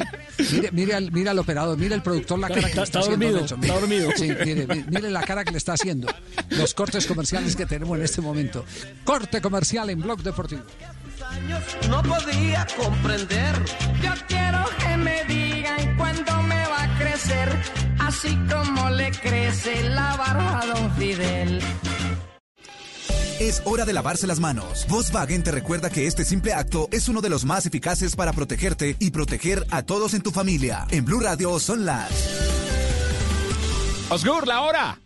Mire, 0.52 0.70
mire 0.72 0.94
al, 0.94 1.12
mire 1.12 1.30
al 1.30 1.38
operador, 1.38 1.76
mire 1.76 1.94
al 1.94 2.02
productor 2.02 2.38
la 2.38 2.46
Está- 2.48 2.60
cara 2.60 2.68
que 2.70 2.76
le 2.76 2.82
está 2.82 2.98
está 2.98 2.98
haciendo. 3.00 3.26
dormido, 3.26 3.40
Nelson, 3.40 3.60
está 3.64 3.74
mire. 3.80 3.80
dormido. 3.80 4.10
Sí, 4.16 4.28
mire, 4.44 4.66
mire, 4.66 4.84
mire 4.90 5.10
la 5.10 5.22
cara 5.22 5.44
que 5.44 5.50
le 5.50 5.58
está 5.58 5.74
haciendo. 5.74 6.08
Los 6.50 6.72
cortes 6.74 7.06
comerciales 7.06 7.54
que 7.56 7.66
tenemos 7.66 7.98
en 7.98 8.04
este 8.04 8.20
momento. 8.22 8.64
Corte 9.04 9.40
comercial 9.42 9.90
en 9.90 10.00
Blog 10.00 10.22
Deportivo. 10.22 10.62
no 11.90 12.02
podía 12.02 12.66
comprender. 12.76 13.54
Yo 14.02 14.12
quiero 14.28 14.64
que 14.78 14.96
me 14.96 15.24
digan 15.24 16.00
a 16.00 16.33
crecer, 17.14 17.48
así 18.00 18.36
como 18.50 18.90
le 18.90 19.10
crece 19.12 19.88
la 19.90 20.16
barba 20.16 20.60
a 20.60 20.66
don 20.66 20.96
Fidel. 20.96 21.60
Es 23.38 23.62
hora 23.64 23.84
de 23.84 23.92
lavarse 23.92 24.26
las 24.26 24.40
manos. 24.40 24.84
Volkswagen 24.88 25.44
te 25.44 25.52
recuerda 25.52 25.90
que 25.90 26.08
este 26.08 26.24
simple 26.24 26.54
acto 26.54 26.88
es 26.90 27.08
uno 27.08 27.20
de 27.20 27.28
los 27.28 27.44
más 27.44 27.66
eficaces 27.66 28.16
para 28.16 28.32
protegerte 28.32 28.96
y 28.98 29.12
proteger 29.12 29.64
a 29.70 29.82
todos 29.82 30.14
en 30.14 30.22
tu 30.22 30.32
familia. 30.32 30.86
En 30.90 31.04
Blue 31.04 31.20
Radio 31.20 31.60
son 31.60 31.84
las 31.84 32.10
Osgur, 34.10 34.48
la 34.48 34.62
hora. 34.62 34.98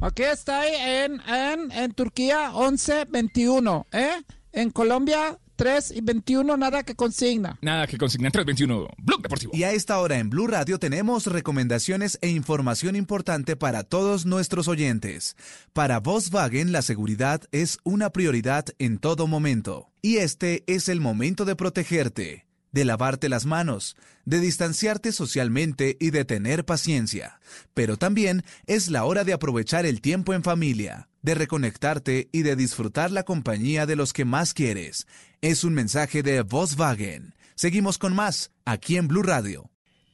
Aquí 0.00 0.22
estoy 0.22 0.68
en, 0.76 1.20
en, 1.28 1.72
en 1.72 1.92
Turquía 1.94 2.52
11.21, 2.52 3.86
¿eh? 3.92 4.22
En 4.52 4.70
Colombia 4.70 5.36
3 5.60 5.92
y 5.94 6.00
21, 6.00 6.56
nada 6.56 6.82
que 6.84 6.94
consigna. 6.94 7.58
Nada 7.60 7.86
que 7.86 7.98
consignan 7.98 8.32
321. 8.32 8.88
Blog 8.96 9.20
Deportivo. 9.20 9.52
Y 9.54 9.64
a 9.64 9.72
esta 9.72 9.98
hora 9.98 10.18
en 10.18 10.30
Blue 10.30 10.46
Radio 10.46 10.78
tenemos 10.78 11.26
recomendaciones 11.26 12.18
e 12.22 12.30
información 12.30 12.96
importante 12.96 13.56
para 13.56 13.82
todos 13.82 14.24
nuestros 14.24 14.68
oyentes. 14.68 15.36
Para 15.74 16.00
Volkswagen 16.00 16.72
la 16.72 16.80
seguridad 16.80 17.42
es 17.52 17.78
una 17.84 18.08
prioridad 18.08 18.64
en 18.78 18.96
todo 18.96 19.26
momento. 19.26 19.90
Y 20.00 20.16
este 20.16 20.64
es 20.66 20.88
el 20.88 21.02
momento 21.02 21.44
de 21.44 21.56
protegerte, 21.56 22.46
de 22.72 22.84
lavarte 22.86 23.28
las 23.28 23.44
manos, 23.44 23.98
de 24.24 24.40
distanciarte 24.40 25.12
socialmente 25.12 25.98
y 26.00 26.08
de 26.08 26.24
tener 26.24 26.64
paciencia. 26.64 27.38
Pero 27.74 27.98
también 27.98 28.44
es 28.64 28.88
la 28.88 29.04
hora 29.04 29.24
de 29.24 29.34
aprovechar 29.34 29.84
el 29.84 30.00
tiempo 30.00 30.32
en 30.32 30.42
familia, 30.42 31.09
de 31.22 31.34
reconectarte 31.34 32.28
y 32.32 32.42
de 32.42 32.56
disfrutar 32.56 33.10
la 33.10 33.24
compañía 33.24 33.86
de 33.86 33.96
los 33.96 34.12
que 34.12 34.24
más 34.24 34.54
quieres. 34.54 35.06
Es 35.40 35.64
un 35.64 35.74
mensaje 35.74 36.22
de 36.22 36.42
Volkswagen. 36.42 37.34
Seguimos 37.54 37.98
con 37.98 38.14
más 38.14 38.50
aquí 38.64 38.96
en 38.96 39.08
Blue 39.08 39.22
Radio. 39.22 39.70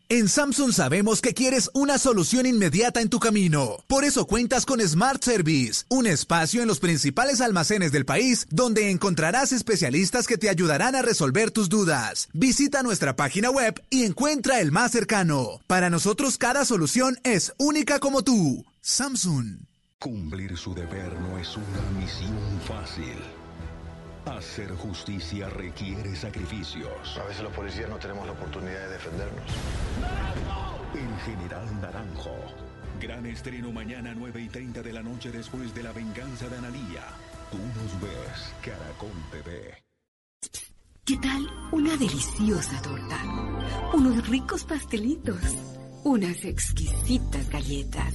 En 0.09 0.29
Samsung 0.29 0.73
sabemos 0.73 1.21
que 1.21 1.35
quieres 1.35 1.69
una 1.75 1.99
solución 1.99 2.47
inmediata 2.47 3.01
en 3.01 3.09
tu 3.09 3.19
camino. 3.19 3.79
Por 3.89 4.05
eso 4.05 4.25
cuentas 4.29 4.65
con 4.65 4.81
Smart 4.81 5.21
Service, 5.21 5.85
un 5.89 6.07
espacio 6.07 6.63
en 6.63 6.69
los 6.69 6.79
principales 6.79 7.41
almacenes 7.41 7.91
del 7.91 8.05
país 8.05 8.47
donde 8.51 8.93
encontrarás 8.93 9.51
especialistas 9.51 10.29
que 10.29 10.39
te 10.39 10.49
ayudarán 10.49 10.95
a 10.95 11.03
resolver 11.03 11.51
tus 11.51 11.69
dudas. 11.69 12.29
Visita 12.33 12.85
nuestra 12.85 13.17
página 13.17 13.51
web 13.51 13.83
y 13.91 14.05
encuentra 14.05 14.61
el 14.61 14.71
más 14.71 14.93
cercano. 14.93 15.61
Para 15.67 15.91
nosotros 15.91 16.39
cada 16.39 16.65
solución 16.65 17.19
es 17.25 17.53
única 17.59 17.99
como 17.99 18.23
tú. 18.23 18.65
Samsung. 18.83 19.67
Cumplir 20.07 20.57
su 20.57 20.73
deber 20.73 21.19
no 21.19 21.37
es 21.37 21.57
una 21.57 21.83
misión 21.99 22.61
fácil. 22.65 23.17
Hacer 24.25 24.71
justicia 24.77 25.49
requiere 25.49 26.15
sacrificios. 26.15 27.19
A 27.19 27.25
veces 27.25 27.43
los 27.43 27.53
policías 27.53 27.91
no 27.91 27.97
tenemos 27.97 28.25
la 28.25 28.35
oportunidad 28.35 28.83
de 28.83 28.89
defendernos. 28.91 29.51
En 30.95 31.19
General 31.25 31.81
Naranjo. 31.81 32.37
Gran 33.01 33.27
estreno 33.27 33.73
mañana 33.73 34.15
9 34.17 34.43
y 34.43 34.49
30 34.49 34.81
de 34.81 34.93
la 34.93 35.03
noche 35.03 35.33
después 35.33 35.75
de 35.75 35.83
la 35.83 35.91
venganza 35.91 36.49
de 36.49 36.57
Analía. 36.57 37.03
Tú 37.51 37.59
nos 37.59 38.01
ves, 38.01 38.55
Caracol 38.63 39.11
TV. 39.33 39.75
¿Qué 41.05 41.17
tal 41.17 41.51
una 41.73 41.97
deliciosa 41.97 42.81
torta? 42.81 43.25
Unos 43.93 44.29
ricos 44.29 44.63
pastelitos, 44.63 45.43
unas 46.05 46.45
exquisitas 46.45 47.51
galletas, 47.51 48.15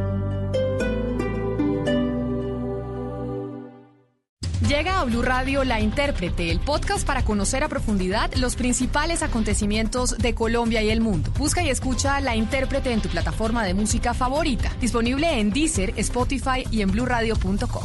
Llega 4.67 4.99
a 4.99 5.05
Blue 5.05 5.21
Radio 5.21 5.63
La 5.63 5.79
Intérprete, 5.79 6.51
el 6.51 6.59
podcast 6.59 7.05
para 7.05 7.25
conocer 7.25 7.63
a 7.63 7.69
profundidad 7.69 8.31
los 8.35 8.55
principales 8.55 9.23
acontecimientos 9.23 10.17
de 10.17 10.35
Colombia 10.35 10.81
y 10.83 10.89
el 10.89 11.01
mundo. 11.01 11.31
Busca 11.37 11.63
y 11.63 11.69
escucha 11.69 12.19
La 12.21 12.35
Intérprete 12.35 12.91
en 12.91 13.01
tu 13.01 13.09
plataforma 13.09 13.63
de 13.65 13.73
música 13.73 14.13
favorita. 14.13 14.71
Disponible 14.79 15.39
en 15.39 15.51
Deezer, 15.51 15.93
Spotify 15.97 16.63
y 16.69 16.81
en 16.81 16.91
bluradio.com. 16.91 17.83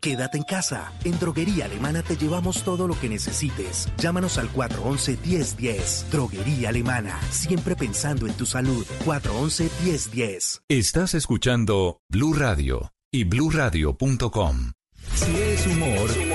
Quédate 0.00 0.38
en 0.38 0.44
casa. 0.44 0.92
En 1.04 1.18
Droguería 1.18 1.64
Alemana 1.64 2.02
te 2.02 2.16
llevamos 2.16 2.62
todo 2.62 2.86
lo 2.86 2.98
que 3.00 3.08
necesites. 3.08 3.88
Llámanos 3.96 4.38
al 4.38 4.52
411-1010. 4.52 6.04
Droguería 6.10 6.68
Alemana. 6.68 7.18
Siempre 7.30 7.74
pensando 7.74 8.26
en 8.26 8.34
tu 8.34 8.46
salud. 8.46 8.86
411-1010. 9.04 10.62
Estás 10.68 11.14
escuchando 11.14 12.00
Blue 12.08 12.32
Radio 12.32 12.92
y 13.10 13.24
bluradio.com. 13.24 14.77
Si 15.18 15.34
es 15.34 15.66
humor, 15.66 16.27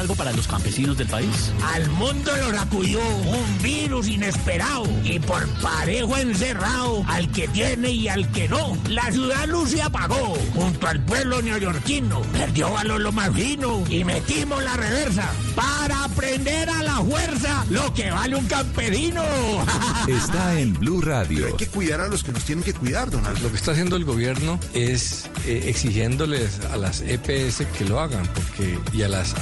algo 0.00 0.14
para 0.14 0.32
los 0.32 0.48
campesinos 0.48 0.96
del 0.96 1.08
país? 1.08 1.52
Al 1.74 1.88
mundo 1.90 2.32
lo 2.36 2.56
sacudió 2.56 3.00
un 3.00 3.62
virus 3.62 4.08
inesperado 4.08 4.84
y 5.04 5.18
por 5.18 5.46
parejo 5.60 6.16
encerrado 6.16 7.04
al 7.06 7.30
que 7.30 7.46
tiene 7.48 7.90
y 7.90 8.08
al 8.08 8.30
que 8.32 8.48
no. 8.48 8.76
La 8.88 9.12
ciudad 9.12 9.46
luz 9.46 9.70
se 9.70 9.82
apagó 9.82 10.36
junto 10.54 10.86
al 10.86 11.04
pueblo 11.04 11.42
neoyorquino. 11.42 12.22
Perdió 12.32 12.76
a 12.76 12.84
lo 12.84 13.12
más 13.12 13.30
fino 13.34 13.84
y 13.88 14.04
metimos 14.04 14.62
la 14.62 14.76
reversa 14.76 15.30
para 15.54 16.04
aprender 16.04 16.68
a 16.70 16.82
la 16.82 16.96
fuerza 16.96 17.64
lo 17.68 17.92
que 17.92 18.10
vale 18.10 18.36
un 18.36 18.46
campesino. 18.46 19.22
Está 20.08 20.58
en 20.58 20.72
Blue 20.74 21.02
Radio. 21.02 21.46
Hay 21.46 21.52
que 21.54 21.66
cuidar 21.66 22.00
a 22.00 22.08
los 22.08 22.24
que 22.24 22.32
nos 22.32 22.44
tienen 22.44 22.64
que 22.64 22.72
cuidar, 22.72 23.10
don 23.10 23.26
Aldo. 23.26 23.40
Lo 23.40 23.50
que 23.50 23.56
está 23.56 23.72
haciendo 23.72 23.96
el 23.96 24.04
gobierno 24.04 24.58
es 24.72 25.28
eh, 25.46 25.64
exigiéndoles 25.66 26.60
a 26.72 26.76
las 26.76 27.02
EPS 27.02 27.66
que 27.76 27.84
lo 27.84 28.00
hagan 28.00 28.26
porque 28.34 28.78
y 28.92 29.02
a 29.02 29.08
las 29.08 29.34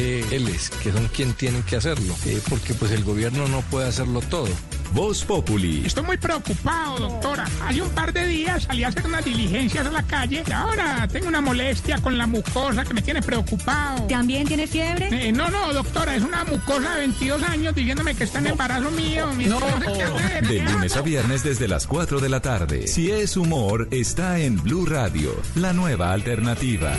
ARLs 0.00 0.70
que 0.82 0.92
son 0.92 1.06
quien 1.08 1.32
tienen 1.34 1.62
que 1.62 1.76
hacerlo 1.76 2.14
eh, 2.26 2.40
porque 2.48 2.74
pues 2.74 2.90
el 2.92 3.04
gobierno 3.04 3.46
no 3.48 3.60
puede 3.62 3.88
hacerlo 3.88 4.20
todo 4.20 4.48
Voz 4.92 5.24
Populi. 5.24 5.84
Estoy 5.86 6.02
muy 6.02 6.16
preocupado, 6.16 6.98
doctora. 6.98 7.46
Hace 7.64 7.80
un 7.80 7.90
par 7.90 8.12
de 8.12 8.26
días 8.26 8.64
salí 8.64 8.82
a 8.82 8.88
hacer 8.88 9.06
unas 9.06 9.24
diligencias 9.24 9.86
a 9.86 9.90
la 9.92 10.02
calle 10.02 10.42
y 10.44 10.50
ahora 10.50 11.06
tengo 11.06 11.28
una 11.28 11.40
molestia 11.40 11.98
con 12.02 12.18
la 12.18 12.26
mucosa 12.26 12.84
que 12.84 12.92
me 12.92 13.00
tiene 13.00 13.22
preocupado. 13.22 14.08
¿También 14.08 14.48
tiene 14.48 14.66
fiebre? 14.66 15.28
Eh, 15.28 15.30
no, 15.30 15.48
no, 15.48 15.72
doctora, 15.72 16.16
es 16.16 16.24
una 16.24 16.42
mucosa 16.44 16.94
de 16.94 17.00
22 17.02 17.40
años 17.44 17.72
diciéndome 17.72 18.16
que 18.16 18.24
está 18.24 18.40
en 18.40 18.48
embarazo 18.48 18.90
mío. 18.90 19.32
Mi- 19.34 19.46
no 19.46 19.60
sé 19.60 19.66
qué 19.96 20.02
hacer. 20.02 20.48
De 20.48 20.58
lunes 20.64 20.96
a 20.96 21.02
viernes 21.02 21.44
desde 21.44 21.68
las 21.68 21.86
4 21.86 22.18
de 22.18 22.28
la 22.28 22.40
tarde. 22.40 22.88
Si 22.88 23.12
es 23.12 23.36
humor, 23.36 23.86
está 23.92 24.40
en 24.40 24.60
Blue 24.60 24.86
Radio, 24.86 25.40
la 25.54 25.72
nueva 25.72 26.12
alternativa. 26.12 26.90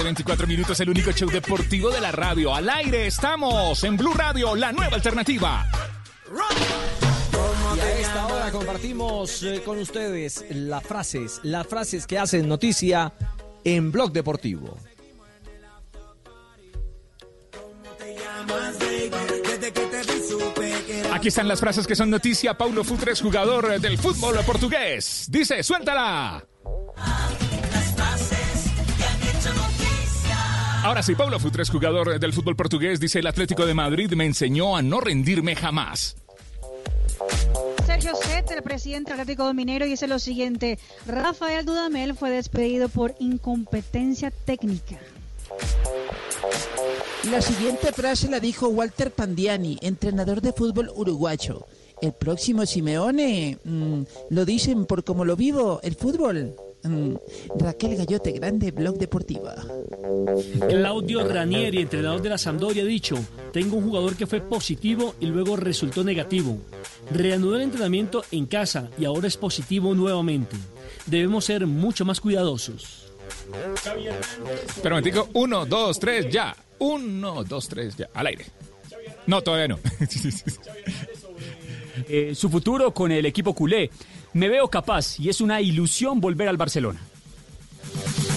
Tarde, 0.00 0.04
24 0.04 0.46
minutos, 0.46 0.80
el 0.80 0.90
único 0.90 1.12
show 1.12 1.30
deportivo 1.30 1.90
de 1.90 2.00
la 2.00 2.12
radio. 2.12 2.54
Al 2.54 2.68
aire 2.68 3.06
estamos 3.06 3.82
en 3.84 3.96
Blue 3.96 4.14
Radio, 4.14 4.54
la 4.56 4.72
nueva 4.72 4.96
alternativa. 4.96 5.66
Y 7.76 7.80
a 7.80 7.98
esta 7.98 8.26
hora 8.26 8.50
compartimos 8.50 9.42
eh, 9.42 9.62
con 9.64 9.78
ustedes 9.78 10.44
las 10.50 10.82
frases, 10.82 11.40
las 11.42 11.66
frases 11.66 12.06
que 12.06 12.18
hacen 12.18 12.48
noticia 12.48 13.12
en 13.64 13.92
Blog 13.92 14.12
Deportivo. 14.12 14.76
Aquí 21.12 21.28
están 21.28 21.48
las 21.48 21.60
frases 21.60 21.86
que 21.86 21.94
son 21.94 22.10
noticia. 22.10 22.56
Paulo 22.56 22.84
Futres, 22.84 23.20
jugador 23.20 23.80
del 23.80 23.98
fútbol 23.98 24.38
portugués. 24.44 25.26
Dice, 25.28 25.62
suéltala. 25.62 26.44
Ahora 30.82 31.02
sí, 31.02 31.14
Paulo 31.14 31.38
Futres, 31.38 31.68
jugador 31.68 32.18
del 32.18 32.32
fútbol 32.32 32.56
portugués, 32.56 33.00
dice 33.00 33.18
el 33.18 33.26
Atlético 33.26 33.66
de 33.66 33.74
Madrid 33.74 34.12
me 34.14 34.24
enseñó 34.24 34.76
a 34.76 34.82
no 34.82 35.00
rendirme 35.00 35.54
jamás. 35.54 36.16
Sergio 37.84 38.16
Set, 38.16 38.50
el 38.50 38.62
presidente 38.62 39.10
del 39.10 39.20
Atlético 39.20 39.52
Minero, 39.52 39.84
dice 39.84 40.06
lo 40.06 40.18
siguiente: 40.18 40.78
Rafael 41.06 41.66
Dudamel 41.66 42.14
fue 42.14 42.30
despedido 42.30 42.88
por 42.88 43.14
incompetencia 43.18 44.30
técnica. 44.30 44.98
La 47.30 47.42
siguiente 47.42 47.92
frase 47.92 48.30
la 48.30 48.40
dijo 48.40 48.68
Walter 48.68 49.10
Pandiani, 49.10 49.78
entrenador 49.82 50.40
de 50.40 50.54
fútbol 50.54 50.90
uruguayo. 50.94 51.66
El 52.00 52.14
próximo 52.14 52.64
Simeone, 52.64 53.58
mm, 53.62 54.02
lo 54.30 54.44
dicen 54.46 54.86
por 54.86 55.04
como 55.04 55.26
lo 55.26 55.36
vivo, 55.36 55.80
el 55.82 55.94
fútbol. 55.94 56.54
Mm, 56.82 57.14
Raquel 57.58 57.96
Gallote 57.96 58.32
Grande, 58.32 58.70
Blog 58.70 58.96
Deportiva. 58.96 59.54
Claudio 60.68 61.26
Ranieri, 61.28 61.82
entrenador 61.82 62.22
de 62.22 62.30
la 62.30 62.38
Sampdoria, 62.38 62.82
ha 62.82 62.86
dicho, 62.86 63.16
tengo 63.52 63.76
un 63.76 63.84
jugador 63.84 64.16
que 64.16 64.26
fue 64.26 64.40
positivo 64.40 65.14
y 65.20 65.26
luego 65.26 65.56
resultó 65.56 66.02
negativo. 66.04 66.58
Reanudó 67.10 67.56
el 67.56 67.62
entrenamiento 67.62 68.24
en 68.30 68.46
casa 68.46 68.90
y 68.98 69.04
ahora 69.04 69.28
es 69.28 69.36
positivo 69.36 69.94
nuevamente. 69.94 70.56
Debemos 71.06 71.44
ser 71.44 71.66
mucho 71.66 72.04
más 72.04 72.20
cuidadosos. 72.20 73.12
Pero 74.82 74.96
me 74.96 75.02
digo, 75.02 75.28
uno, 75.34 75.66
dos, 75.66 75.98
tres, 75.98 76.30
ya. 76.30 76.54
Uno, 76.78 77.44
dos, 77.44 77.68
tres, 77.68 77.96
ya. 77.96 78.08
Al 78.14 78.26
aire. 78.28 78.46
No, 79.26 79.42
todavía 79.42 79.68
no. 79.68 79.78
Eh, 82.08 82.34
su 82.34 82.48
futuro 82.48 82.94
con 82.94 83.12
el 83.12 83.26
equipo 83.26 83.54
culé. 83.54 83.90
Me 84.32 84.48
veo 84.48 84.68
capaz 84.68 85.18
y 85.18 85.28
es 85.28 85.40
una 85.40 85.60
ilusión 85.60 86.20
volver 86.20 86.48
al 86.48 86.56
Barcelona. 86.56 87.00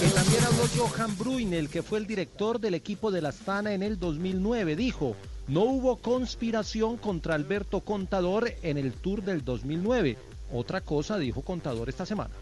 Que 0.00 0.08
también 0.08 0.42
habló 0.44 0.64
Johan 0.76 1.16
Bruin, 1.16 1.54
el 1.54 1.68
que 1.68 1.82
fue 1.82 1.98
el 1.98 2.06
director 2.06 2.58
del 2.58 2.74
equipo 2.74 3.12
de 3.12 3.22
la 3.22 3.28
Astana 3.28 3.74
en 3.74 3.82
el 3.82 3.98
2009. 3.98 4.74
Dijo, 4.74 5.14
no 5.46 5.60
hubo 5.60 5.96
conspiración 5.96 6.96
contra 6.96 7.36
Alberto 7.36 7.80
Contador 7.80 8.52
en 8.62 8.76
el 8.76 8.92
Tour 8.92 9.22
del 9.22 9.44
2009. 9.44 10.18
Otra 10.52 10.80
cosa 10.80 11.16
dijo 11.16 11.42
Contador 11.42 11.88
esta 11.88 12.04
semana. 12.06 12.34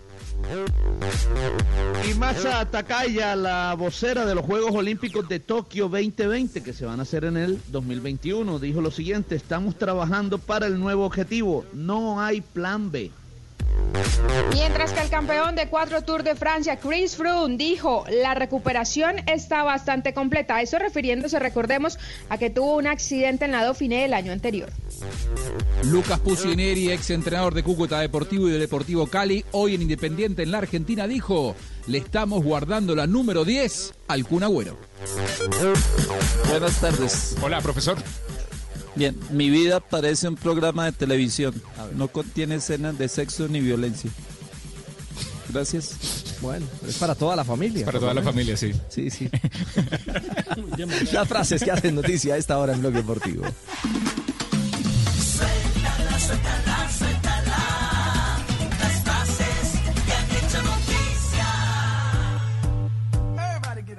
Y 2.09 2.15
Masa 2.15 2.65
Takaya, 2.71 3.37
la 3.37 3.75
vocera 3.75 4.25
de 4.25 4.35
los 4.35 4.45
Juegos 4.45 4.75
Olímpicos 4.75 5.29
de 5.29 5.41
Tokio 5.41 5.89
2020, 5.89 6.63
que 6.63 6.73
se 6.73 6.85
van 6.85 7.01
a 7.01 7.03
hacer 7.03 7.25
en 7.25 7.37
el 7.37 7.61
2021, 7.69 8.59
dijo 8.59 8.81
lo 8.81 8.91
siguiente, 8.91 9.35
estamos 9.35 9.77
trabajando 9.77 10.39
para 10.39 10.67
el 10.67 10.81
nuevo 10.81 11.05
objetivo, 11.05 11.65
no 11.73 12.21
hay 12.21 12.41
plan 12.41 12.91
B. 12.91 13.11
Mientras 14.53 14.93
que 14.93 15.01
el 15.01 15.11
campeón 15.11 15.55
de 15.55 15.69
cuatro 15.69 16.03
Tour 16.03 16.23
de 16.23 16.35
Francia, 16.35 16.77
Chris 16.77 17.17
Froome, 17.17 17.57
dijo, 17.57 18.05
la 18.09 18.35
recuperación 18.35 19.17
está 19.27 19.63
bastante 19.63 20.15
completa. 20.15 20.61
Eso 20.63 20.79
refiriéndose, 20.79 21.39
recordemos, 21.39 21.99
a 22.29 22.39
que 22.39 22.51
tuvo 22.51 22.77
un 22.77 22.87
accidente 22.87 23.45
en 23.45 23.53
la 23.53 23.63
Dauphiné 23.65 24.05
el 24.05 24.15
año 24.15 24.33
anterior. 24.33 24.71
Lucas 25.85 26.21
Pucineri, 26.21 26.91
ex 26.91 27.11
entrenador 27.11 27.55
de 27.55 27.63
Cúcuta 27.63 28.01
Deportivo 28.01 28.49
y 28.49 28.53
de 28.53 28.59
Deportivo 28.59 29.07
Cali, 29.07 29.45
hoy 29.53 29.75
en 29.75 29.83
Independiente 29.83 30.43
en 30.43 30.53
la 30.53 30.59
Argentina, 30.59 31.07
dijo, 31.07 31.55
le 31.87 31.99
estamos 31.99 32.43
guardando 32.45 32.95
la 32.95 33.07
número 33.07 33.45
10 33.45 33.95
al 34.09 34.25
Kun 34.25 34.45
Agüero. 34.45 34.79
Buenas 36.49 36.81
tardes. 36.81 37.37
Hola, 37.43 37.61
profesor. 37.61 37.99
Bien, 38.95 39.19
mi 39.31 39.49
vida 39.51 39.81
parece 39.81 40.29
un 40.29 40.37
programa 40.37 40.85
de 40.85 40.93
televisión. 40.93 41.55
No 41.97 42.09
contiene 42.09 42.57
escenas 42.57 42.99
de 42.99 43.09
sexo 43.09 43.49
ni 43.49 43.61
violencia. 43.61 44.11
Gracias. 45.49 45.97
Bueno, 46.41 46.67
es 46.87 46.97
para 46.97 47.15
toda 47.15 47.37
la 47.37 47.45
familia. 47.45 47.85
Para 47.85 48.01
toda 48.01 48.15
la 48.15 48.23
familia, 48.23 48.57
sí. 48.57 48.73
Sí, 48.89 49.11
sí. 49.11 49.31
Las 51.13 51.29
frases 51.29 51.63
que 51.63 51.71
hacen 51.71 51.95
noticia 51.95 52.35
a 52.35 52.37
esta 52.37 52.59
hora 52.59 52.73
en 52.73 52.81
Blog 52.81 52.95
Deportivo. 52.95 53.45
Suéltala, 55.19 56.19
suéltala, 56.19 56.91
suéltala. 56.91 57.32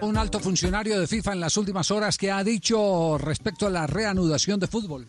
Un 0.03 0.17
alto 0.17 0.41
funcionario 0.41 0.99
de 0.99 1.07
FIFA 1.07 1.31
en 1.31 1.39
las 1.39 1.55
últimas 1.55 1.89
horas 1.89 2.17
que 2.17 2.29
ha 2.29 2.43
dicho 2.43 3.17
respecto 3.17 3.67
a 3.67 3.69
la 3.69 3.87
reanudación 3.87 4.59
de 4.59 4.67
fútbol. 4.67 5.07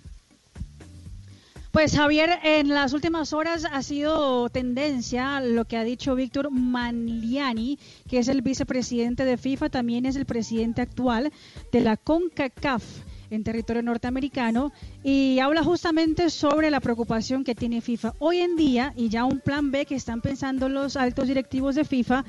Pues 1.73 1.97
Javier, 1.97 2.39
en 2.45 2.69
las 2.69 2.93
últimas 2.93 3.33
horas 3.33 3.67
ha 3.69 3.83
sido 3.83 4.49
tendencia 4.51 5.41
lo 5.41 5.65
que 5.65 5.77
ha 5.77 5.83
dicho 5.83 6.15
Víctor 6.15 6.53
Manliani, 6.53 7.77
que 8.09 8.19
es 8.19 8.29
el 8.29 8.43
vicepresidente 8.43 9.25
de 9.25 9.37
FIFA, 9.37 9.69
también 9.69 10.07
es 10.07 10.15
el 10.15 10.27
presidente 10.27 10.83
actual 10.83 11.33
de 11.73 11.81
la 11.81 11.97
CONCACAF 11.97 12.85
en 13.31 13.43
territorio 13.43 13.83
norteamericano 13.83 14.73
y 15.03 15.39
habla 15.41 15.65
justamente 15.65 16.31
sobre 16.31 16.71
la 16.71 16.81
preocupación 16.81 17.43
que 17.43 17.55
tiene 17.55 17.81
FIFA 17.81 18.15
hoy 18.21 18.39
en 18.39 18.55
día 18.57 18.93
y 18.97 19.09
ya 19.09 19.25
un 19.25 19.41
plan 19.41 19.71
B 19.71 19.87
que 19.87 19.97
están 19.97 20.21
pensando 20.21 20.69
los 20.69 20.97
altos 20.97 21.27
directivos 21.27 21.75
de 21.75 21.85
FIFA 21.85 22.25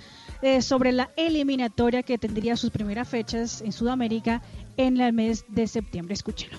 eh, 0.45 0.61
sobre 0.61 0.91
la 0.91 1.09
eliminatoria 1.17 2.03
que 2.03 2.19
tendría 2.19 2.55
sus 2.55 2.69
primeras 2.69 3.07
fechas 3.07 3.61
en 3.61 3.71
Sudamérica 3.71 4.43
en 4.77 5.01
el 5.01 5.11
mes 5.11 5.43
de 5.47 5.65
septiembre. 5.67 6.13
Escúchelo. 6.13 6.57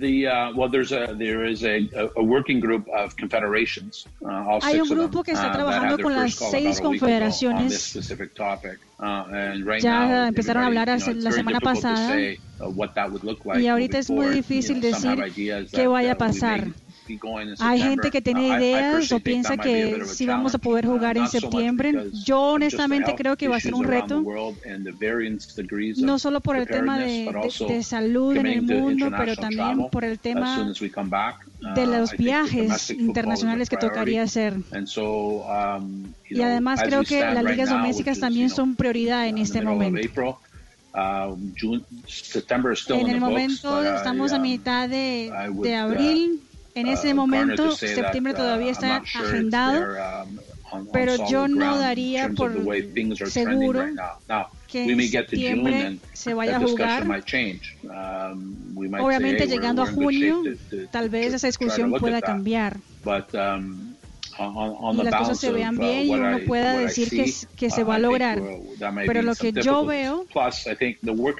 The 0.00 0.26
uh, 0.26 0.52
well, 0.56 0.68
there's 0.68 0.90
a 0.90 1.14
there 1.14 1.48
is 1.48 1.62
a, 1.62 1.88
a 2.16 2.22
working 2.22 2.58
group 2.58 2.88
of 2.88 3.14
confederations. 3.16 4.06
Uh, 4.20 4.28
all 4.28 4.60
Hay 4.62 4.80
un 4.80 4.88
grupo 4.88 5.22
que 5.22 5.30
está 5.32 5.50
uh, 5.50 5.52
trabajando 5.52 5.96
their 5.96 6.02
con 6.02 6.16
las 6.16 6.34
seis 6.34 6.80
confederaciones. 6.80 7.94
Uh, 8.98 9.78
Ya 9.80 10.26
empezaron 10.26 10.64
a 10.64 10.66
hablar 10.66 10.90
hace- 10.90 11.14
la 11.14 11.30
semana 11.30 11.60
pasada. 11.60 12.08
say, 12.08 12.38
uh, 12.58 12.74
like 13.22 13.60
Y 13.60 13.68
ahorita 13.68 13.98
es 13.98 14.10
muy 14.10 14.28
difícil 14.28 14.80
You 14.80 14.90
know, 14.90 15.16
decir 15.16 15.68
qué 15.70 15.86
vaya 15.86 16.12
a 16.12 16.14
uh, 16.14 16.18
pasar. 16.18 16.68
Hay 17.58 17.80
gente 17.80 18.10
que 18.10 18.18
Uh, 18.18 18.22
tiene 18.22 18.48
I 18.48 18.52
ideas 18.56 19.12
o 19.12 19.20
piensa 19.20 19.56
que 19.56 20.04
sí 20.06 20.26
vamos 20.26 20.54
a 20.54 20.58
poder 20.58 20.86
uh, 20.86 20.90
jugar 20.90 21.16
en 21.16 21.26
septiembre. 21.28 22.10
Yo 22.24 22.40
honestamente 22.52 23.14
creo 23.16 23.36
que 23.36 23.48
va 23.48 23.56
a 23.56 23.60
ser 23.60 23.74
un 23.74 23.84
reto, 23.84 24.24
no 25.98 26.18
solo 26.18 26.40
por 26.40 26.56
el 26.56 26.66
tema 26.66 26.98
de, 26.98 27.30
de- 27.32 27.74
de 27.74 27.82
salud 27.82 28.36
en 28.36 28.46
el 28.46 28.62
mundo, 28.62 29.10
pero 29.16 29.36
también 29.36 29.88
por 29.90 30.04
el 30.04 30.18
tema. 30.18 30.72
Uh, 31.64 31.74
de 31.74 31.82
I 31.82 31.86
los 31.86 32.16
viajes 32.16 32.90
internacionales 32.90 33.68
que 33.68 33.76
tocaría 33.76 34.22
hacer. 34.24 34.54
Um, 34.54 36.04
Y 36.28 36.40
además 36.40 36.80
creo 36.82 37.04
que 37.04 37.20
las 37.20 37.44
ligas 37.44 37.68
domésticas 37.70 38.18
también 38.18 38.50
son 38.50 38.74
prioridad 38.74 39.26
en 39.28 39.36
the 39.36 39.42
este 39.42 39.62
momento. 39.62 40.38
Uh, 40.94 41.34
June, 41.58 41.82
September 42.06 42.70
is 42.72 42.80
still 42.80 42.96
En 42.96 43.02
in 43.02 43.06
el 43.08 43.14
the 43.14 43.20
books, 43.20 43.32
momento 43.64 43.76
but 43.76 43.86
I, 43.86 43.96
estamos 43.96 44.32
a 44.32 44.38
mitad 44.38 44.88
de, 44.90 45.32
would, 45.50 45.66
de 45.66 45.74
uh, 45.74 45.78
abril. 45.84 46.40
En 46.74 46.86
ese 46.88 47.08
garner 47.08 47.14
momento, 47.14 47.70
septiembre 47.72 48.34
todavía 48.34 48.70
está 48.70 48.96
agendado. 48.96 49.86
um, 50.72 50.86
Pero 50.92 51.28
yo 51.28 51.48
no 51.48 51.78
daría 51.78 52.30
por 52.30 52.52
seguro 53.28 53.84
que 54.68 54.84
en 54.84 55.10
septiembre 55.10 55.98
se 56.12 56.34
vaya 56.34 56.56
a 56.56 56.60
jugar. 56.60 57.06
Um, 57.06 58.76
Obviamente 59.00 59.46
llegando 59.46 59.82
a 59.82 59.86
junio, 59.86 60.42
tal 60.90 61.10
vez 61.10 61.34
esa 61.34 61.46
discusión 61.46 61.92
pueda 61.92 62.20
cambiar 62.20 62.78
um, 63.04 63.94
y 64.38 65.02
las 65.02 65.14
cosas 65.14 65.38
se 65.38 65.52
vean 65.52 65.76
uh, 65.76 65.80
bien 65.80 66.06
y 66.06 66.14
uno 66.14 66.38
pueda 66.46 66.72
decir 66.78 67.10
que, 67.10 67.30
que 67.56 67.70
se 67.70 67.84
uh, 67.84 67.86
va 67.86 67.96
a 67.96 67.98
lograr. 67.98 68.40
uh, 68.40 68.76
Pero 69.06 69.22
lo 69.22 69.34
que 69.34 69.52
yo 69.52 69.84
veo 69.84 70.26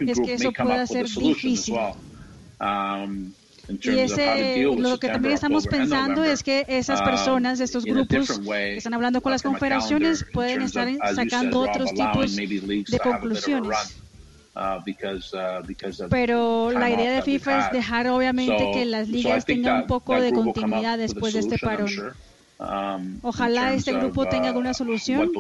es 0.01 0.21
que 0.21 0.35
eso 0.35 0.53
pueda 0.53 0.87
ser 0.87 1.07
difícil. 1.09 1.77
Um, 2.61 3.33
Y 3.69 3.99
ese, 3.99 4.65
lo 4.77 4.99
que 4.99 5.09
también 5.09 5.35
estamos 5.35 5.67
pensando 5.67 6.25
es 6.25 6.43
que 6.43 6.65
esas 6.69 7.01
um, 7.01 7.07
personas, 7.07 7.61
estos 7.61 7.85
grupos 7.85 8.41
que 8.41 8.77
están 8.77 8.95
hablando 8.95 9.21
con 9.21 9.31
uh, 9.31 9.35
las 9.35 9.43
confederaciones 9.43 10.27
pueden 10.33 10.63
estar 10.63 10.89
sacando 11.15 11.61
otros 11.61 11.93
tipos 11.95 12.35
de 12.35 12.99
conclusiones. 13.03 13.97
uh, 14.57 14.79
uh, 14.79 16.09
Pero 16.11 16.73
la 16.73 16.91
idea 16.91 17.13
de 17.13 17.23
FIFA 17.23 17.67
es 17.67 17.73
dejar 17.73 18.09
obviamente 18.09 18.71
que 18.75 18.85
las 18.85 19.09
ligas 19.09 19.45
tengan 19.45 19.83
un 19.83 19.87
poco 19.87 20.21
de 20.21 20.33
continuidad 20.33 20.99
después 20.99 21.35
de 21.35 21.41
este 21.41 21.59
parón. 21.59 21.91
Um, 22.59 23.19
Ojalá 23.23 23.75
este 23.75 23.93
grupo 23.93 24.27
tenga 24.27 24.49
alguna 24.49 24.75
solución. 24.75 25.33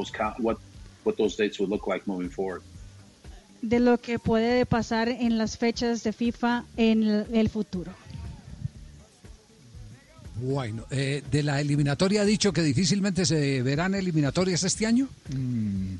de 3.62 3.78
lo 3.78 3.98
que 3.98 4.18
puede 4.18 4.66
pasar 4.66 5.08
en 5.08 5.38
las 5.38 5.56
fechas 5.56 6.02
de 6.02 6.12
FIFA 6.12 6.64
en 6.76 7.26
el 7.32 7.48
futuro. 7.48 7.92
Bueno, 10.42 10.86
eh, 10.90 11.22
de 11.30 11.42
la 11.44 11.60
eliminatoria 11.60 12.22
ha 12.22 12.24
dicho 12.24 12.52
que 12.52 12.62
difícilmente 12.62 13.24
se 13.24 13.62
verán 13.62 13.94
eliminatorias 13.94 14.64
este 14.64 14.86
año. 14.86 15.08
Eh, 15.30 15.96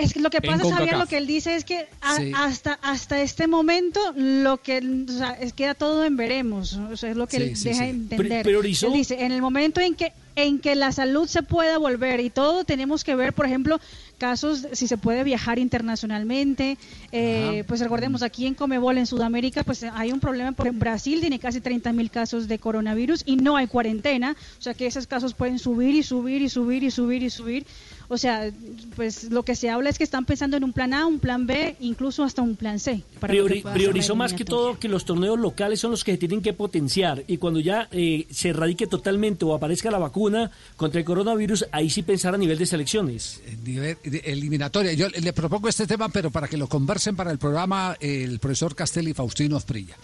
Es 0.00 0.12
que 0.12 0.20
lo 0.20 0.30
que 0.30 0.40
pasa, 0.40 0.64
Javier, 0.74 0.96
lo 0.98 1.06
que 1.06 1.16
él 1.18 1.26
dice 1.26 1.54
es 1.54 1.64
que 1.64 1.86
a- 2.00 2.16
Sí. 2.16 2.32
hasta 2.34 2.74
hasta 2.82 3.20
este 3.22 3.46
momento 3.46 4.00
lo 4.16 4.58
que 4.58 4.78
o 5.08 5.12
sea, 5.12 5.32
es 5.40 5.52
queda 5.52 5.74
todo 5.74 6.04
en 6.04 6.16
veremos, 6.16 6.74
o 6.74 6.96
sea, 6.96 7.10
es 7.10 7.16
lo 7.16 7.26
que 7.26 7.36
Sí, 7.38 7.42
él 7.42 7.56
sí, 7.56 7.68
deja 7.70 7.84
sí. 7.84 7.90
entender. 7.90 8.42
Pri- 8.42 8.50
priorizó- 8.52 8.86
Él 8.88 8.92
dice, 8.94 9.24
en 9.24 9.32
el 9.32 9.40
momento 9.42 9.80
en 9.80 9.94
que 9.94 10.12
en 10.36 10.60
que 10.60 10.76
la 10.76 10.92
salud 10.92 11.26
se 11.26 11.42
pueda 11.42 11.78
volver 11.78 12.20
y 12.20 12.30
todo, 12.30 12.62
tenemos 12.62 13.02
que 13.02 13.16
ver, 13.16 13.32
por 13.32 13.44
ejemplo, 13.44 13.80
casos 14.18 14.68
si 14.72 14.86
se 14.86 14.96
puede 14.96 15.24
viajar 15.24 15.58
internacionalmente. 15.58 16.78
Eh, 17.10 17.64
pues 17.66 17.80
recordemos, 17.80 18.22
aquí 18.22 18.46
en 18.46 18.54
Comebol, 18.54 18.98
en 18.98 19.06
Sudamérica, 19.06 19.64
pues 19.64 19.82
hay 19.82 20.12
un 20.12 20.20
problema, 20.20 20.52
por 20.52 20.66
ejemplo, 20.66 20.78
Brasil 20.88 21.20
tiene 21.20 21.40
casi 21.40 21.60
30 21.60 21.92
mil 21.92 22.08
casos 22.12 22.46
de 22.46 22.60
coronavirus 22.60 23.24
y 23.26 23.34
no 23.34 23.56
hay 23.56 23.66
cuarentena, 23.66 24.36
o 24.58 24.62
sea 24.62 24.74
que 24.74 24.86
esos 24.86 25.08
casos 25.08 25.34
pueden 25.34 25.58
subir 25.58 25.96
y 25.96 26.04
subir 26.04 26.40
y 26.40 26.48
subir 26.48 26.84
y 26.84 26.90
subir 26.92 27.22
y 27.24 27.30
subir. 27.30 27.66
O 28.10 28.16
sea, 28.16 28.50
pues 28.96 29.24
lo 29.24 29.42
que 29.42 29.54
se 29.54 29.68
habla 29.68 29.90
es 29.90 29.98
que 29.98 30.04
están 30.04 30.24
pensando 30.24 30.56
en 30.56 30.64
un 30.64 30.72
plan 30.72 30.94
A, 30.94 31.04
un 31.04 31.18
plan 31.18 31.46
B, 31.46 31.76
incluso 31.80 32.24
hasta 32.24 32.40
un 32.40 32.56
plan 32.56 32.78
C. 32.78 33.02
para 33.20 33.34
Priori- 33.34 33.62
priorizó 33.74 34.16
más 34.16 34.32
que 34.32 34.46
todo 34.46 34.78
que 34.78 34.88
los 34.88 35.04
torneos 35.04 35.38
locales 35.38 35.78
son 35.80 35.90
los 35.90 36.04
que 36.04 36.12
se 36.12 36.18
tienen 36.18 36.40
que 36.40 36.54
potenciar 36.54 37.22
y 37.26 37.36
cuando 37.36 37.60
ya 37.60 37.86
eh, 37.92 38.26
se 38.30 38.48
erradique 38.48 38.86
totalmente 38.86 39.44
o 39.44 39.54
aparezca 39.54 39.90
la 39.90 39.98
vacuna 39.98 40.50
contra 40.76 41.00
el 41.00 41.04
coronavirus, 41.04 41.66
ahí 41.70 41.90
sí 41.90 42.02
pensar 42.02 42.34
a 42.34 42.38
nivel 42.38 42.56
de 42.56 42.64
selecciones. 42.64 43.42
Nivel 43.64 43.98
de- 44.02 44.18
eliminatoria. 44.24 44.94
Yo 44.94 45.08
le 45.10 45.32
propongo 45.34 45.68
este 45.68 45.86
tema, 45.86 46.08
pero 46.08 46.30
para 46.30 46.48
que 46.48 46.56
lo 46.56 46.66
conversen 46.66 47.14
para 47.14 47.30
el 47.30 47.36
programa 47.38 47.94
eh, 48.00 48.24
el 48.24 48.38
profesor 48.38 48.74
Castelli 48.74 49.10
y 49.10 49.14
Faustino 49.14 49.56
Osprilla. 49.56 49.96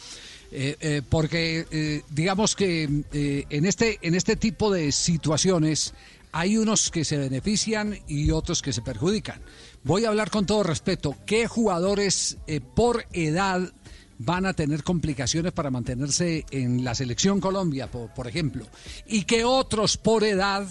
Eh, 0.52 0.76
eh, 0.80 1.02
porque 1.08 1.66
eh, 1.70 2.02
digamos 2.10 2.54
que 2.54 2.88
eh, 3.12 3.44
en 3.50 3.64
este 3.64 3.98
en 4.02 4.14
este 4.14 4.36
tipo 4.36 4.70
de 4.70 4.92
situaciones 4.92 5.94
hay 6.34 6.56
unos 6.58 6.90
que 6.90 7.04
se 7.04 7.16
benefician 7.16 7.96
y 8.08 8.32
otros 8.32 8.60
que 8.60 8.72
se 8.72 8.82
perjudican. 8.82 9.40
Voy 9.84 10.04
a 10.04 10.08
hablar 10.08 10.30
con 10.30 10.46
todo 10.46 10.64
respeto. 10.64 11.16
¿Qué 11.24 11.46
jugadores 11.46 12.38
eh, 12.48 12.60
por 12.60 13.06
edad 13.12 13.72
van 14.18 14.44
a 14.44 14.52
tener 14.52 14.82
complicaciones 14.82 15.52
para 15.52 15.70
mantenerse 15.70 16.44
en 16.50 16.82
la 16.82 16.96
selección 16.96 17.40
Colombia, 17.40 17.88
por, 17.88 18.26
ejemplo? 18.26 18.66
¿Y 19.06 19.22
qué 19.22 19.44
otros 19.44 19.96
por 19.96 20.24
edad 20.24 20.66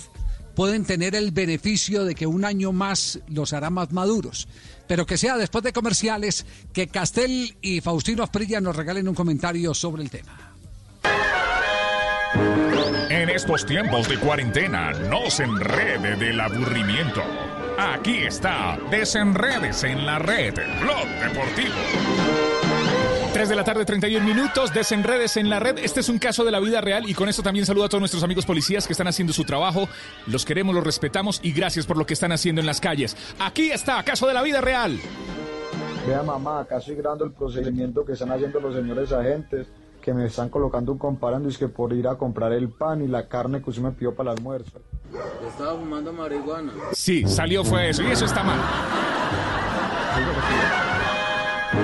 pueden 0.53 0.84
tener 0.84 1.15
el 1.15 1.31
beneficio 1.31 2.03
de 2.03 2.14
que 2.14 2.27
un 2.27 2.44
año 2.44 2.73
más 2.73 3.22
los 3.30 3.53
hará 3.53 3.69
más 3.69 3.94
maduros? 3.94 4.49
Pero 4.85 5.06
que 5.06 5.18
sea 5.18 5.38
después 5.38 5.64
de 5.64 5.72
comerciales, 5.72 6.45
que 6.73 6.88
Castel 6.90 7.56
y 7.61 7.80
Faustino 7.80 8.22
Asprilla 8.22 8.60
nos 8.60 8.76
regalen 8.76 9.07
un 9.07 9.15
comentario 9.15 9.73
sobre 9.73 10.03
el 10.03 10.10
tema. 10.10 10.53
En 13.10 13.30
estos 13.30 13.66
tiempos 13.66 14.10
de 14.10 14.18
cuarentena, 14.18 14.92
no 14.92 15.30
se 15.30 15.44
enrede 15.44 16.16
del 16.16 16.40
aburrimiento. 16.40 17.22
Aquí 17.78 18.24
está, 18.24 18.78
desenredes 18.90 19.84
en 19.84 20.06
la 20.06 20.20
red, 20.20 20.54
Blog 20.82 21.08
Deportivo. 21.22 21.74
3 23.34 23.50
de 23.50 23.56
la 23.56 23.64
tarde, 23.64 23.84
31 23.84 24.24
minutos, 24.24 24.72
desenredes 24.74 25.38
en 25.38 25.50
la 25.50 25.60
red. 25.60 25.80
Este 25.80 26.02
es 26.02 26.10
un 26.10 26.20
caso 26.20 26.44
de 26.44 26.52
la 26.52 26.60
vida 26.60 26.82
real 26.82 27.10
y 27.10 27.16
con 27.16 27.30
esto 27.30 27.42
también 27.42 27.66
saludo 27.66 27.86
a 27.86 27.90
todos 27.90 28.02
nuestros 28.02 28.24
amigos 28.24 28.46
policías 28.46 28.86
que 28.86 28.94
están 28.94 29.08
haciendo 29.08 29.34
su 29.34 29.44
trabajo. 29.44 29.90
Los 30.28 30.46
queremos, 30.46 30.76
los 30.76 30.84
respetamos 30.84 31.40
y 31.42 31.52
gracias 31.52 31.88
por 31.88 31.98
lo 31.98 32.06
que 32.06 32.14
están 32.14 32.32
haciendo 32.32 32.62
en 32.62 32.68
las 32.68 32.80
calles. 32.80 33.18
Aquí 33.40 33.72
está, 33.72 34.04
caso 34.04 34.28
de 34.28 34.36
la 34.36 34.44
vida 34.44 34.62
real. 34.62 35.00
Vea 36.08 36.22
mamá, 36.22 36.60
acá 36.60 36.78
estoy 36.78 36.96
grabando 36.96 37.26
el 37.26 37.32
procedimiento 37.32 38.06
que 38.06 38.14
están 38.14 38.32
haciendo 38.32 38.60
los 38.60 38.76
señores 38.76 39.12
agentes, 39.12 39.68
que 40.04 40.14
me 40.14 40.26
están 40.26 40.50
colocando 40.50 40.92
un 40.92 40.98
comparando 40.98 41.48
y 41.48 41.54
es 41.54 41.58
que 41.58 41.70
por 41.70 41.94
ir 41.94 42.10
a 42.10 42.16
comprar 42.16 42.52
el 42.52 42.68
pan 42.68 43.02
y 43.02 43.08
la 43.08 43.30
carne 43.30 43.62
que 43.62 43.70
usted 43.70 43.82
me 43.82 43.92
pidió 43.92 44.14
para 44.14 44.34
el 44.34 44.38
almuerzo. 44.38 44.82
Estaba 45.48 45.80
fumando 45.80 46.12
marihuana. 46.12 46.74
Sí, 46.92 47.26
salió 47.26 47.64
fue 47.64 47.90
eso 47.90 48.04
y 48.04 48.08
eso 48.08 48.26
está 48.26 48.44
mal. 48.44 48.60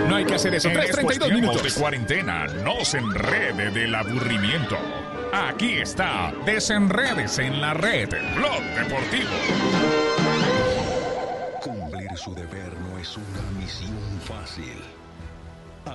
No 0.08 0.16
hay 0.16 0.26
que 0.26 0.36
hacer 0.36 0.54
eso. 0.54 0.68
En 0.68 0.76
3.32 0.76 0.82
estos 0.82 1.08
tiempos 1.08 1.32
minutos. 1.32 1.64
de 1.64 1.82
cuarentena, 1.82 2.46
no 2.66 2.84
se 2.84 2.98
enrede 2.98 3.72
del 3.72 3.96
aburrimiento. 3.96 4.76
Aquí 5.32 5.76
está, 5.76 6.34
desenredes 6.46 7.40
en 7.40 7.62
la 7.62 7.74
red, 7.74 8.10
Blog 8.36 8.62
Deportivo. 8.76 9.30
Cumplir 11.62 12.18
su 12.18 12.36
deber 12.36 12.74
no 12.82 12.98
es 12.98 13.16
una 13.16 13.60
misión 13.60 14.20
fácil. 14.26 14.89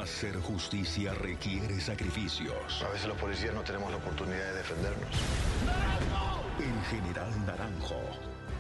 Hacer 0.05 0.39
justicia 0.43 1.15
requiere 1.15 1.81
sacrificios. 1.81 2.83
A 2.87 2.91
veces 2.91 3.09
los 3.09 3.17
policías 3.17 3.55
no 3.55 3.63
tenemos 3.63 3.91
la 3.91 3.97
oportunidad 3.97 4.49
de 4.49 4.59
defendernos. 4.59 5.09
En 6.61 6.83
General 6.91 7.47
Naranjo. 7.47 8.03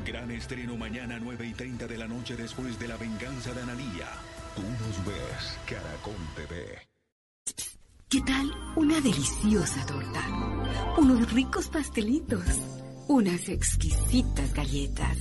Gran 0.07 0.31
estreno 0.31 0.75
mañana 0.79 1.19
9 1.21 1.47
y 1.47 1.53
30 1.53 1.87
de 1.87 1.99
la 1.99 2.09
noche 2.09 2.35
después 2.35 2.79
de 2.79 2.89
la 2.89 2.97
venganza 2.97 3.53
de 3.53 3.61
Analía. 3.61 4.09
Tú 4.57 4.63
nos 4.63 5.05
ves, 5.05 5.59
Caracol 5.67 6.15
TV. 6.35 6.79
¿Qué 8.09 8.23
tal 8.23 8.51
una 8.77 8.99
deliciosa 9.03 9.85
torta? 9.85 10.27
Unos 10.97 11.31
ricos 11.31 11.69
pastelitos, 11.69 12.47
unas 13.07 13.51
exquisitas 13.51 14.55
galletas, 14.55 15.19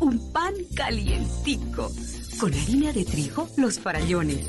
un 0.00 0.32
pan 0.32 0.54
calientico, 0.74 1.92
con 2.40 2.52
harina 2.52 2.92
de 2.92 3.04
trigo, 3.04 3.48
los 3.56 3.78
farallones. 3.78 4.48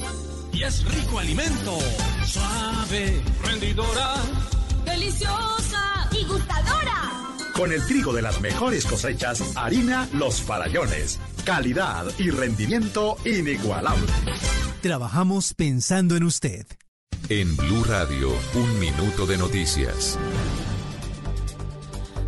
Y 0.53 0.63
es 0.63 0.83
rico 0.83 1.19
alimento, 1.19 1.77
suave, 2.25 3.21
rendidora, 3.43 4.15
deliciosa 4.85 6.09
y 6.11 6.25
gustadora. 6.25 7.35
Con 7.53 7.71
el 7.71 7.85
trigo 7.85 8.13
de 8.13 8.21
las 8.21 8.41
mejores 8.41 8.85
cosechas, 8.85 9.55
harina 9.55 10.07
Los 10.13 10.41
Farallones. 10.41 11.19
Calidad 11.45 12.05
y 12.17 12.29
rendimiento 12.29 13.17
inigualable. 13.25 14.07
Trabajamos 14.81 15.53
pensando 15.53 16.15
en 16.15 16.23
usted. 16.23 16.65
En 17.29 17.55
Blue 17.55 17.83
Radio, 17.83 18.29
un 18.55 18.79
minuto 18.79 19.25
de 19.25 19.37
noticias. 19.37 20.17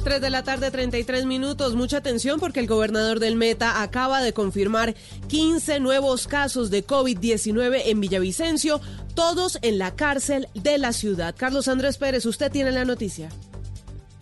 3 0.04 0.20
de 0.20 0.30
la 0.30 0.44
tarde, 0.44 0.70
33 0.70 1.26
minutos. 1.26 1.76
Mucha 1.76 1.98
atención 1.98 2.40
porque 2.40 2.60
el 2.60 2.68
gobernador 2.68 3.20
del 3.20 3.38
Meta 3.38 3.82
acaba 3.82 4.22
de 4.22 4.34
confirmar 4.34 4.96
15 5.28 5.80
nuevos 5.80 6.28
casos 6.28 6.70
de 6.70 6.86
COVID-19 6.86 7.84
en 7.86 8.02
Villavicencio, 8.02 8.82
todos 9.16 9.60
en 9.62 9.78
la 9.78 9.96
cárcel 9.96 10.50
de 10.54 10.78
la 10.78 10.92
ciudad. 10.92 11.34
Carlos 11.38 11.68
Andrés 11.68 11.98
Pérez, 11.98 12.26
usted 12.26 12.52
tiene 12.52 12.72
la 12.72 12.84
noticia. 12.84 13.30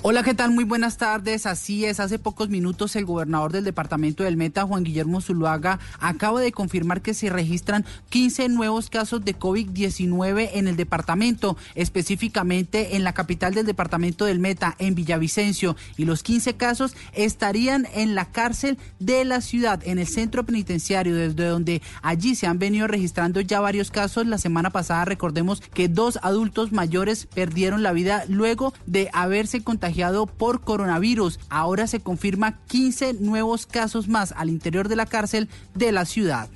Hola, 0.04 0.24
¿qué 0.24 0.34
tal? 0.34 0.50
Muy 0.50 0.64
buenas 0.64 0.98
tardes. 0.98 1.46
Así 1.46 1.86
es, 1.86 2.00
hace 2.00 2.18
pocos 2.18 2.50
minutos 2.50 2.96
el 2.96 3.06
gobernador 3.06 3.52
del 3.52 3.64
departamento 3.64 4.24
del 4.24 4.36
Meta, 4.36 4.66
Juan 4.66 4.84
Guillermo 4.84 5.22
Zuluaga, 5.22 5.80
acaba 6.00 6.42
de 6.42 6.52
confirmar 6.52 7.04
que 7.04 7.14
se 7.14 7.30
registran 7.30 7.86
15 8.10 8.50
nuevos 8.50 8.90
casos 8.90 9.24
de 9.24 9.38
COVID-19 9.38 10.50
en 10.54 10.68
el 10.68 10.76
departamento, 10.76 11.56
específicamente 11.76 12.96
en 12.96 13.04
la 13.04 13.14
capital 13.14 13.54
del 13.54 13.68
departamento 13.68 14.26
del 14.26 14.40
Meta, 14.40 14.76
en 14.80 14.96
Villavicencio. 14.96 15.76
Y 15.98 16.06
los 16.06 16.24
15 16.24 16.56
casos 16.56 16.96
estarían 17.14 17.88
en 17.94 18.16
la 18.16 18.26
cárcel 18.26 18.80
de 18.98 19.24
la 19.24 19.40
ciudad, 19.40 19.84
en 19.86 20.00
el 20.00 20.08
centro 20.08 20.48
penitenciario, 20.48 21.16
desde 21.16 21.46
donde 21.46 21.84
allí 22.02 22.34
se 22.34 22.48
han 22.48 22.58
venido 22.58 22.88
registrando 22.88 23.40
ya 23.40 23.60
varios 23.60 23.92
casos. 23.92 24.26
La 24.26 24.40
semana 24.40 24.72
pasada 24.72 25.06
recordemos 25.06 25.62
que 25.62 25.90
dos 25.90 26.18
adultos 26.24 26.72
mayores 26.72 27.28
perdieron 27.28 27.84
la 27.84 27.92
vida 27.92 28.24
luego 28.28 28.74
de 28.88 29.08
haberse 29.14 29.64
contagiado 29.64 29.91
por 30.26 30.62
coronavirus. 30.62 31.40
Ahora 31.50 31.88
se 31.88 32.00
confirma 32.00 32.60
15 32.68 33.14
nuevos 33.16 33.66
casos 33.66 34.08
más 34.08 34.34
al 34.36 34.50
interior 34.50 34.90
de 34.90 34.96
la 34.96 35.06
cárcel 35.06 35.50
de 35.76 35.92
la 35.92 36.06
ciudad. 36.06 36.50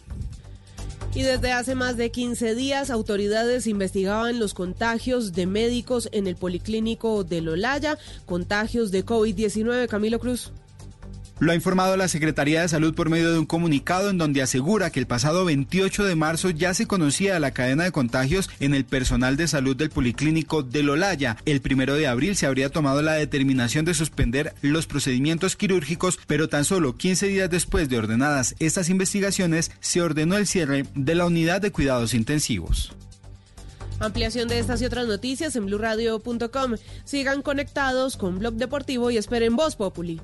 Y 1.14 1.22
desde 1.22 1.53
hace 1.53 1.76
más 1.76 1.95
de 1.95 2.12
15 2.12 2.56
días, 2.56 2.90
autoridades 2.90 3.68
investigaban 3.68 4.38
los 4.38 4.53
contagios 4.53 5.32
de 5.32 5.45
médicos 5.45 6.10
en 6.12 6.28
el 6.28 6.36
Policlínico 6.36 7.24
de 7.24 7.40
Lolaya, 7.40 7.98
contagios 8.26 8.91
de 8.91 9.06
COVID-19. 9.06 9.88
Camilo 9.88 10.20
Cruz. 10.20 10.52
Lo 11.38 11.52
ha 11.52 11.56
informado 11.56 11.98
la 11.98 12.07
Secretaría 12.07 12.62
de 12.62 12.70
Salud 12.70 12.94
por 12.94 13.10
medio 13.10 13.34
de 13.34 13.40
un 13.40 13.45
comunicado 13.45 14.10
en 14.10 14.18
donde 14.18 14.41
asegura 14.41 14.90
que 14.90 15.02
el 15.02 15.06
pasado 15.06 15.44
28 15.44 16.06
de 16.06 16.16
marzo 16.16 16.49
ya 16.49 16.74
se 16.74 16.88
conocía 16.88 17.38
la 17.41 17.52
cadena 17.52 17.84
de 17.84 17.91
contagios 17.91 18.49
en 18.62 18.74
el 18.74 18.86
personal 18.86 19.36
de 19.36 19.49
salud 19.49 19.76
del 19.76 19.90
Policlínico 19.90 20.64
de 20.64 20.82
Lolaya. 20.82 21.36
El 21.45 21.60
primero 21.60 21.95
de 21.95 22.07
abril 22.07 22.38
se 22.38 22.45
habría 22.45 22.70
tomado 22.70 23.02
la 23.02 23.14
determinación 23.14 23.84
de 23.84 23.94
suspender 23.94 24.53
los 24.62 24.88
procedimientos 24.88 25.57
quirúrgicos, 25.57 26.20
pero 26.26 26.48
tan 26.48 26.64
solo 26.64 26.95
15 26.95 27.28
días 27.28 27.49
después 27.49 27.90
de 27.90 27.98
ordenadas 27.98 28.56
estas 28.60 28.90
investigaciones, 28.90 29.72
se 29.82 30.02
ordenó 30.02 30.38
el 30.38 30.48
cierre 30.48 30.86
de 30.95 31.16
la 31.16 31.26
unidad 31.26 31.60
de 31.60 31.74
cuidados 31.74 32.14
intensivos. 32.14 32.94
Ampliación 33.99 34.48
de 34.48 34.60
estas 34.60 34.82
y 34.82 34.86
otras 34.86 35.07
noticias 35.07 35.56
en 35.57 35.66
blurradio.com. 35.66 36.76
Sigan 37.03 37.41
conectados 37.41 38.16
con 38.16 38.40
Blog 38.40 38.53
Deportivo 38.53 39.12
y 39.12 39.18
esperen 39.18 39.57
Voz 39.57 39.76
Populi. 39.76 40.22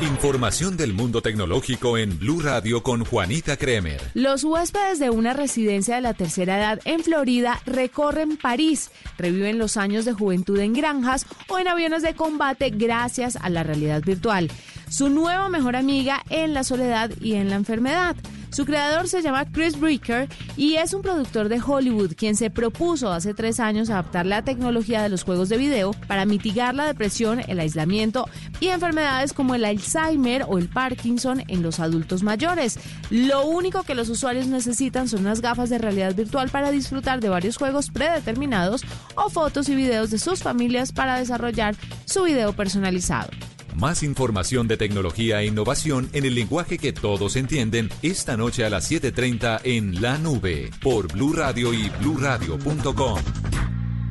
Información 0.00 0.76
del 0.76 0.94
mundo 0.94 1.22
tecnológico 1.22 1.98
en 1.98 2.16
Blue 2.16 2.40
Radio 2.40 2.84
con 2.84 3.04
Juanita 3.04 3.56
Kremer. 3.56 4.00
Los 4.14 4.44
huéspedes 4.44 5.00
de 5.00 5.10
una 5.10 5.32
residencia 5.32 5.96
de 5.96 6.00
la 6.00 6.14
tercera 6.14 6.56
edad 6.56 6.80
en 6.84 7.02
Florida 7.02 7.60
recorren 7.66 8.36
París, 8.36 8.92
reviven 9.18 9.58
los 9.58 9.76
años 9.76 10.04
de 10.04 10.12
juventud 10.12 10.58
en 10.60 10.72
granjas 10.72 11.26
o 11.48 11.58
en 11.58 11.66
aviones 11.66 12.02
de 12.02 12.14
combate 12.14 12.70
gracias 12.70 13.34
a 13.34 13.50
la 13.50 13.64
realidad 13.64 14.02
virtual. 14.02 14.52
Su 14.88 15.08
nueva 15.08 15.48
mejor 15.48 15.74
amiga 15.74 16.22
en 16.30 16.54
la 16.54 16.62
soledad 16.62 17.10
y 17.20 17.34
en 17.34 17.50
la 17.50 17.56
enfermedad. 17.56 18.14
Su 18.52 18.66
creador 18.66 19.08
se 19.08 19.22
llama 19.22 19.46
Chris 19.46 19.80
Breaker 19.80 20.28
y 20.58 20.74
es 20.74 20.92
un 20.92 21.00
productor 21.00 21.48
de 21.48 21.58
Hollywood 21.58 22.12
quien 22.14 22.36
se 22.36 22.50
propuso 22.50 23.10
hace 23.10 23.32
tres 23.32 23.58
años 23.60 23.88
adaptar 23.88 24.26
la 24.26 24.42
tecnología 24.42 25.02
de 25.02 25.08
los 25.08 25.24
juegos 25.24 25.48
de 25.48 25.56
video 25.56 25.92
para 26.06 26.26
mitigar 26.26 26.74
la 26.74 26.84
depresión, 26.84 27.40
el 27.48 27.60
aislamiento 27.60 28.28
y 28.60 28.66
enfermedades 28.66 29.32
como 29.32 29.54
el 29.54 29.64
Alzheimer 29.64 30.44
o 30.46 30.58
el 30.58 30.68
Parkinson 30.68 31.42
en 31.48 31.62
los 31.62 31.80
adultos 31.80 32.22
mayores. 32.22 32.78
Lo 33.08 33.46
único 33.46 33.84
que 33.84 33.94
los 33.94 34.10
usuarios 34.10 34.46
necesitan 34.48 35.08
son 35.08 35.20
unas 35.20 35.40
gafas 35.40 35.70
de 35.70 35.78
realidad 35.78 36.14
virtual 36.14 36.50
para 36.50 36.70
disfrutar 36.70 37.20
de 37.20 37.30
varios 37.30 37.56
juegos 37.56 37.90
predeterminados 37.90 38.82
o 39.14 39.30
fotos 39.30 39.70
y 39.70 39.74
videos 39.74 40.10
de 40.10 40.18
sus 40.18 40.42
familias 40.42 40.92
para 40.92 41.16
desarrollar 41.16 41.74
su 42.04 42.24
video 42.24 42.52
personalizado. 42.52 43.30
Más 43.74 44.02
información 44.02 44.68
de 44.68 44.76
tecnología 44.76 45.40
e 45.40 45.46
innovación 45.46 46.08
en 46.12 46.24
el 46.24 46.34
lenguaje 46.34 46.78
que 46.78 46.92
todos 46.92 47.36
entienden 47.36 47.88
esta 48.02 48.36
noche 48.36 48.64
a 48.64 48.70
las 48.70 48.90
7:30 48.90 49.60
en 49.64 50.00
La 50.02 50.18
Nube 50.18 50.70
por 50.82 51.12
Blue 51.12 51.32
Radio 51.32 51.72
y 51.72 51.88
bluradio.com. 52.00 53.18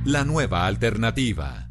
La 0.05 0.25
nueva 0.25 0.65
alternativa. 0.65 1.67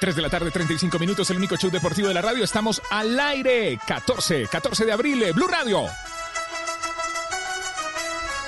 Tres 0.00 0.16
de 0.16 0.22
la 0.22 0.28
tarde, 0.28 0.50
35 0.50 0.98
minutos, 0.98 1.30
el 1.30 1.38
único 1.38 1.56
show 1.56 1.70
deportivo 1.70 2.08
de 2.08 2.14
la 2.14 2.20
radio. 2.20 2.44
Estamos 2.44 2.82
al 2.90 3.18
aire. 3.18 3.78
14, 3.86 4.48
14 4.48 4.84
de 4.84 4.92
abril, 4.92 5.24
Blue 5.34 5.48
Radio. 5.48 5.86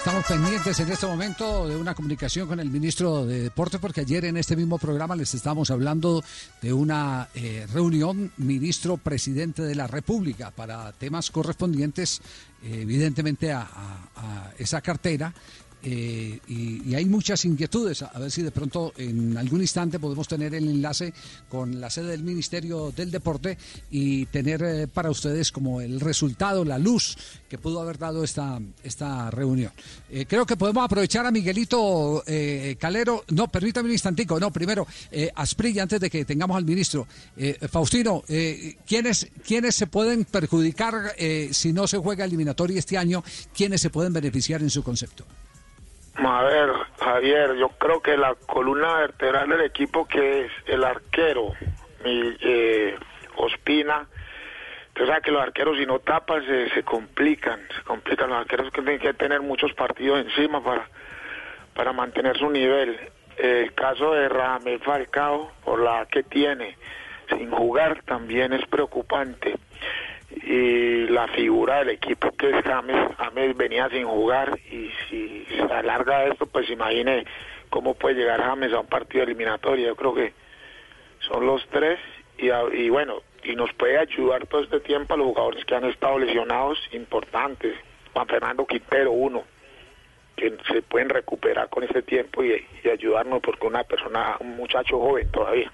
Estamos 0.06 0.26
pendientes 0.26 0.78
en 0.78 0.88
este 0.88 1.04
momento 1.04 1.66
de 1.66 1.74
una 1.74 1.92
comunicación 1.92 2.46
con 2.46 2.60
el 2.60 2.70
ministro 2.70 3.26
de 3.26 3.42
Deporte, 3.42 3.80
porque 3.80 4.02
ayer 4.02 4.24
en 4.26 4.36
este 4.36 4.54
mismo 4.54 4.78
programa 4.78 5.16
les 5.16 5.34
estábamos 5.34 5.72
hablando 5.72 6.22
de 6.62 6.72
una 6.72 7.28
eh, 7.34 7.66
reunión 7.72 8.30
ministro-presidente 8.36 9.62
de 9.62 9.74
la 9.74 9.88
República 9.88 10.52
para 10.52 10.92
temas 10.92 11.32
correspondientes, 11.32 12.22
eh, 12.62 12.82
evidentemente, 12.82 13.50
a 13.50 14.52
esa 14.56 14.80
cartera. 14.80 15.34
Eh, 15.82 16.38
y, 16.48 16.94
hay 16.94 17.04
muchas 17.04 17.44
inquietudes. 17.44 18.02
A 18.02 18.18
ver 18.18 18.30
si 18.30 18.42
de 18.42 18.50
pronto 18.50 18.92
en 18.96 19.36
algún 19.36 19.60
instante 19.60 19.98
podemos 19.98 20.26
tener 20.26 20.54
el 20.54 20.68
enlace 20.68 21.12
con 21.48 21.80
la 21.80 21.90
sede 21.90 22.08
del 22.08 22.22
Ministerio 22.22 22.92
del 22.96 23.10
Deporte 23.10 23.58
y 23.90 24.26
tener 24.26 24.62
eh, 24.62 24.88
para 24.88 25.10
ustedes 25.10 25.52
como 25.52 25.80
el 25.80 26.00
resultado, 26.00 26.64
la 26.64 26.78
luz 26.78 27.16
que 27.48 27.58
pudo 27.58 27.80
haber 27.80 27.98
dado 27.98 28.24
esta, 28.24 28.60
esta 28.82 29.30
reunión. 29.30 29.72
Eh, 30.10 30.26
creo 30.26 30.46
que 30.46 30.56
podemos 30.56 30.84
aprovechar 30.84 31.26
a 31.26 31.30
Miguelito 31.30 32.22
eh, 32.26 32.76
Calero. 32.78 33.24
No, 33.28 33.48
permítame 33.48 33.86
un 33.86 33.92
instantico. 33.92 34.40
No, 34.40 34.50
primero, 34.50 34.86
eh, 35.10 35.30
Asprilla, 35.34 35.82
antes 35.82 36.00
de 36.00 36.10
que 36.10 36.24
tengamos 36.24 36.56
al 36.56 36.64
ministro. 36.64 37.06
Faustino, 37.70 38.24
¿quiénes, 38.86 39.28
¿quiénes 39.46 39.74
se 39.74 39.86
pueden 39.86 40.24
perjudicar 40.24 41.14
si 41.50 41.72
no 41.72 41.86
se 41.86 41.98
juega 41.98 42.24
eliminatoria 42.24 42.78
este 42.78 42.96
año? 42.96 43.22
¿Quiénes 43.54 43.80
se 43.80 43.90
pueden 43.90 44.12
beneficiar 44.12 44.62
en 44.62 44.70
su 44.70 44.82
concepto? 44.82 45.24
A 46.18 46.42
ver, 46.44 46.70
Javier, 46.98 47.54
yo 47.56 47.68
creo 47.78 48.00
que 48.00 48.16
la 48.16 48.34
columna 48.34 48.94
vertebral 48.94 49.50
del 49.50 49.60
equipo 49.60 50.06
que 50.06 50.46
es 50.46 50.52
el 50.66 50.82
arquero, 50.82 51.52
mi, 52.04 52.36
eh, 52.40 52.96
Ospina, 53.36 54.06
usted 54.88 55.06
sabe 55.06 55.20
que 55.20 55.30
los 55.30 55.42
arqueros 55.42 55.76
si 55.76 55.84
no 55.84 55.98
tapan 55.98 56.44
se, 56.46 56.70
se 56.70 56.82
complican, 56.82 57.60
se 57.76 57.82
complican, 57.82 58.30
los 58.30 58.38
arqueros 58.38 58.72
que 58.72 58.80
tienen 58.80 58.98
que 58.98 59.12
tener 59.12 59.42
muchos 59.42 59.74
partidos 59.74 60.20
encima 60.20 60.64
para, 60.64 60.88
para 61.74 61.92
mantener 61.92 62.38
su 62.38 62.48
nivel. 62.50 62.98
El 63.36 63.74
caso 63.74 64.14
de 64.14 64.30
Ramel 64.30 64.80
Falcao, 64.80 65.52
por 65.64 65.80
la 65.80 66.06
que 66.06 66.22
tiene 66.22 66.78
sin 67.28 67.50
jugar, 67.50 68.02
también 68.04 68.54
es 68.54 68.66
preocupante 68.66 69.54
y 70.30 71.06
la 71.08 71.28
figura 71.28 71.78
del 71.78 71.90
equipo 71.90 72.30
que 72.32 72.50
es 72.50 72.64
James, 72.64 72.96
James 73.16 73.56
venía 73.56 73.88
sin 73.88 74.06
jugar 74.06 74.58
y 74.70 74.90
si 75.08 75.46
se 75.48 75.62
alarga 75.62 76.24
esto, 76.24 76.46
pues 76.46 76.68
imagine 76.70 77.24
cómo 77.70 77.94
puede 77.94 78.16
llegar 78.16 78.42
James 78.42 78.72
a 78.72 78.80
un 78.80 78.86
partido 78.86 79.24
eliminatorio. 79.24 79.86
Yo 79.86 79.96
creo 79.96 80.14
que 80.14 80.32
son 81.20 81.46
los 81.46 81.66
tres 81.68 81.98
y, 82.38 82.50
y 82.76 82.90
bueno, 82.90 83.22
y 83.44 83.54
nos 83.54 83.72
puede 83.74 83.98
ayudar 83.98 84.46
todo 84.46 84.62
este 84.62 84.80
tiempo 84.80 85.14
a 85.14 85.16
los 85.16 85.26
jugadores 85.26 85.64
que 85.64 85.74
han 85.74 85.84
estado 85.84 86.18
lesionados 86.18 86.78
importantes. 86.92 87.74
Juan 88.12 88.26
Fernando 88.26 88.66
Quintero, 88.66 89.12
uno, 89.12 89.44
que 90.34 90.56
se 90.70 90.82
pueden 90.82 91.08
recuperar 91.08 91.68
con 91.68 91.84
este 91.84 92.02
tiempo 92.02 92.42
y 92.42 92.66
ayudarnos 92.88 93.40
porque 93.40 93.66
una 93.66 93.84
persona, 93.84 94.36
un 94.40 94.56
muchacho 94.56 94.98
joven 94.98 95.30
todavía. 95.30 95.70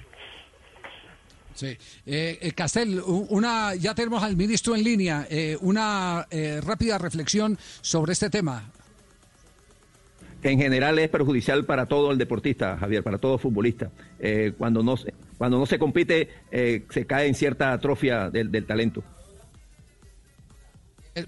Sí. 1.55 1.77
Eh, 2.07 2.39
eh, 2.41 2.53
Castel, 2.53 3.01
una, 3.07 3.75
ya 3.75 3.95
tenemos 3.95 4.23
al 4.23 4.37
ministro 4.37 4.75
en 4.75 4.85
línea. 4.85 5.27
eh, 5.31 5.57
una 5.61 6.27
eh, 6.31 6.61
rápida 6.65 6.99
reflexión 6.99 7.59
sobre 7.81 8.13
este 8.13 8.31
tema. 8.31 8.71
que 10.41 10.51
en 10.51 10.59
general 10.59 10.99
es 10.99 11.09
perjudicial 11.09 11.65
para 11.67 11.87
todo 11.87 12.11
el 12.11 12.19
deportista, 12.19 12.77
Javier, 12.77 13.05
para 13.05 13.19
todo 13.19 13.39
futbolista. 13.39 13.93
Cuando, 14.59 14.83
no, 14.83 14.97
se- 14.97 15.15
cuando 15.39 15.57
no 15.59 15.67
se 15.67 15.79
compite, 15.79 16.31
se 16.51 17.07
cae 17.07 17.29
en 17.29 17.35
cierta 17.37 17.73
atrofia 17.73 18.29
del, 18.29 18.51
del 18.51 18.67
talento. 18.67 19.05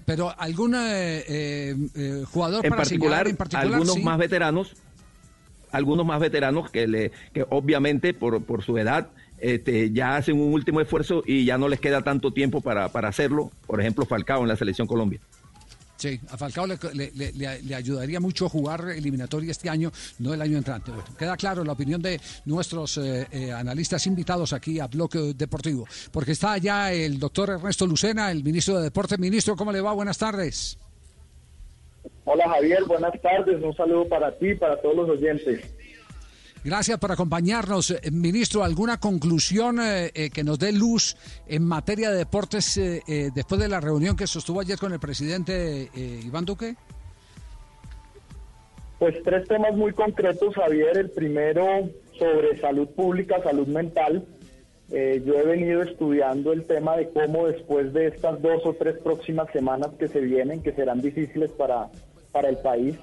Pero 0.05 0.33
algún 0.37 0.71
jugador 0.73 2.65
En 2.65 2.69
para 2.71 2.81
particular, 2.81 2.85
señalar 2.85 3.27
en 3.27 3.37
particular, 3.37 3.65
algunos 3.73 3.93
sí. 3.93 4.01
más 4.03 4.17
veteranos, 4.17 4.73
algunos 5.71 6.05
más 6.05 6.19
veteranos 6.19 6.71
que, 6.71 6.87
le, 6.87 7.11
que 7.33 7.45
obviamente 7.49 8.13
por, 8.13 8.43
por 8.43 8.63
su 8.63 8.77
edad 8.77 9.09
este, 9.39 9.91
ya 9.91 10.15
hacen 10.17 10.39
un 10.39 10.53
último 10.53 10.81
esfuerzo 10.81 11.23
y 11.25 11.45
ya 11.45 11.57
no 11.57 11.67
les 11.67 11.79
queda 11.79 12.01
tanto 12.03 12.31
tiempo 12.31 12.61
para, 12.61 12.89
para 12.89 13.09
hacerlo. 13.09 13.51
Por 13.67 13.79
ejemplo, 13.81 14.05
Falcao 14.05 14.41
en 14.41 14.47
la 14.47 14.55
selección 14.55 14.87
Colombia. 14.87 15.19
Sí, 15.97 16.19
a 16.29 16.37
Falcao 16.37 16.67
le, 16.67 16.77
le- 16.93 17.11
le- 17.15 17.31
le- 17.31 17.61
le 17.61 17.75
ayudaría 17.75 18.19
mucho 18.19 18.49
jugar 18.49 18.89
eliminatoria 18.89 19.51
este 19.51 19.69
año, 19.69 19.91
no 20.19 20.33
el 20.33 20.41
año 20.41 20.57
entrante. 20.57 20.91
Bueno, 20.91 21.05
queda 21.17 21.37
claro 21.37 21.63
la 21.63 21.71
opinión 21.71 22.01
de 22.01 22.19
nuestros 22.43 22.97
eh, 22.97 23.25
eh, 23.31 23.51
analistas 23.53 24.05
invitados 24.05 24.51
aquí 24.51 24.79
a 24.81 24.87
Bloque 24.87 25.33
Deportivo, 25.35 25.87
porque 26.11 26.33
está 26.33 26.57
ya 26.57 26.91
el 26.91 27.17
doctor 27.17 27.49
Ernesto 27.51 27.87
Lucena, 27.87 28.29
el 28.29 28.43
ministro 28.43 28.75
de 28.77 28.83
Deportes. 28.83 29.17
Ministro, 29.19 29.55
¿cómo 29.55 29.71
le 29.71 29.79
va? 29.79 29.93
Buenas 29.93 30.17
tardes. 30.17 30.77
Hola 32.25 32.43
Javier, 32.49 32.83
buenas 32.85 33.13
tardes. 33.21 33.63
Un 33.63 33.75
saludo 33.75 34.07
para 34.09 34.37
ti 34.37 34.49
y 34.49 34.55
para 34.55 34.81
todos 34.81 34.95
los 34.97 35.09
oyentes. 35.09 35.61
Gracias 36.65 36.97
por 36.97 37.11
acompañarnos. 37.11 37.91
Eh, 37.91 38.09
Ministro, 38.11 38.63
¿alguna 38.63 38.99
conclusión 38.99 39.79
eh, 39.79 40.09
eh, 40.15 40.31
que 40.31 40.43
nos 40.43 40.57
dé 40.57 40.71
luz 40.71 41.15
en 41.47 41.63
materia 41.63 42.09
de 42.09 42.17
deportes 42.17 42.75
eh, 42.77 43.03
eh, 43.07 43.29
después 43.35 43.61
de 43.61 43.67
la 43.67 43.79
reunión 43.79 44.15
que 44.15 44.25
sostuvo 44.25 44.61
ayer 44.61 44.79
con 44.79 44.91
el 44.91 44.99
presidente 44.99 45.91
Iván 46.25 46.43
Duque? 46.43 46.73
Pues 48.97 49.21
tres 49.23 49.47
temas 49.47 49.75
muy 49.75 49.93
concretos, 49.93 50.55
Javier. 50.55 50.97
El 50.97 51.11
primero 51.11 51.87
sobre 52.17 52.59
salud 52.59 52.87
pública, 52.95 53.43
salud 53.43 53.67
mental. 53.67 54.25
yo 54.89 55.33
he 55.35 55.45
venido 55.45 55.83
estudiando 55.83 56.51
el 56.51 56.65
tema 56.65 56.97
de 56.97 57.09
cómo 57.09 57.45
después 57.45 57.93
de 57.93 58.07
estas 58.07 58.41
dos 58.41 58.65
o 58.65 58.73
tres 58.73 58.97
próximas 59.03 59.51
semanas 59.51 59.89
que 59.99 60.07
se 60.07 60.19
vienen, 60.19 60.63
que 60.63 60.71
serán 60.71 60.99
difíciles 60.99 61.51
para, 61.51 61.89
para 62.31 62.49
el 62.49 62.57
país, 62.57 62.95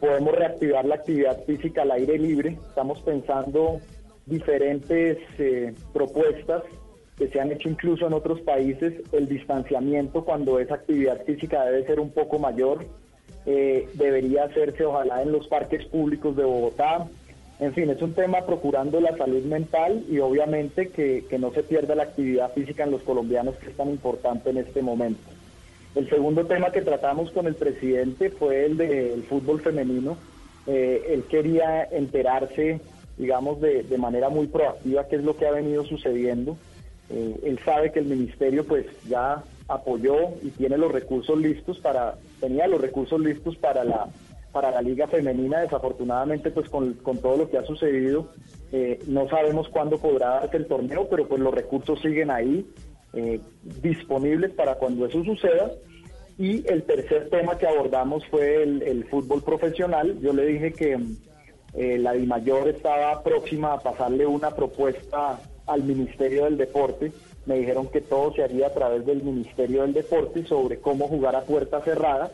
podemos 0.00 0.34
reactivar 0.34 0.84
la 0.84 0.96
actividad 0.96 1.42
física 1.44 1.82
al 1.82 1.90
aire 1.92 2.18
libre. 2.18 2.58
Estamos 2.68 3.00
pensando 3.02 3.80
diferentes 4.26 5.18
eh, 5.38 5.74
propuestas 5.92 6.62
que 7.16 7.28
se 7.28 7.40
han 7.40 7.50
hecho 7.52 7.68
incluso 7.68 8.06
en 8.06 8.12
otros 8.12 8.40
países. 8.40 8.94
El 9.12 9.28
distanciamiento 9.28 10.24
cuando 10.24 10.58
esa 10.60 10.74
actividad 10.74 11.24
física 11.24 11.64
debe 11.64 11.86
ser 11.86 12.00
un 12.00 12.10
poco 12.10 12.38
mayor. 12.38 12.84
eh, 13.46 13.88
debería 13.94 14.44
hacerse 14.44 14.84
ojalá 14.84 15.22
en 15.22 15.32
los 15.32 15.46
parques 15.46 15.84
públicos 15.86 16.36
de 16.36 16.44
Bogotá. 16.44 17.06
En 17.58 17.72
fin, 17.72 17.88
es 17.88 18.02
un 18.02 18.12
tema 18.12 18.44
procurando 18.44 19.00
la 19.00 19.16
salud 19.16 19.44
mental 19.44 20.04
y 20.10 20.18
obviamente 20.18 20.88
que, 20.88 21.24
que 21.30 21.38
no 21.38 21.52
se 21.52 21.62
pierda 21.62 21.94
la 21.94 22.02
actividad 22.02 22.52
física 22.52 22.84
en 22.84 22.90
los 22.90 23.02
colombianos 23.02 23.56
que 23.56 23.70
es 23.70 23.76
tan 23.76 23.88
importante 23.88 24.50
en 24.50 24.58
este 24.58 24.82
momento. 24.82 25.22
El 25.96 26.10
segundo 26.10 26.44
tema 26.44 26.70
que 26.72 26.82
tratamos 26.82 27.30
con 27.30 27.46
el 27.46 27.54
presidente 27.54 28.28
fue 28.28 28.66
el 28.66 28.76
del 28.76 29.22
fútbol 29.22 29.62
femenino. 29.62 30.18
Eh, 30.66 31.06
él 31.08 31.24
quería 31.24 31.84
enterarse, 31.84 32.80
digamos, 33.16 33.62
de, 33.62 33.82
de 33.82 33.96
manera 33.96 34.28
muy 34.28 34.46
proactiva 34.46 35.08
qué 35.08 35.16
es 35.16 35.24
lo 35.24 35.38
que 35.38 35.46
ha 35.46 35.52
venido 35.52 35.86
sucediendo. 35.86 36.58
Eh, 37.08 37.36
él 37.44 37.58
sabe 37.64 37.92
que 37.92 38.00
el 38.00 38.06
ministerio 38.06 38.66
pues 38.66 38.84
ya 39.08 39.42
apoyó 39.68 40.16
y 40.42 40.50
tiene 40.50 40.76
los 40.76 40.92
recursos 40.92 41.38
listos 41.38 41.78
para, 41.78 42.16
tenía 42.40 42.68
los 42.68 42.80
recursos 42.80 43.18
listos 43.18 43.56
para 43.56 43.82
la, 43.82 44.08
para 44.52 44.70
la 44.72 44.82
liga 44.82 45.06
femenina. 45.06 45.60
Desafortunadamente 45.60 46.50
pues 46.50 46.68
con, 46.68 46.92
con 46.94 47.18
todo 47.18 47.38
lo 47.38 47.50
que 47.50 47.56
ha 47.56 47.64
sucedido 47.64 48.28
eh, 48.70 48.98
no 49.06 49.28
sabemos 49.28 49.68
cuándo 49.68 49.98
podrá 49.98 50.40
darse 50.40 50.58
el 50.58 50.66
torneo, 50.66 51.08
pero 51.08 51.26
pues 51.26 51.40
los 51.40 51.54
recursos 51.54 52.00
siguen 52.02 52.30
ahí 52.30 52.66
eh, 53.16 53.40
disponibles 53.82 54.52
para 54.52 54.76
cuando 54.76 55.06
eso 55.06 55.24
suceda. 55.24 55.72
Y 56.38 56.68
el 56.70 56.82
tercer 56.82 57.30
tema 57.30 57.56
que 57.56 57.66
abordamos 57.66 58.24
fue 58.26 58.62
el, 58.62 58.82
el 58.82 59.04
fútbol 59.06 59.42
profesional. 59.42 60.18
Yo 60.20 60.32
le 60.34 60.44
dije 60.44 60.72
que 60.72 60.98
eh, 61.74 61.98
la 61.98 62.12
DIMAYOR 62.12 62.68
estaba 62.68 63.22
próxima 63.22 63.72
a 63.72 63.80
pasarle 63.80 64.26
una 64.26 64.50
propuesta 64.50 65.40
al 65.66 65.82
Ministerio 65.82 66.44
del 66.44 66.56
Deporte. 66.56 67.12
Me 67.46 67.58
dijeron 67.58 67.88
que 67.88 68.00
todo 68.00 68.32
se 68.34 68.42
haría 68.42 68.68
a 68.68 68.74
través 68.74 69.06
del 69.06 69.22
Ministerio 69.22 69.82
del 69.82 69.92
Deporte 69.92 70.44
sobre 70.46 70.78
cómo 70.78 71.08
jugar 71.08 71.36
a 71.36 71.42
puerta 71.42 71.80
cerrada. 71.82 72.30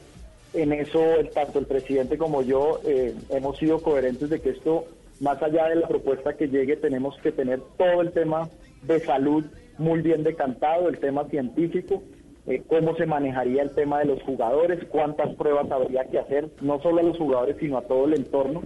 En 0.54 0.72
eso, 0.72 1.00
tanto 1.34 1.58
el 1.58 1.66
presidente 1.66 2.18
como 2.18 2.42
yo 2.42 2.80
eh, 2.84 3.14
hemos 3.30 3.56
sido 3.58 3.80
coherentes 3.82 4.30
de 4.30 4.40
que 4.40 4.50
esto, 4.50 4.84
más 5.20 5.42
allá 5.42 5.68
de 5.68 5.76
la 5.76 5.88
propuesta 5.88 6.36
que 6.36 6.48
llegue, 6.48 6.76
tenemos 6.76 7.16
que 7.22 7.32
tener 7.32 7.60
todo 7.78 8.00
el 8.00 8.12
tema 8.12 8.48
de 8.82 9.00
salud 9.00 9.44
muy 9.82 10.00
bien 10.00 10.22
decantado, 10.22 10.88
el 10.88 10.98
tema 10.98 11.28
científico, 11.28 12.02
eh, 12.46 12.62
cómo 12.66 12.96
se 12.96 13.06
manejaría 13.06 13.62
el 13.62 13.74
tema 13.74 13.98
de 13.98 14.06
los 14.06 14.22
jugadores, 14.22 14.84
cuántas 14.88 15.34
pruebas 15.34 15.70
habría 15.70 16.04
que 16.04 16.18
hacer, 16.18 16.48
no 16.60 16.80
solo 16.80 17.00
a 17.00 17.04
los 17.04 17.18
jugadores, 17.18 17.56
sino 17.60 17.78
a 17.78 17.82
todo 17.82 18.06
el 18.06 18.14
entorno. 18.14 18.62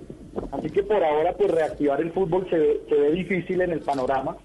Así 0.52 0.70
que 0.70 0.82
por 0.82 1.02
ahora, 1.02 1.34
pues 1.34 1.50
reactivar 1.50 2.00
el 2.00 2.12
fútbol 2.12 2.48
se 2.48 2.58
ve, 2.58 2.80
se 2.88 2.94
ve 2.94 3.10
difícil 3.12 3.60
en 3.60 3.72
el 3.72 3.80
panorama, 3.80 4.36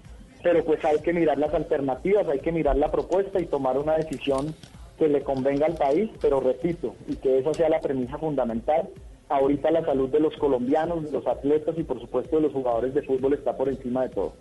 pero 0.42 0.64
pues 0.64 0.84
hay 0.84 0.98
que 0.98 1.12
mirar 1.12 1.38
las 1.38 1.54
alternativas, 1.54 2.28
hay 2.28 2.40
que 2.40 2.52
mirar 2.52 2.76
la 2.76 2.90
propuesta 2.90 3.40
y 3.40 3.46
tomar 3.46 3.78
una 3.78 3.96
decisión 3.96 4.54
que 4.98 5.08
le 5.08 5.22
convenga 5.22 5.66
al 5.66 5.74
país, 5.74 6.10
pero 6.20 6.40
repito, 6.40 6.94
y 7.08 7.16
que 7.16 7.38
esa 7.38 7.54
sea 7.54 7.68
la 7.68 7.80
premisa 7.80 8.18
fundamental. 8.18 8.88
Ahorita 9.28 9.70
la 9.70 9.84
salud 9.84 10.10
de 10.10 10.20
los 10.20 10.36
colombianos, 10.36 11.04
de 11.04 11.12
los 11.12 11.26
atletas 11.26 11.78
y 11.78 11.84
por 11.84 11.98
supuesto 12.00 12.36
de 12.36 12.42
los 12.42 12.52
jugadores 12.52 12.92
de 12.92 13.02
fútbol 13.02 13.32
está 13.32 13.56
por 13.56 13.68
encima 13.68 14.02
de 14.02 14.10
todo. 14.10 14.34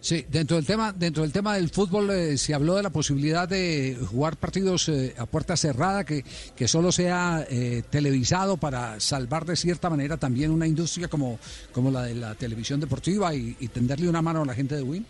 Sí, 0.00 0.24
dentro 0.28 0.56
del 0.56 0.66
tema, 0.66 0.92
dentro 0.92 1.22
del 1.22 1.32
tema 1.32 1.56
del 1.56 1.68
fútbol 1.68 2.10
eh, 2.10 2.36
se 2.36 2.54
habló 2.54 2.76
de 2.76 2.82
la 2.82 2.90
posibilidad 2.90 3.48
de 3.48 3.96
jugar 4.08 4.36
partidos 4.36 4.88
eh, 4.88 5.14
a 5.18 5.26
puerta 5.26 5.56
cerrada, 5.56 6.04
que, 6.04 6.22
que 6.54 6.68
solo 6.68 6.92
sea 6.92 7.44
eh, 7.50 7.82
televisado 7.90 8.56
para 8.56 9.00
salvar 9.00 9.44
de 9.46 9.56
cierta 9.56 9.90
manera 9.90 10.16
también 10.16 10.50
una 10.50 10.66
industria 10.66 11.08
como, 11.08 11.38
como 11.72 11.90
la 11.90 12.04
de 12.04 12.14
la 12.14 12.34
televisión 12.34 12.78
deportiva 12.78 13.34
y, 13.34 13.54
tenderle 13.72 14.08
una 14.08 14.22
mano 14.22 14.42
a 14.42 14.46
la 14.46 14.54
gente 14.54 14.76
de 14.76 14.82
Win. 14.82 15.04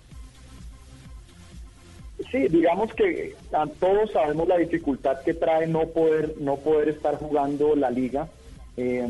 Sí, 2.31 2.49
digamos 2.49 2.93
que 2.95 3.37
a 3.53 3.67
todos 3.67 4.11
sabemos 4.11 4.49
la 4.49 4.57
dificultad 4.57 5.21
que 5.23 5.35
trae 5.35 5.67
no 5.67 5.87
poder 5.89 6.37
no 6.41 6.57
poder 6.57 6.89
estar 6.89 7.17
jugando 7.17 7.77
la 7.77 7.91
liga. 7.91 8.29
Eh, 8.77 9.07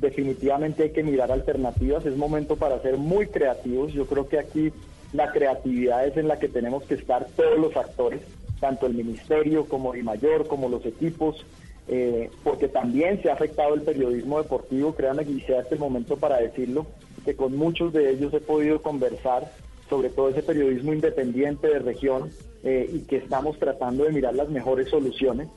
definitivamente 0.00 0.84
hay 0.84 0.90
que 0.90 1.02
mirar 1.02 1.30
alternativas. 1.30 2.06
Es 2.06 2.16
momento 2.16 2.56
para 2.56 2.80
ser 2.80 2.96
muy 2.96 3.26
creativos. 3.26 3.92
Yo 3.92 4.06
creo 4.06 4.28
que 4.28 4.38
aquí 4.38 4.72
la 5.12 5.30
creatividad 5.32 6.06
es 6.06 6.16
en 6.16 6.28
la 6.28 6.38
que 6.38 6.48
tenemos 6.48 6.84
que 6.84 6.94
estar 6.94 7.26
todos 7.36 7.58
los 7.58 7.76
actores, 7.76 8.20
tanto 8.60 8.86
el 8.86 8.94
ministerio 8.94 9.66
como 9.66 9.94
el 9.94 10.04
mayor, 10.04 10.46
como 10.46 10.68
los 10.68 10.84
equipos, 10.86 11.44
eh, 11.88 12.30
porque 12.42 12.68
también 12.68 13.22
se 13.22 13.30
ha 13.30 13.34
afectado 13.34 13.74
el 13.74 13.82
periodismo 13.82 14.42
deportivo. 14.42 14.94
Créanme 14.94 15.24
que 15.24 15.40
sea 15.40 15.60
este 15.60 15.76
momento 15.76 16.16
para 16.16 16.38
decirlo, 16.38 16.86
que 17.24 17.36
con 17.36 17.56
muchos 17.56 17.92
de 17.92 18.10
ellos 18.10 18.32
he 18.34 18.40
podido 18.40 18.82
conversar 18.82 19.50
sobre 19.88 20.10
todo 20.10 20.30
ese 20.30 20.42
periodismo 20.42 20.92
independiente 20.92 21.68
de 21.68 21.78
región 21.78 22.30
eh, 22.64 22.90
y 22.92 23.00
que 23.00 23.16
estamos 23.18 23.58
tratando 23.58 24.04
de 24.04 24.12
mirar 24.12 24.34
las 24.34 24.48
mejores 24.48 24.88
soluciones. 24.88 25.48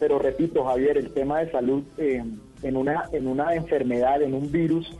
Pero 0.00 0.18
repito, 0.18 0.64
Javier, 0.64 0.98
el 0.98 1.12
tema 1.12 1.40
de 1.40 1.50
salud 1.50 1.84
eh, 1.98 2.22
en, 2.62 2.76
una, 2.76 3.04
en 3.12 3.28
una 3.28 3.54
enfermedad, 3.54 4.22
en 4.22 4.34
un 4.34 4.50
virus 4.50 4.92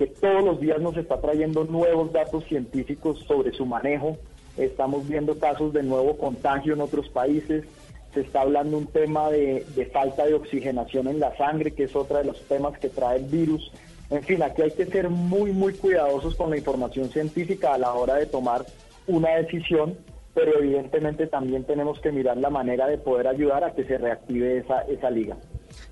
que 0.00 0.06
todos 0.06 0.42
los 0.42 0.58
días 0.58 0.80
nos 0.80 0.96
está 0.96 1.20
trayendo 1.20 1.64
nuevos 1.64 2.10
datos 2.10 2.46
científicos 2.46 3.18
sobre 3.28 3.52
su 3.52 3.66
manejo. 3.66 4.16
Estamos 4.56 5.06
viendo 5.06 5.38
casos 5.38 5.74
de 5.74 5.82
nuevo 5.82 6.16
contagio 6.16 6.72
en 6.72 6.80
otros 6.80 7.10
países. 7.10 7.66
Se 8.14 8.22
está 8.22 8.40
hablando 8.40 8.78
un 8.78 8.86
tema 8.86 9.28
de, 9.28 9.62
de 9.76 9.84
falta 9.84 10.24
de 10.24 10.32
oxigenación 10.32 11.06
en 11.06 11.20
la 11.20 11.36
sangre, 11.36 11.72
que 11.72 11.84
es 11.84 11.94
otro 11.94 12.16
de 12.16 12.24
los 12.24 12.40
temas 12.44 12.78
que 12.78 12.88
trae 12.88 13.18
el 13.18 13.26
virus. 13.26 13.70
En 14.08 14.22
fin, 14.22 14.42
aquí 14.42 14.62
hay 14.62 14.70
que 14.70 14.86
ser 14.86 15.10
muy, 15.10 15.52
muy 15.52 15.74
cuidadosos 15.74 16.34
con 16.34 16.48
la 16.48 16.56
información 16.56 17.10
científica 17.10 17.74
a 17.74 17.78
la 17.78 17.92
hora 17.92 18.14
de 18.14 18.24
tomar 18.24 18.64
una 19.06 19.32
decisión, 19.32 19.98
pero 20.34 20.58
evidentemente 20.58 21.26
también 21.26 21.64
tenemos 21.64 22.00
que 22.00 22.12
mirar 22.12 22.36
la 22.36 22.50
manera 22.50 22.86
de 22.86 22.98
poder 22.98 23.26
ayudar 23.26 23.64
a 23.64 23.74
que 23.74 23.84
se 23.84 23.98
reactive 23.98 24.58
esa, 24.58 24.82
esa 24.82 25.10
liga. 25.10 25.36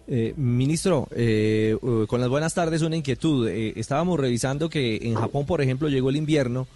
Eh, 0.06 0.34
ministro, 0.36 1.08
eh, 1.14 1.76
con 2.06 2.20
las 2.20 2.28
buenas 2.28 2.54
tardes, 2.54 2.82
una 2.82 2.96
inquietud. 2.96 3.48
Eh, 3.48 3.74
estábamos 3.76 4.18
revisando 4.18 4.68
que 4.68 4.96
en 5.02 5.14
Japón, 5.14 5.46
por 5.46 5.60
ejemplo, 5.60 5.88
llegó 5.88 6.10
el 6.10 6.16
invierno 6.16 6.66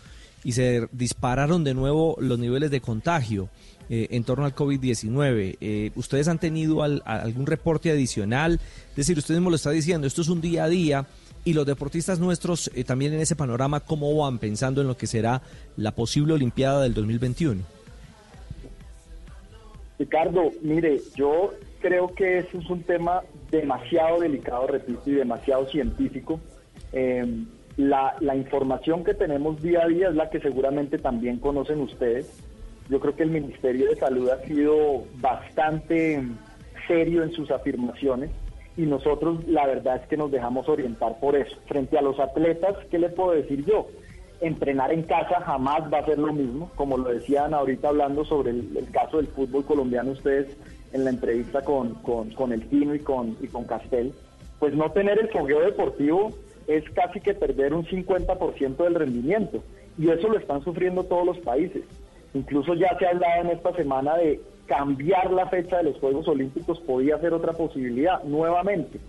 y 0.45 0.53
se 0.53 0.89
dispararon 0.93 1.65
de 1.65 1.75
nuevo 1.75 2.17
los 2.19 2.39
niveles 2.39 2.71
de 2.71 2.81
contagio 2.81 3.49
eh, 3.89 4.09
en 4.11 4.25
torno 4.25 4.45
al 4.45 4.55
COVID-19. 4.55 5.57
Eh, 5.61 5.91
¿Ustedes 5.97 6.29
han 6.29 6.39
tenido 6.39 6.83
algún 6.83 7.47
reporte 7.47 7.91
adicional? 7.91 8.61
Es 8.91 8.97
decir, 8.97 9.19
usted 9.19 9.35
mismo 9.35 9.51
lo 9.51 9.57
está 9.57 9.71
diciendo, 9.71 10.07
esto 10.07 10.23
es 10.23 10.29
un 10.29 10.41
día 10.41 10.65
a 10.65 10.69
día 10.69 11.07
y 11.45 11.55
los 11.55 11.67
deportistas 11.67 12.19
nuestros 12.19 12.71
eh, 12.75 12.85
también 12.85 13.13
en 13.13 13.21
ese 13.21 13.37
panorama, 13.37 13.81
¿cómo 13.81 14.17
van 14.17 14.39
pensando 14.39 14.81
en 14.81 14.87
lo 14.87 14.97
que 14.97 15.07
será 15.07 15.43
la 15.77 15.93
posible 15.93 16.35
Olimpiada 16.35 16.83
del 16.83 16.95
2021? 16.95 17.63
Ricardo, 19.99 20.51
mire, 20.63 21.01
yo 21.15 21.53
creo 21.81 22.15
que 22.15 22.39
eso 22.39 22.59
es 22.59 22.71
un 22.71 22.83
tema 22.83 23.23
demasiado 23.51 24.21
delicado, 24.21 24.67
repito, 24.67 25.03
y 25.07 25.13
demasiado 25.13 25.69
científico. 25.69 26.41
La, 27.77 28.17
la 28.21 28.37
información 28.37 29.05
que 29.05 29.15
tenemos 29.15 29.63
día 29.63 29.83
a 29.83 29.87
día 29.87 30.09
es 30.09 30.15
la 30.15 30.29
que 30.29 30.41
seguramente 30.41 30.99
también 30.99 31.39
conocen 31.39 31.81
ustedes. 31.81 32.31
Yo 32.91 33.01
creo 33.01 33.15
que 33.15 33.23
el 33.23 33.31
Ministerio 33.31 33.89
de 33.89 33.97
Salud 33.97 34.29
ha 34.29 34.45
sido 34.45 35.05
bastante 35.21 36.23
serio 36.87 37.23
en 37.23 37.33
sus 37.33 37.51
afirmaciones 37.51 38.31
y 38.77 38.83
nosotros 38.83 39.47
la 39.47 39.67
verdad 39.67 39.97
es 39.97 40.09
que 40.09 40.17
nos 40.17 40.31
dejamos 40.31 40.69
orientar 40.69 41.19
por 41.21 41.37
eso. 41.37 41.57
Frente 41.67 41.99
a 41.99 42.03
los 42.03 42.19
atletas, 42.19 42.77
¿qué 42.91 42.99
le 42.99 43.11
puedo 43.11 43.33
decir 43.33 43.65
yo? 43.65 43.87
Entrenar 44.41 44.93
en 44.93 45.03
casa 45.03 45.41
jamás 45.41 45.93
va 45.93 45.99
a 45.99 46.05
ser 46.05 46.19
lo 46.19 46.33
mismo, 46.33 46.71
como 46.75 46.97
lo 46.97 47.11
decían 47.11 47.55
ahorita 47.55 47.89
hablando 47.89 48.25
sobre 48.25 48.51
el, 48.51 48.89
caso 48.91 49.19
del 49.19 49.29
fútbol 49.29 49.65
colombiano 49.65 50.13
ustedes 50.13 50.57
en 50.93 51.05
la 51.05 51.11
entrevista 51.11 51.63
con, 51.63 51.95
con, 51.97 52.31
con 52.31 52.53
el 52.53 52.69
Tino 52.69 52.95
y 52.95 53.01
con, 53.01 53.37
y 53.41 53.47
con 53.49 53.65
Castel. 53.65 54.13
Pues 54.59 54.75
no 54.75 54.91
tener 54.91 55.19
el 55.19 55.29
fogueo 55.29 55.61
deportivo 55.61 56.33
es 56.67 56.89
casi 56.91 57.21
que 57.21 57.35
perder 57.35 57.75
un 57.75 57.85
50% 57.85 58.77
del 58.77 58.95
rendimiento 58.95 59.63
y 59.99 60.09
eso 60.09 60.29
lo 60.29 60.39
están 60.39 60.63
sufriendo 60.65 61.05
todos 61.05 61.27
los 61.27 61.39
países. 61.39 61.83
Incluso 62.35 62.75
ya 62.75 62.97
se 62.99 63.07
ha 63.07 63.11
hablado 63.11 63.43
en 63.43 63.51
esta 63.51 63.75
semana 63.75 64.17
de 64.17 64.41
cambiar 64.67 65.33
la 65.33 65.49
fecha 65.49 65.79
de 65.79 65.85
los 65.85 65.99
Juegos 65.99 66.29
Olímpicos, 66.29 66.81
podía 66.81 67.19
ser 67.19 67.35
otra 67.35 67.53
posibilidad 67.53 68.23
nuevamente. 68.25 69.01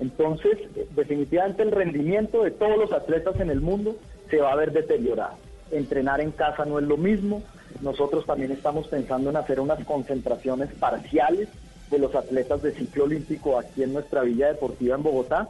Entonces, 0.00 0.58
definitivamente 0.94 1.62
el 1.62 1.70
rendimiento 1.70 2.42
de 2.42 2.50
todos 2.50 2.76
los 2.76 2.92
atletas 2.92 3.38
en 3.40 3.50
el 3.50 3.60
mundo 3.60 3.96
se 4.30 4.40
va 4.40 4.52
a 4.52 4.56
ver 4.56 4.72
deteriorado. 4.72 5.36
Entrenar 5.70 6.20
en 6.20 6.32
casa 6.32 6.64
no 6.64 6.78
es 6.78 6.84
lo 6.86 6.96
mismo. 6.96 7.42
Nosotros 7.80 8.26
también 8.26 8.52
estamos 8.52 8.88
pensando 8.88 9.30
en 9.30 9.36
hacer 9.36 9.60
unas 9.60 9.84
concentraciones 9.84 10.70
parciales 10.74 11.48
de 11.90 11.98
los 11.98 12.14
atletas 12.14 12.62
de 12.62 12.72
ciclo 12.72 13.04
olímpico 13.04 13.58
aquí 13.58 13.82
en 13.82 13.92
nuestra 13.92 14.22
Villa 14.22 14.48
Deportiva 14.48 14.96
en 14.96 15.02
Bogotá. 15.02 15.48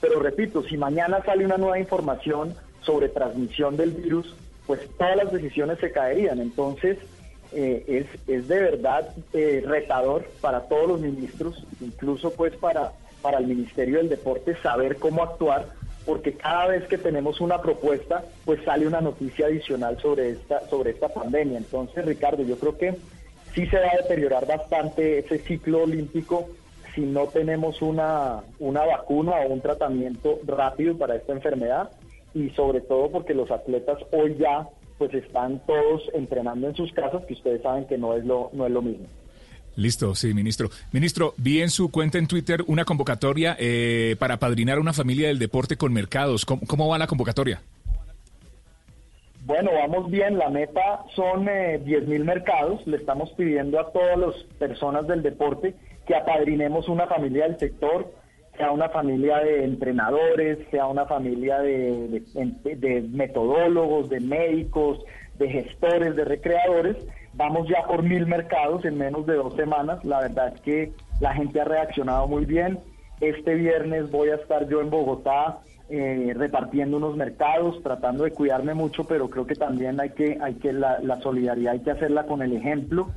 Pero 0.00 0.20
repito, 0.20 0.62
si 0.62 0.76
mañana 0.76 1.22
sale 1.24 1.44
una 1.44 1.58
nueva 1.58 1.78
información 1.78 2.54
sobre 2.80 3.08
transmisión 3.08 3.76
del 3.76 3.90
virus, 3.90 4.34
pues 4.66 4.80
todas 4.96 5.16
las 5.16 5.32
decisiones 5.32 5.78
se 5.78 5.90
caerían. 5.90 6.40
Entonces, 6.40 6.98
eh, 7.52 7.84
es, 7.86 8.28
es 8.28 8.48
de 8.48 8.60
verdad 8.60 9.08
eh, 9.32 9.62
retador 9.66 10.24
para 10.40 10.62
todos 10.62 10.88
los 10.88 11.00
ministros, 11.00 11.64
incluso 11.80 12.32
pues 12.32 12.54
para, 12.56 12.92
para 13.22 13.38
el 13.38 13.46
Ministerio 13.46 13.98
del 13.98 14.08
Deporte, 14.08 14.56
saber 14.62 14.96
cómo 14.96 15.22
actuar, 15.22 15.66
porque 16.06 16.34
cada 16.34 16.68
vez 16.68 16.86
que 16.88 16.98
tenemos 16.98 17.40
una 17.40 17.60
propuesta, 17.60 18.24
pues 18.44 18.62
sale 18.64 18.86
una 18.86 19.00
noticia 19.00 19.46
adicional 19.46 19.98
sobre 20.00 20.30
esta, 20.30 20.68
sobre 20.68 20.90
esta 20.90 21.08
pandemia. 21.08 21.58
Entonces, 21.58 22.04
Ricardo, 22.04 22.42
yo 22.42 22.56
creo 22.56 22.78
que 22.78 22.96
sí 23.54 23.66
se 23.66 23.78
va 23.78 23.88
a 23.92 24.02
deteriorar 24.02 24.46
bastante 24.46 25.18
ese 25.18 25.38
ciclo 25.38 25.82
olímpico 25.82 26.48
si 26.94 27.02
no 27.02 27.26
tenemos 27.26 27.82
una, 27.82 28.40
una 28.58 28.84
vacuna 28.84 29.32
o 29.32 29.52
un 29.52 29.60
tratamiento 29.60 30.40
rápido 30.46 30.96
para 30.96 31.16
esta 31.16 31.32
enfermedad 31.32 31.90
y 32.34 32.50
sobre 32.50 32.80
todo 32.80 33.10
porque 33.10 33.34
los 33.34 33.50
atletas 33.50 33.98
hoy 34.12 34.36
ya 34.38 34.68
pues 35.00 35.14
están 35.14 35.62
todos 35.66 36.02
entrenando 36.12 36.68
en 36.68 36.76
sus 36.76 36.92
casas, 36.92 37.24
que 37.24 37.32
ustedes 37.32 37.62
saben 37.62 37.86
que 37.86 37.96
no 37.96 38.14
es 38.14 38.22
lo, 38.22 38.50
no 38.52 38.66
es 38.66 38.70
lo 38.70 38.82
mismo. 38.82 39.06
Listo, 39.74 40.14
sí, 40.14 40.34
ministro. 40.34 40.68
Ministro, 40.92 41.32
vi 41.38 41.62
en 41.62 41.70
su 41.70 41.90
cuenta 41.90 42.18
en 42.18 42.26
Twitter 42.26 42.62
una 42.66 42.84
convocatoria 42.84 43.56
eh, 43.58 44.14
para 44.18 44.36
padrinar 44.36 44.78
una 44.78 44.92
familia 44.92 45.28
del 45.28 45.38
deporte 45.38 45.78
con 45.78 45.94
mercados. 45.94 46.44
¿Cómo, 46.44 46.60
cómo 46.66 46.86
va 46.86 46.98
la 46.98 47.06
convocatoria? 47.06 47.62
Bueno, 49.46 49.70
vamos 49.72 50.10
bien. 50.10 50.36
La 50.36 50.50
meta 50.50 51.02
son 51.16 51.48
eh, 51.48 51.80
10.000 51.82 52.22
mercados. 52.22 52.86
Le 52.86 52.98
estamos 52.98 53.30
pidiendo 53.38 53.80
a 53.80 53.90
todas 53.92 54.18
las 54.18 54.34
personas 54.58 55.06
del 55.06 55.22
deporte 55.22 55.74
que 56.06 56.14
apadrinemos 56.14 56.88
una 56.88 57.06
familia 57.06 57.44
del 57.44 57.58
sector, 57.58 58.12
sea 58.60 58.72
una 58.72 58.90
familia 58.90 59.38
de 59.38 59.64
entrenadores, 59.64 60.58
sea 60.70 60.86
una 60.86 61.06
familia 61.06 61.60
de, 61.60 62.22
metodólogos, 63.10 64.10
de 64.10 64.20
médicos, 64.20 64.98
de 65.38 65.48
gestores, 65.48 66.14
de 66.14 66.26
recreadores. 66.26 66.98
Vamos 67.32 67.66
ya 67.68 67.86
por 67.86 68.02
mil 68.02 68.26
mercados 68.26 68.84
en 68.84 68.98
menos 68.98 69.24
de 69.24 69.36
dos 69.36 69.56
semanas. 69.56 70.04
La 70.04 70.20
verdad 70.20 70.52
es 70.54 70.60
que 70.60 70.92
la 71.20 71.32
gente 71.32 71.62
ha 71.62 71.64
reaccionado 71.64 72.28
muy 72.28 72.44
bien. 72.44 72.78
Este 73.22 73.54
viernes 73.54 74.10
voy 74.10 74.28
a 74.28 74.34
estar 74.34 74.68
yo 74.68 74.82
en 74.82 74.90
Bogotá 74.90 75.60
eh, 75.88 76.34
repartiendo 76.36 76.98
unos 76.98 77.16
mercados, 77.16 77.82
tratando 77.82 78.24
de 78.24 78.32
cuidarme 78.32 78.74
mucho, 78.74 79.04
pero 79.04 79.30
creo 79.30 79.46
que 79.46 79.54
también 79.54 79.98
hay 80.00 80.10
que, 80.10 80.36
hay 80.42 80.56
que 80.56 80.74
la, 80.74 81.00
la 81.00 81.18
solidaridad 81.22 81.72
hay 81.72 81.80
que 81.80 81.92
hacerla 81.92 82.26
con 82.26 82.42
el 82.42 82.52
ejemplo. 82.52 83.08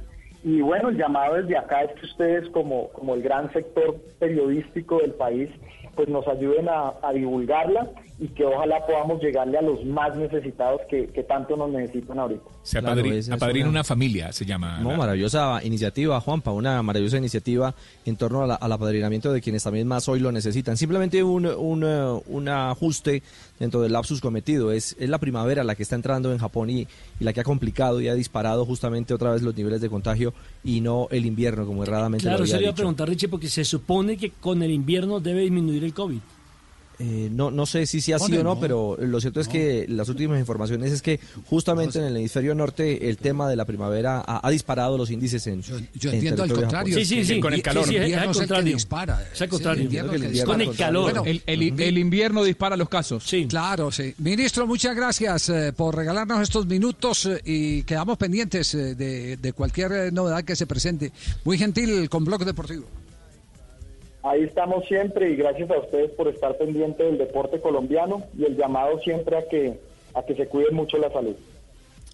Y 0.43 0.61
bueno, 0.61 0.89
el 0.89 0.97
llamado 0.97 1.35
desde 1.35 1.57
acá 1.57 1.83
es 1.83 1.99
que 1.99 2.05
ustedes 2.05 2.49
como, 2.49 2.89
como 2.89 3.15
el 3.15 3.21
gran 3.21 3.51
sector 3.53 3.95
periodístico 4.19 4.99
del 4.99 5.13
país, 5.13 5.49
pues 5.95 6.09
nos 6.09 6.27
ayuden 6.27 6.67
a, 6.67 6.93
a 7.01 7.13
divulgarla 7.13 7.87
y 8.19 8.27
que 8.27 8.45
ojalá 8.45 8.85
podamos 8.85 9.21
llegarle 9.21 9.57
a 9.57 9.61
los 9.61 9.83
más 9.85 10.15
necesitados 10.15 10.81
que, 10.89 11.07
que 11.07 11.23
tanto 11.23 11.57
nos 11.57 11.71
necesitan 11.71 12.19
ahorita. 12.19 12.43
Se 12.61 12.79
Claro, 12.79 13.01
es 13.05 13.29
apadrina 13.29 13.65
una- 13.65 13.79
una 13.79 13.83
familia, 13.83 14.31
se 14.31 14.45
llama. 14.45 14.79
No, 14.79 14.91
la- 14.91 14.97
maravillosa 14.97 15.59
iniciativa, 15.63 16.21
Juanpa, 16.21 16.51
una 16.51 16.81
maravillosa 16.83 17.17
iniciativa 17.17 17.73
en 18.05 18.15
torno 18.15 18.43
a 18.43 18.47
la- 18.47 18.55
al 18.55 18.71
apadrinamiento 18.71 19.33
de 19.33 19.41
quienes 19.41 19.63
también 19.63 19.87
más 19.87 20.07
hoy 20.07 20.19
lo 20.19 20.31
necesitan. 20.31 20.77
Simplemente 20.77 21.23
un, 21.23 21.47
un, 21.47 21.83
eh, 21.83 22.21
un 22.27 22.47
ajuste 22.49 23.23
dentro 23.59 23.81
del 23.81 23.91
lapsus 23.93 24.21
cometido. 24.21 24.71
Es, 24.71 24.95
es 24.99 25.09
la 25.09 25.17
primavera 25.17 25.63
la 25.63 25.73
que 25.75 25.83
está 25.83 25.95
entrando 25.95 26.31
en 26.31 26.37
Japón 26.37 26.69
y, 26.69 26.81
y 26.81 26.87
la 27.23 27.33
que 27.33 27.41
ha 27.41 27.43
complicado 27.43 27.99
y 27.99 28.07
ha 28.09 28.13
disparado 28.13 28.63
justamente 28.65 29.13
otra 29.13 29.31
vez 29.31 29.41
los 29.41 29.55
niveles 29.55 29.81
de 29.81 29.89
contagio 29.89 30.33
y 30.63 30.81
no 30.81 31.07
el 31.11 31.25
invierno, 31.25 31.65
como 31.65 31.83
erradamente 31.83 32.23
Claro, 32.23 32.39
lo 32.39 32.45
se 32.45 32.57
le 32.57 32.63
iba 32.63 32.71
a 32.71 32.75
preguntar, 32.75 33.09
Richie, 33.09 33.27
porque 33.27 33.47
se 33.47 33.65
supone 33.65 34.17
que 34.17 34.29
con 34.29 34.61
el 34.61 34.71
invierno 34.71 35.19
debe 35.19 35.41
disminuir 35.41 35.83
el 35.83 35.93
COVID. 35.93 36.19
Eh, 36.99 37.29
no, 37.31 37.49
no 37.49 37.65
sé 37.65 37.85
si 37.87 38.01
sí 38.01 38.13
ha 38.13 38.19
sido 38.19 38.41
o 38.41 38.43
no, 38.43 38.53
no. 38.55 38.59
pero 38.61 38.97
lo 38.99 39.19
cierto 39.19 39.39
es 39.41 39.47
que 39.47 39.85
las 39.89 40.09
últimas 40.09 40.39
informaciones 40.39 40.91
es 40.91 41.01
que 41.01 41.19
justamente 41.47 41.97
en 41.97 42.05
el 42.05 42.17
hemisferio 42.17 42.53
norte 42.53 43.09
el 43.09 43.17
tema 43.17 43.49
de 43.49 43.55
la 43.55 43.65
primavera 43.65 44.23
ha, 44.25 44.45
ha 44.47 44.49
disparado 44.51 44.95
los 44.97 45.09
índices 45.09 45.45
en 45.47 45.61
Yo 45.63 45.75
en 45.77 46.15
entiendo 46.15 46.43
al 46.43 46.53
contrario. 46.53 46.95
Sí, 46.97 47.03
sí, 47.05 47.25
sí. 47.25 47.39
Con 47.39 47.51
el 47.53 47.59
Sí, 47.59 47.63
calor. 47.63 47.85
sí, 47.87 47.95
es 47.95 48.01
invierno 48.03 48.29
al 48.29 48.35
contrario. 48.35 48.73
dispara. 48.75 49.27
Es 49.33 49.41
al 49.41 49.49
contrario. 49.49 49.89
Sí, 49.89 49.97
el 49.97 50.05
el 50.35 50.43
Con 50.45 50.61
el 50.61 50.75
calor. 50.75 51.03
Bueno, 51.03 51.23
El, 51.25 51.41
el- 51.47 51.79
el 51.81 51.97
invierno 51.97 52.43
dispara 52.43 52.77
los 52.77 52.89
casos. 52.89 53.23
Sí. 53.25 53.47
Claro, 53.47 53.91
sí. 53.91 54.13
Ministro, 54.19 54.67
muchas 54.67 54.95
gracias 54.95 55.49
eh, 55.49 55.73
por 55.75 55.95
regalarnos 55.95 56.41
estos 56.41 56.67
minutos 56.67 57.25
eh, 57.25 57.41
y 57.43 57.83
quedamos 57.83 58.17
pendientes 58.17 58.73
eh, 58.75 58.93
de, 58.95 59.37
de 59.37 59.53
cualquier 59.53 59.91
eh, 59.93 60.11
novedad 60.11 60.43
que 60.43 60.55
se 60.55 60.67
presente. 60.67 61.11
Muy 61.43 61.57
gentil 61.57 62.07
con 62.09 62.23
Blog 62.23 62.45
Deportivo. 62.45 62.85
Ahí 64.23 64.43
estamos 64.43 64.85
siempre 64.85 65.31
y 65.31 65.35
gracias 65.35 65.69
a 65.69 65.79
ustedes 65.79 66.11
por 66.11 66.29
estar 66.29 66.57
pendientes 66.57 67.05
del 67.05 67.17
deporte 67.17 67.59
colombiano 67.59 68.23
y 68.37 68.45
el 68.45 68.55
llamado 68.55 68.97
siempre 68.99 69.37
a 69.37 69.47
que, 69.49 69.77
a 70.13 70.23
que 70.23 70.35
se 70.35 70.47
cuide 70.47 70.71
mucho 70.71 70.97
la 70.97 71.11
salud. 71.11 71.35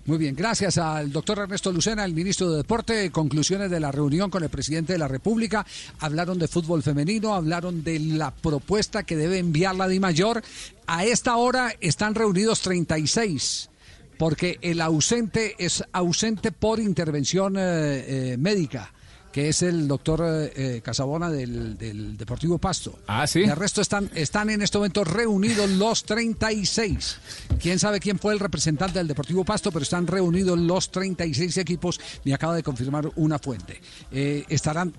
Muy 0.06 0.18
bien, 0.18 0.36
gracias 0.36 0.80
al 0.80 1.12
doctor 1.12 1.38
Ernesto 1.38 1.72
Lucena, 1.72 2.04
el 2.04 2.16
ministro 2.16 2.50
de 2.50 2.58
Deporte. 2.58 3.12
Conclusiones 3.12 3.70
de 3.70 3.80
la 3.80 3.92
reunión 3.92 4.32
con 4.32 4.42
el 4.44 4.50
presidente 4.50 4.94
de 4.94 5.00
la 5.00 5.08
República. 5.08 5.64
Hablaron 6.00 6.40
de 6.40 6.48
fútbol 6.48 6.82
femenino, 6.82 7.36
hablaron 7.36 7.84
de 7.84 8.00
la 8.00 8.32
propuesta 8.32 9.04
que 9.04 9.16
debe 9.16 9.38
enviar 9.38 9.76
la 9.76 9.88
Di 9.88 10.00
Mayor. 10.00 10.42
A 10.88 11.06
esta 11.06 11.36
hora 11.38 11.76
están 11.80 12.16
reunidos 12.16 12.62
36, 12.62 13.70
porque 14.18 14.58
el 14.64 14.82
ausente 14.82 15.54
es 15.60 15.84
ausente 15.92 16.52
por 16.52 16.80
intervención 16.80 17.56
eh, 17.56 18.32
eh, 18.32 18.38
médica 18.40 18.92
que 19.32 19.50
es 19.50 19.62
el 19.62 19.88
doctor 19.88 20.22
eh, 20.24 20.52
eh, 20.56 20.82
Casabona 20.82 21.30
del, 21.30 21.78
del 21.78 22.18
Deportivo 22.18 22.58
Pasto. 22.58 23.00
Ah, 23.08 23.28
sí. 23.28 23.42
Y 23.42 23.44
el 23.44 23.56
resto 23.56 23.80
están, 23.82 24.10
están 24.16 24.50
en 24.50 24.62
este 24.62 24.78
momento 24.78 25.04
reunidos 25.04 25.70
los 25.70 26.04
36. 26.04 27.18
Quién 27.62 27.78
sabe 27.80 28.00
quién 28.00 28.18
fue 28.18 28.34
el 28.34 28.40
representante 28.40 28.98
del 29.00 29.08
Deportivo 29.08 29.46
Pasto, 29.46 29.72
pero 29.72 29.84
están 29.84 30.08
reunidos 30.08 30.58
los 30.58 30.92
36 30.92 31.58
equipos, 31.58 32.00
me 32.24 32.34
acaba 32.34 32.56
de 32.56 32.64
confirmar 32.64 33.10
una 33.16 33.38
fuente. 33.38 33.82
Eh, 34.12 34.46
estarán, 34.50 34.94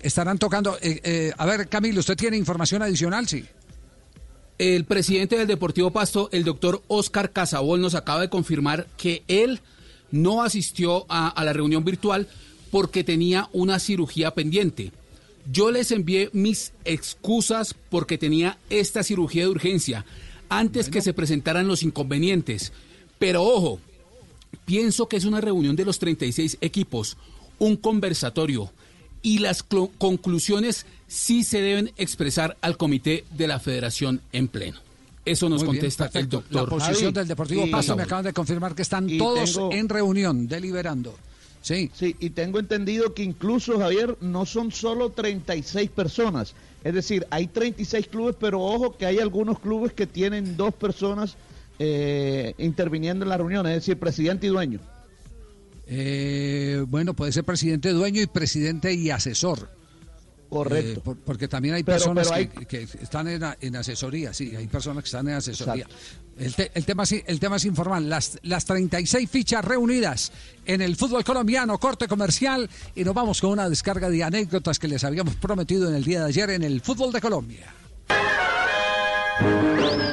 estarán 0.00 0.38
tocando. 0.38 0.76
eh, 0.80 1.00
eh, 1.02 1.32
a 1.36 1.46
ver, 1.46 1.68
Camilo, 1.68 2.00
¿usted 2.00 2.16
tiene 2.16 2.36
información 2.36 2.82
adicional? 2.82 3.26
Sí. 3.26 3.44
El 4.58 4.84
presidente 4.84 5.36
del 5.36 5.48
Deportivo 5.48 5.90
Pasto, 5.90 6.28
el 6.30 6.44
doctor 6.44 6.82
Oscar 6.86 7.32
Casabol, 7.32 7.80
nos 7.80 7.94
acaba 7.96 8.20
de 8.20 8.28
confirmar 8.28 8.86
que 8.96 9.24
él 9.26 9.60
no 10.12 10.42
asistió 10.42 11.04
a, 11.08 11.28
a 11.28 11.44
la 11.44 11.52
reunión 11.52 11.84
virtual 11.84 12.28
porque 12.72 13.04
tenía 13.04 13.48
una 13.52 13.78
cirugía 13.78 14.32
pendiente. 14.34 14.90
Yo 15.52 15.70
les 15.70 15.92
envié 15.92 16.30
mis 16.32 16.72
excusas 16.84 17.74
porque 17.90 18.18
tenía 18.18 18.58
esta 18.70 19.02
cirugía 19.04 19.42
de 19.44 19.50
urgencia 19.50 20.04
antes 20.48 20.88
que 20.88 21.02
se 21.02 21.12
presentaran 21.12 21.68
los 21.68 21.82
inconvenientes. 21.84 22.72
Pero 23.18 23.42
ojo, 23.44 23.78
pienso 24.64 25.06
que 25.08 25.16
es 25.18 25.24
una 25.24 25.40
reunión 25.40 25.76
de 25.76 25.84
los 25.84 25.98
36 25.98 26.58
equipos, 26.60 27.16
un 27.58 27.76
conversatorio 27.76 28.72
y 29.20 29.38
las 29.38 29.62
conclusiones 29.62 30.86
sí 31.08 31.44
se 31.44 31.60
deben 31.60 31.92
expresar 31.96 32.56
al 32.60 32.76
comité 32.76 33.24
de 33.36 33.46
la 33.48 33.60
federación 33.60 34.20
en 34.32 34.48
pleno. 34.48 34.78
Eso 35.24 35.48
nos 35.48 35.62
Muy 35.62 35.72
bien, 35.74 35.82
contesta 35.82 36.18
el 36.18 36.28
doctor. 36.28 36.62
La 36.64 36.66
posición 36.68 36.96
Javi. 37.12 37.12
del 37.14 37.28
Deportivo 37.28 37.66
Y- 37.66 37.70
Pasto 37.70 37.94
me 37.96 38.02
acaban 38.02 38.24
de 38.24 38.32
confirmar 38.32 38.74
que 38.74 38.82
están 38.82 39.06
todos 39.18 39.52
tengo- 39.52 39.72
en 39.72 39.88
reunión, 39.88 40.48
deliberando. 40.48 41.16
Sí. 41.62 41.90
Sí, 41.94 42.16
y 42.18 42.30
tengo 42.30 42.58
entendido 42.58 43.14
que 43.14 43.22
incluso, 43.22 43.78
Javier, 43.78 44.16
no 44.20 44.44
son 44.44 44.72
solo 44.72 45.10
36 45.10 45.90
personas. 45.90 46.54
Es 46.84 46.92
decir, 46.92 47.26
hay 47.30 47.46
36 47.46 48.08
clubes, 48.08 48.36
pero 48.38 48.60
ojo 48.60 48.96
que 48.96 49.06
hay 49.06 49.18
algunos 49.18 49.60
clubes 49.60 49.92
que 49.92 50.06
tienen 50.06 50.56
dos 50.56 50.74
personas 50.74 51.36
eh, 51.78 52.54
interviniendo 52.58 53.24
en 53.24 53.28
la 53.28 53.36
reunión, 53.38 53.66
es 53.66 53.74
decir, 53.74 53.98
presidente 53.98 54.46
y 54.46 54.50
dueño. 54.50 54.80
Eh, 55.86 56.84
bueno, 56.88 57.14
puede 57.14 57.32
ser 57.32 57.44
presidente 57.44 57.90
dueño 57.90 58.20
y 58.20 58.26
presidente 58.26 58.92
y 58.92 59.10
asesor. 59.10 59.68
Correcto. 60.52 61.00
Eh, 61.00 61.02
por- 61.02 61.16
porque 61.16 61.48
también 61.48 61.74
hay 61.76 61.82
Pero- 61.82 61.96
personas 61.96 62.28
pero 62.28 62.36
hay- 62.36 62.46
que, 62.48 62.66
que 62.66 62.82
están 63.02 63.26
en, 63.28 63.76
asesoría, 63.76 64.34
sí, 64.34 64.54
hay 64.54 64.66
personas 64.66 65.02
que 65.02 65.06
están 65.08 65.26
en 65.28 65.34
asesoría. 65.36 65.86
El, 66.38 66.54
te- 66.54 66.70
el 66.74 66.84
tema, 66.84 67.04
es- 67.04 67.22
el 67.26 67.40
tema 67.40 67.56
es 67.56 67.64
informal. 67.64 68.08
Las, 68.10 68.38
las 68.42 68.64
36 68.66 69.30
fichas 69.30 69.64
reunidas 69.64 70.30
en 70.66 70.82
el 70.82 70.96
fútbol 70.96 71.24
colombiano, 71.24 71.78
corte 71.78 72.06
comercial, 72.06 72.68
y 72.94 73.02
nos 73.04 73.14
vamos 73.14 73.40
con 73.40 73.50
una 73.50 73.68
descarga 73.68 74.10
de 74.10 74.22
anécdotas 74.24 74.78
que 74.78 74.88
les 74.88 75.02
habíamos 75.04 75.36
prometido 75.36 75.88
en 75.88 75.94
el 75.94 76.04
día 76.04 76.20
de 76.20 76.26
ayer 76.26 76.50
en 76.50 76.62
el 76.64 76.82
fútbol 76.82 77.12
de 77.12 77.20
Colombia. 77.22 77.72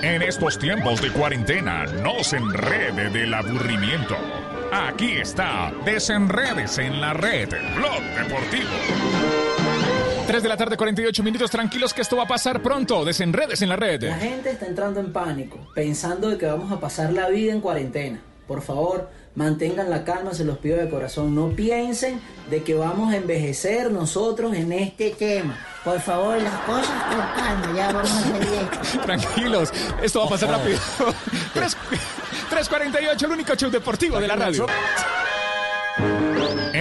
En 0.01 0.21
estos 0.21 0.57
tiempos 0.57 1.01
de 1.01 1.11
cuarentena, 1.11 1.85
no 1.85 2.23
se 2.23 2.37
enrede 2.37 3.09
del 3.09 3.33
aburrimiento. 3.33 4.15
Aquí 4.71 5.11
está, 5.17 5.73
desenredes 5.85 6.77
en 6.77 7.01
la 7.01 7.13
red, 7.13 7.49
Blog 7.75 8.01
Deportivo. 8.17 9.48
3 10.29 10.43
de 10.43 10.49
la 10.49 10.57
tarde, 10.57 10.77
48 10.77 11.23
minutos. 11.23 11.49
Tranquilos 11.49 11.91
que 11.91 12.03
esto 12.03 12.15
va 12.15 12.25
a 12.25 12.27
pasar 12.27 12.61
pronto. 12.61 13.03
Desenredes 13.03 13.63
en 13.63 13.69
la 13.69 13.75
red. 13.75 14.03
La 14.03 14.15
gente 14.19 14.51
está 14.51 14.67
entrando 14.67 14.99
en 14.99 15.11
pánico, 15.11 15.57
pensando 15.73 16.29
de 16.29 16.37
que 16.37 16.45
vamos 16.45 16.71
a 16.71 16.79
pasar 16.79 17.11
la 17.11 17.29
vida 17.29 17.51
en 17.51 17.61
cuarentena. 17.61 18.21
Por 18.47 18.61
favor, 18.61 19.09
mantengan 19.33 19.89
la 19.89 20.03
calma, 20.03 20.35
se 20.35 20.45
los 20.45 20.59
pido 20.59 20.77
de 20.77 20.87
corazón. 20.87 21.33
No 21.33 21.49
piensen 21.55 22.21
de 22.47 22.61
que 22.61 22.75
vamos 22.75 23.11
a 23.11 23.17
envejecer 23.17 23.91
nosotros 23.91 24.53
en 24.53 24.71
este 24.71 25.09
tema. 25.17 25.57
Por 25.83 25.99
favor, 25.99 26.39
las 26.39 26.59
cosas 26.59 27.03
con 27.05 27.17
calma, 27.35 27.73
ya 27.75 27.91
vamos 27.91 28.11
a 28.11 28.21
salir 28.21 28.49
de 28.49 28.57
esto. 28.57 28.99
Tranquilos, 29.05 29.73
esto 30.03 30.19
va 30.19 30.25
a 30.27 30.29
pasar 30.29 30.49
rápido. 30.49 30.77
3 31.55 31.77
348, 32.51 33.25
el 33.25 33.31
único 33.31 33.55
show 33.55 33.71
deportivo 33.71 34.19
de 34.19 34.27
la 34.27 34.35
radio. 34.35 34.67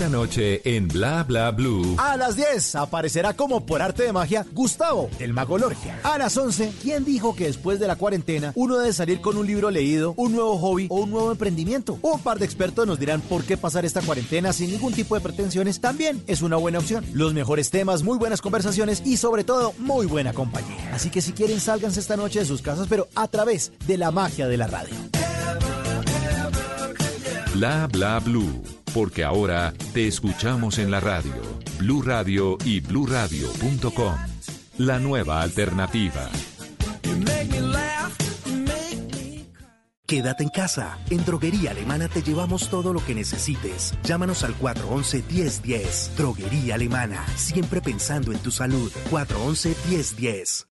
Esta 0.00 0.16
noche 0.16 0.62
en 0.64 0.88
Bla 0.88 1.24
Bla 1.24 1.50
Blue. 1.50 1.94
A 1.98 2.16
las 2.16 2.34
10 2.34 2.76
aparecerá 2.76 3.34
como 3.34 3.66
por 3.66 3.82
arte 3.82 4.04
de 4.04 4.14
magia 4.14 4.46
Gustavo, 4.50 5.10
el 5.18 5.34
mago 5.34 5.58
Lorgia. 5.58 6.00
A 6.02 6.16
las 6.16 6.38
11, 6.38 6.72
¿quién 6.80 7.04
dijo 7.04 7.36
que 7.36 7.44
después 7.44 7.78
de 7.78 7.86
la 7.86 7.96
cuarentena 7.96 8.52
uno 8.54 8.78
debe 8.78 8.94
salir 8.94 9.20
con 9.20 9.36
un 9.36 9.46
libro 9.46 9.70
leído, 9.70 10.14
un 10.16 10.32
nuevo 10.32 10.56
hobby 10.56 10.86
o 10.88 11.02
un 11.02 11.10
nuevo 11.10 11.30
emprendimiento? 11.30 11.98
Un 12.00 12.18
par 12.20 12.38
de 12.38 12.46
expertos 12.46 12.86
nos 12.86 12.98
dirán 12.98 13.20
por 13.20 13.44
qué 13.44 13.58
pasar 13.58 13.84
esta 13.84 14.00
cuarentena 14.00 14.54
sin 14.54 14.70
ningún 14.70 14.94
tipo 14.94 15.16
de 15.16 15.20
pretensiones 15.20 15.82
también 15.82 16.24
es 16.26 16.40
una 16.40 16.56
buena 16.56 16.78
opción. 16.78 17.04
Los 17.12 17.34
mejores 17.34 17.68
temas, 17.68 18.02
muy 18.02 18.16
buenas 18.16 18.40
conversaciones 18.40 19.02
y 19.04 19.18
sobre 19.18 19.44
todo 19.44 19.74
muy 19.76 20.06
buena 20.06 20.32
compañía. 20.32 20.94
Así 20.94 21.10
que 21.10 21.20
si 21.20 21.32
quieren 21.32 21.60
sálganse 21.60 22.00
esta 22.00 22.16
noche 22.16 22.38
de 22.38 22.46
sus 22.46 22.62
casas 22.62 22.86
pero 22.88 23.06
a 23.16 23.28
través 23.28 23.70
de 23.86 23.98
la 23.98 24.10
magia 24.10 24.48
de 24.48 24.56
la 24.56 24.66
radio. 24.66 24.94
Bla 27.52 27.86
Bla 27.92 28.18
Blue. 28.20 28.79
Porque 28.94 29.24
ahora 29.24 29.72
te 29.92 30.06
escuchamos 30.08 30.78
en 30.78 30.90
la 30.90 31.00
radio. 31.00 31.34
Blue 31.78 32.02
Radio 32.02 32.58
y 32.64 32.80
bluradio.com. 32.80 34.14
La 34.78 34.98
nueva 34.98 35.42
alternativa. 35.42 36.28
Quédate 40.10 40.42
en 40.42 40.48
casa. 40.48 40.98
En 41.08 41.24
Droguería 41.24 41.70
Alemana 41.70 42.08
te 42.08 42.20
llevamos 42.20 42.68
todo 42.68 42.92
lo 42.92 42.98
que 43.04 43.14
necesites. 43.14 43.94
Llámanos 44.02 44.42
al 44.42 44.58
411-1010. 44.58 46.16
Droguería 46.16 46.74
Alemana. 46.74 47.24
Siempre 47.36 47.80
pensando 47.80 48.32
en 48.32 48.38
tu 48.40 48.50
salud. 48.50 48.90
411-1010. 49.12 50.66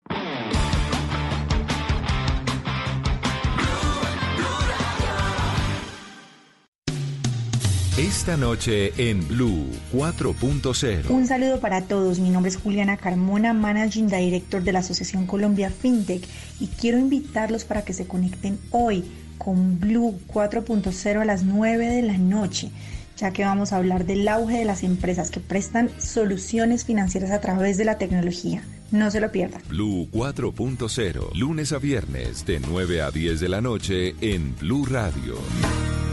Esta 8.00 8.38
noche 8.38 8.94
en 9.10 9.28
Blue 9.28 9.68
4.0. 9.94 11.10
Un 11.10 11.28
saludo 11.28 11.60
para 11.60 11.82
todos. 11.82 12.20
Mi 12.20 12.30
nombre 12.30 12.50
es 12.50 12.56
Juliana 12.56 12.96
Carmona, 12.96 13.52
Managing 13.52 14.08
Director 14.08 14.64
de 14.64 14.72
la 14.72 14.80
Asociación 14.80 15.28
Colombia 15.28 15.70
FinTech 15.70 16.24
y 16.62 16.68
quiero 16.68 16.98
invitarlos 16.98 17.66
para 17.66 17.84
que 17.84 17.92
se 17.92 18.08
conecten 18.08 18.58
hoy 18.72 19.04
con 19.38 19.82
Blue 19.82 20.18
4.0 20.34 21.20
a 21.20 21.26
las 21.26 21.44
9 21.44 21.88
de 21.90 22.02
la 22.02 22.18
noche, 22.18 22.72
ya 23.18 23.32
que 23.32 23.44
vamos 23.44 23.74
a 23.74 23.76
hablar 23.76 24.06
del 24.06 24.26
auge 24.30 24.60
de 24.60 24.66
las 24.66 24.84
empresas 24.84 25.30
que 25.30 25.42
prestan 25.42 25.90
soluciones 26.00 26.86
financieras 26.86 27.32
a 27.32 27.42
través 27.42 27.78
de 27.78 27.84
la 27.84 27.98
tecnología. 27.98 28.64
No 28.92 29.12
se 29.12 29.20
lo 29.20 29.32
pierdan. 29.32 29.62
Blue 29.68 30.10
4.0, 30.12 31.36
lunes 31.36 31.72
a 31.74 31.78
viernes 31.78 32.46
de 32.46 32.60
9 32.60 33.02
a 33.02 33.12
10 33.12 33.40
de 33.40 33.50
la 33.50 33.62
noche 33.62 34.16
en 34.22 34.56
Blue 34.58 34.86
Radio. 34.86 35.36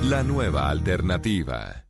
La 0.05 0.23
nueva 0.23 0.69
alternativa. 0.69 1.87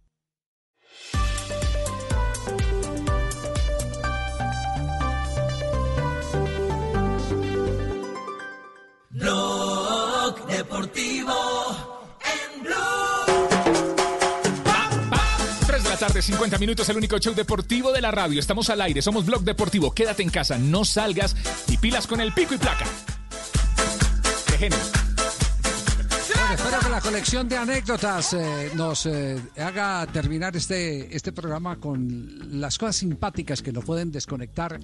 Blog 9.10 9.55
tarde, 16.06 16.22
50 16.22 16.58
minutos, 16.58 16.88
el 16.88 16.96
único 16.96 17.18
show 17.18 17.34
deportivo 17.34 17.92
de 17.92 18.00
la 18.00 18.10
radio. 18.10 18.38
Estamos 18.38 18.70
al 18.70 18.80
aire, 18.80 19.02
somos 19.02 19.26
Blog 19.26 19.42
Deportivo. 19.42 19.92
Quédate 19.92 20.22
en 20.22 20.30
casa, 20.30 20.56
no 20.58 20.84
salgas 20.84 21.34
y 21.68 21.76
pilas 21.78 22.06
con 22.06 22.20
el 22.20 22.32
pico 22.32 22.54
y 22.54 22.58
placa. 22.58 22.84
Qué 24.46 24.58
genio. 24.58 24.78
Bueno, 26.34 26.54
espero 26.54 26.78
que 26.80 26.88
la 26.90 27.00
colección 27.00 27.48
de 27.48 27.56
anécdotas 27.56 28.34
eh, 28.34 28.70
nos 28.74 29.06
eh, 29.06 29.36
haga 29.58 30.06
terminar 30.12 30.56
este, 30.56 31.14
este 31.14 31.32
programa 31.32 31.76
con 31.80 32.60
las 32.60 32.78
cosas 32.78 32.96
simpáticas 32.96 33.60
que 33.62 33.72
nos 33.72 33.84
pueden 33.84 34.12
desconectar 34.12 34.78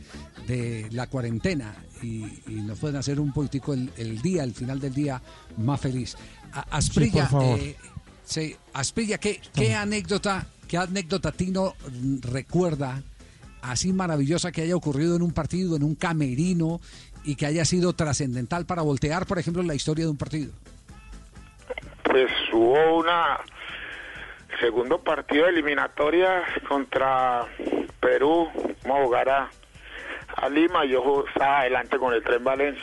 de 0.48 0.88
la 0.90 1.06
cuarentena 1.06 1.74
y, 2.02 2.24
y 2.48 2.62
nos 2.62 2.78
pueden 2.80 2.96
hacer 2.96 3.20
un 3.20 3.32
poquitico 3.32 3.74
el, 3.74 3.92
el 3.96 4.20
día, 4.22 4.42
el 4.42 4.54
final 4.54 4.80
del 4.80 4.92
día, 4.94 5.22
más 5.58 5.80
feliz. 5.80 6.16
A- 6.52 6.66
Asprilla, 6.76 7.26
Sí, 7.28 7.32
por 7.34 7.42
favor. 7.42 7.58
eh, 7.60 7.76
sí, 8.24 8.56
Asprilla, 8.72 9.18
¿qué, 9.18 9.40
qué 9.54 9.74
anécdota, 9.74 10.46
qué 10.72 10.78
anécdota 10.78 11.32
Tino 11.32 11.74
recuerda 12.32 13.02
así 13.60 13.92
maravillosa 13.92 14.52
que 14.52 14.62
haya 14.62 14.74
ocurrido 14.74 15.16
en 15.16 15.20
un 15.20 15.34
partido, 15.34 15.76
en 15.76 15.82
un 15.82 15.94
camerino 15.94 16.80
y 17.24 17.36
que 17.36 17.44
haya 17.44 17.66
sido 17.66 17.92
trascendental 17.92 18.64
para 18.64 18.80
voltear, 18.80 19.26
por 19.26 19.38
ejemplo, 19.38 19.62
la 19.62 19.74
historia 19.74 20.06
de 20.06 20.10
un 20.10 20.16
partido? 20.16 20.50
Pues 22.04 22.30
hubo 22.54 23.00
una 23.00 23.40
segundo 24.60 24.98
partido 25.02 25.46
eliminatoria 25.46 26.42
contra 26.66 27.44
Perú, 28.00 28.48
vamos 28.84 29.00
a 29.00 29.04
jugar 29.04 29.28
a, 29.28 29.50
a 30.36 30.48
Lima, 30.48 30.86
yo 30.86 31.26
estaba 31.28 31.60
adelante 31.60 31.98
con 31.98 32.14
el 32.14 32.22
Tren 32.22 32.44
Valencia 32.44 32.82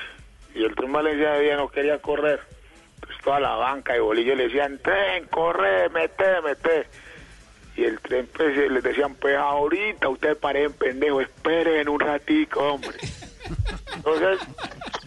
y 0.54 0.64
el 0.64 0.76
Tren 0.76 0.92
Valencia 0.92 1.32
de 1.32 1.42
día 1.42 1.58
no 1.58 1.70
quería 1.70 2.00
correr, 2.00 2.40
pues 3.02 3.18
toda 3.24 3.40
la 3.40 3.56
banca 3.56 3.98
y 3.98 4.00
bolillo 4.00 4.36
le 4.36 4.44
decían, 4.44 4.78
Tren, 4.78 5.26
corre, 5.26 5.90
mete, 5.90 6.40
mete. 6.44 7.09
Y 7.80 7.86
el 7.86 7.98
tren 8.02 8.28
pues 8.36 8.58
les 8.58 8.84
decían, 8.84 9.16
pues 9.16 9.38
ahorita 9.38 10.10
ustedes 10.10 10.36
paren 10.38 10.74
pendejo, 10.74 11.22
esperen 11.22 11.88
un 11.88 11.98
ratico, 11.98 12.60
hombre. 12.60 12.98
Entonces, 13.96 14.38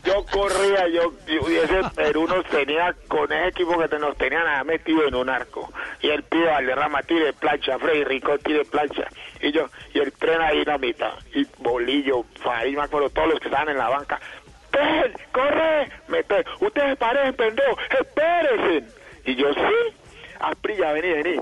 yo 0.05 0.25
corría, 0.33 0.89
yo, 0.89 1.13
yo- 1.27 1.51
y 1.51 1.57
ese 1.57 1.81
Perú 1.95 2.27
tenía, 2.51 2.95
con 3.09 3.31
ese 3.31 3.49
equipo 3.49 3.79
que 3.79 3.99
nos 3.99 4.17
tenían 4.17 4.67
metido 4.67 5.07
en 5.07 5.15
un 5.15 5.29
arco. 5.29 5.71
Y 6.01 6.09
el 6.09 6.23
pibe 6.23 6.47
Valderrama 6.47 7.03
tire 7.03 7.35
plancha, 7.35 7.79
Freddy 7.79 8.05
Rico 8.05 8.39
tire 8.39 8.65
plancha. 8.65 9.07
Y 9.43 9.53
yo, 9.53 9.67
y 9.93 9.99
el 9.99 10.11
tren 10.15 10.41
ahí 10.41 10.65
la 10.65 10.79
mitad. 10.79 11.13
Y 11.35 11.47
Bolillo, 11.59 12.25
Farid, 12.43 12.75
me 12.79 12.85
acuerdo, 12.85 13.11
todos 13.11 13.29
los 13.29 13.39
que 13.39 13.49
estaban 13.49 13.69
en 13.69 13.77
la 13.77 13.91
banca. 13.91 14.19
¡Ven, 14.73 15.13
corre! 15.31 15.91
Mete, 16.09 16.43
ustedes 16.61 16.97
paren, 16.97 17.35
pendejo, 17.35 17.77
espérense. 18.01 18.87
Y 19.27 19.35
yo, 19.35 19.53
sí, 19.53 19.95
Asprilla, 20.41 20.91
vení, 20.93 21.13
vení. 21.13 21.37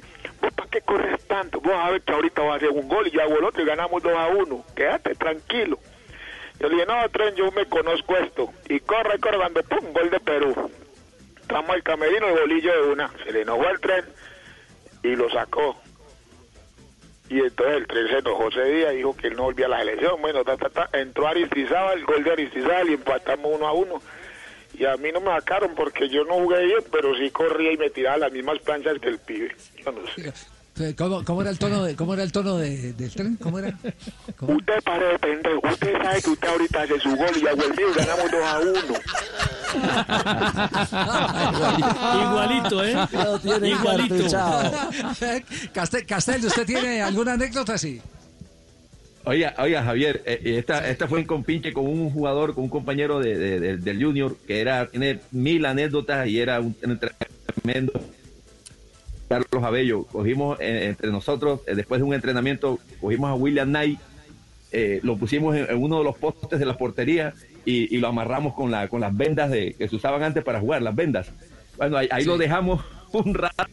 ¿Vos 0.60 0.68
para 0.68 0.70
qué 0.70 0.80
corres 0.82 1.26
tanto? 1.26 1.58
Vos 1.58 1.72
a 1.72 1.90
ver 1.90 2.02
que 2.02 2.12
ahorita 2.12 2.42
vas 2.42 2.52
a 2.52 2.56
hacer 2.56 2.68
un 2.68 2.86
gol 2.86 3.06
y 3.06 3.10
yo 3.10 3.22
hago 3.22 3.38
el 3.38 3.44
otro 3.44 3.62
y 3.62 3.66
ganamos 3.66 4.02
2 4.02 4.12
a 4.14 4.26
1. 4.28 4.64
Quédate 4.76 5.14
tranquilo. 5.14 5.78
Yo 6.58 6.68
le 6.68 6.74
dije, 6.74 6.86
no, 6.86 7.08
tren, 7.08 7.34
yo 7.34 7.50
me 7.52 7.64
conozco 7.64 8.14
esto. 8.18 8.52
Y 8.68 8.80
corre, 8.80 9.18
corre, 9.18 9.38
cuando 9.38 9.62
pum, 9.62 9.92
gol 9.94 10.10
de 10.10 10.20
Perú. 10.20 10.70
Entramos 11.40 11.70
al 11.70 11.82
camerino 11.82 12.28
y 12.28 12.40
bolillo 12.40 12.72
de 12.74 12.92
una. 12.92 13.10
Se 13.24 13.32
le 13.32 13.40
enojó 13.40 13.70
el 13.70 13.80
tren 13.80 14.04
y 15.02 15.16
lo 15.16 15.30
sacó. 15.30 15.80
Y 17.30 17.40
entonces 17.40 17.76
el 17.76 17.86
tren 17.86 18.08
se 18.08 18.18
enojó 18.18 18.48
ese 18.48 18.64
día, 18.64 18.90
dijo 18.90 19.16
que 19.16 19.28
él 19.28 19.36
no 19.36 19.44
volvía 19.44 19.64
a 19.64 19.70
la 19.70 19.78
selección. 19.78 20.20
Bueno, 20.20 20.44
ta, 20.44 20.58
ta, 20.58 20.68
ta. 20.68 20.90
entró 20.92 21.26
Aristizábal, 21.26 22.04
gol 22.04 22.22
de 22.22 22.32
Aristizábal 22.32 22.90
y 22.90 22.94
empatamos 22.94 23.50
uno 23.54 23.66
a 23.66 23.72
uno. 23.72 24.02
Y 24.80 24.86
a 24.86 24.96
mí 24.96 25.10
no 25.12 25.20
me 25.20 25.26
sacaron 25.28 25.74
porque 25.76 26.08
yo 26.08 26.24
no 26.24 26.34
jugué 26.36 26.64
bien, 26.64 26.78
pero 26.90 27.14
sí 27.14 27.28
corría 27.30 27.72
y 27.72 27.76
me 27.76 27.90
tiraba 27.90 28.16
las 28.16 28.32
mismas 28.32 28.58
planchas 28.60 28.98
que 28.98 29.08
el 29.08 29.18
pibe. 29.18 29.54
Yo 29.84 29.92
no 29.92 30.00
sé. 30.16 30.32
Eh, 30.82 30.94
¿Cómo, 30.96 31.22
cómo 31.22 31.42
era 31.42 31.50
el 31.50 31.58
tono, 31.58 31.84
de, 31.84 31.94
cómo 31.94 32.14
era 32.14 32.22
el 32.22 32.32
tono 32.32 32.56
de- 32.56 32.94
del 32.94 33.10
tren? 33.12 33.36
¿Cómo 33.36 33.58
era? 33.58 33.76
Usted 34.40 34.82
pare 34.82 35.06
de 35.08 35.18
pendejo. 35.18 35.60
Usted 35.70 35.92
sabe 36.02 36.22
que 36.22 36.30
usted 36.30 36.48
ahorita 36.48 36.80
hace 36.82 36.98
su 37.00 37.10
gol 37.14 37.28
y 37.36 37.46
el 37.46 37.56
mío 37.56 37.90
y 37.90 37.94
ganamos 37.98 38.30
2 38.30 38.42
a 38.42 38.58
1. 38.60 38.72
Igualito, 42.30 42.82
¿eh? 42.84 42.96
Igualito. 43.68 44.24
Castel, 45.74 46.06
Castel, 46.06 46.46
¿usted 46.46 46.64
tiene 46.64 47.02
alguna 47.02 47.34
anécdota 47.34 47.74
así? 47.74 48.00
Oiga, 49.24 49.54
oiga, 49.58 49.82
Javier, 49.84 50.22
eh, 50.24 50.40
eh, 50.44 50.58
esta, 50.58 50.88
esta 50.88 51.06
fue 51.06 51.18
un 51.20 51.26
compinche 51.26 51.72
con 51.74 51.86
un 51.86 52.10
jugador, 52.10 52.54
con 52.54 52.64
un 52.64 52.70
compañero 52.70 53.20
de, 53.20 53.36
de- 53.36 53.60
de- 53.60 53.76
del 53.76 54.02
Junior, 54.02 54.34
que 54.46 54.60
era, 54.60 54.86
tiene 54.86 55.20
mil 55.30 55.66
anécdotas 55.66 56.26
y 56.26 56.40
era 56.40 56.58
un, 56.60 56.74
tremendo. 56.74 57.92
Carlos 59.28 59.62
Abello, 59.62 60.04
cogimos 60.04 60.58
eh, 60.60 60.86
entre 60.86 61.10
nosotros, 61.10 61.60
eh, 61.66 61.74
después 61.74 62.00
de 62.00 62.04
un 62.06 62.14
entrenamiento, 62.14 62.78
cogimos 63.00 63.30
a 63.30 63.34
William 63.34 63.68
Knight, 63.68 64.00
eh, 64.72 65.00
lo 65.02 65.16
pusimos 65.16 65.54
en, 65.54 65.66
en 65.70 65.82
uno 65.82 65.98
de 65.98 66.04
los 66.04 66.16
postes 66.16 66.58
de 66.58 66.64
la 66.66 66.76
portería 66.78 67.34
y, 67.64 67.94
y 67.94 67.98
lo 67.98 68.08
amarramos 68.08 68.54
con, 68.54 68.70
la, 68.70 68.88
con 68.88 69.00
las 69.02 69.14
vendas 69.16 69.50
de, 69.50 69.74
que 69.74 69.86
se 69.88 69.96
usaban 69.96 70.22
antes 70.22 70.42
para 70.42 70.60
jugar, 70.60 70.80
las 70.82 70.94
vendas. 70.96 71.30
Bueno, 71.76 71.98
ahí, 71.98 72.08
ahí 72.10 72.24
lo 72.24 72.38
dejamos 72.38 72.82
un 73.12 73.34
rato. 73.34 73.64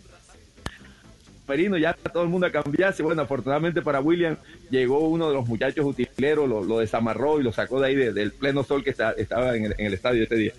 Perino, 1.48 1.78
ya 1.78 1.94
todo 1.94 2.24
el 2.24 2.30
mundo 2.30 2.46
a 2.46 2.52
cambiarse. 2.52 3.02
Bueno, 3.02 3.22
afortunadamente 3.24 3.82
para 3.82 4.02
William 4.02 4.36
llegó 4.70 5.08
uno 5.08 5.30
de 5.30 5.34
los 5.36 5.48
muchachos 5.48 5.86
utileros, 5.86 6.48
lo, 6.48 6.64
lo 6.64 6.80
desamarró 6.80 7.40
y 7.40 7.44
lo 7.44 7.52
sacó 7.54 7.80
de 7.80 7.88
ahí 7.88 7.96
de- 7.96 8.14
del 8.14 8.32
pleno 8.34 8.64
sol 8.64 8.84
que 8.84 8.90
está- 8.92 9.12
estaba 9.14 9.56
en 9.56 9.66
el, 9.66 9.76
en 9.78 9.86
el 9.88 9.94
estadio 9.94 10.24
ese 10.26 10.36
día. 10.36 10.52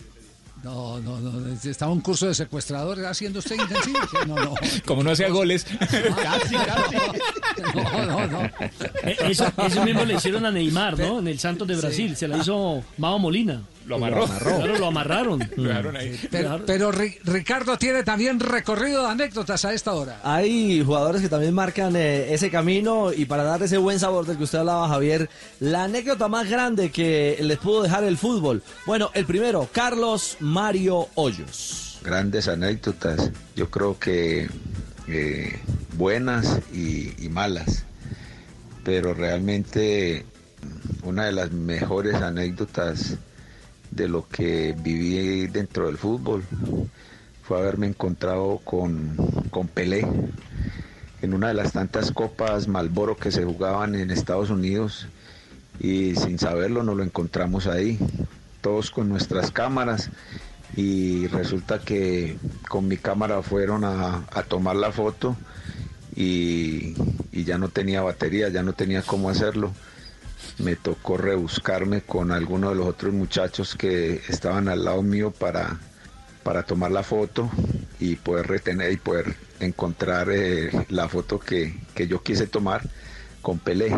No, 0.64 0.98
no, 0.98 1.20
no. 1.20 1.54
Estaba 1.54 1.92
un 1.92 2.00
curso 2.00 2.26
de 2.26 2.34
secuestrador 2.34 3.04
haciendo 3.06 3.38
usted 3.38 3.54
intensivo. 3.60 3.98
No, 4.26 4.34
no. 4.34 4.54
Como 4.86 5.04
no 5.04 5.12
hacía 5.12 5.28
goles. 5.28 5.64
Casi, 5.64 6.54
casi. 6.56 6.96
No, 7.76 8.06
no, 8.06 8.26
no. 8.26 8.42
Eh, 9.04 9.16
Eso, 9.30 9.46
eso 9.64 9.84
mismo 9.84 10.04
le 10.04 10.14
hicieron 10.14 10.44
a 10.46 10.50
Neymar, 10.50 10.98
¿no? 10.98 11.20
En 11.20 11.28
el 11.28 11.38
Santos 11.38 11.68
de 11.68 11.76
Brasil. 11.76 12.16
Se 12.16 12.26
la 12.26 12.38
hizo 12.38 12.82
Mao 12.96 13.20
Molina. 13.20 13.62
Lo 13.88 13.96
amarró. 13.96 14.26
Claro, 14.26 14.78
lo 14.78 14.86
amarraron. 14.86 15.50
Lo 15.56 15.62
dejaron 15.68 15.96
ahí. 15.96 16.20
Pero, 16.30 16.62
pero 16.66 16.92
Ri- 16.92 17.18
Ricardo 17.24 17.78
tiene 17.78 18.02
también 18.04 18.38
recorrido 18.38 19.02
de 19.04 19.08
anécdotas 19.12 19.64
a 19.64 19.72
esta 19.72 19.94
hora. 19.94 20.20
Hay 20.22 20.82
jugadores 20.84 21.22
que 21.22 21.28
también 21.28 21.54
marcan 21.54 21.96
eh, 21.96 22.32
ese 22.34 22.50
camino 22.50 23.12
y 23.12 23.24
para 23.24 23.44
dar 23.44 23.62
ese 23.62 23.78
buen 23.78 23.98
sabor 23.98 24.26
del 24.26 24.36
que 24.36 24.44
usted 24.44 24.58
hablaba, 24.58 24.88
Javier, 24.88 25.30
la 25.60 25.84
anécdota 25.84 26.28
más 26.28 26.48
grande 26.48 26.90
que 26.90 27.38
les 27.40 27.58
pudo 27.58 27.82
dejar 27.82 28.04
el 28.04 28.18
fútbol. 28.18 28.62
Bueno, 28.86 29.10
el 29.14 29.24
primero, 29.24 29.68
Carlos 29.72 30.36
Mario 30.40 31.08
Hoyos. 31.14 31.98
grandes 32.04 32.46
anécdotas, 32.48 33.30
yo 33.56 33.70
creo 33.70 33.98
que 33.98 34.48
eh, 35.08 35.58
buenas 35.96 36.60
y, 36.72 37.14
y 37.24 37.28
malas, 37.30 37.84
pero 38.84 39.14
realmente 39.14 40.26
una 41.02 41.24
de 41.24 41.32
las 41.32 41.52
mejores 41.52 42.14
anécdotas 42.16 43.16
de 43.90 44.08
lo 44.08 44.28
que 44.28 44.74
viví 44.78 45.46
dentro 45.46 45.86
del 45.86 45.98
fútbol 45.98 46.44
fue 47.42 47.58
haberme 47.58 47.86
encontrado 47.86 48.60
con, 48.64 49.16
con 49.50 49.68
Pelé 49.68 50.06
en 51.22 51.34
una 51.34 51.48
de 51.48 51.54
las 51.54 51.72
tantas 51.72 52.12
copas 52.12 52.68
Malboro 52.68 53.16
que 53.16 53.30
se 53.30 53.44
jugaban 53.44 53.94
en 53.94 54.10
Estados 54.10 54.50
Unidos 54.50 55.08
y 55.80 56.14
sin 56.16 56.38
saberlo 56.38 56.82
nos 56.82 56.96
lo 56.96 57.04
encontramos 57.04 57.66
ahí, 57.66 57.98
todos 58.60 58.90
con 58.90 59.08
nuestras 59.08 59.50
cámaras 59.50 60.10
y 60.76 61.26
resulta 61.28 61.78
que 61.78 62.36
con 62.68 62.86
mi 62.86 62.96
cámara 62.96 63.42
fueron 63.42 63.84
a, 63.84 64.26
tomar 64.48 64.76
la 64.76 64.92
foto 64.92 65.36
y 66.14 66.94
ya 67.32 67.58
no 67.58 67.68
tenía 67.68 68.02
batería, 68.02 68.48
ya 68.48 68.62
no 68.62 68.72
tenía 68.72 69.02
cómo 69.02 69.30
hacerlo. 69.30 69.72
Me 70.58 70.76
tocó 70.76 71.16
rebuscarme 71.16 72.02
con 72.02 72.32
algunos 72.32 72.70
de 72.70 72.76
los 72.76 72.86
otros 72.86 73.14
muchachos 73.14 73.76
que 73.76 74.22
estaban 74.28 74.68
al 74.68 74.84
lado 74.84 75.02
mío 75.02 75.30
para, 75.30 75.78
para 76.42 76.64
tomar 76.64 76.90
la 76.90 77.02
foto 77.02 77.50
y 78.00 78.16
poder 78.16 78.48
retener 78.48 78.92
y 78.92 78.96
poder 78.96 79.36
encontrar 79.60 80.30
eh, 80.30 80.70
la 80.88 81.08
foto 81.08 81.38
que, 81.38 81.74
que 81.94 82.08
yo 82.08 82.22
quise 82.22 82.46
tomar 82.46 82.82
con 83.42 83.58
Pelé. 83.58 83.96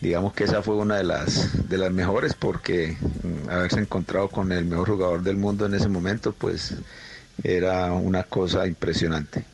Digamos 0.00 0.32
que 0.32 0.44
esa 0.44 0.62
fue 0.62 0.76
una 0.76 0.96
de 0.96 1.04
las, 1.04 1.68
de 1.68 1.78
las 1.78 1.92
mejores 1.92 2.34
porque 2.34 2.96
mm, 3.22 3.50
haberse 3.50 3.80
encontrado 3.80 4.28
con 4.28 4.50
el 4.52 4.64
mejor 4.64 4.88
jugador 4.90 5.22
del 5.22 5.36
mundo 5.36 5.66
en 5.66 5.74
ese 5.74 5.88
momento, 5.88 6.32
pues 6.32 6.74
era 7.42 7.92
una 7.92 8.24
cosa 8.24 8.66
impresionante. 8.66 9.44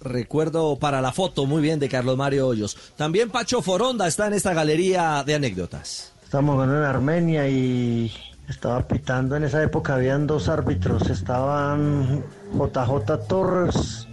Recuerdo 0.00 0.78
para 0.78 1.00
la 1.00 1.12
foto 1.12 1.46
muy 1.46 1.62
bien 1.62 1.78
de 1.78 1.88
Carlos 1.88 2.16
Mario 2.16 2.48
Hoyos. 2.48 2.76
También 2.96 3.30
Pacho 3.30 3.62
Foronda 3.62 4.06
está 4.06 4.26
en 4.26 4.34
esta 4.34 4.52
galería 4.52 5.22
de 5.24 5.34
anécdotas. 5.34 6.12
Estamos 6.22 6.54
jugando 6.54 6.76
en 6.76 6.84
Armenia 6.84 7.48
y 7.48 8.12
estaba 8.48 8.86
pitando. 8.86 9.36
En 9.36 9.44
esa 9.44 9.62
época 9.62 9.94
habían 9.94 10.26
dos 10.26 10.48
árbitros. 10.48 11.08
Estaban 11.08 12.24
JJ 12.52 13.26
Torres 13.28 14.06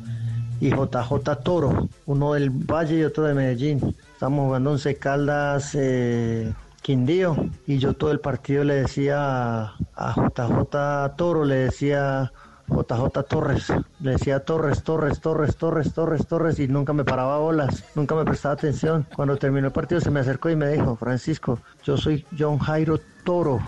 y 0.61 0.69
JJ 0.69 1.43
Toro. 1.43 1.89
Uno 2.05 2.33
del 2.33 2.49
Valle 2.49 2.99
y 2.99 3.03
otro 3.03 3.25
de 3.25 3.33
Medellín. 3.33 3.95
Estamos 4.13 4.45
jugando 4.45 4.71
Once 4.71 4.95
Caldas 4.95 5.71
eh, 5.73 6.53
Quindío. 6.81 7.35
Y 7.67 7.77
yo 7.79 7.93
todo 7.93 8.11
el 8.11 8.19
partido 8.19 8.63
le 8.63 8.75
decía 8.75 9.73
a 9.95 10.15
JJ 10.15 11.15
Toro, 11.17 11.45
le 11.45 11.55
decía 11.55 12.31
JJ 12.67 13.23
Torres. 13.27 13.73
Le 13.99 14.11
decía 14.11 14.39
Torres, 14.39 14.83
Torres, 14.83 15.19
Torres, 15.19 15.57
Torres, 15.57 15.93
Torres, 15.93 16.27
Torres 16.27 16.59
y 16.59 16.67
nunca 16.67 16.93
me 16.93 17.03
paraba 17.03 17.37
bolas, 17.37 17.83
nunca 17.95 18.15
me 18.15 18.25
prestaba 18.25 18.53
atención. 18.53 19.05
Cuando 19.15 19.37
terminó 19.37 19.67
el 19.67 19.73
partido 19.73 20.01
se 20.01 20.11
me 20.11 20.19
acercó 20.19 20.49
y 20.49 20.55
me 20.55 20.69
dijo, 20.69 20.95
Francisco, 20.95 21.59
yo 21.83 21.97
soy 21.97 22.25
John 22.37 22.59
Jairo 22.59 22.99
Toro, 23.23 23.59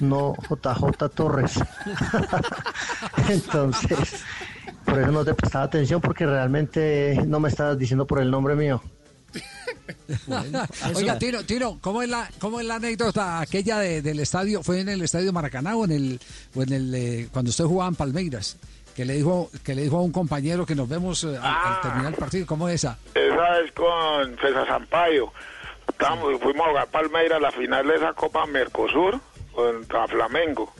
no 0.00 0.34
JJ 0.48 1.08
Torres. 1.14 1.60
Entonces, 3.28 4.24
por 4.84 4.98
eso 4.98 5.12
no 5.12 5.24
te 5.24 5.34
prestaba 5.34 5.64
atención 5.64 6.00
porque 6.00 6.26
realmente 6.26 7.22
no 7.26 7.40
me 7.40 7.48
estabas 7.48 7.78
diciendo 7.78 8.06
por 8.06 8.20
el 8.20 8.30
nombre 8.30 8.54
mío. 8.54 8.82
Oiga, 10.94 11.18
Tino, 11.18 11.44
Tino, 11.44 11.78
¿cómo 11.80 12.02
es 12.02 12.08
la, 12.08 12.28
cómo 12.38 12.60
es 12.60 12.66
la 12.66 12.76
anécdota 12.76 13.40
aquella 13.40 13.78
de- 13.78 14.02
del 14.02 14.20
estadio? 14.20 14.62
¿Fue 14.62 14.80
en 14.80 14.88
el 14.88 15.02
estadio 15.02 15.32
Maracaná 15.32 15.76
o 15.76 15.84
en 15.84 15.92
el, 15.92 16.20
o 16.54 16.62
en 16.62 16.72
el 16.72 16.94
eh, 16.94 17.28
cuando 17.32 17.50
usted 17.50 17.64
jugaba 17.64 17.88
en 17.88 17.94
Palmeiras? 17.96 18.56
Que 18.94 19.04
le 19.04 19.14
dijo, 19.14 19.50
que 19.64 19.74
le 19.74 19.82
dijo 19.82 19.96
a 19.98 20.02
un 20.02 20.12
compañero 20.12 20.64
que 20.64 20.74
nos 20.76 20.88
vemos 20.88 21.24
eh, 21.24 21.36
al, 21.36 21.74
al 21.74 21.80
terminar 21.80 22.12
el 22.12 22.18
partido. 22.18 22.46
¿Cómo 22.46 22.68
es 22.68 22.76
esa? 22.76 22.96
Esa 23.14 23.60
es 23.60 23.72
con 23.72 24.36
César 24.38 24.66
Sampaio. 24.68 25.32
Estábamos, 25.88 26.40
fuimos 26.40 26.66
a 26.66 26.70
jugar 26.70 26.86
Palmeiras 26.88 27.40
la 27.40 27.50
final 27.50 27.86
de 27.88 27.96
esa 27.96 28.12
Copa 28.12 28.46
Mercosur 28.46 29.20
contra 29.52 30.06
Flamengo. 30.06 30.72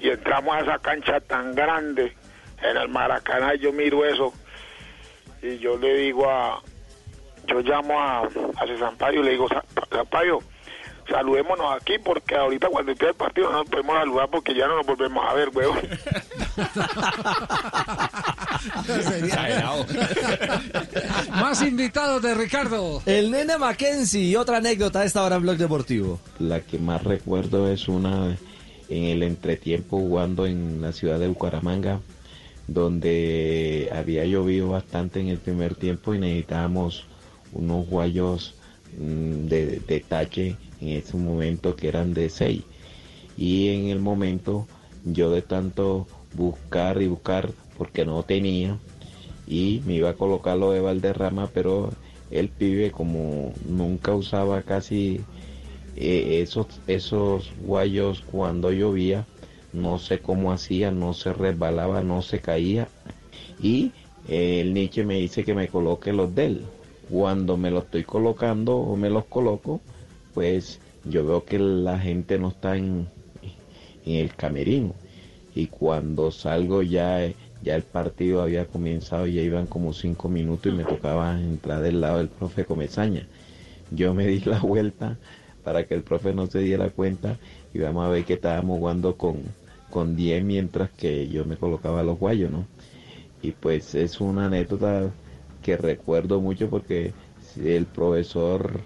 Y 0.00 0.08
entramos 0.08 0.56
a 0.56 0.60
esa 0.60 0.78
cancha 0.78 1.20
tan 1.20 1.54
grande 1.54 2.16
en 2.62 2.76
el 2.76 2.88
Maracaná 2.88 3.54
y 3.54 3.58
yo 3.58 3.72
miro 3.72 4.04
eso. 4.06 4.32
Y 5.42 5.58
yo 5.58 5.76
le 5.76 5.94
digo 5.98 6.28
a. 6.30 6.62
Yo 7.46 7.60
llamo 7.60 7.98
a, 8.00 8.20
a 8.22 8.28
César 8.66 8.78
Sampaio 8.90 9.20
y 9.20 9.24
le 9.24 9.30
digo, 9.32 9.48
"Sa- 9.48 9.64
Sampaio, 9.90 10.40
saludémonos 11.08 11.74
aquí 11.80 11.94
porque 12.04 12.34
ahorita 12.36 12.68
cuando 12.68 12.92
empiece 12.92 13.10
el 13.12 13.16
partido 13.16 13.50
no 13.50 13.58
nos 13.58 13.68
podemos 13.70 13.96
saludar 13.96 14.28
porque 14.30 14.54
ya 14.54 14.66
no 14.66 14.76
nos 14.76 14.86
volvemos 14.86 15.24
a 15.28 15.34
ver, 15.34 15.50
huevón. 15.54 15.78
Más 21.30 21.62
invitados 21.62 22.22
de 22.22 22.34
Ricardo. 22.34 23.02
El 23.06 23.30
nene 23.30 23.58
Mackenzie 23.58 24.22
y 24.22 24.36
otra 24.36 24.58
anécdota 24.58 25.00
a 25.00 25.04
esta 25.04 25.22
hora 25.24 25.36
en 25.36 25.42
Blog 25.42 25.56
Deportivo. 25.56 26.20
La 26.38 26.60
que 26.60 26.78
más 26.78 27.02
recuerdo 27.04 27.70
es 27.70 27.88
una 27.88 28.36
en 28.88 29.04
el 29.04 29.22
entretiempo 29.22 29.98
jugando 29.98 30.46
en 30.46 30.80
la 30.80 30.92
ciudad 30.92 31.18
de 31.18 31.28
Bucaramanga, 31.28 32.00
donde 32.68 33.90
había 33.94 34.24
llovido 34.24 34.68
bastante 34.70 35.20
en 35.20 35.28
el 35.28 35.38
primer 35.38 35.74
tiempo 35.74 36.14
y 36.14 36.18
necesitábamos 36.18 37.06
unos 37.52 37.86
guayos 37.88 38.54
mm, 38.98 39.46
de, 39.46 39.80
de 39.80 40.00
tache 40.00 40.56
en 40.80 40.88
ese 40.88 41.16
momento 41.16 41.76
que 41.76 41.88
eran 41.88 42.14
de 42.14 42.28
6. 42.28 42.62
Y 43.36 43.68
en 43.68 43.88
el 43.88 44.00
momento 44.00 44.66
yo 45.04 45.30
de 45.30 45.42
tanto 45.42 46.06
buscar 46.34 47.00
y 47.00 47.06
buscar 47.06 47.50
porque 47.78 48.04
no 48.04 48.22
tenía 48.22 48.78
y 49.46 49.82
me 49.86 49.94
iba 49.94 50.10
a 50.10 50.14
colocar 50.14 50.56
lo 50.56 50.72
de 50.72 50.80
Valderrama, 50.80 51.48
pero 51.52 51.92
el 52.30 52.48
pibe 52.48 52.90
como 52.90 53.52
nunca 53.68 54.12
usaba 54.14 54.62
casi 54.62 55.20
eh, 55.96 56.40
esos, 56.42 56.66
esos 56.86 57.52
guayos 57.64 58.22
cuando 58.30 58.72
llovía, 58.72 59.24
no 59.72 59.98
sé 59.98 60.18
cómo 60.18 60.52
hacía, 60.52 60.90
no 60.90 61.14
se 61.14 61.32
resbalaba, 61.32 62.02
no 62.02 62.22
se 62.22 62.40
caía. 62.40 62.88
Y 63.62 63.92
eh, 64.28 64.60
el 64.60 64.74
Nietzsche 64.74 65.04
me 65.04 65.14
dice 65.14 65.44
que 65.44 65.54
me 65.54 65.68
coloque 65.68 66.12
los 66.12 66.34
de 66.34 66.46
él. 66.46 66.62
Cuando 67.10 67.56
me 67.56 67.70
los 67.70 67.84
estoy 67.84 68.04
colocando 68.04 68.76
o 68.76 68.96
me 68.96 69.10
los 69.10 69.24
coloco, 69.26 69.80
pues 70.34 70.80
yo 71.04 71.24
veo 71.24 71.44
que 71.44 71.58
la 71.58 71.98
gente 71.98 72.38
no 72.38 72.48
está 72.48 72.76
en, 72.76 73.08
el 74.04 74.34
camerino. 74.34 74.94
Y 75.54 75.68
cuando 75.68 76.30
salgo 76.30 76.82
ya, 76.82 77.28
ya 77.62 77.76
el 77.76 77.82
partido 77.82 78.42
había 78.42 78.66
comenzado, 78.66 79.26
ya 79.26 79.40
iban 79.40 79.66
como 79.66 79.92
cinco 79.92 80.28
minutos 80.28 80.72
y 80.72 80.76
me 80.76 80.84
tocaba 80.84 81.40
entrar 81.40 81.80
del 81.80 82.00
lado 82.00 82.18
del 82.18 82.28
profe 82.28 82.64
Comezaña. 82.64 83.26
Yo 83.90 84.12
me 84.14 84.26
di 84.26 84.40
la 84.40 84.58
vuelta 84.58 85.16
para 85.64 85.86
que 85.86 85.94
el 85.94 86.02
profe 86.02 86.34
no 86.34 86.46
se 86.46 86.58
diera 86.60 86.90
cuenta 86.90 87.38
y 87.72 87.78
vamos 87.78 88.04
a 88.04 88.08
ver 88.08 88.24
que 88.24 88.34
estábamos 88.34 88.78
jugando 88.78 89.16
con, 89.16 89.38
con 89.90 90.14
10 90.16 90.44
mientras 90.44 90.90
que 90.90 91.28
yo 91.28 91.44
me 91.44 91.56
colocaba 91.56 92.02
los 92.02 92.18
guayos, 92.18 92.50
¿no? 92.50 92.66
Y 93.42 93.52
pues 93.52 93.94
es 93.94 94.20
una 94.20 94.46
anécdota 94.46 95.10
que 95.66 95.76
recuerdo 95.76 96.40
mucho 96.40 96.70
porque 96.70 97.12
el 97.60 97.86
profesor 97.86 98.82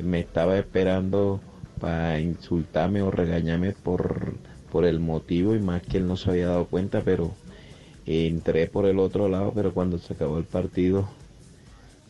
me 0.00 0.20
estaba 0.20 0.56
esperando 0.56 1.40
para 1.80 2.20
insultarme 2.20 3.02
o 3.02 3.10
regañarme 3.10 3.72
por, 3.72 4.34
por 4.70 4.84
el 4.84 5.00
motivo 5.00 5.56
y 5.56 5.58
más 5.58 5.82
que 5.82 5.98
él 5.98 6.06
no 6.06 6.16
se 6.16 6.30
había 6.30 6.46
dado 6.46 6.66
cuenta, 6.66 7.02
pero 7.04 7.32
entré 8.06 8.68
por 8.68 8.86
el 8.86 9.00
otro 9.00 9.28
lado, 9.28 9.50
pero 9.52 9.74
cuando 9.74 9.98
se 9.98 10.12
acabó 10.12 10.38
el 10.38 10.44
partido 10.44 11.08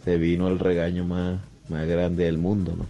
se 0.05 0.18
vino 0.18 0.48
el 0.48 0.59
regaño 0.59 1.06
más, 1.06 1.40
más 1.70 1.89
grande 1.89 2.24
del 2.24 2.36
mundo, 2.36 2.74
¿no? 2.76 2.84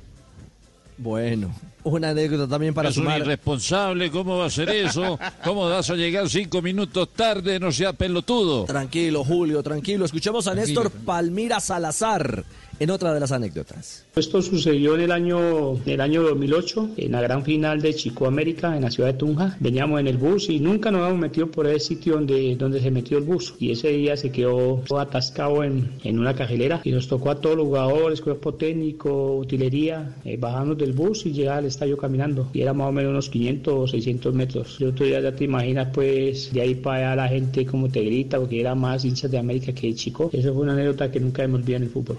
Bueno, 0.98 1.52
una 1.84 2.10
anécdota 2.10 2.48
también 2.48 2.74
para 2.74 2.88
es 2.90 2.96
un 2.96 3.04
sumar. 3.04 3.20
irresponsable, 3.20 4.10
¿cómo 4.10 4.38
va 4.38 4.46
a 4.46 4.50
ser 4.50 4.68
eso? 4.70 5.18
¿Cómo 5.44 5.68
vas 5.68 5.90
a 5.90 5.94
llegar 5.96 6.28
cinco 6.28 6.62
minutos 6.62 7.08
tarde? 7.14 7.58
No 7.58 7.72
sea 7.72 7.92
pelotudo. 7.92 8.64
Tranquilo, 8.64 9.24
Julio, 9.24 9.62
tranquilo. 9.62 10.04
Escuchemos 10.04 10.46
a 10.46 10.54
Néstor 10.54 10.90
Palmira 10.90 11.60
Salazar 11.60 12.44
en 12.82 12.90
otra 12.90 13.14
de 13.14 13.20
las 13.20 13.30
anécdotas. 13.30 14.04
Esto 14.16 14.42
sucedió 14.42 14.96
en 14.96 15.02
el 15.02 15.12
año, 15.12 15.74
en 15.74 15.88
el 15.88 16.00
año 16.00 16.22
2008, 16.24 16.90
en 16.96 17.12
la 17.12 17.20
gran 17.20 17.44
final 17.44 17.80
de 17.80 17.94
Chico 17.94 18.26
América 18.26 18.74
en 18.74 18.82
la 18.82 18.90
ciudad 18.90 19.12
de 19.12 19.18
Tunja. 19.18 19.56
Veníamos 19.60 20.00
en 20.00 20.08
el 20.08 20.16
bus 20.16 20.50
y 20.50 20.58
nunca 20.58 20.90
nos 20.90 21.02
habíamos 21.02 21.20
metido 21.20 21.48
por 21.48 21.68
ese 21.68 21.78
sitio 21.78 22.14
donde, 22.14 22.56
donde 22.56 22.80
se 22.80 22.90
metió 22.90 23.18
el 23.18 23.24
bus. 23.24 23.54
Y 23.60 23.70
ese 23.70 23.90
día 23.90 24.16
se 24.16 24.32
quedó 24.32 24.82
atascado 24.98 25.62
en, 25.62 25.92
en 26.02 26.18
una 26.18 26.34
cajelera 26.34 26.80
y 26.82 26.90
nos 26.90 27.06
tocó 27.06 27.30
a 27.30 27.40
todos 27.40 27.56
los 27.56 27.66
jugadores, 27.66 28.20
cuerpo 28.20 28.54
técnico, 28.54 29.36
utilería, 29.36 30.16
eh, 30.24 30.40
del 30.76 30.92
bus 30.92 31.24
y 31.26 31.32
llegar 31.32 31.58
al 31.58 31.66
estadio 31.66 31.96
caminando. 31.96 32.50
Y 32.52 32.62
era 32.62 32.72
más 32.72 32.88
o 32.88 32.92
menos 32.92 33.10
unos 33.12 33.30
500 33.30 33.74
o 33.74 33.86
600 33.86 34.34
metros. 34.34 34.76
Y 34.80 34.86
otro 34.86 35.06
día 35.06 35.20
ya 35.20 35.30
te 35.30 35.44
imaginas, 35.44 35.90
pues, 35.94 36.52
de 36.52 36.62
ahí 36.62 36.74
para 36.74 37.12
allá 37.12 37.22
la 37.22 37.28
gente 37.28 37.64
como 37.64 37.88
te 37.88 38.02
grita, 38.02 38.40
porque 38.40 38.58
era 38.58 38.74
más 38.74 39.04
hinchas 39.04 39.30
de 39.30 39.38
América 39.38 39.72
que 39.72 39.86
de 39.86 39.94
Chico. 39.94 40.30
Eso 40.32 40.52
fue 40.52 40.62
una 40.64 40.72
anécdota 40.72 41.12
que 41.12 41.20
nunca 41.20 41.44
hemos 41.44 41.60
olvidado 41.60 41.76
en 41.76 41.82
el 41.84 41.90
fútbol. 41.90 42.18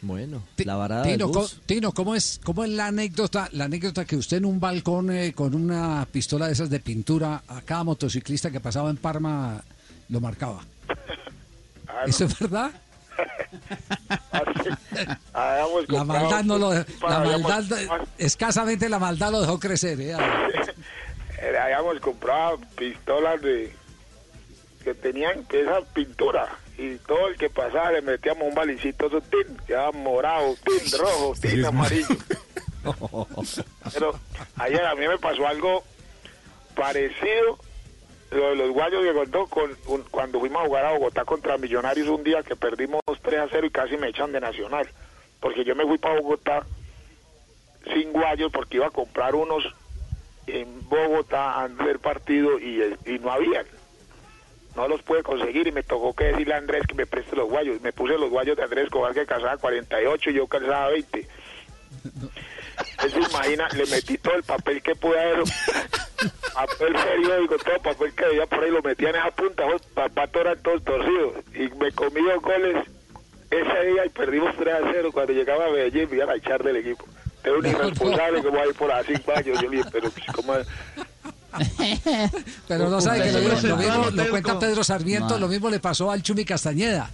Bueno, 0.00 0.42
la 0.58 0.76
varada 0.76 1.02
del 1.02 1.14
Tino, 1.18 1.26
bus. 1.28 1.54
co- 1.54 1.60
Tino, 1.66 1.92
¿cómo 1.92 2.14
es, 2.14 2.40
¿cómo 2.44 2.62
es 2.62 2.70
la 2.70 2.86
anécdota? 2.86 3.48
La 3.52 3.64
anécdota 3.64 4.04
que 4.04 4.16
usted 4.16 4.36
en 4.36 4.44
un 4.44 4.60
balcón 4.60 5.10
eh, 5.10 5.32
con 5.32 5.54
una 5.54 6.06
pistola 6.10 6.46
de 6.46 6.52
esas 6.52 6.70
de 6.70 6.78
pintura 6.78 7.42
a 7.48 7.60
cada 7.62 7.82
motociclista 7.84 8.50
que 8.52 8.60
pasaba 8.60 8.90
en 8.90 8.96
Parma 8.96 9.62
lo 10.08 10.20
marcaba. 10.20 10.60
¿Eso 12.06 12.26
es 12.26 12.38
verdad? 12.38 12.70
Habíamos 15.32 15.88
La 15.88 15.98
comprado 15.98 16.24
maldad 16.30 16.44
no 16.44 16.58
lo, 16.58 16.72
la 16.72 16.84
maldad, 17.20 17.64
escasamente 18.18 18.88
la 18.88 18.98
maldad 19.00 19.32
lo 19.32 19.40
dejó 19.40 19.58
crecer. 19.58 20.00
¿eh? 20.00 20.12
eh, 21.42 21.58
habíamos 21.60 21.98
comprado 22.00 22.60
pistolas 22.76 23.40
de 23.42 23.72
que 24.84 24.94
tenían 24.94 25.44
esa 25.50 25.80
pintura 25.92 26.48
y 26.78 26.96
todo 26.98 27.28
el 27.28 27.36
que 27.36 27.50
pasaba 27.50 27.92
le 27.92 28.02
metíamos 28.02 28.48
un 28.48 28.54
balicito 28.54 29.08
de 29.08 29.20
tin, 29.20 29.58
ya 29.68 29.90
morado, 29.92 30.54
tin 30.64 30.98
rojo, 30.98 31.34
tin 31.40 31.64
amarillo. 31.64 32.06
Pero 33.92 34.18
ayer 34.56 34.84
a 34.84 34.94
mí 34.94 35.06
me 35.08 35.18
pasó 35.18 35.46
algo 35.46 35.82
parecido 36.74 37.58
lo 38.30 38.50
de 38.50 38.56
los 38.56 38.70
guayos 38.72 39.02
que 39.04 39.12
contó 39.14 39.46
con 39.46 39.74
un- 39.86 40.02
cuando 40.10 40.38
fuimos 40.38 40.62
a 40.62 40.66
jugar 40.66 40.84
a 40.84 40.92
Bogotá 40.92 41.24
contra 41.24 41.56
Millonarios 41.58 42.08
un 42.08 42.22
día 42.22 42.42
que 42.42 42.54
perdimos 42.56 43.00
3 43.22 43.40
a 43.40 43.48
0 43.50 43.66
y 43.66 43.70
casi 43.70 43.96
me 43.96 44.08
echan 44.08 44.32
de 44.32 44.40
Nacional. 44.40 44.86
Porque 45.40 45.64
yo 45.64 45.74
me 45.74 45.84
fui 45.86 45.96
para 45.98 46.20
Bogotá 46.20 46.64
sin 47.92 48.12
guayos 48.12 48.52
porque 48.52 48.76
iba 48.76 48.86
a 48.86 48.90
comprar 48.90 49.34
unos 49.34 49.64
en 50.46 50.86
Bogotá 50.88 51.62
antes 51.62 51.86
del 51.86 51.98
partido 52.00 52.58
y, 52.58 52.82
y 53.06 53.18
no 53.18 53.32
habían. 53.32 53.66
No 54.78 54.86
los 54.86 55.02
pude 55.02 55.24
conseguir 55.24 55.66
y 55.66 55.72
me 55.72 55.82
tocó 55.82 56.14
que 56.14 56.26
decirle 56.26 56.54
a 56.54 56.58
Andrés 56.58 56.84
que 56.86 56.94
me 56.94 57.04
preste 57.04 57.34
los 57.34 57.48
guayos. 57.48 57.80
Me 57.80 57.92
puse 57.92 58.16
los 58.16 58.30
guayos 58.30 58.56
de 58.56 58.62
Andrés 58.62 58.84
Escobar 58.84 59.12
que 59.12 59.26
calzaba 59.26 59.56
48 59.56 60.30
y 60.30 60.34
yo 60.34 60.46
calzaba 60.46 60.90
20. 60.90 61.18
Eso 63.04 63.18
imagina, 63.18 63.66
le 63.76 63.86
metí 63.86 64.18
todo 64.18 64.36
el 64.36 64.44
papel 64.44 64.80
que 64.80 64.94
pude 64.94 65.18
haber, 65.18 65.42
papel 66.54 66.94
periódico, 66.94 67.56
todo 67.58 67.82
papel 67.82 68.14
que 68.14 68.26
veía 68.26 68.46
por 68.46 68.62
ahí, 68.62 68.70
lo 68.70 68.80
metía 68.80 69.10
en 69.10 69.16
esa 69.16 69.32
punta, 69.32 69.66
los 69.66 69.82
zapatos 69.82 70.40
eran 70.42 70.62
todos 70.62 70.84
torcidos. 70.84 71.34
Y 71.54 71.74
me 71.74 71.90
comí 71.90 72.22
dos 72.22 72.40
goles 72.40 72.86
ese 73.50 73.84
día 73.84 74.06
y 74.06 74.10
perdimos 74.10 74.54
3 74.56 74.74
a 74.74 74.80
0. 74.92 75.10
Cuando 75.12 75.32
llegaba 75.32 75.66
a 75.66 75.70
Medellín 75.70 76.08
me 76.08 76.18
iban 76.18 76.30
a 76.30 76.36
echar 76.36 76.62
del 76.62 76.76
equipo. 76.76 77.04
Era 77.42 77.54
un 77.54 77.66
irresponsable 77.66 78.42
que 78.42 78.48
va 78.48 78.62
a 78.62 78.66
ir 78.68 78.74
por 78.74 78.92
así 78.92 79.12
cinco 79.16 79.32
años. 79.32 79.60
Yo 79.60 79.68
le 79.68 79.76
dije, 79.78 79.88
pero 79.90 80.08
pues, 80.08 80.26
¿cómo? 80.32 80.54
Pero 82.68 82.88
no 82.90 83.00
sabe 83.00 83.22
que 83.22 83.32
lo, 83.32 83.38
mismo- 83.40 83.68
lo 83.68 83.76
mismo 83.76 84.10
lo 84.10 84.30
cuenta 84.30 84.58
Pedro 84.58 84.84
Sarmiento, 84.84 85.38
lo 85.38 85.48
mismo 85.48 85.70
le 85.70 85.80
pasó 85.80 86.10
al 86.10 86.22
Chumi 86.22 86.44
Castañeda, 86.44 87.10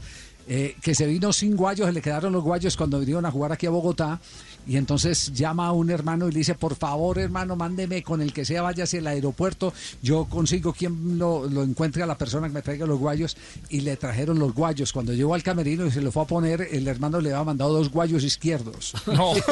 eh, 0.48 0.76
que 0.82 0.94
se 0.94 1.06
vino 1.06 1.32
sin 1.32 1.56
guayos, 1.56 1.86
se 1.86 1.92
le 1.92 2.02
quedaron 2.02 2.32
los 2.32 2.42
guayos 2.42 2.76
cuando 2.76 2.98
vinieron 2.98 3.24
a 3.26 3.30
jugar 3.30 3.52
aquí 3.52 3.66
a 3.66 3.70
Bogotá. 3.70 4.20
Y 4.66 4.76
entonces 4.76 5.32
llama 5.32 5.66
a 5.66 5.72
un 5.72 5.90
hermano 5.90 6.28
y 6.28 6.32
le 6.32 6.38
dice, 6.38 6.54
por 6.54 6.74
favor 6.74 7.18
hermano, 7.18 7.56
mándeme 7.56 8.02
con 8.02 8.20
el 8.20 8.32
que 8.32 8.44
sea, 8.44 8.62
vaya 8.62 8.84
hacia 8.84 8.98
el 8.98 9.06
aeropuerto, 9.06 9.72
yo 10.02 10.26
consigo 10.26 10.72
quien 10.72 11.18
lo, 11.18 11.48
lo 11.48 11.62
encuentre 11.62 12.02
a 12.02 12.06
la 12.06 12.16
persona 12.16 12.48
que 12.48 12.54
me 12.54 12.62
traiga 12.62 12.86
los 12.86 12.98
guayos 12.98 13.36
y 13.68 13.80
le 13.80 13.96
trajeron 13.96 14.38
los 14.38 14.54
guayos. 14.54 14.92
Cuando 14.92 15.12
llegó 15.12 15.34
al 15.34 15.42
camerino 15.42 15.86
y 15.86 15.90
se 15.90 16.00
lo 16.00 16.12
fue 16.12 16.22
a 16.22 16.26
poner, 16.26 16.68
el 16.70 16.86
hermano 16.88 17.20
le 17.20 17.32
había 17.32 17.44
mandado 17.44 17.74
dos 17.74 17.90
guayos 17.90 18.24
izquierdos. 18.24 18.94
No. 19.14 19.32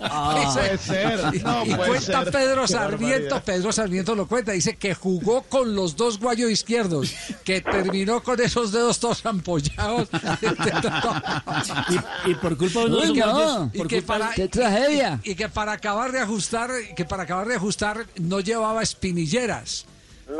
Ah, 0.00 0.52
puede 0.54 0.78
ser, 0.78 1.44
no 1.44 1.64
y 1.64 1.74
puede 1.74 1.88
cuenta 1.88 2.24
ser. 2.24 2.32
Pedro 2.32 2.66
Sarmiento. 2.66 3.40
Pedro 3.44 3.72
Sarmiento 3.72 4.14
lo 4.14 4.26
cuenta, 4.26 4.52
dice 4.52 4.76
que 4.76 4.94
jugó 4.94 5.42
con 5.42 5.74
los 5.74 5.96
dos 5.96 6.18
guayos 6.18 6.50
izquierdos, 6.50 7.12
que 7.44 7.60
terminó 7.60 8.22
con 8.22 8.40
esos 8.40 8.72
dedos 8.72 8.98
todos 8.98 9.24
ampollados. 9.26 10.08
y, 12.26 12.30
y 12.30 12.34
por 12.34 12.56
culpa 12.56 12.80
de 12.80 12.86
Uy, 12.86 13.20
guayos, 13.20 13.68
y 13.74 13.82
que 13.82 14.02
para, 14.02 14.32
¡Qué 14.50 14.60
tragedia! 14.60 15.20
Y, 15.24 15.32
y 15.32 15.34
que 15.34 15.48
para 15.48 15.72
acabar 15.72 16.12
de 16.12 16.20
ajustar, 16.20 16.70
que 16.96 17.04
para 17.04 17.24
acabar 17.24 17.48
de 17.48 17.56
ajustar 17.56 18.06
no 18.20 18.40
llevaba 18.40 18.82
espinilleras. 18.82 19.86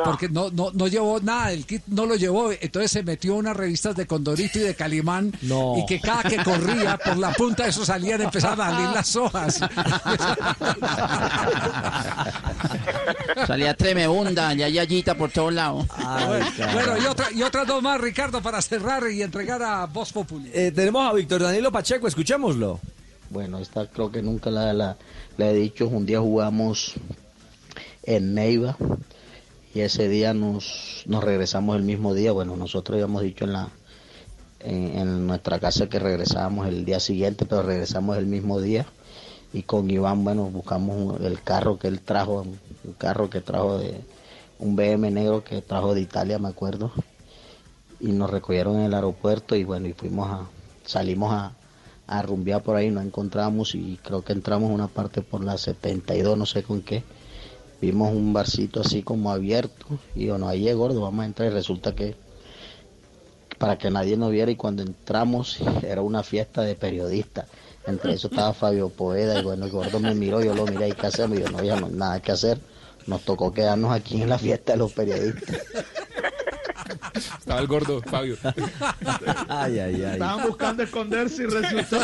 Porque 0.05 0.29
no, 0.29 0.51
no, 0.51 0.73
no 0.75 0.89
llevó 0.89 1.21
nada, 1.21 1.53
el 1.53 1.65
kit 1.65 1.81
no 1.87 2.07
lo 2.07 2.17
llevó, 2.17 2.51
entonces 2.51 2.91
se 2.91 3.05
metió 3.05 3.37
unas 3.37 3.57
revistas 3.57 3.95
de 3.95 4.05
Condorito 4.05 4.59
y 4.59 4.63
de 4.63 4.75
Calimán 4.75 5.33
No. 5.43 5.75
y 5.79 5.87
que 5.87 6.01
cada 6.01 6.25
que 6.25 6.43
corría 6.43 6.99
por 6.99 7.17
la 7.17 7.33
punta 7.33 7.63
de 7.63 7.69
eso 7.71 7.85
salían 7.85 8.21
empezaban 8.21 8.61
a 8.63 8.71
salir 8.73 8.89
las 8.91 9.15
hojas. 9.15 9.61
Salía 13.47 13.75
tremenda, 13.77 14.53
ya 14.55 14.69
yayita 14.69 15.15
por 15.15 15.31
todos 15.31 15.53
lados. 15.53 15.87
bueno, 16.73 16.99
y, 17.01 17.07
otra, 17.07 17.31
y 17.33 17.43
otras 17.45 17.65
dos 17.67 17.81
más, 17.83 18.01
Ricardo, 18.01 18.41
para 18.43 18.61
cerrar 18.63 19.09
y 19.11 19.23
entregar 19.23 19.63
a 19.63 19.87
Voz 19.87 20.13
Populi. 20.13 20.51
Eh, 20.53 20.73
tenemos 20.75 21.09
a 21.09 21.13
Víctor 21.15 21.43
Danilo 21.43 21.71
Pacheco, 21.71 22.09
escuchémoslo. 22.09 22.81
Bueno, 23.31 23.59
esta 23.59 23.87
creo 23.87 24.13
que 24.13 24.23
nunca 24.23 24.51
la, 24.51 24.97
he 25.39 25.53
dicho. 25.53 25.89
Un 25.89 26.07
día 26.07 26.21
jugamos 26.21 26.95
en 28.05 28.35
Neiva 28.35 28.77
y 29.75 29.81
ese 29.81 30.09
día 30.09 30.33
nos, 30.33 31.05
regresamos 31.07 31.77
el 31.77 31.83
mismo 31.83 32.15
día. 32.15 32.33
Bueno, 32.33 32.57
nosotros 32.57 32.95
habíamos 32.95 33.23
dicho 33.23 33.45
en, 33.45 33.53
la, 33.53 33.69
en, 34.61 34.99
en 34.99 35.27
nuestra 35.27 35.59
casa 35.59 35.89
que 35.89 35.99
regresábamos 35.99 36.69
el 36.69 36.85
día 36.85 37.01
siguiente, 37.01 37.47
pero 37.47 37.63
regresamos 37.63 38.17
el 38.17 38.27
mismo 38.27 38.61
día. 38.61 38.87
Y 39.53 39.63
con 39.63 39.91
Iván, 39.91 40.23
bueno, 40.23 40.45
buscamos 40.45 41.21
el 41.21 41.43
carro 41.43 41.79
que 41.79 41.89
él 41.89 42.01
trajo, 42.01 42.43
un 42.43 42.93
carro 42.93 43.29
que 43.29 43.41
trajo 43.41 43.79
de 43.79 44.01
un 44.59 44.77
BM 44.77 45.11
negro 45.11 45.43
que 45.43 45.63
trajo 45.63 45.95
de 45.95 46.01
Italia, 46.01 46.39
me 46.39 46.49
acuerdo. 46.49 46.93
Y 47.99 48.13
nos 48.13 48.31
recogieron 48.31 48.77
en 48.77 48.83
el 48.83 48.95
aeropuerto 48.95 49.57
y 49.57 49.65
bueno, 49.65 49.89
y 49.89 49.95
fuimos 49.95 50.31
a, 50.31 50.47
salimos 50.85 51.33
a, 51.33 51.53
a 52.07 52.61
por 52.61 52.77
ahí, 52.77 52.91
no 52.91 53.01
encontramos 53.01 53.75
y 53.75 53.99
creo 54.03 54.23
que 54.23 54.33
entramos 54.33 54.71
una 54.71 54.89
parte 54.89 55.23
por 55.23 55.43
la 55.45 55.59
72, 55.59 56.39
no 56.39 56.47
sé 56.47 56.63
con 56.63 56.83
qué. 56.83 57.03
Vimos 57.81 58.13
un 58.13 58.33
barcito 58.33 58.81
así 58.81 59.03
como 59.03 59.31
abierto 59.31 59.87
y 60.15 60.29
bueno, 60.29 60.49
ahí 60.49 60.69
es 60.69 60.77
gordo, 60.77 61.01
vamos 61.01 61.23
a 61.23 61.27
entrar 61.27 61.51
y 61.51 61.55
resulta 61.55 61.95
que 61.95 62.15
para 63.59 63.79
que 63.79 63.91
nadie 63.91 64.17
nos 64.17 64.31
viera 64.31 64.51
y 64.51 64.57
cuando 64.57 64.83
entramos 64.83 65.59
era 65.83 66.03
una 66.03 66.23
fiesta 66.23 66.63
de 66.63 66.75
periodistas. 66.75 67.47
Entre 67.87 68.15
eso 68.15 68.29
estaba 68.29 68.53
Fabio 68.53 68.89
Poeda 68.89 69.39
y 69.39 69.43
bueno, 69.45 69.67
el 69.67 69.71
gordo 69.71 70.01
me 70.01 70.15
miró, 70.15 70.43
yo 70.43 70.55
lo 70.55 70.65
miré 70.67 70.89
y 70.89 70.93
qué 70.93 71.07
hacemos, 71.07 71.39
y 71.39 71.43
yo 71.43 71.49
no 71.51 71.59
había 71.59 71.77
no- 71.77 71.89
nada 71.89 72.21
que 72.21 72.33
hacer. 72.33 72.59
Nos 73.07 73.23
tocó 73.23 73.53
quedarnos 73.53 73.93
aquí 73.93 74.21
en 74.21 74.29
la 74.29 74.39
fiesta 74.39 74.73
de 74.73 74.79
los 74.79 74.93
periodistas. 74.93 75.57
Estaba 77.39 77.61
el 77.61 77.67
gordo, 77.67 78.01
Fabio. 78.03 78.37
Ay, 79.49 79.79
ay, 79.79 80.05
ay. 80.05 80.13
Estaban 80.13 80.47
buscando 80.47 80.83
esconderse 80.83 81.43
y 81.43 81.47
resultó. 81.47 81.99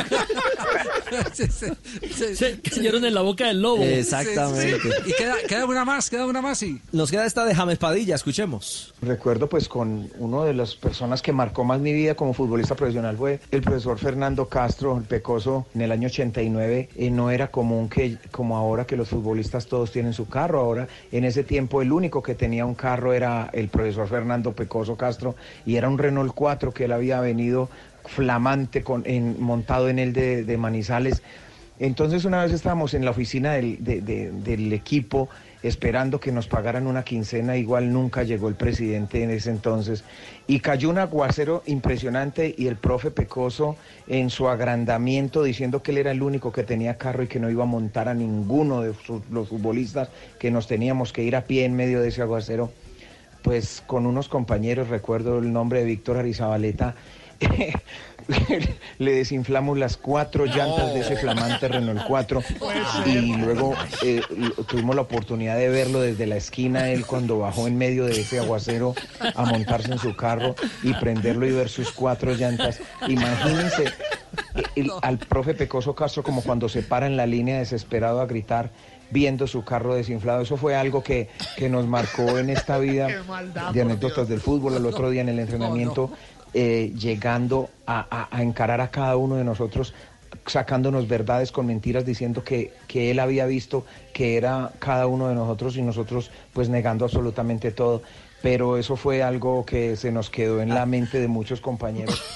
Se 1.32 2.60
cayeron 2.60 3.04
en 3.04 3.14
la 3.14 3.20
boca 3.22 3.46
del 3.46 3.60
lobo. 3.62 3.82
Exactamente. 3.82 4.88
Y 5.06 5.12
queda, 5.12 5.34
queda 5.46 5.66
una 5.66 5.84
más, 5.84 6.10
queda 6.10 6.26
una 6.26 6.40
más 6.40 6.62
y. 6.62 6.80
Nos 6.92 7.10
queda 7.10 7.26
esta 7.26 7.44
de 7.44 7.54
James 7.54 7.78
Padilla, 7.78 8.14
escuchemos. 8.14 8.94
Recuerdo 9.02 9.48
pues 9.48 9.68
con 9.68 10.10
uno 10.18 10.44
de 10.44 10.54
las 10.54 10.74
personas 10.74 11.22
que 11.22 11.32
marcó 11.32 11.64
más 11.64 11.80
mi 11.80 11.92
vida 11.92 12.14
como 12.14 12.32
futbolista 12.32 12.74
profesional 12.74 13.16
fue 13.16 13.40
el 13.50 13.62
profesor 13.62 13.98
Fernando 13.98 14.48
Castro, 14.48 14.96
el 14.96 15.04
Pecoso, 15.04 15.66
en 15.74 15.82
el 15.82 15.92
año 15.92 16.08
89. 16.08 16.88
Y 16.96 17.10
no 17.10 17.30
era 17.30 17.48
común 17.48 17.88
que 17.88 18.18
como 18.30 18.56
ahora 18.56 18.86
que 18.86 18.96
los 18.96 19.08
futbolistas 19.08 19.66
todos 19.66 19.92
tienen 19.92 20.12
su 20.12 20.28
carro. 20.28 20.60
Ahora 20.60 20.88
en 21.10 21.24
ese 21.24 21.44
tiempo 21.44 21.82
el 21.82 21.92
único 21.92 22.22
que 22.22 22.34
tenía 22.34 22.64
un 22.64 22.74
carro 22.74 23.12
era 23.12 23.50
el 23.52 23.68
profesor 23.68 24.08
Fernando 24.08 24.52
Pecoso 24.52 24.71
Castro 24.96 25.36
y 25.66 25.76
era 25.76 25.88
un 25.88 25.98
Renault 25.98 26.32
4 26.34 26.72
que 26.72 26.84
él 26.84 26.92
había 26.92 27.20
venido 27.20 27.68
flamante 28.04 28.82
con, 28.82 29.02
en- 29.06 29.40
montado 29.40 29.88
en 29.88 29.98
el 29.98 30.12
de, 30.12 30.56
Manizales. 30.56 31.22
Entonces 31.78 32.24
una 32.24 32.42
vez 32.42 32.52
estábamos 32.52 32.94
en 32.94 33.04
la 33.04 33.10
oficina 33.10 33.52
del, 33.54 33.82
de- 33.82 34.00
de- 34.00 34.30
del 34.32 34.72
equipo 34.72 35.28
esperando 35.62 36.18
que 36.20 36.32
nos 36.32 36.46
pagaran 36.48 36.86
una 36.86 37.02
quincena, 37.04 37.56
igual 37.56 37.92
nunca 37.92 38.24
llegó 38.24 38.48
el 38.48 38.54
presidente 38.56 39.22
en 39.22 39.30
ese 39.30 39.50
entonces. 39.50 40.04
Y 40.46 40.60
cayó 40.60 40.90
un 40.90 40.98
aguacero 40.98 41.62
impresionante 41.66 42.54
y 42.56 42.66
el 42.66 42.76
profe 42.76 43.10
Pecoso 43.10 43.76
en 44.06 44.30
su 44.30 44.48
agrandamiento 44.48 45.42
diciendo 45.42 45.82
que 45.82 45.92
él 45.92 45.98
era 45.98 46.10
el 46.10 46.22
único 46.22 46.50
que 46.50 46.64
tenía 46.64 46.98
carro 46.98 47.22
y 47.22 47.28
que 47.28 47.38
no 47.40 47.48
iba 47.50 47.62
a 47.62 47.66
montar 47.66 48.08
a 48.08 48.14
ninguno 48.14 48.80
de 48.82 48.92
los 49.30 49.48
futbolistas, 49.48 50.10
que 50.38 50.50
nos 50.50 50.66
teníamos 50.66 51.12
que 51.12 51.22
ir 51.22 51.36
a 51.36 51.46
pie 51.46 51.64
en 51.64 51.74
medio 51.76 52.00
de 52.00 52.08
ese 52.08 52.22
aguacero 52.22 52.72
pues 53.42 53.82
con 53.86 54.06
unos 54.06 54.28
compañeros, 54.28 54.88
recuerdo 54.88 55.38
el 55.38 55.52
nombre 55.52 55.80
de 55.80 55.86
Víctor 55.86 56.16
Arizabaleta, 56.18 56.94
le 58.98 59.12
desinflamos 59.12 59.76
las 59.78 59.96
cuatro 59.96 60.46
llantas 60.46 60.94
de 60.94 61.00
ese 61.00 61.16
flamante 61.16 61.66
Renault 61.68 62.02
4 62.06 62.40
y 63.06 63.36
luego 63.36 63.74
eh, 64.04 64.22
tuvimos 64.68 64.94
la 64.94 65.02
oportunidad 65.02 65.56
de 65.56 65.68
verlo 65.68 66.00
desde 66.00 66.26
la 66.26 66.36
esquina, 66.36 66.90
él 66.90 67.04
cuando 67.04 67.38
bajó 67.40 67.66
en 67.66 67.76
medio 67.76 68.04
de 68.06 68.20
ese 68.20 68.38
aguacero 68.38 68.94
a 69.34 69.44
montarse 69.44 69.90
en 69.92 69.98
su 69.98 70.14
carro 70.14 70.54
y 70.84 70.94
prenderlo 70.94 71.46
y 71.46 71.50
ver 71.52 71.68
sus 71.68 71.90
cuatro 71.90 72.32
llantas. 72.34 72.80
Imagínense 73.08 73.86
el- 74.76 74.92
al 75.02 75.18
profe 75.18 75.54
Pecoso 75.54 75.94
Castro 75.96 76.22
como 76.22 76.42
cuando 76.42 76.68
se 76.68 76.82
para 76.82 77.06
en 77.06 77.16
la 77.16 77.26
línea 77.26 77.58
desesperado 77.58 78.20
a 78.20 78.26
gritar 78.26 78.70
viendo 79.12 79.46
su 79.46 79.62
carro 79.64 79.94
desinflado. 79.94 80.40
Eso 80.42 80.56
fue 80.56 80.74
algo 80.74 81.02
que, 81.02 81.28
que 81.54 81.68
nos 81.68 81.86
marcó 81.86 82.38
en 82.38 82.48
esta 82.50 82.78
vida 82.78 83.08
de 83.74 83.80
anécdotas 83.82 84.28
del 84.28 84.40
fútbol. 84.40 84.76
El 84.76 84.86
otro 84.86 85.10
día 85.10 85.20
en 85.20 85.28
el 85.28 85.38
entrenamiento, 85.38 86.10
eh, 86.54 86.92
llegando 86.96 87.70
a, 87.86 88.06
a- 88.10 88.28
a 88.36 88.42
encarar 88.42 88.80
a 88.80 88.90
cada 88.90 89.16
uno 89.16 89.36
de 89.36 89.44
nosotros, 89.44 89.92
sacándonos 90.46 91.06
verdades 91.08 91.52
con 91.52 91.66
mentiras, 91.66 92.06
diciendo 92.06 92.42
que, 92.42 92.72
que 92.88 93.10
él 93.10 93.20
había 93.20 93.44
visto 93.46 93.84
que 94.14 94.36
era 94.38 94.72
cada 94.78 95.06
uno 95.06 95.28
de 95.28 95.34
nosotros 95.34 95.76
y 95.76 95.82
nosotros 95.82 96.30
pues 96.54 96.68
negando 96.70 97.04
absolutamente 97.04 97.70
todo. 97.70 98.02
Pero 98.42 98.76
eso 98.76 98.96
fue 98.96 99.22
algo 99.22 99.64
que 99.64 99.96
se 99.96 100.10
nos 100.10 100.28
quedó 100.28 100.60
en 100.60 100.70
la 100.70 100.84
mente 100.84 101.20
de 101.20 101.28
muchos 101.28 101.60
compañeros. 101.60 102.20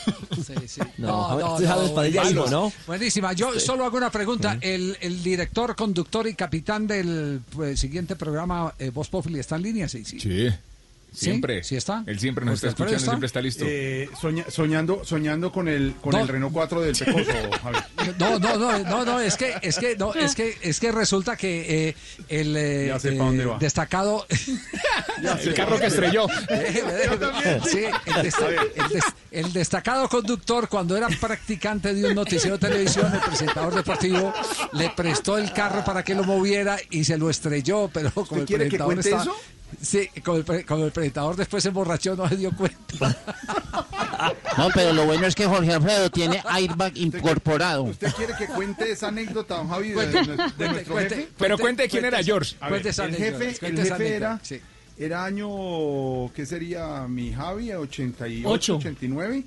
Sí, 0.46 0.54
sí. 0.68 0.80
No, 0.98 1.38
Padilla 1.38 1.76
buenísima. 2.22 2.24
dijo, 2.28 2.46
¿no? 2.50 2.72
Buenísima. 2.86 3.32
Yo 3.32 3.52
Sí. 3.54 3.60
solo 3.60 3.84
hago 3.84 3.96
una 3.96 4.10
pregunta. 4.10 4.58
El, 4.60 4.96
el 5.00 5.22
director, 5.22 5.74
conductor 5.74 6.26
y 6.28 6.34
capitán 6.34 6.86
del 6.86 7.40
pues, 7.54 7.80
siguiente 7.80 8.16
programa, 8.16 8.72
eh, 8.78 8.90
Voz 8.90 9.08
Populi, 9.08 9.38
¿está 9.40 9.56
en 9.56 9.62
línea? 9.62 9.88
Sí, 9.88 10.04
sí. 10.04 10.20
Sí. 10.20 10.48
Siempre. 11.12 11.64
¿Sí 11.64 11.76
está? 11.76 12.04
Él 12.06 12.18
siempre 12.20 12.44
nos 12.44 12.56
está 12.56 12.68
¿Usted 12.68 12.78
por 12.78 12.88
ahí 12.88 12.94
escuchando, 12.94 12.96
está? 12.96 13.10
siempre 13.12 13.26
está 13.26 13.40
listo. 13.40 13.64
Eh, 13.66 14.10
soña- 14.20 14.50
soñando, 14.50 15.02
soñando 15.02 15.50
con 15.50 15.66
el 15.66 15.94
con 16.02 16.12
No. 16.12 16.20
el 16.20 16.28
Renault 16.28 16.52
4 16.52 16.80
del 16.82 16.94
Pecoso, 16.94 17.30
Javier. 17.62 17.84
No, 18.18 18.38
no, 18.38 18.56
no, 18.58 18.78
no, 18.80 19.04
no, 19.06 19.20
es 19.20 19.36
que, 19.38 19.54
es 19.62 19.78
que, 19.78 19.96
no, 19.96 20.12
es 20.12 20.34
que, 20.34 20.58
es 20.60 20.78
que 20.78 20.92
resulta 20.92 21.36
que 21.36 21.88
eh, 21.88 21.96
el 22.28 22.54
eh, 22.56 22.86
Ya 22.88 22.98
sé 22.98 23.08
pa' 23.10 23.14
eh, 23.14 23.18
dónde 23.18 23.44
va. 23.46 23.58
destacado, 23.58 24.26
El 25.42 25.54
carro 25.54 25.78
que 25.80 25.86
estrelló. 25.86 26.26
Sí, 27.70 27.84
el, 28.06 28.14
desta- 28.22 28.48
el 28.50 28.88
des- 28.88 29.04
el 29.30 29.52
destacado 29.52 30.08
conductor, 30.08 30.68
cuando 30.68 30.96
era 30.96 31.08
practicante 31.08 31.94
de 31.94 32.08
un 32.08 32.14
noticiero 32.14 32.58
de 32.58 32.68
televisión, 32.68 33.12
el 33.12 33.20
presentador 33.20 33.74
deportivo 33.74 34.32
le 34.72 34.90
prestó 34.90 35.38
el 35.38 35.52
carro 35.52 35.84
para 35.84 36.02
que 36.04 36.14
lo 36.14 36.24
moviera 36.24 36.76
y 36.90 37.04
se 37.04 37.16
lo 37.18 37.30
estrelló, 37.30 37.90
pero 37.92 38.10
como 38.12 38.40
el 38.42 38.46
quiere 38.46 38.64
que 38.68 38.76
presentador 38.78 38.94
cuente 38.94 39.08
estaba- 39.10 39.22
eso? 39.22 39.36
Sí, 39.80 40.08
como 40.24 40.38
el, 40.38 40.44
pre- 40.44 40.64
como 40.64 40.84
el 40.84 40.92
presentador 40.92 41.36
después 41.36 41.62
se 41.62 41.68
emborrachó, 41.70 42.16
no 42.16 42.28
se 42.28 42.36
dio 42.36 42.50
cuenta. 42.56 43.16
No, 44.56 44.68
pero 44.74 44.94
lo 44.94 45.04
bueno 45.04 45.26
es 45.26 45.34
que 45.34 45.44
Jorge 45.44 45.70
Alfredo 45.74 46.10
tiene 46.10 46.42
airbag 46.46 46.96
incorporado. 46.96 47.82
¿Usted 47.82 48.10
quiere 48.14 48.34
que 48.38 48.46
cuente 48.46 48.90
esa 48.90 49.08
anécdota, 49.08 49.56
don 49.56 49.68
Javi, 49.68 49.88
de, 49.90 49.94
Cuente, 49.94 50.18
de- 50.24 50.26
de 50.56 50.68
nuestro 50.70 50.94
cuente, 50.94 51.14
jefe? 51.16 51.28
Pero 51.36 51.58
cuente 51.58 51.88
quién 51.88 52.04
era 52.06 52.22
George. 52.22 52.56
A 52.60 52.70
ver, 52.70 52.86
el 52.86 52.92
jefe, 53.14 53.56
el 53.60 53.76
jefe 53.76 54.14
era, 54.16 54.40
sí. 54.42 54.58
era 54.98 55.24
año, 55.26 56.32
¿qué 56.32 56.46
sería? 56.46 57.06
Mi 57.06 57.32
Javi, 57.32 57.72
88, 57.72 58.48
Ocho. 58.48 58.76
89. 58.76 59.44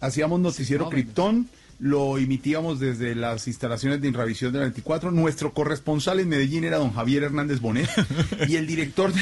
Hacíamos 0.00 0.38
noticiero 0.40 0.84
menos. 0.84 0.94
Krypton, 0.94 1.48
lo 1.84 2.16
emitíamos 2.16 2.78
desde 2.78 3.16
las 3.16 3.48
instalaciones 3.48 4.00
de 4.00 4.06
Inravisión 4.06 4.52
de 4.52 4.58
la 4.60 4.64
24. 4.66 5.10
Nuestro 5.10 5.52
corresponsal 5.52 6.20
en 6.20 6.28
Medellín 6.28 6.62
era 6.62 6.76
don 6.78 6.92
Javier 6.94 7.24
Hernández 7.24 7.58
Bonet 7.58 7.90
y 8.48 8.54
el 8.54 8.68
director, 8.68 9.12
de- 9.12 9.20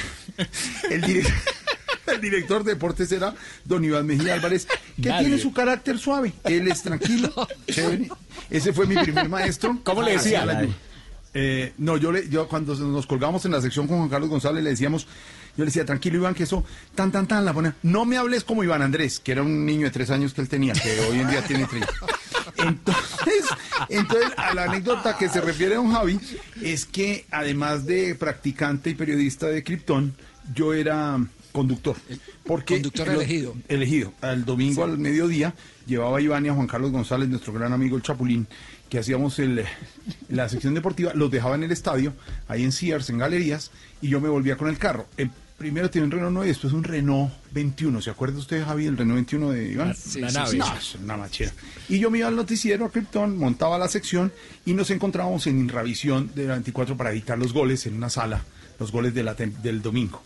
el 0.91 1.01
director, 1.01 1.33
el 2.15 2.21
director 2.21 2.63
de 2.65 2.75
deportes 2.75 3.11
era 3.13 3.35
don 3.65 3.83
Iván 3.83 4.05
Mejía 4.05 4.35
Álvarez, 4.35 4.67
que 5.01 5.09
Nadie. 5.09 5.29
tiene 5.29 5.41
su 5.41 5.55
carácter 5.55 5.99
suave. 5.99 6.35
Él 6.45 6.69
es 6.69 6.83
tranquilo, 6.83 7.33
chévere. 7.67 8.11
Ese 8.51 8.75
fue 8.75 8.87
mi 8.87 8.97
primer 8.97 9.31
maestro. 9.31 9.79
¿Cómo 9.83 10.03
le 10.03 10.13
decía? 10.13 10.69
Eh, 11.33 11.73
no, 11.79 11.97
yo 11.97 12.13
le, 12.13 12.29
yo 12.29 12.47
cuando 12.47 12.75
nos 12.75 13.07
colgamos 13.07 13.45
en 13.47 13.53
la 13.53 13.63
sección 13.63 13.87
con 13.87 13.97
Juan 13.99 14.09
Carlos 14.11 14.29
González 14.29 14.63
le 14.65 14.71
decíamos, 14.71 15.05
yo 15.57 15.65
le 15.65 15.67
decía, 15.67 15.87
tranquilo 15.87 16.17
Iván, 16.19 16.35
que 16.35 16.43
eso, 16.43 16.63
tan, 16.95 17.11
tan, 17.11 17.27
tan, 17.27 17.45
la 17.45 17.55
ponía. 17.55 17.75
No 17.85 18.05
me 18.05 18.19
hables 18.19 18.45
como 18.45 18.65
Iván 18.65 18.83
Andrés, 18.83 19.19
que 19.21 19.33
era 19.33 19.43
un 19.43 19.65
niño 19.65 19.85
de 19.87 19.93
tres 19.93 20.11
años 20.11 20.35
que 20.35 20.41
él 20.43 20.49
tenía, 20.49 20.73
que 20.75 21.01
hoy 21.09 21.21
en 21.21 21.31
día 21.31 21.43
tiene 21.43 21.67
tres. 21.71 21.85
Entonces, 22.57 23.45
entonces, 23.89 24.31
a 24.37 24.55
la 24.55 24.65
anécdota 24.65 25.17
que 25.17 25.29
se 25.29 25.41
refiere 25.41 25.75
don 25.77 25.93
Javi, 25.93 26.19
es 26.63 26.87
que 26.87 27.27
además 27.31 27.87
de 27.87 28.15
practicante 28.15 28.91
y 28.91 28.95
periodista 28.95 29.47
de 29.47 29.63
Krypton, 29.65 30.15
yo 30.55 30.75
era 30.75 31.19
conductor. 31.53 31.97
Porque 32.45 32.75
conductor 32.75 33.07
lo- 33.09 33.15
elegido. 33.15 33.55
Elegido. 33.69 34.13
Al 34.21 34.45
domingo 34.45 34.85
al 34.85 34.99
mediodía 34.99 35.55
llevaba 35.87 36.19
a 36.19 36.21
Iván 36.21 36.47
y 36.47 36.49
a 36.49 36.55
Juan 36.55 36.67
Carlos 36.67 36.93
González, 36.93 37.29
nuestro 37.29 37.53
gran 37.53 37.73
amigo 37.73 37.97
el 37.97 38.03
Chapulín, 38.03 38.47
que 38.89 38.99
hacíamos 38.99 39.39
el, 39.39 39.65
la 40.29 40.49
sección 40.49 40.75
deportiva, 40.75 41.13
los 41.15 41.31
dejaba 41.31 41.55
en 41.55 41.65
el 41.65 41.73
estadio, 41.73 42.13
ahí 42.49 42.63
en 42.65 42.73
Sears, 42.73 43.11
en 43.11 43.19
galerías, 43.19 43.71
y 44.01 44.09
yo 44.09 44.21
me 44.21 44.29
volvía 44.29 44.57
con 44.57 44.69
el 44.69 44.79
carro. 44.79 45.07
El 45.17 45.31
primero 45.61 45.91
tenía 45.91 46.07
un 46.07 46.11
Renault 46.11 46.33
9 46.33 46.47
y 46.47 46.49
después 46.53 46.73
un 46.73 46.83
Renault 46.85 47.31
21. 47.53 48.01
¿Se 48.01 48.09
acuerda 48.09 48.39
usted, 48.39 48.65
Javi, 48.65 48.87
el 48.87 48.97
Renault 48.97 49.17
21 49.17 49.51
de 49.51 49.73
Iván? 49.73 49.89
La- 49.89 50.21
la 50.21 50.33
nave. 50.33 50.57
No, 50.57 50.75
es 50.77 50.95
una 50.95 51.17
machera. 51.19 51.53
Y 51.91 51.99
yo 51.99 52.11
me 52.11 52.19
iba 52.19 52.29
al 52.29 52.35
noticiero 52.37 52.87
a 52.87 52.91
Krypton, 52.91 53.37
montaba 53.37 53.79
la 53.79 53.87
sección 53.89 54.33
y 54.65 54.73
nos 54.73 54.91
encontrábamos 54.91 55.47
en 55.47 55.59
Inravisión 55.61 56.31
de 56.35 56.47
la 56.47 56.55
24 56.55 56.97
para 56.97 57.13
editar 57.13 57.39
los 57.39 57.53
goles 57.53 57.85
en 57.87 57.95
una 57.95 58.09
sala, 58.09 58.43
los 58.79 58.91
goles 58.91 59.13
de 59.13 59.23
la 59.23 59.35
del 59.35 59.83
domingo. 59.83 60.23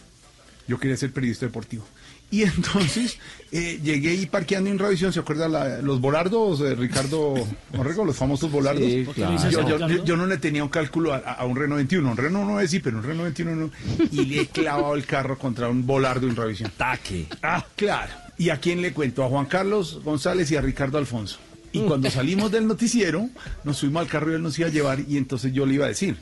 Yo 0.69 0.78
quería 0.78 0.97
ser 0.97 1.12
periodista 1.12 1.47
deportivo. 1.47 1.85
Y 2.31 2.43
entonces 2.43 3.19
eh, 3.53 3.79
llegué 3.83 4.11
ahí 4.11 4.27
parqueando 4.27 4.69
en 4.69 4.79
Revisión, 4.79 5.13
¿se 5.13 5.21
acuerda 5.21 5.49
la- 5.49 5.81
los 5.83 6.01
volardos 6.01 6.59
de 6.59 6.75
Ricardo 6.75 7.35
Orrego, 7.79 8.05
los 8.05 8.17
famosos 8.17 8.51
volardos? 8.51 8.83
Sí, 8.85 9.07
claro. 9.15 9.51
yo, 9.51 9.69
yo- 9.79 9.89
yo- 9.89 10.05
yo 10.05 10.17
no 10.17 10.27
le 10.27 10.39
tenía 10.39 10.65
un 10.65 10.69
cálculo 10.71 11.13
a, 11.15 11.19
a 11.19 11.45
un 11.45 11.55
Renault 11.55 11.77
21, 11.77 12.11
un 12.11 12.17
Renault 12.17 12.47
9 12.49 12.67
sí, 12.69 12.81
pero 12.81 12.97
un 12.99 13.05
Renault 13.05 13.37
21 13.37 13.55
no. 13.57 13.71
Y 14.11 14.25
le 14.25 14.41
he 14.43 14.47
clavado 14.49 14.95
el 14.97 15.07
carro 15.07 15.39
contra 15.39 15.69
un 15.69 15.87
volardo 15.87 16.27
en 16.27 16.35
Revisión. 16.35 16.73
Taque. 16.77 17.27
Ah, 17.43 17.65
claro. 17.77 18.13
¿Y 18.37 18.49
a 18.51 18.57
quién 18.57 18.83
le 18.83 18.93
cuento? 18.93 19.23
A 19.23 19.29
Juan 19.29 19.47
Carlos 19.47 20.01
González 20.03 20.51
y 20.51 20.57
a 20.57 20.61
Ricardo 20.61 20.99
Alfonso. 20.99 21.39
Y 21.71 21.81
cuando 21.83 22.11
salimos 22.11 22.51
del 22.51 22.67
noticiero, 22.67 23.29
nos 23.63 23.77
subimos 23.79 24.03
al 24.03 24.09
carro 24.09 24.33
y 24.33 24.35
él 24.35 24.43
nos 24.43 24.59
iba 24.59 24.67
a 24.69 24.73
llevar 24.73 25.01
y 25.09 25.17
entonces 25.17 25.53
yo 25.53 25.67
le 25.67 25.75
iba 25.75 25.85
a 25.85 25.89
decir. 25.89 26.17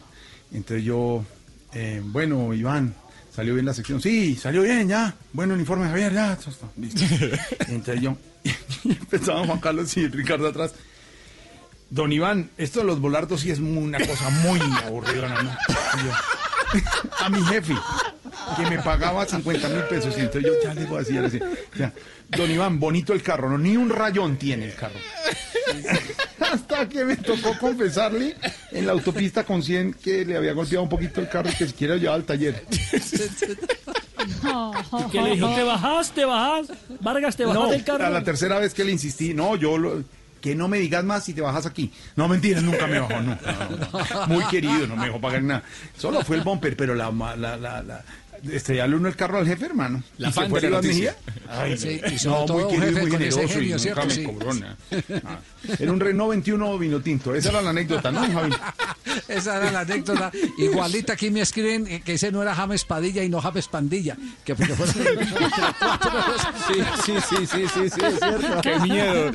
Entonces 0.52 0.84
yo, 0.84 1.24
eh, 1.72 2.02
bueno, 2.04 2.52
Iván, 2.52 2.94
¿salió 3.34 3.54
bien 3.54 3.66
la 3.66 3.74
sección? 3.74 4.00
Sí, 4.00 4.36
salió 4.36 4.62
bien, 4.62 4.88
ya. 4.88 5.14
Bueno, 5.32 5.54
uniforme, 5.54 5.86
Javier, 5.88 6.12
ya. 6.12 6.38
listo. 6.76 7.00
Entonces 7.68 8.00
yo, 8.02 8.16
y 8.84 8.92
empezaba 8.92 9.46
Juan 9.46 9.60
Carlos 9.60 9.96
y 9.96 10.08
Ricardo 10.08 10.48
atrás. 10.48 10.74
Don 11.90 12.10
Iván, 12.10 12.50
esto 12.56 12.80
de 12.80 12.86
los 12.86 13.00
volardos 13.00 13.42
sí 13.42 13.50
es 13.50 13.58
una 13.58 13.98
cosa 13.98 14.30
muy 14.30 14.58
aburrida, 14.84 15.42
¿no? 15.42 15.50
A 17.20 17.28
mi 17.28 17.42
jefe, 17.44 17.74
que 18.56 18.70
me 18.70 18.78
pagaba 18.82 19.24
50 19.26 19.68
mil 19.68 19.82
pesos. 19.84 20.14
Y 20.16 20.20
entonces 20.20 20.42
yo 20.50 20.52
ya 20.62 20.74
le 20.74 20.84
voy 20.86 20.96
a 20.96 21.00
decir 21.00 21.18
así. 21.20 21.40
sea, 21.76 21.92
Don 22.28 22.50
Iván, 22.50 22.78
bonito 22.80 23.12
el 23.12 23.22
carro, 23.22 23.48
no, 23.50 23.58
ni 23.58 23.76
un 23.76 23.90
rayón 23.90 24.36
tiene 24.36 24.66
el 24.66 24.74
carro. 24.74 24.98
Hasta 26.40 26.88
que 26.88 27.04
me 27.04 27.16
tocó 27.16 27.56
confesarle 27.58 28.36
en 28.72 28.86
la 28.86 28.92
autopista 28.92 29.44
con 29.44 29.62
100 29.62 29.94
que 29.94 30.24
le 30.24 30.36
había 30.36 30.52
golpeado 30.52 30.82
un 30.82 30.88
poquito 30.88 31.20
el 31.20 31.28
carro 31.28 31.50
y 31.50 31.54
que 31.54 31.66
siquiera 31.66 31.96
llevaba 31.96 32.16
al 32.16 32.24
taller. 32.24 32.64
¿Y 34.26 35.10
qué 35.10 35.20
le 35.22 35.30
dijo? 35.34 35.48
¿Te 35.54 35.62
bajás? 35.62 36.10
¿Te 36.12 36.24
bajás? 36.24 36.68
Vargas, 37.00 37.36
¿te 37.36 37.44
bajás 37.44 37.62
No, 37.62 37.70
del 37.70 37.84
carro? 37.84 38.04
a 38.06 38.10
la 38.10 38.22
tercera 38.24 38.58
vez 38.58 38.74
que 38.74 38.84
le 38.84 38.92
insistí, 38.92 39.34
no, 39.34 39.56
yo 39.56 39.78
lo- 39.78 40.02
que 40.40 40.56
no 40.56 40.66
me 40.66 40.78
digas 40.78 41.04
más 41.04 41.24
si 41.24 41.34
te 41.34 41.40
bajas 41.40 41.66
aquí. 41.66 41.92
No, 42.16 42.26
mentiras, 42.26 42.64
nunca 42.64 42.88
me 42.88 42.98
bajó, 42.98 43.20
no. 43.22 43.38
no, 43.40 44.16
no. 44.20 44.26
Muy 44.26 44.42
querido, 44.46 44.88
no 44.88 44.96
me 44.96 45.06
dejó 45.06 45.20
pagar 45.20 45.42
nada. 45.44 45.62
Solo 45.96 46.22
fue 46.22 46.34
el 46.36 46.42
bumper, 46.42 46.76
pero 46.76 46.96
la, 46.96 47.12
ma- 47.12 47.36
la, 47.36 47.56
la, 47.56 47.80
la 47.82 48.04
estrellarle 48.50 48.96
uno 48.96 49.08
el 49.08 49.16
carro 49.16 49.38
al 49.38 49.46
jefe, 49.46 49.66
hermano. 49.66 50.02
La 50.18 50.28
¿Y 50.28 50.32
se 50.32 50.40
fan 50.40 50.50
fue 50.50 50.60
de 50.60 50.70
la. 50.70 50.82
Mejía? 50.82 51.16
Ay, 51.48 51.76
Sí, 51.78 52.00
no, 52.02 52.08
y 52.12 52.18
sobre 52.18 52.36
no, 52.40 52.44
todo 52.46 52.58
muy 52.58 52.68
querido, 52.68 52.86
jefe 52.88 53.00
muy 53.02 53.10
con 53.10 53.22
ese 53.22 53.30
generoso 53.40 53.54
genio, 53.58 53.76
y 53.76 53.78
¿cierto? 53.78 54.00
nunca 54.02 54.14
me 54.14 54.20
Sí. 54.20 54.24
cobró 54.24 54.54
nada. 54.54 54.76
Ah, 55.24 55.40
Era 55.78 55.92
un 55.92 56.00
Renault 56.00 56.30
21 56.30 56.78
vino 56.78 57.00
tinto. 57.00 57.34
Esa 57.34 57.50
era 57.50 57.62
la 57.62 57.70
anécdota, 57.70 58.10
¿no, 58.10 58.20
Javi? 58.20 58.52
Esa 59.28 59.56
era 59.58 59.70
la 59.70 59.80
anécdota. 59.80 60.30
Igualita 60.58 61.12
aquí 61.12 61.30
me 61.30 61.40
escriben 61.42 61.86
eh, 61.86 62.02
que 62.04 62.14
ese 62.14 62.32
no 62.32 62.42
era 62.42 62.54
James 62.54 62.84
Padilla 62.84 63.22
y 63.22 63.28
no 63.28 63.40
James 63.40 63.68
Pandilla. 63.68 64.16
Que 64.44 64.54
porque 64.54 64.74
fueron 64.74 64.94
Sí, 66.66 66.80
sí, 67.04 67.12
sí, 67.28 67.46
sí, 67.46 67.66
sí, 67.74 67.90
sí, 67.90 68.00
es 68.04 68.18
cierto. 68.18 68.60
Qué 68.62 68.78
miedo. 68.80 69.30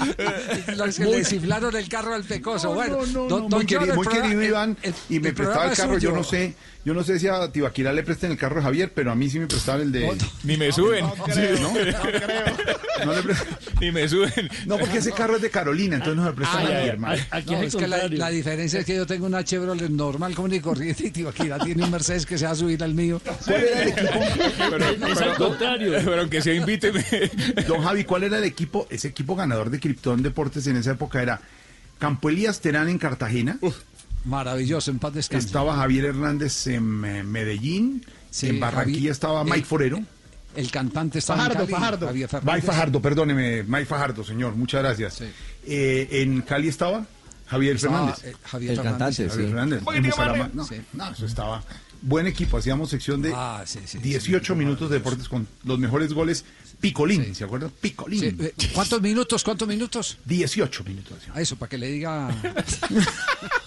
los 0.75 0.95
que 0.97 1.05
le 1.05 1.17
desinflaron 1.17 1.75
el 1.75 1.87
carro 1.89 2.13
al 2.13 2.23
pecoso. 2.23 2.73
bueno, 2.73 2.97
no, 2.97 3.05
no, 3.05 3.27
don, 3.27 3.29
no, 3.29 3.37
don 3.49 3.49
muy 3.51 3.65
querido, 3.65 3.95
muy 3.95 4.07
querido 4.07 4.41
Iván, 4.43 4.77
el- 4.81 4.93
y 5.09 5.19
me 5.19 5.33
prestaba 5.33 5.69
el 5.71 5.77
carro, 5.77 5.97
yo 5.97 6.11
no 6.11 6.23
sé, 6.23 6.55
Yo 6.87 6.93
no 6.93 7.03
sé 7.03 7.19
si 7.19 7.27
a 7.27 7.51
Tibaquirá 7.51 7.91
le 7.91 8.01
presten 8.01 8.31
el 8.31 8.37
carro 8.37 8.55
de 8.55 8.61
Javier, 8.61 8.93
pero 8.95 9.11
a 9.11 9.15
mí 9.15 9.29
sí 9.29 9.39
me 9.39 9.47
prestaban 9.47 9.81
el 9.81 9.91
de... 9.91 10.09
Ni 10.45 10.55
me 10.55 10.71
suben. 10.71 11.03
No, 11.05 11.13
creo, 11.25 11.59
¿no? 11.59 11.73
No 13.05 13.13
le 13.13 13.23
prestan- 13.23 13.57
Ni 13.81 13.91
me 13.91 14.07
suben. 14.07 14.49
No, 14.65 14.77
porque 14.77 14.99
ese 14.99 15.11
carro 15.11 15.35
es 15.35 15.41
de 15.41 15.49
Carolina, 15.49 15.97
entonces 15.97 16.15
no 16.15 16.23
me 16.23 16.31
prestan 16.31 16.65
Ay, 16.65 16.73
a 16.75 16.81
mi 16.83 16.87
hermano. 16.87 17.21
No, 17.45 17.61
es 17.61 17.75
que 17.75 17.87
la, 17.89 18.07
la 18.07 18.29
diferencia 18.29 18.79
es 18.79 18.85
que 18.85 18.95
yo 18.95 19.05
tengo 19.05 19.25
una 19.25 19.43
Chevrolet 19.43 19.89
normal, 19.89 20.33
común 20.33 20.53
y 20.53 20.61
corriente, 20.61 21.07
y 21.07 21.11
Tibaquira 21.11 21.59
tiene 21.59 21.83
un 21.83 21.91
Mercedes 21.91 22.25
que 22.25 22.37
se 22.37 22.45
va 22.45 22.51
a 22.51 22.55
subir 22.55 22.81
al 22.81 22.93
mío. 22.93 23.19
¿Cuál 23.45 23.63
era 23.65 23.81
el 23.81 23.87
equipo? 23.89 24.09
Pero, 24.69 25.07
Es 25.11 25.21
al 25.21 25.35
contrario. 25.35 25.91
pero 26.05 26.21
aunque 26.21 26.41
sea, 26.41 26.53
invíteme. 26.53 27.03
Don 27.67 27.83
Javi, 27.83 28.05
¿cuál 28.05 28.23
era 28.23 28.37
el 28.37 28.45
equipo? 28.45 28.87
Ese 28.89 29.09
equipo 29.09 29.35
ganador 29.35 29.69
de 29.71 29.81
Krypton 29.81 30.23
Deportes 30.23 30.65
en 30.67 30.77
esa 30.77 30.91
época 30.91 31.21
era 31.21 31.41
Campo 31.99 32.29
Elías 32.29 32.61
Terán 32.61 32.87
en 32.87 32.97
Cartagena. 32.97 33.59
Maravilloso, 34.27 34.91
en 34.91 34.99
paz 34.99 35.13
descanse. 35.13 35.47
Estaba 35.47 35.75
Javier 35.77 36.05
Hernández 36.05 36.67
en 36.67 37.03
eh, 37.05 37.23
Medellín. 37.23 38.05
Sí, 38.29 38.49
en 38.49 38.59
Barranquilla 38.59 38.99
Javi- 39.09 39.11
estaba 39.11 39.41
eh, 39.41 39.45
Mike 39.45 39.65
Forero. 39.65 39.99
El 40.55 40.69
cantante 40.71 41.19
estaba 41.19 41.39
Fajardo, 41.43 41.59
en 41.63 41.65
Cali, 41.67 41.71
Fajardo. 41.79 42.05
Javier 42.07 42.29
Fernández. 42.29 42.53
Mike 42.55 42.67
Fajardo, 42.67 43.01
perdóneme, 43.01 43.63
Mike 43.63 43.85
Fajardo, 43.85 44.23
señor, 44.23 44.55
muchas 44.55 44.81
gracias. 44.81 45.21
Eh, 45.65 46.07
en 46.11 46.41
Cali 46.41 46.67
estaba 46.67 47.05
Javier 47.45 47.75
Estaba, 47.75 47.97
Fernández. 48.15 48.23
eh, 48.25 48.35
Javier 48.43 48.71
El 48.71 48.77
Fernández, 48.77 48.99
cantante, 48.99 49.29
Javier 49.29 49.47
sí. 49.47 49.53
Fernández. 49.53 50.83
No, 50.93 51.11
eso 51.11 51.25
estaba. 51.25 51.63
Buen 52.01 52.27
equipo, 52.27 52.57
hacíamos 52.57 52.89
sección 52.91 53.21
de 53.23 53.31
Ah, 53.35 53.63
sí, 53.65 53.79
sí, 53.85 53.97
18 53.99 54.55
minutos 54.55 54.89
de 54.89 54.97
deportes 54.97 55.27
con 55.29 55.47
los 55.63 55.79
mejores 55.79 56.13
goles. 56.13 56.43
Picolín, 56.79 57.33
¿se 57.33 57.43
acuerdan? 57.43 57.71
Picolín. 57.81 58.19
Sí, 58.19 58.35
eh, 58.39 58.53
¿Cuántos 58.73 59.01
minutos? 59.01 59.43
¿Cuántos 59.43 59.67
minutos? 59.67 60.17
18 60.25 60.83
minutos. 60.83 61.17
A 61.33 61.41
eso, 61.41 61.55
para 61.55 61.69
que 61.69 61.77
le 61.79 61.87
diga. 61.87 62.29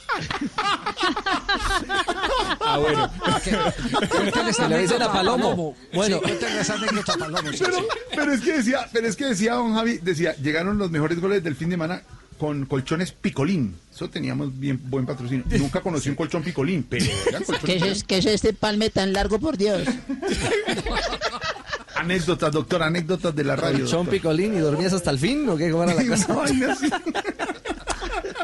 Ah, 2.61 2.79
bueno. 2.79 3.11
Cuéntale 4.09 4.51
esa 4.51 4.65
Que 4.65 4.75
le 4.75 4.83
dicen 4.83 4.97
anécdota 4.97 5.05
a 5.05 5.13
Palomo. 5.13 5.77
Bueno. 5.93 6.17
Sí, 6.17 6.23
cuéntale 6.23 6.61
esa 6.61 6.75
anécdota 6.75 7.13
a 7.15 7.17
Palomo. 7.17 7.51
Pero, 8.15 8.33
es 8.33 8.41
que 8.41 8.53
decía, 8.53 8.89
pero 8.93 9.07
es 9.07 9.17
que 9.17 9.27
decía 9.27 9.55
don 9.55 9.75
Javi, 9.75 9.99
decía, 9.99 10.35
llegaron 10.37 10.79
los 10.79 10.91
mejores 10.91 11.21
goles 11.21 11.43
del 11.43 11.57
fin 11.57 11.71
de 11.71 11.75
semana 11.75 12.03
con 12.39 12.67
colchones 12.67 13.13
picolín. 13.13 13.77
Eso 13.93 14.09
teníamos 14.09 14.59
bien 14.59 14.81
buen 14.85 15.05
patrocinio. 15.07 15.45
Nunca 15.59 15.81
conocí 15.81 16.09
un 16.09 16.15
colchón 16.15 16.43
picolín, 16.43 16.87
pero 16.89 17.05
eran 17.29 17.43
¿Qué 17.65 17.77
es, 17.77 18.05
qué 18.05 18.19
es 18.19 18.27
este 18.27 18.53
palme 18.53 18.91
tan 18.91 19.13
largo, 19.13 19.39
por 19.39 19.57
Dios? 19.59 19.83
anécdotas, 21.97 22.51
doctor, 22.53 22.83
anécdotas 22.83 23.35
de 23.35 23.45
la 23.45 23.57
radio. 23.57 23.81
Colchón 23.81 24.07
doctor. 24.07 24.15
picolín 24.15 24.55
y 24.55 24.59
dormías 24.59 24.93
hasta 24.93 25.11
el 25.11 25.19
fin 25.19 25.49
o 25.49 25.57
qué? 25.57 25.71
¿Cómo 25.71 25.85
era 25.85 25.95
la. 25.95 26.03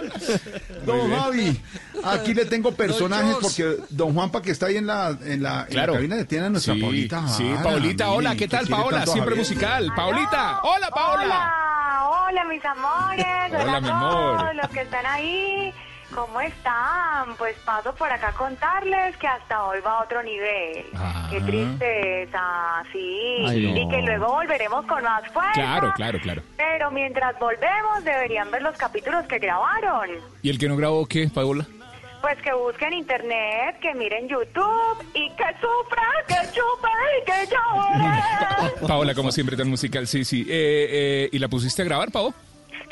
Don 0.86 1.10
Javi, 1.10 1.60
aquí 2.04 2.34
le 2.34 2.44
tengo 2.46 2.72
personajes 2.72 3.36
porque 3.40 3.76
don 3.90 4.14
Juanpa 4.14 4.42
que 4.42 4.50
está 4.50 4.66
ahí 4.66 4.76
en 4.76 4.86
la, 4.86 5.16
en 5.24 5.42
la, 5.42 5.62
en 5.62 5.66
Claro. 5.68 5.92
la 5.94 5.98
cabina 5.98 6.24
tiene 6.24 6.46
a 6.46 6.50
nuestra 6.50 6.74
Sí, 6.74 6.80
Paulita. 6.80 7.28
sí, 7.28 7.54
Paulita, 7.62 8.10
hola, 8.10 8.36
¿qué 8.36 8.48
tal, 8.48 8.66
Paola? 8.66 9.04
Siempre 9.06 9.34
Javier. 9.34 9.38
musical. 9.38 9.92
Paulita, 9.96 10.60
hola, 10.62 10.88
Paola. 10.90 11.24
Hola, 11.24 12.08
hola 12.28 12.44
mis 12.44 12.64
amores, 12.64 13.26
Hola, 13.50 13.62
hola, 13.64 13.80
mi 13.80 13.88
amor. 13.88 14.38
todos 14.38 14.54
los 14.56 14.68
que 14.70 14.80
están 14.82 15.06
ahí. 15.06 15.74
¿Cómo 16.16 16.40
están? 16.40 17.36
Pues 17.36 17.54
paso 17.66 17.94
por 17.94 18.10
acá 18.10 18.28
a 18.28 18.32
contarles 18.32 19.14
que 19.18 19.26
hasta 19.26 19.66
hoy 19.66 19.80
va 19.84 19.98
a 19.98 20.04
otro 20.04 20.22
nivel. 20.22 20.86
Ah. 20.94 21.28
Qué 21.30 21.42
tristeza, 21.42 22.82
sí. 22.90 23.44
Ay, 23.46 23.66
no. 23.66 23.76
Y 23.76 23.88
que 23.90 24.00
luego 24.00 24.28
volveremos 24.32 24.86
con 24.86 25.02
más 25.02 25.30
fuerza. 25.30 25.52
Claro, 25.52 25.92
claro, 25.94 26.18
claro. 26.18 26.42
Pero 26.56 26.90
mientras 26.90 27.38
volvemos 27.38 28.02
deberían 28.02 28.50
ver 28.50 28.62
los 28.62 28.74
capítulos 28.78 29.26
que 29.26 29.38
grabaron. 29.38 30.08
¿Y 30.40 30.48
el 30.48 30.58
que 30.58 30.68
no 30.68 30.76
grabó 30.78 31.04
qué, 31.04 31.28
Paola? 31.28 31.66
Pues 32.22 32.40
que 32.40 32.54
busquen 32.54 32.94
internet, 32.94 33.78
que 33.82 33.94
miren 33.94 34.26
YouTube 34.26 35.04
y 35.12 35.28
que 35.32 35.44
sufra, 35.60 36.08
que 36.26 36.34
chupe 36.46 36.88
y 37.20 37.24
que 37.26 37.54
llore. 37.54 38.86
Paola, 38.88 39.14
como 39.14 39.30
siempre, 39.30 39.54
tan 39.54 39.68
musical. 39.68 40.06
Sí, 40.06 40.24
sí. 40.24 40.46
Eh, 40.48 40.88
eh, 40.90 41.28
¿Y 41.30 41.38
la 41.38 41.48
pusiste 41.48 41.82
a 41.82 41.84
grabar, 41.84 42.10
Pao? 42.10 42.32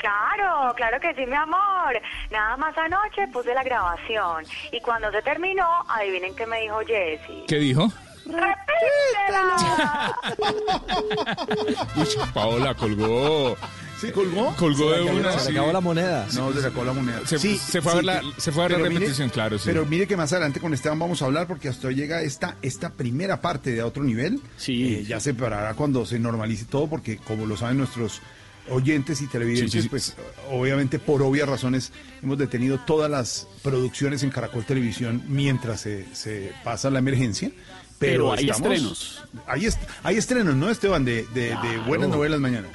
Claro, 0.09 0.73
claro 0.75 0.99
que 0.99 1.13
sí, 1.15 1.25
mi 1.25 1.35
amor. 1.35 1.99
Nada 2.31 2.57
más 2.57 2.77
anoche 2.77 3.27
puse 3.33 3.53
la 3.55 3.63
grabación 3.63 4.45
y 4.71 4.79
cuando 4.81 5.11
se 5.11 5.21
terminó, 5.23 5.65
adivinen 5.89 6.35
qué 6.35 6.45
me 6.45 6.61
dijo 6.61 6.79
Jessy. 6.85 7.43
¿Qué 7.47 7.55
dijo? 7.57 7.91
¡Repítela! 8.25 10.15
Uy, 11.95 12.07
Paola 12.33 12.73
colgó. 12.75 13.57
¿Sí 13.99 14.11
colgó? 14.11 14.53
Colgó 14.57 14.91
de 14.91 15.01
una. 15.03 15.31
se 15.31 15.37
le 15.37 15.43
sí. 15.45 15.51
acabó 15.53 15.71
la 15.71 15.79
moneda. 15.81 16.27
No, 16.33 16.51
se 16.51 16.61
le 16.61 16.67
acabó 16.67 16.83
la 16.85 16.93
moneda. 16.93 17.21
Se, 17.25 17.39
Sí, 17.39 17.57
se 17.57 17.81
fue 17.81 17.93
a 17.93 17.95
ver 17.95 18.03
la, 18.05 18.21
se 18.37 18.51
fue 18.51 18.63
a 18.65 18.67
ver 18.67 18.77
la 18.79 18.83
mire- 18.89 18.99
repetición, 18.99 19.29
claro, 19.29 19.57
sí. 19.57 19.63
Pero 19.65 19.85
mire 19.85 20.05
que 20.07 20.17
más 20.17 20.31
adelante 20.33 20.59
con 20.59 20.73
Esteban 20.73 20.99
vamos 20.99 21.21
a 21.21 21.25
hablar 21.25 21.47
porque 21.47 21.69
hasta 21.69 21.87
hoy 21.87 21.95
llega 21.95 22.21
esta, 22.21 22.57
esta 22.61 22.89
primera 22.91 23.41
parte 23.41 23.71
de 23.71 23.81
otro 23.83 24.03
nivel. 24.03 24.39
Sí. 24.57 25.03
ya 25.05 25.19
se 25.19 25.33
parará 25.33 25.73
cuando 25.75 26.05
se 26.05 26.19
normalice 26.19 26.65
todo 26.65 26.87
porque 26.87 27.17
como 27.17 27.45
lo 27.45 27.55
saben 27.57 27.77
nuestros 27.77 28.21
oyentes 28.69 29.21
y 29.21 29.27
televidentes, 29.27 29.71
Sí, 29.71 29.77
sí, 29.79 29.83
sí. 29.83 29.89
pues 29.89 30.15
obviamente 30.51 30.99
por 30.99 31.21
obvias 31.21 31.47
razones 31.47 31.91
hemos 32.23 32.37
detenido 32.37 32.79
todas 32.79 33.09
las 33.11 33.47
producciones 33.63 34.23
en 34.23 34.29
Caracol 34.31 34.65
Televisión 34.65 35.23
mientras 35.27 35.81
se, 35.81 36.05
se 36.15 36.51
pasa 36.63 36.89
la 36.89 36.99
emergencia. 36.99 37.51
Pero, 37.97 38.31
Pero 38.31 38.33
hay 38.33 38.49
estamos- 38.49 38.61
estrenos. 38.73 39.23
Hay, 39.47 39.65
est- 39.65 39.81
hay 40.03 40.17
estrenos, 40.17 40.55
¿no, 40.55 40.69
Esteban? 40.69 41.05
De, 41.05 41.23
de, 41.33 41.55
buenas 41.87 42.09
novelas 42.09 42.39
mañana. 42.41 42.67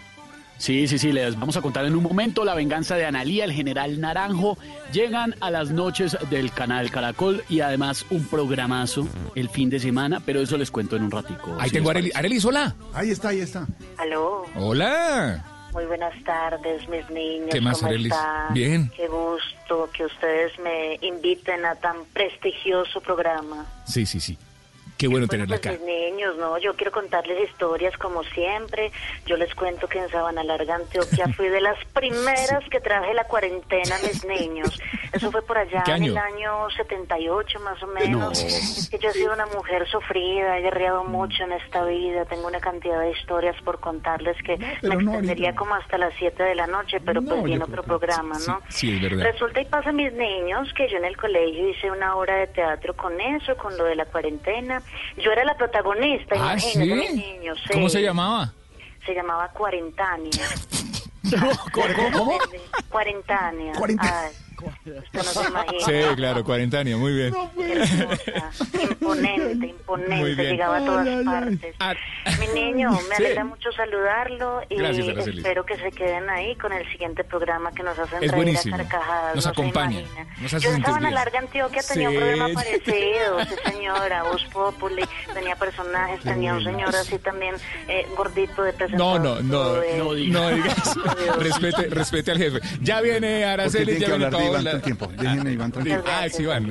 Sí, 0.57 0.87
sí, 0.89 0.99
sí, 0.99 1.11
les 1.13 1.39
vamos 1.39 1.57
a 1.57 1.63
contar 1.63 1.87
en 1.87 1.97
un 1.97 2.03
momento 2.03 2.45
la 2.45 2.55
venganza 2.55 2.95
de 2.95 3.07
Analía, 3.07 3.45
el 3.45 3.53
general 3.53 3.99
Naranjo. 3.99 4.59
Llegan 4.93 5.35
a 5.41 5.51
las 5.51 5.71
noches 5.71 6.19
del 6.29 6.53
canal 6.53 6.91
Caracol 6.91 7.43
y 7.49 7.61
además 7.61 8.05
un 8.11 8.25
programazo 8.27 9.09
el 9.35 9.49
fin 9.49 9.71
de 9.71 9.81
semana, 9.81 10.21
pero 10.25 10.41
eso 10.43 10.59
les 10.59 10.71
cuento 10.71 10.97
en 10.97 11.05
un 11.05 11.11
ratico. 11.11 11.57
Ahí 11.59 11.71
si 11.71 11.77
tengo 11.77 11.91
a. 11.91 11.95
Arelis, 12.15 12.45
hola. 12.45 12.75
Ahí 12.93 13.11
está, 13.11 13.29
ahí 13.31 13.41
está. 13.41 13.67
Aló, 13.97 14.45
Hola. 14.55 15.45
Muy 15.73 15.85
buenas 15.87 16.15
tardes, 16.25 16.89
mis 16.89 17.09
niños. 17.11 17.51
¿Qué 17.51 17.61
más, 17.61 17.81
¿Cómo 17.81 17.93
están? 17.93 18.55
Bien. 18.55 18.91
Qué 18.97 19.07
gusto 19.09 19.91
que 19.93 20.05
ustedes 20.05 20.59
me 20.59 20.99
inviten 21.01 21.65
a 21.65 21.75
tan 21.77 22.05
prestigioso 22.13 23.01
programa. 23.01 23.67
Sí, 23.87 24.07
sí, 24.07 24.21
sí. 24.21 24.37
Qué 25.01 25.09
bueno 25.09 25.27
tenerla 25.27 25.57
Pues 25.57 25.67
acá. 25.67 25.79
mis 25.79 25.81
niños, 26.13 26.37
¿no? 26.37 26.59
Yo 26.59 26.75
quiero 26.75 26.93
contarles 26.93 27.49
historias 27.49 27.97
como 27.97 28.23
siempre. 28.25 28.93
Yo 29.25 29.37
les 29.39 29.55
cuento 29.55 29.89
que 29.89 29.99
en 29.99 30.11
Sabana 30.11 30.45
Larga, 30.45 30.75
Antioquia, 30.75 31.27
fui 31.37 31.49
de 31.49 31.61
las 31.63 31.83
primeras 31.95 32.63
que 32.71 32.81
traje 32.81 33.15
la 33.15 33.25
cuarentena 33.25 33.97
a 33.97 34.07
mis 34.07 34.25
niños. 34.27 34.79
Eso 35.13 35.33
fue 35.33 35.43
por 35.43 35.57
allá 35.59 35.83
¿Qué 35.85 35.93
en 35.93 36.05
el 36.05 36.19
año? 36.19 36.37
año 36.63 36.71
78 36.77 37.61
más 37.61 37.83
o 37.83 37.87
menos. 37.87 38.21
No. 38.21 38.31
Es 38.33 38.89
que 38.91 38.99
yo 38.99 39.09
he 39.09 39.13
sido 39.13 39.33
una 39.33 39.47
mujer 39.47 39.89
sufrida, 39.89 40.59
he 40.59 40.63
guerreado 40.63 41.05
mucho 41.05 41.45
en 41.45 41.53
esta 41.53 41.83
vida. 41.85 42.27
Tengo 42.27 42.47
una 42.47 42.61
cantidad 42.61 43.01
de 43.01 43.11
historias 43.13 43.57
por 43.65 43.81
contarles 43.81 44.37
que 44.45 44.59
pero 44.83 44.97
me 44.97 45.03
no 45.03 45.11
extendería 45.13 45.47
ahorita. 45.49 45.59
como 45.59 45.75
hasta 45.77 45.97
las 45.99 46.13
7 46.19 46.43
de 46.43 46.55
la 46.55 46.67
noche, 46.67 47.01
pero 47.01 47.23
No, 47.23 47.31
pues 47.31 47.45
viene 47.45 47.65
otro 47.65 47.83
que 47.83 47.89
programa, 47.89 48.37
¿no? 48.47 48.61
Sí, 48.69 48.95
es 48.97 49.03
verdad. 49.03 49.25
Resulta 49.33 49.61
y 49.63 49.65
pasa, 49.65 49.93
mis 49.93 50.13
niños, 50.13 50.69
que 50.75 50.89
yo 50.89 50.99
en 50.99 51.07
el 51.07 51.17
colegio 51.17 51.71
hice 51.71 51.91
una 51.91 52.17
obra 52.17 52.37
de 52.37 52.47
teatro 52.49 52.95
con 52.95 53.19
eso, 53.21 53.57
con 53.57 53.77
lo 53.79 53.85
de 53.85 53.97
la 53.97 54.05
cuarentena. 54.05 54.83
Yo 55.17 55.33
era 55.33 55.45
la 55.45 55.57
protagonista, 55.57 56.35
Ah, 56.35 56.53
imagínate, 56.59 57.09
¿sí? 57.09 57.17
niños. 57.17 57.59
¿Cómo 57.73 57.89
sí. 57.89 57.97
se 57.97 58.03
llamaba? 58.03 58.53
Se 59.07 59.15
llamaba 59.15 59.49
Cuarentania. 59.49 60.31
¿Cómo? 62.15 62.39
Cuarentania. 62.89 63.73
Cuarenta- 63.75 64.25
Ay, 64.25 64.33
usted 64.67 65.03
no 65.13 65.23
se 65.23 65.49
imagina. 65.49 65.85
Sí, 65.87 66.15
claro, 66.17 66.45
cuarentánea, 66.45 66.97
muy 66.97 67.13
bien. 67.13 67.35
Hermosa, 67.35 68.65
imponente, 68.83 69.55
Muy 69.55 69.69
imponente, 69.71 70.35
bien. 70.35 70.51
llegaba 70.53 70.77
a 70.79 70.85
todas 70.85 71.25
partes. 71.25 71.75
Ah, 71.81 71.95
Mi 72.39 72.47
niño, 72.61 72.91
me 72.91 72.99
Sí. 73.17 73.25
alegra 73.25 73.45
mucho 73.45 73.73
saludarlo 73.73 74.63
y 74.69 74.77
Gracias, 74.77 75.09
Araceli. 75.09 75.39
espero 75.39 75.65
que 75.65 75.77
se 75.77 75.91
queden 75.93 76.29
ahí 76.31 76.55
con 76.57 76.73
el 76.73 76.91
siguiente 76.91 77.25
programa 77.25 77.73
que 77.73 77.83
nos 77.83 77.99
hacen 77.99 78.17
Es 78.23 78.31
reír 78.31 78.35
buenísimo. 78.35 78.75
a 78.75 78.79
carcajadas. 78.79 79.37
Nos 79.37 79.37
no 79.37 79.43
se 79.43 79.49
acompaña. 79.61 80.01
imagina. 80.01 80.27
Nos 80.41 80.55
hace 80.55 80.65
Yo 80.65 80.69
en 80.71 80.75
sentir 80.77 80.85
Sabana 80.87 81.09
bien. 81.09 81.15
Larga, 81.15 81.39
Antioquia, 81.41 81.83
tenía 81.83 82.09
un 82.09 82.15
Sí. 82.15 82.21
programa 82.21 82.49
parecido, 82.55 83.45
sí 83.45 83.55
señora, 83.73 84.23
Voz 84.25 84.45
Populi, 84.53 85.05
tenía 85.35 85.57
personajes, 85.57 86.21
tenía 86.23 86.55
un 86.55 86.65
señor 86.65 86.95
así 86.95 87.19
también 87.19 87.55
eh, 87.89 88.07
gordito 88.17 88.63
de 88.63 88.73
No, 88.73 88.79
presentador. 88.79 89.21
no, 89.21 89.41
no, 89.43 89.51
todo 89.51 89.81
de- 89.81 89.99
no, 89.99 90.49
digas. 90.51 90.97
respete, 91.39 91.83
respete 91.89 92.31
al 92.31 92.39
jefe. 92.39 92.59
Ya 92.83 93.01
viene 93.01 93.45
Araceli, 93.45 93.99
ya 93.99 94.09
viene 94.09 94.25
de 94.27 94.31
Iván 94.51 94.67
el 94.67 94.83
tiempo. 94.83 95.07
Déjenme 95.17 95.51
a 95.51 95.53
Iván 95.53 95.73
tranquilo. 95.73 96.05
Ah, 96.07 96.27
sí, 96.31 96.43
Iván. 96.43 96.67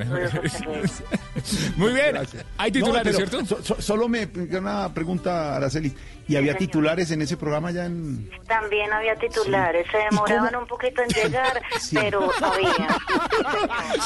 Muy 1.76 1.92
bien. 1.94 2.16
Hay 2.58 2.72
titulares, 2.72 3.12
No, 3.12 3.16
¿cierto? 3.18 3.46
so- 3.46 3.62
so- 3.62 3.80
solo 3.80 4.08
me 4.08 4.28
una 4.56 4.92
pregunta, 4.92 5.56
Araceli. 5.56 5.94
¿Y 6.28 6.36
había 6.36 6.56
titulares 6.56 7.10
en 7.10 7.22
ese 7.22 7.36
programa 7.36 7.72
ya 7.72 7.86
en...? 7.86 8.30
También 8.46 8.92
había 8.92 9.16
titulares, 9.18 9.84
se 9.90 9.98
demoraban 9.98 10.54
un 10.54 10.66
poquito 10.66 11.02
en 11.02 11.08
llegar, 11.08 11.60
Sí. 11.80 11.96
pero 12.00 12.30
había. 12.42 12.86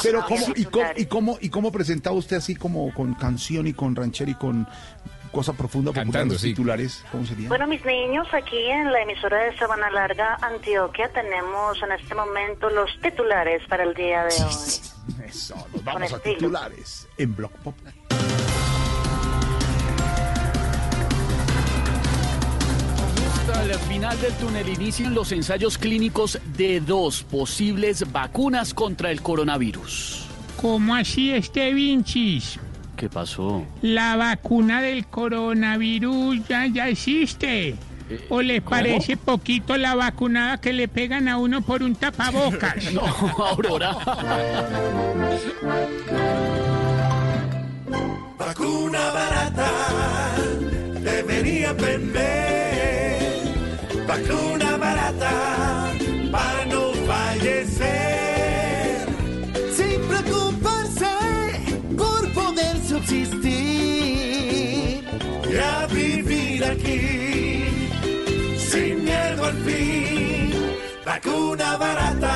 Pero 0.01 0.25
cómo 0.25 0.45
y, 0.55 0.65
cómo 0.65 0.85
y 0.95 1.05
cómo 1.05 1.37
y 1.39 1.49
cómo 1.49 1.71
presentaba 1.71 2.15
usted 2.15 2.37
así 2.37 2.55
como 2.55 2.91
con 2.95 3.13
canción 3.13 3.67
y 3.67 3.73
con 3.73 3.95
ranchera 3.95 4.31
y 4.31 4.35
con 4.35 4.67
cosa 5.35 5.51
profunda 5.51 5.91
Cantando, 5.91 6.37
titulares, 6.37 7.03
¿cómo 7.11 7.25
sería? 7.25 7.49
Bueno, 7.49 7.67
mis 7.67 7.83
niños, 7.83 8.25
aquí 8.31 8.57
en 8.69 8.89
la 8.89 9.01
emisora 9.01 9.43
de 9.43 9.57
Sabana 9.57 9.91
Larga, 9.91 10.37
Antioquia, 10.41 11.11
tenemos 11.11 11.77
en 11.83 11.91
este 11.91 12.15
momento 12.15 12.69
los 12.69 12.89
titulares 13.01 13.61
para 13.67 13.83
el 13.83 13.93
día 13.93 14.23
de 14.23 14.33
hoy. 14.45 15.27
Eso, 15.27 15.55
nos 15.73 15.83
vamos 15.83 16.13
a 16.13 16.19
titulares 16.19 17.09
en 17.17 17.35
Block 17.35 17.51
Pop. 17.57 17.75
Al 23.53 23.73
final 23.73 24.21
del 24.21 24.33
túnel 24.35 24.69
inician 24.69 25.13
los 25.13 25.33
ensayos 25.33 25.77
clínicos 25.77 26.39
de 26.55 26.79
dos 26.79 27.23
posibles 27.23 28.09
vacunas 28.09 28.73
contra 28.73 29.11
el 29.11 29.21
coronavirus. 29.21 30.27
¿Cómo 30.61 30.95
así, 30.95 31.31
este 31.31 31.73
Vinchis? 31.73 32.59
¿Qué 32.95 33.09
pasó? 33.09 33.65
La 33.81 34.15
vacuna 34.15 34.81
del 34.81 35.05
coronavirus 35.07 36.47
ya, 36.47 36.65
ya 36.67 36.87
existe. 36.87 37.75
¿O 38.29 38.41
les 38.41 38.61
¿cómo? 38.61 38.69
parece 38.69 39.17
poquito 39.17 39.77
la 39.77 39.95
vacunada 39.95 40.59
que 40.59 40.73
le 40.73 40.87
pegan 40.87 41.27
a 41.27 41.37
uno 41.37 41.61
por 41.61 41.81
un 41.83 41.95
tapabocas? 41.95 42.91
no, 42.93 43.01
Aurora. 43.03 43.97
Vacuna 48.37 49.11
barata, 49.11 49.71
debería 51.01 51.71
aprender. 51.71 53.19
Vacuna 54.07 54.77
barata, 54.77 55.91
para 56.31 56.65
no 56.65 56.91
fallecer. 57.07 58.14
Subsistir. 63.05 65.03
Y 65.49 65.57
a 65.57 65.87
vivir 65.87 66.65
aquí, 66.65 67.65
sin 68.57 69.03
miedo 69.03 69.45
al 69.45 69.57
fin. 69.57 70.53
Vacuna 71.05 71.77
barata. 71.77 72.31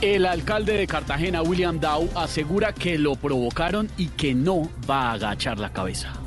El 0.00 0.24
alcalde 0.24 0.78
de 0.78 0.86
Cartagena, 0.86 1.42
William 1.42 1.78
Dow, 1.78 2.08
asegura 2.14 2.72
que 2.72 2.96
lo 2.96 3.16
provocaron 3.16 3.90
y 3.98 4.06
que 4.08 4.34
no 4.34 4.70
va 4.88 5.10
a 5.10 5.12
agachar 5.12 5.58
la 5.58 5.74
cabeza. 5.74 6.19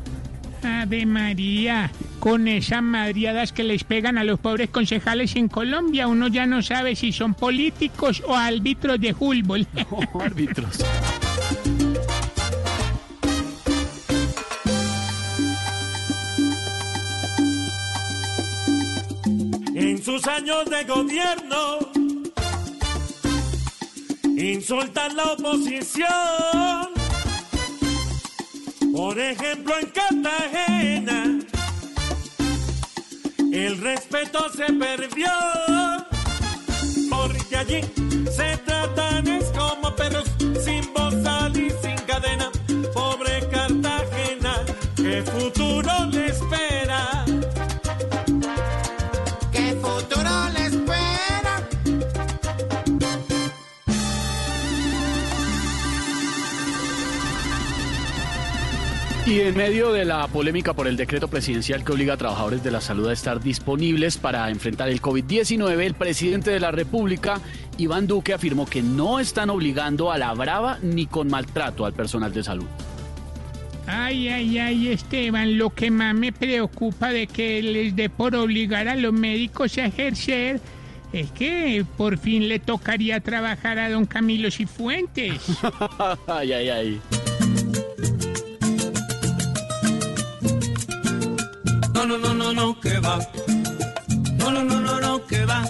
Ave 0.66 1.06
María, 1.06 1.92
con 2.20 2.48
esas 2.48 2.84
madriadas 2.84 3.52
que 3.52 3.64
les 3.64 3.84
pegan 3.84 4.18
a 4.18 4.24
los 4.24 4.40
pobres 4.40 4.70
concejales 4.70 5.36
en 5.36 5.48
Colombia, 5.48 6.08
uno 6.08 6.28
ya 6.28 6.46
no 6.46 6.62
sabe 6.62 6.96
si 6.96 7.12
son 7.12 7.34
políticos 7.34 8.24
o 8.26 8.36
árbitros 8.36 9.00
de 9.00 9.14
fútbol. 9.14 9.68
árbitros. 10.20 10.80
en 19.76 20.04
sus 20.04 20.26
años 20.28 20.66
de 20.70 20.84
gobierno 20.86 21.80
insultan 24.38 25.16
la 25.16 25.34
oposición. 25.34 26.93
Por 28.94 29.18
ejemplo, 29.18 29.74
en 29.80 29.88
Cartagena 29.88 31.40
el 33.52 33.82
respeto 33.82 34.52
se 34.56 34.72
perdió. 34.72 35.32
Porque 37.10 37.58
allí 37.58 37.82
se 38.32 38.58
tratan 38.58 39.28
es 39.28 39.46
como 39.46 39.96
perros 39.96 40.26
sin 40.64 40.94
bozal 40.94 41.58
y 41.58 41.72
sin 41.82 41.96
cadena. 42.06 42.52
Pobre 42.94 43.40
Cartagena, 43.50 44.64
¿qué 44.96 45.24
futuro 45.24 45.63
Y 59.34 59.42
en 59.42 59.58
medio 59.58 59.92
de 59.92 60.06
la 60.06 60.28
polémica 60.28 60.76
por 60.76 60.88
el 60.88 60.96
decreto 60.96 61.28
presidencial 61.28 61.84
que 61.84 61.92
obliga 61.92 62.14
a 62.14 62.18
trabajadores 62.18 62.64
de 62.64 62.70
la 62.70 62.80
salud 62.82 63.08
a 63.08 63.14
estar 63.14 63.42
disponibles 63.42 64.20
para 64.20 64.48
enfrentar 64.52 64.90
el 64.90 65.02
COVID-19, 65.02 65.82
el 65.82 65.96
presidente 65.96 66.52
de 66.52 66.60
la 66.60 66.70
República, 66.70 67.42
Iván 67.80 68.06
Duque, 68.06 68.34
afirmó 68.34 68.68
que 68.68 68.84
no 68.84 69.20
están 69.20 69.50
obligando 69.50 70.12
a 70.12 70.20
la 70.20 70.32
brava 70.36 70.78
ni 70.84 71.08
con 71.08 71.30
maltrato 71.30 71.88
al 71.88 71.94
personal 71.94 72.32
de 72.32 72.44
salud. 72.44 72.68
Ay, 73.88 74.28
ay, 74.28 74.60
ay, 74.60 74.90
Esteban, 74.90 75.58
lo 75.58 75.72
que 75.72 75.90
más 75.90 76.14
me 76.14 76.32
preocupa 76.32 77.10
de 77.10 77.26
que 77.26 77.64
les 77.64 77.96
dé 77.96 78.12
por 78.12 78.36
obligar 78.36 78.88
a 78.88 78.96
los 78.96 79.14
médicos 79.14 79.80
a 79.80 79.88
ejercer 79.88 80.62
es 81.12 81.32
que 81.32 81.84
por 81.98 82.20
fin 82.20 82.48
le 82.48 82.60
tocaría 82.60 83.20
trabajar 83.20 83.80
a 83.80 83.90
don 83.90 84.06
Camilo 84.06 84.52
Cifuentes. 84.52 85.42
ay, 86.28 86.54
ay, 86.54 86.70
ay. 86.70 87.02
No, 92.06 92.18
no, 92.18 92.18
no, 92.18 92.34
no, 92.34 92.52
no, 92.52 92.80
que 92.82 93.00
va. 93.00 93.18
No, 94.36 94.52
no, 94.52 94.62
no, 94.62 94.82
no, 94.82 95.00
no, 95.00 95.26
que 95.26 95.46
va. 95.46 95.64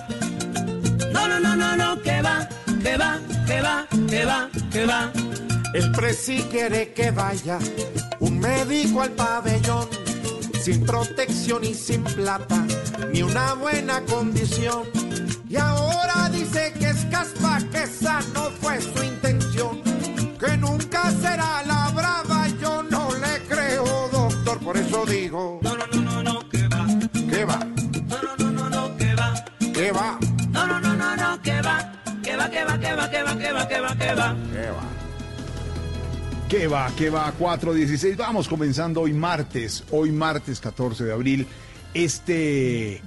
No, 1.11 1.27
no, 1.27 1.39
no, 1.39 1.55
no, 1.55 1.77
no, 1.77 2.01
que 2.01 2.23
va, 2.23 2.49
que 2.81 2.97
va, 2.97 3.19
que 3.45 3.61
va, 3.61 3.87
que 4.09 4.25
va, 4.25 4.49
que 4.71 4.85
va. 4.87 5.11
El 5.75 5.91
presi 5.91 6.39
quiere 6.49 6.91
que 6.91 7.11
vaya 7.11 7.59
un 8.19 8.39
médico 8.39 9.03
al 9.03 9.11
pabellón, 9.11 9.87
sin 10.59 10.83
protección 10.83 11.65
y 11.65 11.75
sin 11.75 12.03
plata, 12.03 12.65
ni 13.11 13.21
una 13.21 13.53
buena 13.53 14.01
condición. 14.01 14.89
Y 15.47 15.57
ahora 15.57 16.29
dice 16.31 16.73
que 16.79 16.89
es 16.89 17.05
caspa, 17.11 17.59
que 17.71 17.83
esa 17.83 18.21
no 18.33 18.49
fue 18.59 18.81
su 18.81 19.03
intención, 19.03 19.83
que 20.39 20.57
nunca 20.57 21.11
será 21.11 21.61
la 21.67 21.89
brava, 21.89 22.47
yo 22.59 22.81
no 22.81 23.09
le 23.13 23.39
creo, 23.47 24.09
doctor, 24.11 24.57
por 24.61 24.77
eso 24.77 25.05
digo. 25.05 25.59
No, 25.61 25.77
no, 25.77 25.82
que 33.73 33.79
va, 33.79 33.95
que 33.95 34.13
va, 34.13 34.15
que 34.15 34.15
va, 34.15 34.35
que 34.51 34.69
va. 34.69 34.83
¿Qué 36.47 36.67
va? 36.67 36.91
¿Qué 36.95 36.95
va? 36.95 36.95
¿Qué 36.95 37.09
va? 37.09 37.31
416. 37.31 38.17
Vamos 38.17 38.47
comenzando 38.47 39.01
hoy 39.01 39.13
martes, 39.13 39.83
hoy 39.89 40.11
martes 40.11 40.59
14 40.59 41.05
de 41.05 41.13
abril, 41.13 41.47
este 41.93 43.01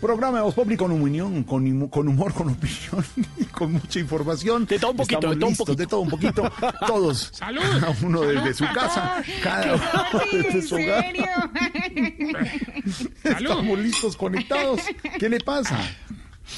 programa 0.00 0.38
de 0.38 0.44
Voz 0.44 0.54
Populi 0.54 0.76
con 0.76 0.92
opinión, 0.92 1.42
con, 1.44 1.66
humor, 1.66 2.32
con 2.32 2.48
opinión 2.48 3.04
y 3.36 3.44
con 3.44 3.72
mucha 3.72 3.98
información. 3.98 4.64
De 4.64 4.78
todo 4.78 4.92
un 4.92 4.96
poquito, 4.96 5.28
de 5.28 5.36
todo 5.36 5.48
un 5.48 5.56
poquito. 5.56 5.74
De 5.76 5.86
todo 5.86 6.00
un 6.00 6.08
poquito, 6.08 6.52
todos. 6.86 7.30
¡Salud! 7.34 7.62
Cada 7.62 7.94
uno 8.02 8.20
¡Salud 8.20 8.34
desde 8.42 8.54
su 8.54 8.64
casa, 8.72 9.22
todos! 9.22 9.40
cada 9.42 9.74
uno 9.74 10.22
desde 10.32 10.62
su 10.62 10.74
hogar. 10.76 11.04
Estamos 13.24 13.78
listos, 13.78 14.16
conectados. 14.16 14.80
¿Qué 15.18 15.28
le 15.28 15.40
pasa? 15.40 15.78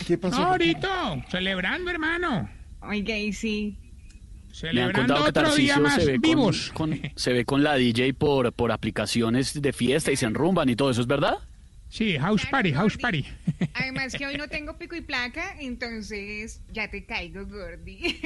¿Qué 0.06 0.16
pasó? 0.16 0.40
No, 0.40 0.46
ahorita, 0.48 1.24
celebrando, 1.30 1.90
hermano. 1.90 2.57
Oiga, 2.80 3.16
y 3.16 3.32
sí. 3.32 3.76
Me 4.72 4.82
han 4.82 4.92
contado 4.92 5.32
que 5.54 5.60
día 5.62 5.78
más 5.78 5.94
se 5.96 6.04
ve, 6.06 6.12
con, 6.14 6.20
vivos. 6.22 6.70
con- 6.74 7.00
se 7.16 7.32
ve 7.32 7.44
con 7.44 7.62
la 7.62 7.74
DJ 7.74 8.14
por, 8.14 8.52
por 8.52 8.72
aplicaciones 8.72 9.60
de 9.60 9.72
fiesta 9.72 10.10
y 10.10 10.16
se 10.16 10.26
enrumban 10.26 10.68
y 10.68 10.76
todo 10.76 10.90
eso, 10.90 11.00
¿es 11.00 11.06
verdad? 11.06 11.38
Sí, 11.90 12.18
house 12.18 12.44
party, 12.50 12.72
house 12.72 12.98
party. 12.98 13.24
Además 13.74 14.14
que 14.14 14.26
hoy 14.26 14.36
no 14.36 14.48
tengo 14.48 14.76
pico 14.76 14.94
y 14.94 15.00
placa, 15.00 15.56
entonces 15.58 16.60
ya 16.72 16.90
te 16.90 17.04
caigo, 17.04 17.46
Gordy. 17.46 18.20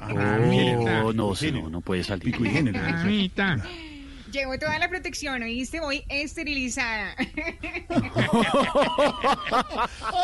Oh, 0.00 1.12
no, 1.12 1.34
sí, 1.34 1.50
no, 1.50 1.70
no 1.70 1.80
puede 1.80 2.04
salir. 2.04 2.38
Mamita. 2.38 3.64
Llevo 4.36 4.58
toda 4.58 4.78
la 4.78 4.90
protección, 4.90 5.42
¿oíste? 5.42 5.80
Voy 5.80 6.04
esterilizada. 6.10 7.16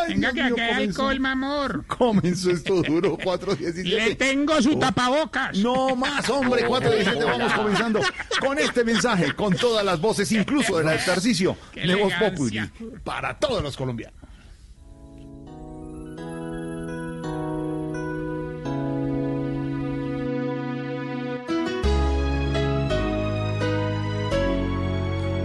Venga, 0.07 0.33
que 0.35 0.43
mío, 0.43 0.53
aquí 0.53 0.61
hay 0.61 0.71
comenzó. 0.75 1.03
alcohol, 1.07 1.21
mamor. 1.21 1.87
Comenzó 1.87 2.51
esto 2.51 2.83
duro, 2.83 3.17
417. 3.17 3.89
Le 3.89 4.15
tengo 4.17 4.61
su 4.61 4.79
tapabocas. 4.79 5.57
No 5.57 5.97
más, 5.97 6.29
hombre, 6.29 6.67
417, 6.67 7.25
vamos 7.25 7.55
comenzando 7.55 8.01
con 8.39 8.59
este 8.59 8.85
mensaje, 8.85 9.35
con 9.35 9.57
todas 9.57 9.83
las 9.83 9.99
voces, 9.99 10.31
incluso 10.31 10.77
de 10.77 10.85
la 10.85 10.91
de 10.93 10.99
Tarcisio, 10.99 11.57
Qué 11.73 11.81
de 11.87 11.95
Voz 11.95 12.13
Populi, 12.13 12.71
para 13.03 13.39
todos 13.39 13.63
los 13.63 13.75
colombianos. 13.79 14.22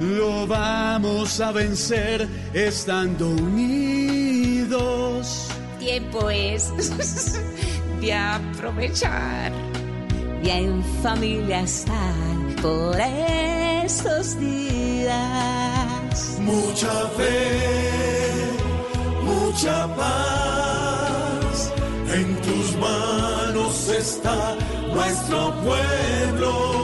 lo 0.00 0.46
vamos 0.46 1.40
a 1.40 1.52
vencer 1.52 2.28
estando 2.52 3.28
unidos. 3.30 4.76
Tiempo 5.78 6.28
es 6.30 6.72
de 8.00 8.12
aprovechar 8.12 9.52
y 10.42 10.50
en 10.50 10.84
familia 11.02 11.60
estar 11.60 12.14
por 12.60 12.96
estos 13.00 14.38
días. 14.38 15.16
Mucha 16.40 16.92
fe, 17.16 18.50
mucha 19.22 19.86
paz, 19.96 21.72
en 22.12 22.36
tus 22.42 22.76
manos 22.76 23.88
está 23.88 24.56
nuestro 24.92 25.54
pueblo. 25.62 26.76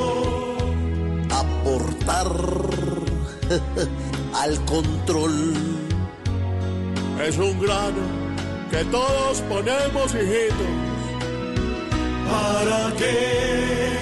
Aportar 1.31 2.82
al 4.35 4.65
control. 4.65 5.55
Es 7.27 7.39
un 7.39 7.61
grano 7.61 8.03
que 8.71 8.85
todos 8.87 9.41
ponemos, 9.43 10.15
hijitos, 10.15 10.75
para 12.31 12.97
que 12.97 13.93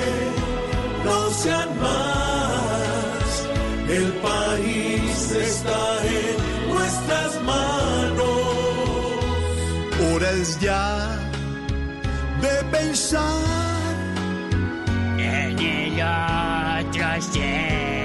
no 1.05 1.31
sean 1.31 1.69
más. 1.81 3.49
El 3.89 4.13
país 4.29 5.33
está 5.33 6.07
en 6.07 6.73
nuestras 6.73 7.43
manos. 7.43 8.31
Hora 10.13 10.31
es 10.31 10.59
ya 10.61 11.19
de 12.41 12.65
pensar 12.71 13.21
En 15.19 15.59
el 15.59 16.01
otro 16.01 17.23
ser. 17.33 18.00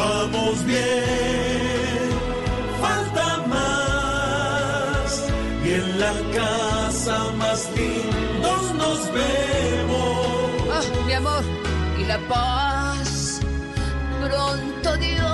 Vamos 0.00 0.64
bien, 0.64 2.08
falta 2.80 3.26
más. 3.54 5.08
Y 5.64 5.68
en 5.80 5.86
la 6.00 6.14
casa 6.38 7.16
más 7.42 7.68
lindos 7.76 8.62
nos 8.80 8.98
vemos. 9.12 10.76
Ah, 10.76 10.84
mi 11.06 11.12
amor, 11.12 11.44
y 12.00 12.04
la 12.04 12.18
paz. 12.32 13.40
Pronto 14.24 14.96
Dios 14.96 15.29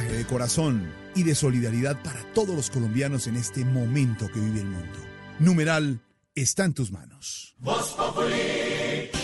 de 0.00 0.24
corazón 0.24 0.90
y 1.14 1.22
de 1.22 1.34
solidaridad 1.34 2.02
para 2.02 2.22
todos 2.32 2.56
los 2.56 2.70
colombianos 2.70 3.26
en 3.26 3.36
este 3.36 3.64
momento 3.64 4.28
que 4.28 4.40
vive 4.40 4.60
el 4.60 4.66
mundo. 4.66 4.98
Numeral 5.38 6.00
está 6.34 6.64
en 6.64 6.72
tus 6.72 6.90
manos. 6.90 7.54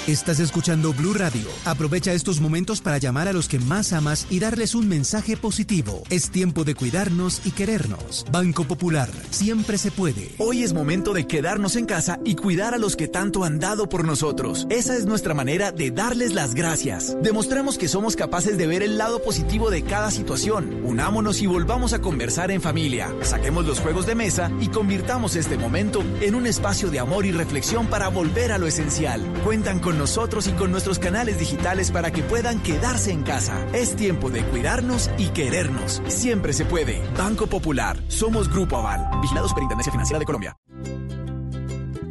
Estás 0.08 0.40
escuchando 0.40 0.94
Blue 0.94 1.12
Radio. 1.12 1.46
Aprovecha 1.66 2.14
estos 2.14 2.40
momentos 2.40 2.80
para 2.80 2.96
llamar 2.96 3.28
a 3.28 3.34
los 3.34 3.46
que 3.46 3.58
más 3.58 3.92
amas 3.92 4.26
y 4.30 4.38
darles 4.38 4.74
un 4.74 4.88
mensaje 4.88 5.36
positivo. 5.36 6.02
Es 6.08 6.30
tiempo 6.30 6.64
de 6.64 6.74
cuidarnos 6.74 7.42
y 7.44 7.50
querernos. 7.50 8.24
Banco 8.32 8.64
Popular, 8.64 9.10
siempre 9.28 9.76
se 9.76 9.90
puede. 9.90 10.30
Hoy 10.38 10.62
es 10.62 10.72
momento 10.72 11.12
de 11.12 11.26
quedarnos 11.26 11.76
en 11.76 11.84
casa 11.84 12.20
y 12.24 12.36
cuidar 12.36 12.72
a 12.72 12.78
los 12.78 12.96
que 12.96 13.06
tanto 13.06 13.44
han 13.44 13.58
dado 13.58 13.90
por 13.90 14.06
nosotros. 14.06 14.66
Esa 14.70 14.96
es 14.96 15.04
nuestra 15.04 15.34
manera 15.34 15.72
de 15.72 15.90
darles 15.90 16.32
las 16.32 16.54
gracias. 16.54 17.14
Demostremos 17.22 17.76
que 17.76 17.88
somos 17.88 18.16
capaces 18.16 18.56
de 18.56 18.66
ver 18.66 18.82
el 18.82 18.96
lado 18.96 19.22
positivo 19.22 19.68
de 19.68 19.82
cada 19.82 20.10
situación. 20.10 20.80
Unámonos 20.84 21.42
y 21.42 21.46
volvamos 21.46 21.92
a 21.92 22.00
conversar 22.00 22.50
en 22.50 22.62
familia. 22.62 23.14
Saquemos 23.20 23.66
los 23.66 23.80
juegos 23.80 24.06
de 24.06 24.14
mesa 24.14 24.50
y 24.58 24.68
convirtamos 24.68 25.36
este 25.36 25.58
momento 25.58 26.02
en 26.22 26.34
un 26.34 26.46
espacio 26.46 26.90
de 26.90 26.98
amor 26.98 27.26
y 27.26 27.32
reflexión 27.32 27.88
para 27.88 28.08
volver 28.08 28.52
a 28.52 28.58
lo 28.58 28.66
esencial. 28.66 29.20
Cuentan 29.44 29.80
con 29.80 29.97
nosotros 29.98 30.46
y 30.46 30.52
con 30.52 30.70
nuestros 30.70 30.98
canales 30.98 31.38
digitales 31.38 31.90
para 31.90 32.10
que 32.10 32.22
puedan 32.22 32.62
quedarse 32.62 33.10
en 33.10 33.22
casa. 33.22 33.66
Es 33.72 33.96
tiempo 33.96 34.30
de 34.30 34.42
cuidarnos 34.44 35.10
y 35.18 35.28
querernos. 35.28 36.00
Siempre 36.08 36.52
se 36.52 36.64
puede. 36.64 37.02
Banco 37.16 37.46
Popular. 37.46 38.02
Somos 38.08 38.48
Grupo 38.48 38.76
Aval. 38.76 39.20
Vigilados 39.20 39.52
por 39.52 39.62
Intendencia 39.62 39.92
Financiera 39.92 40.18
de 40.18 40.24
Colombia. 40.24 40.56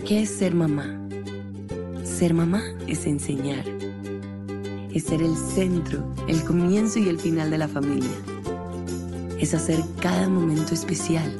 ¿Qué 0.06 0.22
es 0.22 0.38
ser 0.38 0.54
mamá? 0.54 0.86
Ser 2.04 2.34
mamá 2.34 2.62
es 2.88 3.06
enseñar. 3.06 3.66
Es 4.94 5.04
ser 5.04 5.22
el 5.22 5.36
centro, 5.36 6.14
el 6.28 6.44
comienzo 6.44 7.00
y 7.00 7.10
el 7.10 7.20
final 7.20 7.52
de 7.52 7.58
la 7.58 7.68
familia. 7.68 8.10
Es 9.40 9.54
hacer 9.54 9.84
cada 10.00 10.30
momento 10.30 10.74
especial. 10.74 11.38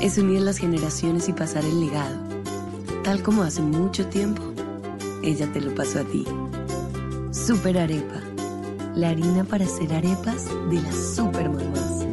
Es 0.00 0.18
unir 0.18 0.40
las 0.42 0.58
generaciones 0.58 1.28
y 1.28 1.32
pasar 1.32 1.64
el 1.64 1.80
legado. 1.80 2.16
Tal 3.02 3.22
como 3.22 3.42
hace 3.42 3.60
mucho 3.60 4.06
tiempo, 4.06 4.53
ella 5.24 5.50
te 5.52 5.60
lo 5.60 5.74
pasó 5.74 6.00
a 6.00 6.04
ti. 6.04 6.24
Super 7.32 7.78
Arepa. 7.78 8.20
La 8.94 9.08
harina 9.10 9.44
para 9.44 9.64
hacer 9.64 9.92
arepas 9.92 10.44
de 10.70 10.80
las 10.82 11.16
super 11.16 11.48
mamás. 11.48 12.06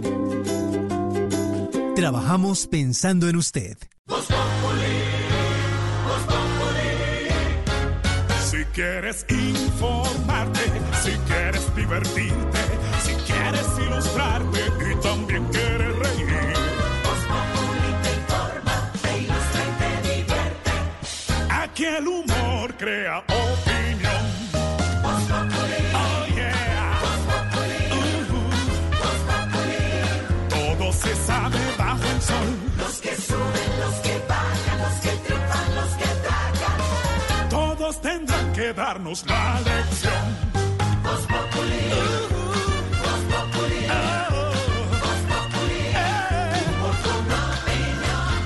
Trabajamos 1.96 2.68
pensando 2.68 3.28
en 3.30 3.36
usted. 3.36 3.78
Si 8.50 8.66
quieres 8.74 9.26
informarte, 9.30 10.62
si 11.04 11.12
quieres 11.28 11.76
divertirte, 11.76 12.60
si 13.04 13.14
quieres 13.32 13.68
ilustrarte 13.86 14.60
y 14.92 14.96
también 15.02 15.46
quieres 15.52 15.96
reír. 16.00 16.28
te 18.02 18.14
informa, 18.14 18.92
te 19.02 19.18
ilustra 19.20 19.62
y 19.68 19.72
te 19.80 20.10
divierte. 20.10 20.72
Aquí 21.50 21.86
el 21.86 22.08
humor 22.08 22.31
crea 22.82 23.20
opinión. 23.20 24.24
Oh 25.94 26.26
yeah. 26.34 27.00
Ujú. 28.00 28.42
Todo 30.50 30.92
se 30.92 31.16
sabe 31.28 31.60
bajo 31.78 32.04
el 32.16 32.22
sol. 32.22 32.50
Los 32.80 32.96
que 33.02 33.16
suben, 33.16 33.70
los 33.84 33.96
que 34.06 34.16
bajan, 34.28 34.78
los 34.84 34.96
que 35.04 35.12
triunfan, 35.26 35.76
los 35.76 35.92
que 36.00 36.10
tragan. 36.26 37.50
Todos 37.50 38.02
tendrán 38.02 38.54
que 38.54 38.74
darnos 38.74 39.26
la 39.28 39.62
lección. 39.62 40.52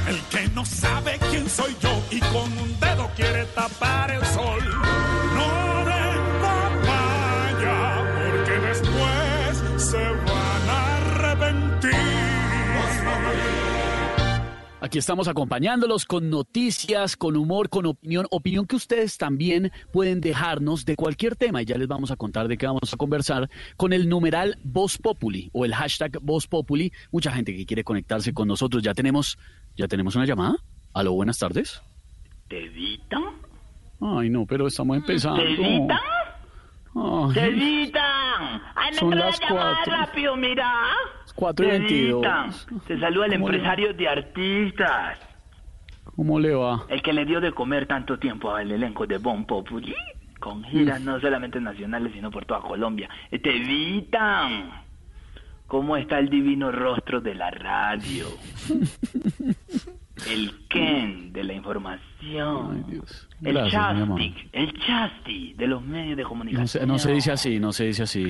El 0.07 0.19
que 0.29 0.47
no 0.49 0.65
sabe 0.65 1.19
quién 1.31 1.49
soy 1.49 1.75
yo 1.81 2.03
y 2.11 2.19
con 2.19 2.51
un 2.57 2.74
quiere 3.15 3.45
tapar 3.47 4.11
el 4.11 4.25
sol. 4.25 4.59
No 5.35 5.85
den 5.85 6.21
papaya, 6.41 7.77
porque 8.15 8.67
después 8.67 9.81
se 9.89 9.97
van 9.97 10.69
a 10.69 10.97
arrepentir. 10.97 12.25
Aquí 14.81 14.99
estamos 14.99 15.27
acompañándolos 15.27 16.05
con 16.05 16.29
noticias, 16.29 17.17
con 17.17 17.35
humor, 17.37 17.69
con 17.69 17.87
opinión, 17.87 18.27
opinión 18.29 18.67
que 18.67 18.75
ustedes 18.75 19.17
también 19.17 19.71
pueden 19.91 20.21
dejarnos 20.21 20.85
de 20.85 20.95
cualquier 20.95 21.35
tema 21.35 21.63
y 21.63 21.65
ya 21.65 21.75
les 21.75 21.87
vamos 21.87 22.11
a 22.11 22.15
contar 22.15 22.47
de 22.47 22.55
qué 22.55 22.67
vamos 22.67 22.93
a 22.93 22.97
conversar 22.97 23.49
con 23.77 23.93
el 23.93 24.07
numeral 24.07 24.59
Voz 24.63 24.99
Populi 24.99 25.49
o 25.53 25.65
el 25.65 25.73
hashtag 25.73 26.19
Voz 26.21 26.45
Populi. 26.45 26.93
Mucha 27.11 27.31
gente 27.31 27.55
que 27.55 27.65
quiere 27.65 27.83
conectarse 27.83 28.31
con 28.31 28.47
nosotros. 28.47 28.83
Ya 28.83 28.93
tenemos, 28.93 29.39
ya 29.75 29.87
tenemos 29.87 30.15
una 30.15 30.25
llamada. 30.25 30.57
Aló, 30.93 31.13
buenas 31.13 31.39
tardes. 31.39 31.81
¿Tevita? 32.47 33.17
Ay, 34.01 34.29
no, 34.29 34.45
pero 34.45 34.67
estamos 34.67 34.97
empezando. 34.97 35.41
¿Tevita? 35.41 35.99
Ay. 36.95 37.91
¡Ay, 38.75 38.91
me 38.91 38.97
Son 38.97 39.07
entró 39.13 39.19
la 39.19 39.25
las 39.25 39.39
llamada 39.39 39.73
cuatro. 39.83 39.93
rápido, 39.93 40.35
mira! 40.35 40.71
cuatro 41.35 41.65
y 41.65 41.69
Tevita, 41.69 41.87
veintidós. 41.87 42.67
Te 42.87 42.99
saluda 42.99 43.25
el 43.25 43.33
¿Cómo 43.33 43.49
le- 43.49 43.55
empresario 43.57 43.93
de 43.93 44.07
artistas. 44.07 45.19
¿Cómo 46.15 46.39
le 46.39 46.53
va? 46.53 46.85
El 46.87 47.01
que 47.01 47.11
le 47.11 47.25
dio 47.25 47.41
de 47.41 47.51
comer 47.51 47.87
tanto 47.87 48.17
tiempo 48.17 48.51
al 48.51 48.71
elenco 48.71 49.05
de 49.05 49.17
Bon 49.17 49.45
Populi. 49.45 49.93
Con 50.39 50.63
giras 50.65 51.01
no 51.01 51.19
solamente 51.19 51.59
nacionales, 51.59 52.13
sino 52.13 52.29
por 52.29 52.45
toda 52.45 52.61
Colombia. 52.61 53.09
Eh, 53.31 53.39
Tevita, 53.39 54.83
¿cómo 55.67 55.97
está 55.97 56.19
el 56.19 56.29
divino 56.29 56.71
rostro 56.71 57.19
de 57.19 57.33
la 57.35 57.49
radio? 57.51 58.27
el 60.29 60.67
Ken 60.69 61.33
de 61.33 61.43
la 61.43 61.53
información, 61.53 62.85
el 63.43 63.53
Gracias, 63.53 63.95
mi 63.95 64.01
amor. 64.01 64.19
chastic, 64.21 64.49
el 64.53 64.73
chasti 64.79 65.53
de 65.53 65.67
los 65.67 65.81
medios 65.83 66.15
de 66.17 66.23
No 66.23 66.29
comunicación. 66.29 66.67
se, 66.67 66.85
no 66.87 66.97
se 66.97 67.11
dice 67.11 67.31
así, 67.31 67.59
no 67.59 67.73
se 67.73 67.85
dice 67.85 68.03
así, 68.03 68.23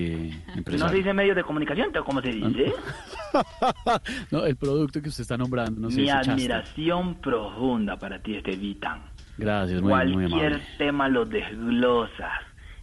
¿No 0.48 0.54
se 0.54 0.58
empresario. 0.60 0.98
dice 0.98 1.14
medios 1.14 1.36
de 1.36 1.44
comunicación? 1.44 1.90
¿Pero 1.92 2.04
¿Cómo 2.06 2.22
se 2.22 2.30
dice? 2.32 2.74
No, 4.32 4.46
el 4.46 4.56
producto 4.56 5.02
que 5.02 5.10
usted 5.10 5.22
está 5.24 5.38
nombrando 5.38 5.80
no 5.82 5.90
se 5.90 5.98
Mi 5.98 6.04
dice 6.04 6.14
admiración 6.14 7.16
profunda 7.16 7.98
para 7.98 8.20
ti, 8.20 8.36
Estevitan. 8.36 9.04
Gracias, 9.38 9.82
muy, 9.82 9.92
muy 9.92 10.28
Cualquier 10.30 10.54
amable. 10.54 10.62
tema 10.78 11.10
lo 11.10 11.26
desglosas. 11.26 12.32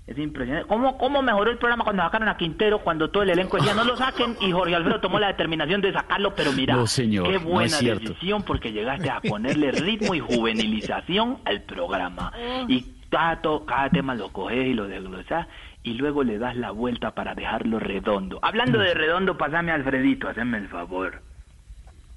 Es 0.07 0.19
impresionante. 0.19 0.67
¿Cómo, 0.69 0.99
¿Cómo 0.99 1.23
mejoró 1.23 1.51
el 1.51 1.59
programa 1.59 1.85
cuando 1.85 2.03
sacaron 2.03 2.29
a 2.29 2.37
Quintero, 2.37 2.81
cuando 2.81 3.11
todo 3.11 3.23
el 3.23 3.31
elenco 3.31 3.57
decía 3.57 3.73
no 3.75 3.85
lo 3.85 3.97
saquen 3.97 4.37
y 4.41 4.51
Jorge 4.51 4.75
Alfredo 4.75 5.01
tomó 5.01 5.19
la 5.21 5.29
determinación 5.29 5.81
de 5.81 5.93
sacarlo? 5.93 6.35
Pero 6.35 6.53
mira, 6.53 6.75
No, 6.75 6.87
señor, 6.89 7.29
qué 7.29 7.39
no 7.39 7.45
buena 7.47 7.69
decisión 8.09 8.43
porque 8.43 8.73
llegaste 8.73 9.09
a 9.11 9.21
ponerle 9.21 9.71
ritmo 9.71 10.15
y 10.15 10.21
juvenilización 10.21 11.39
al 11.45 11.63
programa. 11.63 12.33
Y 12.69 12.85
cada, 13.11 13.41
to- 13.43 13.65
cada 13.65 13.91
tema 13.91 14.15
lo 14.17 14.31
coges 14.33 14.67
y 14.67 14.75
lo 14.75 14.89
desglosas 14.89 15.47
y 15.85 15.95
luego 15.95 16.25
le 16.25 16.39
das 16.39 16.57
la 16.57 16.73
vuelta 16.73 17.13
para 17.13 17.35
dejarlo 17.35 17.79
redondo. 17.79 18.39
Hablando 18.43 18.79
de 18.81 18.95
redondo, 18.95 19.39
pasame 19.39 19.71
a 19.71 19.75
Alfredito, 19.77 20.29
haceme 20.29 20.59
el 20.59 20.69
favor. 20.69 21.23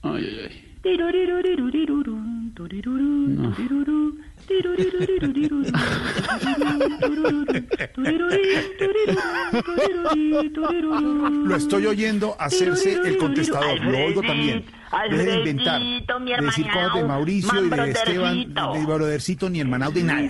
Ay, 0.01 0.23
ay, 0.27 0.39
ay. 0.49 0.71
Lo 11.45 11.55
estoy 11.55 11.85
oyendo 11.85 12.35
hacerse 12.39 12.93
el 12.93 13.17
contestador. 13.17 13.79
Lo 13.83 13.97
oigo 13.97 14.21
también. 14.21 14.65
Deje 15.09 15.23
de 15.23 15.37
inventar. 15.37 15.81
De 15.81 16.45
decir 16.45 16.67
cosas 16.67 16.93
de 16.95 17.03
Mauricio 17.03 17.65
y 17.65 17.69
de 17.69 17.91
Esteban, 17.91 18.53
de 18.53 18.85
Brodercito, 18.85 19.49
ni 19.49 19.59
hermanado 19.59 19.91
de 19.91 20.03
nada. 20.03 20.21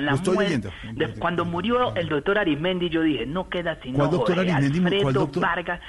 Lo 0.00 0.14
estoy 0.14 0.36
oyendo. 0.36 0.70
cuando 1.18 1.44
murió 1.44 1.94
el 1.96 2.08
doctor 2.08 2.38
Arismendi, 2.38 2.88
yo 2.88 3.02
dije, 3.02 3.26
no 3.26 3.48
queda 3.48 3.78
sino 3.82 3.98
¿Cuál 3.98 4.10
doctor 4.10 4.36
Jorge 4.36 4.52
Arismendi? 4.52 5.02
¿Cuál 5.02 5.14
doctor? 5.14 5.42
Vargas 5.42 5.80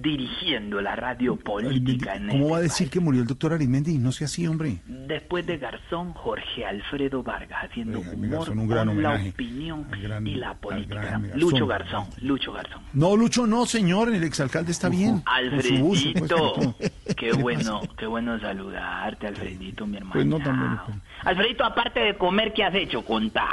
dirigiendo 0.00 0.80
la 0.80 0.96
radio 0.96 1.36
política 1.36 2.14
en 2.16 2.28
¿Cómo 2.28 2.50
va 2.50 2.58
a 2.58 2.60
este 2.60 2.68
decir 2.72 2.90
que 2.90 3.00
murió 3.00 3.20
el 3.22 3.26
doctor 3.26 3.52
Arismendi? 3.52 3.98
No 3.98 4.12
sea 4.12 4.26
así, 4.26 4.46
hombre. 4.46 4.78
Después 4.86 5.46
de 5.46 5.58
Garzón, 5.58 6.12
Jorge 6.14 6.64
Alfredo 6.64 7.22
Vargas 7.22 7.64
haciendo 7.64 8.00
humor 8.00 8.28
Garzón, 8.30 8.58
un 8.58 8.68
gran 8.68 8.86
con 8.88 9.02
la 9.02 9.14
opinión 9.16 9.86
gran- 9.90 10.26
y 10.26 10.34
la 10.36 10.54
política. 10.54 11.00
gran. 11.02 11.30
Lucho 11.38 11.66
Garzón, 11.66 12.06
Lucho 12.22 12.52
Garzón. 12.52 12.82
No, 12.92 13.16
Lucho, 13.16 13.46
no, 13.46 13.66
señor. 13.66 14.12
El 14.12 14.24
exalcalde 14.24 14.72
está 14.72 14.88
bien. 14.88 15.22
Pues, 15.22 15.26
Alfredito, 15.26 16.76
qué 17.06 17.14
¿Qué 17.14 17.26
le 17.32 17.42
bueno, 17.42 17.80
qué 17.96 18.06
bueno 18.06 18.38
saludarte, 18.40 19.26
Alfredito, 19.28 19.86
mi 19.86 19.96
hermano. 19.96 20.12
Pues 20.14 20.26
no 20.26 20.38
también. 20.38 20.78
Alfredito, 21.24 21.64
aparte 21.64 22.00
de 22.00 22.16
comer, 22.16 22.52
¿qué 22.52 22.64
has 22.64 22.74
hecho? 22.74 23.04
Contá. 23.04 23.48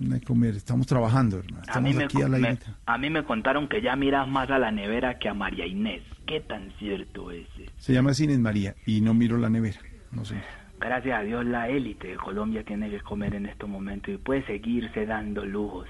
No 0.00 0.14
hay 0.14 0.20
que 0.20 0.26
comer. 0.26 0.54
Estamos 0.54 0.86
trabajando, 0.86 1.38
hermano. 1.38 1.64
A 1.68 1.80
mí, 1.80 1.92
me, 1.92 2.04
aquí 2.04 2.22
a 2.22 2.28
la 2.28 2.38
me- 2.38 2.50
guita. 2.50 2.74
a 2.86 2.98
mí 2.98 3.10
me 3.10 3.24
contaron 3.24 3.68
que 3.68 3.82
ya 3.82 3.96
miras 3.96 4.28
más 4.28 4.48
a 4.50 4.58
la 4.58 4.70
nevera 4.70 5.18
que 5.18 5.28
a 5.28 5.34
María 5.34 5.66
Inés. 5.66 6.02
¿Qué 6.26 6.40
tan 6.40 6.70
cierto 6.78 7.30
es? 7.30 7.46
Se 7.78 7.92
llama 7.92 8.14
Cines 8.14 8.38
María 8.38 8.74
y 8.86 9.00
no 9.00 9.14
miro 9.14 9.38
la 9.38 9.48
nevera. 9.50 9.78
No 10.12 10.24
sé. 10.24 10.36
Gracias 10.80 11.18
a 11.18 11.22
Dios 11.22 11.44
la 11.44 11.68
élite 11.68 12.08
de 12.08 12.16
Colombia 12.16 12.62
tiene 12.62 12.88
que 12.88 13.00
comer 13.00 13.34
en 13.34 13.46
estos 13.46 13.68
momentos 13.68 14.14
y 14.14 14.18
puede 14.18 14.46
seguirse 14.46 15.06
dando 15.06 15.44
lujos. 15.44 15.88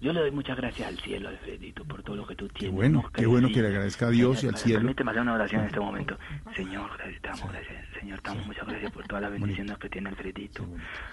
Yo 0.00 0.14
le 0.14 0.20
doy 0.20 0.30
muchas 0.30 0.56
gracias 0.56 0.88
al 0.88 0.98
cielo, 0.98 1.28
Alfredito, 1.28 1.84
por 1.84 2.02
todo 2.02 2.16
lo 2.16 2.26
que 2.26 2.34
tú 2.34 2.48
Qué 2.48 2.70
tienes. 2.70 3.04
qué 3.14 3.26
bueno 3.26 3.48
que 3.48 3.60
le 3.60 3.68
agradezca 3.68 4.06
a 4.06 4.10
Dios 4.10 4.42
y 4.42 4.48
al 4.48 4.56
cielo. 4.56 4.78
Permíteme 4.80 5.10
hacer 5.10 5.20
una 5.22 5.34
oración 5.34 5.60
en 5.60 5.66
este 5.66 5.80
momento. 5.80 6.16
Señor, 6.56 6.90
damos 7.22 7.52
gracias. 7.52 7.84
Señor, 8.00 8.22
damos 8.22 8.46
muchas 8.46 8.66
gracias 8.66 8.90
por 8.92 9.06
todas 9.06 9.22
las 9.22 9.30
bendiciones 9.32 9.76
que 9.76 9.90
tiene 9.90 10.08
Alfredito. 10.08 10.66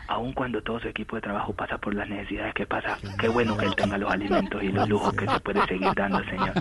Aun 0.08 0.32
cuando 0.32 0.62
todo 0.64 0.80
su 0.80 0.88
equipo 0.88 1.18
de 1.18 1.22
trabajo 1.22 1.52
pasa 1.54 1.78
por 1.78 1.94
las 1.94 2.08
necesidades 2.08 2.54
que 2.54 2.66
pasa, 2.66 2.98
qué 3.20 3.28
bueno 3.28 3.58
que 3.58 3.66
él 3.66 3.76
tenga 3.76 3.98
los 3.98 4.10
alimentos 4.10 4.64
y 4.64 4.72
los 4.72 4.88
lujos 4.88 5.14
que 5.16 5.28
se 5.28 5.40
puede 5.42 5.66
seguir 5.68 5.90
dando, 5.94 6.24
Señor. 6.24 6.54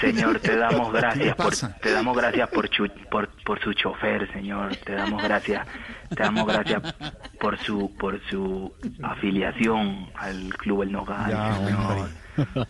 Señor, 0.00 0.40
te 0.40 0.56
damos 0.56 0.90
gracias 0.92 1.36
por, 1.36 1.52
te 1.80 1.90
damos 1.92 2.16
gracias 2.16 2.48
por, 2.48 2.68
chu- 2.70 2.90
por 3.10 3.28
por 3.44 3.60
su 3.60 3.72
chofer, 3.74 4.30
Señor. 4.32 4.74
Te 4.76 4.94
damos 4.94 5.22
gracias, 5.22 5.66
te 6.08 6.22
damos 6.22 6.46
gracias 6.46 6.94
por 7.38 7.58
su 7.58 7.94
por 7.96 8.20
su 8.28 8.72
afiliación 9.02 10.08
al 10.14 10.48
Club 10.56 10.82
El 10.82 10.92
Nogal, 10.92 11.30
Ya, 11.30 11.54
Señor. 11.54 12.08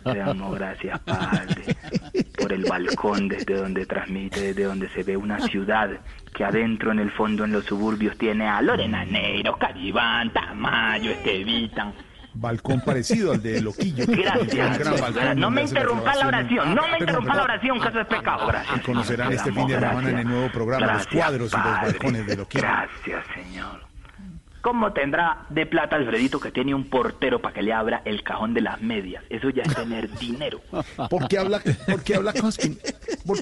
Te 0.05 0.19
damos 0.19 0.55
gracias, 0.57 0.99
Padre, 1.01 1.77
por 2.39 2.53
el 2.53 2.65
balcón 2.65 3.29
desde 3.29 3.55
donde 3.55 3.87
transmite, 3.87 4.41
desde 4.41 4.65
donde 4.65 4.89
se 4.91 5.03
ve 5.03 5.17
una 5.17 5.39
ciudad 5.41 5.91
que 6.35 6.45
adentro 6.45 6.93
en 6.93 6.99
el 6.99 7.11
fondo 7.11 7.45
en 7.45 7.53
los 7.53 7.65
suburbios 7.65 8.19
tiene 8.19 8.47
a 8.47 8.61
Lorena 8.61 9.05
Neiro, 9.05 9.57
Caribán, 9.57 10.33
Tamayo, 10.33 11.13
Estevitan. 11.13 11.95
Balcón 12.35 12.81
parecido 12.81 13.33
al 13.33 13.43
de 13.43 13.61
Loquillo. 13.61 14.05
Gracias. 14.09 14.79
Un 14.79 14.85
gran 14.85 15.01
balcón 15.01 15.41
no 15.41 15.51
me 15.51 15.63
interrumpa 15.63 16.15
la 16.17 16.27
oración, 16.27 16.75
no 16.75 16.89
me 16.89 16.99
interrumpa 16.99 17.35
la 17.35 17.43
oración, 17.45 17.81
que 17.81 17.89
eso 17.89 18.01
es 18.01 18.07
pecado. 18.07 18.47
Gracias. 18.47 18.77
Y 18.77 18.81
conocerán 18.81 19.29
Te 19.29 19.35
este 19.37 19.53
fin 19.53 19.67
de 19.67 19.75
semana 19.79 20.11
en 20.11 20.19
el 20.19 20.27
nuevo 20.29 20.49
programa 20.53 20.87
Gracias, 20.87 21.13
los 21.15 21.23
cuadros 21.23 21.53
y 21.53 21.57
los 21.57 21.65
balcones 21.83 22.27
de 22.27 22.37
Loquillo. 22.37 22.63
Gracias, 22.65 23.25
Señor. 23.35 23.85
¿Cómo 24.61 24.95
tendrá 24.95 25.45
de 25.51 25.67
plata 25.67 25.97
Alfredito 25.97 26.41
que 26.41 26.51
tiene 26.51 26.75
un 26.75 26.85
portero 26.89 27.39
para 27.43 27.55
que 27.55 27.61
le 27.63 27.75
abra 27.75 28.01
el 28.07 28.23
cajón 28.23 28.55
de 28.55 28.63
las 28.63 28.81
medias? 28.81 29.23
Eso 29.29 29.51
ya 29.51 29.63
es 29.63 29.75
tener 29.75 30.11
dinero. 30.19 30.61
¿Por 31.11 31.29
qué 31.29 31.37
habla, 31.39 31.61
por 31.87 32.03
qué 32.03 32.15
habla 32.15 32.33
por- 32.33 33.37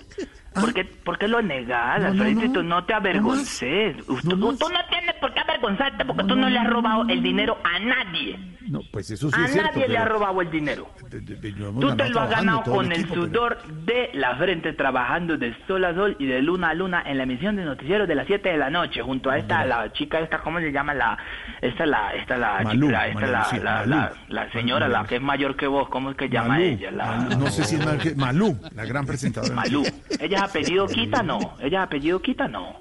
¿Por 0.55 0.75
qué, 0.75 0.85
por 0.85 1.19
qué 1.19 1.29
lo 1.29 1.41
negas, 1.43 2.01
No, 2.01 2.05
no, 2.15 2.25
Alfredito? 2.25 2.63
no. 2.63 2.69
No, 2.73 2.85
te 2.85 2.95
avergonces. 2.95 3.97
Tú 4.07 4.37
no 4.37 4.55
tienes 4.57 5.15
por 5.21 5.33
qué 5.35 5.41
avergonzarte 5.41 6.05
porque 6.05 6.25
tú 6.25 6.37
no 6.37 6.49
le 6.49 6.59
has 6.59 6.69
robado 6.69 7.05
el 7.09 7.23
dinero 7.23 7.59
a 7.65 7.79
nadie. 7.79 8.39
No, 8.69 8.81
pues 8.93 9.11
eso 9.11 9.29
sí 9.29 9.35
a 9.41 9.45
es 9.45 9.53
cierto. 9.53 9.71
nadie 9.75 9.89
le 9.89 9.99
has 9.99 10.09
robado 10.09 10.41
el 10.41 10.51
dinero. 10.51 10.89
de- 11.11 11.21
Tú 11.21 11.97
te 11.97 12.09
lo 12.09 12.21
has 12.21 12.31
ganado 12.31 12.63
con 12.63 12.87
el 12.87 13.01
equipo, 13.01 13.15
sudor 13.17 13.59
de 13.85 14.11
la 14.15 14.37
frente, 14.37 14.73
trabajando 14.73 15.37
de 15.37 15.55
sol 15.67 15.85
a 15.85 15.95
sol 15.95 16.17
y 16.19 16.27
de 16.27 16.41
luna 16.41 16.71
a 16.71 16.75
luna 16.75 17.03
en 17.05 17.19
la 17.19 17.25
emisión 17.25 17.57
de 17.57 17.65
noticieros 17.65 18.09
de 18.09 18.15
las 18.15 18.27
7 18.27 18.49
de 18.51 18.57
la 18.59 18.71
noche, 18.71 19.03
junto 19.03 19.31
a 19.31 19.37
esta, 19.39 19.65
la 19.67 19.93
chica 19.93 20.21
esta, 20.21 20.39
¿cómo 20.39 20.59
se 20.61 20.73
llama? 20.73 20.95
La, 20.95 21.19
esta, 21.61 21.85
la, 21.87 22.15
esta, 22.15 22.37
la, 22.39 22.61
Malú, 22.63 22.87
chica, 22.87 23.09
esta, 23.09 23.27
la, 23.27 23.47
la, 23.63 23.87
la, 23.87 24.13
la 24.29 24.53
señora, 24.53 24.89
la 24.89 25.05
que 25.05 25.17
es 25.17 25.23
mayor 25.23 25.57
que 25.57 25.67
vos, 25.67 25.89
¿cómo 25.89 26.11
es 26.11 26.17
que 26.17 26.29
llama 26.29 26.61
ella? 26.61 26.91
La, 26.93 27.17
no 27.17 27.47
sé 27.49 27.65
si 27.65 27.77
es 27.77 27.85
que- 28.03 28.15
Malú, 28.15 28.59
la 28.75 28.85
gran 28.85 29.05
presentadora. 29.05 29.55
Malú. 29.55 29.83
¿Ella 30.21 30.42
apellido 30.45 30.87
Quita? 30.87 31.23
No. 31.23 31.39
¿Ella 31.61 31.79
es 31.81 31.85
apellido 31.85 32.21
Quita? 32.21 32.49
No. 32.49 32.81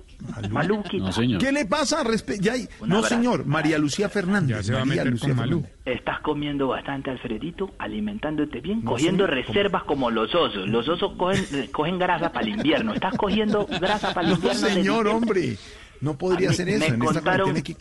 Malú 0.51 0.83
Quita. 0.83 1.09
¿Qué 1.39 1.51
le 1.51 1.65
pasa? 1.65 2.03
Respe- 2.03 2.39
ya 2.39 2.53
hay- 2.53 2.67
No, 2.85 3.01
señor. 3.01 3.45
María 3.45 3.77
Lucía 3.79 4.07
Fernández. 4.07 4.57
Ya 4.57 4.63
se 4.63 4.73
va 4.73 4.81
a 4.81 4.85
María 4.85 5.01
meter 5.03 5.11
Lucía 5.13 5.29
con 5.29 5.37
Malú. 5.37 5.61
Fernández. 5.61 5.79
Estás 5.99 6.19
comiendo 6.19 6.67
bastante, 6.67 7.09
Alfredito, 7.09 7.71
alimentándote 7.79 8.61
bien, 8.61 8.83
No, 8.83 8.91
cogiendo 8.91 9.25
señor, 9.25 9.45
reservas 9.47 9.83
como 9.83 10.11
los 10.11 10.33
osos. 10.35 10.67
Los 10.67 10.87
osos 10.87 11.13
cogen, 11.17 11.43
eh, 11.53 11.69
cogen 11.71 11.97
grasa 11.97 12.31
para 12.31 12.45
el 12.45 12.53
invierno. 12.53 12.93
Estás 12.93 13.15
cogiendo 13.17 13.65
grasa 13.65 14.13
para 14.13 14.27
el 14.27 14.33
No, 14.33 14.35
invierno. 14.35 14.61
de 14.61 14.73
señor, 14.73 15.07
hombre. 15.07 15.57
No 16.01 16.17
podría 16.17 16.49
mí 16.49 16.55
ser 16.55 16.65
me 16.67 16.75
eso. 16.75 16.85
En 16.85 17.01
esta 17.01 17.13
contaron- 17.21 17.61
que- 17.63 17.75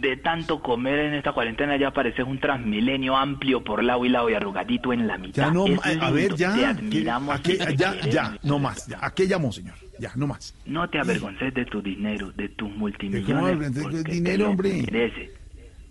De 0.00 0.16
tanto 0.16 0.62
comer 0.62 0.98
en 1.00 1.14
esta 1.14 1.32
cuarentena 1.32 1.76
ya 1.76 1.90
pareces 1.92 2.24
un 2.26 2.38
transmilenio 2.40 3.16
amplio 3.16 3.62
por 3.62 3.84
lado 3.84 4.04
y 4.04 4.08
lado 4.08 4.30
y 4.30 4.34
arrugadito 4.34 4.92
en 4.92 5.06
la 5.06 5.18
mitad. 5.18 5.44
Ya 5.48 5.50
no, 5.52 5.66
Es 5.66 5.78
a, 5.84 6.06
a 6.06 6.10
ver, 6.10 6.34
ya. 6.36 6.54
Te 6.54 6.58
¿qué- 6.60 6.66
admiramos. 6.66 7.42
te 7.42 7.56
ya, 7.58 7.66
queremos. 7.66 8.10
ya, 8.14 8.38
no 8.42 8.58
más. 8.58 8.86
Ya, 8.86 8.98
¿A 9.02 9.10
qué 9.14 9.28
llamó, 9.28 9.52
señor? 9.52 9.74
Ya, 9.98 10.12
no 10.16 10.26
más. 10.26 10.54
No 10.64 10.88
te 10.88 10.98
avergonces 10.98 11.52
de 11.52 11.66
tu 11.66 11.82
dinero, 11.82 12.32
de 12.32 12.48
tus 12.48 12.68
¿Cómo 12.68 12.78
multimillones. 12.80 13.72
te 13.74 14.02
dinero, 14.10 14.48
hombre? 14.50 14.82
mereces. 14.90 15.30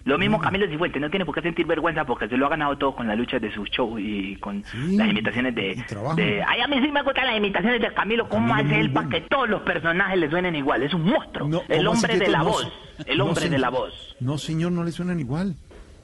Lo 0.06 0.18
mismo 0.18 0.40
Camilo 0.40 0.68
Cifuentes, 0.68 1.02
no 1.02 1.10
tiene 1.10 1.26
por 1.26 1.36
qué 1.36 1.42
sentir 1.42 1.66
vergüenza 1.68 2.06
porque 2.06 2.28
se 2.28 2.38
lo 2.38 2.46
ha 2.46 2.50
ganado 2.50 2.78
todo 2.78 2.96
con 2.96 3.08
la 3.08 3.16
lucha 3.16 3.38
de 3.38 3.54
sus 3.54 3.70
shows 3.70 4.00
y 4.00 4.36
con 4.38 4.64
las 4.74 5.10
imitaciones 5.10 5.54
de, 5.54 5.76
de... 6.16 6.44
Ay, 6.48 6.62
a 6.62 6.68
mí 6.68 6.78
sí 6.82 6.92
me 6.92 7.04
gustan 7.04 7.28
las 7.28 7.38
imitaciones 7.38 7.82
de 7.82 7.94
Camilo. 7.94 8.28
¿Cómo 8.30 8.56
hace 8.56 8.80
él 8.80 8.92
para 8.92 9.10
que 9.10 9.22
todos 9.22 9.50
los 9.50 9.62
personajes 9.62 10.18
le 10.18 10.30
suenen 10.30 10.56
igual? 10.56 10.84
Es 10.84 10.94
un 10.94 11.04
monstruo. 11.04 11.48
el 11.68 11.86
¿Cómo 11.86 11.92
así 11.92 12.06
hombre 12.06 12.18
de 12.18 12.28
la 12.30 12.40
no, 12.40 12.46
voz. 12.46 12.68
El 13.06 13.18
no, 13.18 13.26
hombre 13.26 13.50
de 13.50 13.58
la 13.60 13.70
voz. 13.70 14.16
No, 14.20 14.38
señor, 14.38 14.72
no 14.72 14.84
le 14.84 14.92
suenan 14.92 15.20
igual. 15.20 15.56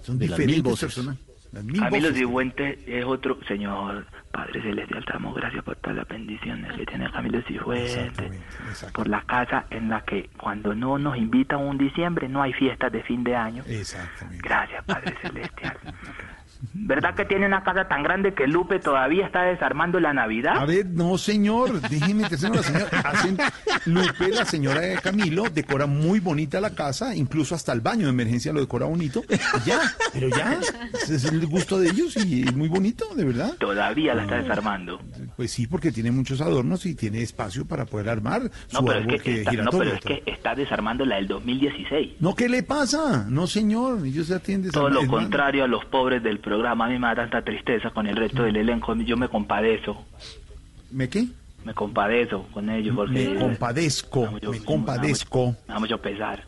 Son 0.02 0.20
De 0.20 0.28
las 0.28 0.38
mil 0.38 0.48
diferentes 0.48 0.72
voces. 0.72 0.94
personas. 0.96 1.18
Las 1.52 1.64
mil 1.64 1.80
Camilo 1.80 2.08
voces. 2.10 2.18
Cifuentes 2.20 2.80
es 2.88 3.06
otro... 3.06 3.38
Señor 3.48 4.06
Padre 4.36 4.62
Celestial, 4.62 5.06
te 5.06 5.14
damos 5.14 5.34
gracias 5.34 5.64
por 5.64 5.78
todas 5.78 5.96
las 5.96 6.08
bendiciones 6.10 6.74
que 6.74 6.86
tiene 6.86 7.10
Camilo 7.10 7.42
Cifuentes. 7.44 8.12
Por 8.92 9.08
la 9.08 9.22
casa 9.22 9.66
en 9.70 9.90
la 9.90 10.02
que 10.02 10.30
cuando 10.38 10.76
no 10.76 10.98
nos 10.98 11.16
invitan 11.16 11.62
un 11.62 11.78
diciembre 11.78 12.28
no 12.28 12.42
hay 12.42 12.52
fiestas 12.52 12.92
de 12.92 13.02
fin 13.04 13.24
de 13.24 13.34
año. 13.34 13.64
Exactamente. 13.66 14.46
Gracias, 14.46 14.84
Padre 14.84 15.16
Celestial. 15.22 15.78
¿Verdad 16.74 17.16
que 17.16 17.26
tiene 17.26 17.46
una 17.46 17.64
casa 17.64 17.88
tan 17.88 18.04
grande 18.04 18.34
que 18.34 18.48
Lupe 18.48 18.80
todavía 18.80 19.26
está 19.26 19.44
desarmando 19.44 20.00
la 20.00 20.14
Navidad? 20.14 20.58
A 20.58 20.66
ver, 20.66 20.86
no, 20.88 21.18
señor, 21.18 21.82
déjeme 21.82 22.24
la 22.24 22.30
señora. 22.30 22.62
Hacen, 23.04 23.38
Lupe, 23.86 24.30
la 24.30 24.46
señora 24.46 24.82
de 24.82 24.96
Camilo, 24.98 25.44
decora 25.50 25.86
muy 25.86 26.20
bonita 26.20 26.60
la 26.60 26.72
casa, 26.76 27.16
incluso 27.16 27.56
hasta 27.56 27.74
el 27.74 27.82
baño 27.82 28.06
de 28.06 28.12
emergencia 28.12 28.54
lo 28.54 28.60
decora 28.60 28.86
bonito. 28.86 29.24
Y 29.30 29.70
ya, 29.70 29.80
pero 30.14 30.30
ya, 30.30 30.60
ese 30.94 31.16
es 31.16 31.26
el 31.26 31.46
gusto 31.48 31.80
de 31.80 31.90
ellos 31.90 32.16
y 32.18 32.44
es 32.44 32.56
muy 32.56 32.68
bonito, 32.68 33.06
de 33.16 33.26
verdad. 33.26 33.54
Todavía 33.60 34.16
la 34.16 34.24
está 34.24 34.38
desarmando. 34.38 35.00
Pues 35.36 35.52
sí, 35.52 35.68
porque 35.68 35.92
tiene 35.92 36.12
muchos 36.12 36.42
adornos 36.42 36.86
y 36.86 36.96
tiene 36.96 37.22
espacio 37.22 37.66
para 37.68 37.86
poder 37.86 38.10
armar 38.10 38.50
su 38.68 38.78
No, 38.78 38.86
pero 38.86 39.12
es 39.12 39.22
que, 39.22 39.42
está, 39.42 39.52
no, 39.54 39.72
pero 39.72 39.94
es 39.94 40.02
que 40.02 40.24
está 40.26 40.56
desarmando 40.56 41.06
la 41.06 41.18
del 41.18 41.28
2016. 41.28 42.16
No, 42.20 42.36
¿qué 42.36 42.50
le 42.50 42.64
pasa? 42.64 43.26
No, 43.30 43.48
señor, 43.48 44.06
ellos 44.06 44.28
ya 44.28 44.40
tienen 44.40 44.72
Todo 44.72 44.90
lo 44.90 45.06
contrario 45.08 45.64
a 45.64 45.68
los 45.68 45.86
pobres 45.86 46.24
del 46.24 46.40
programa. 46.40 46.55
A 46.64 46.76
mí 46.76 47.00
me 47.00 47.08
da 47.08 47.16
tanta 47.16 47.42
tristeza 47.42 47.90
con 47.90 48.08
el 48.08 48.16
resto 48.16 48.44
del 48.44 48.56
elenco. 48.58 48.96
Yo 48.96 49.18
me 49.18 49.28
compadezco. 49.28 50.06
¿Me 50.92 51.10
qué? 51.10 51.26
Me 51.64 51.74
compadezco 51.74 52.44
con 52.54 52.70
ellos 52.70 52.96
porque... 52.96 53.30
Me 53.30 53.40
compadezco, 53.40 54.32
me 54.32 54.60
compadezco. 54.64 55.56
Me 55.68 55.74
da 55.74 55.80
mucho 55.80 55.98
pesar. 56.00 56.44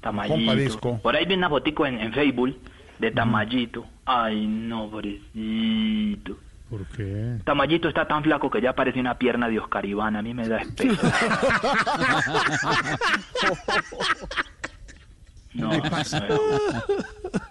Tamayito. 0.00 0.34
Compadezco. 0.34 0.98
Por 0.98 1.14
ahí 1.14 1.24
vi 1.24 1.34
una 1.34 1.48
fotico 1.48 1.86
en, 1.86 2.00
en 2.00 2.12
Facebook 2.12 2.56
de 2.98 3.10
Tamayito. 3.12 3.86
Ay, 4.04 4.46
no, 4.46 4.90
pobrecito. 4.90 6.36
¿Por 6.68 6.86
qué? 6.88 7.38
Tamayito 7.44 7.88
está 7.88 8.06
tan 8.06 8.22
flaco 8.22 8.50
que 8.50 8.60
ya 8.60 8.72
parece 8.74 9.00
una 9.00 9.18
pierna 9.18 9.48
de 9.48 9.58
Oscar 9.58 9.84
Iván. 9.86 10.16
A 10.16 10.22
mí 10.22 10.34
me 10.34 10.48
da 10.48 10.58
espeso. 10.62 11.00
No. 15.54 15.70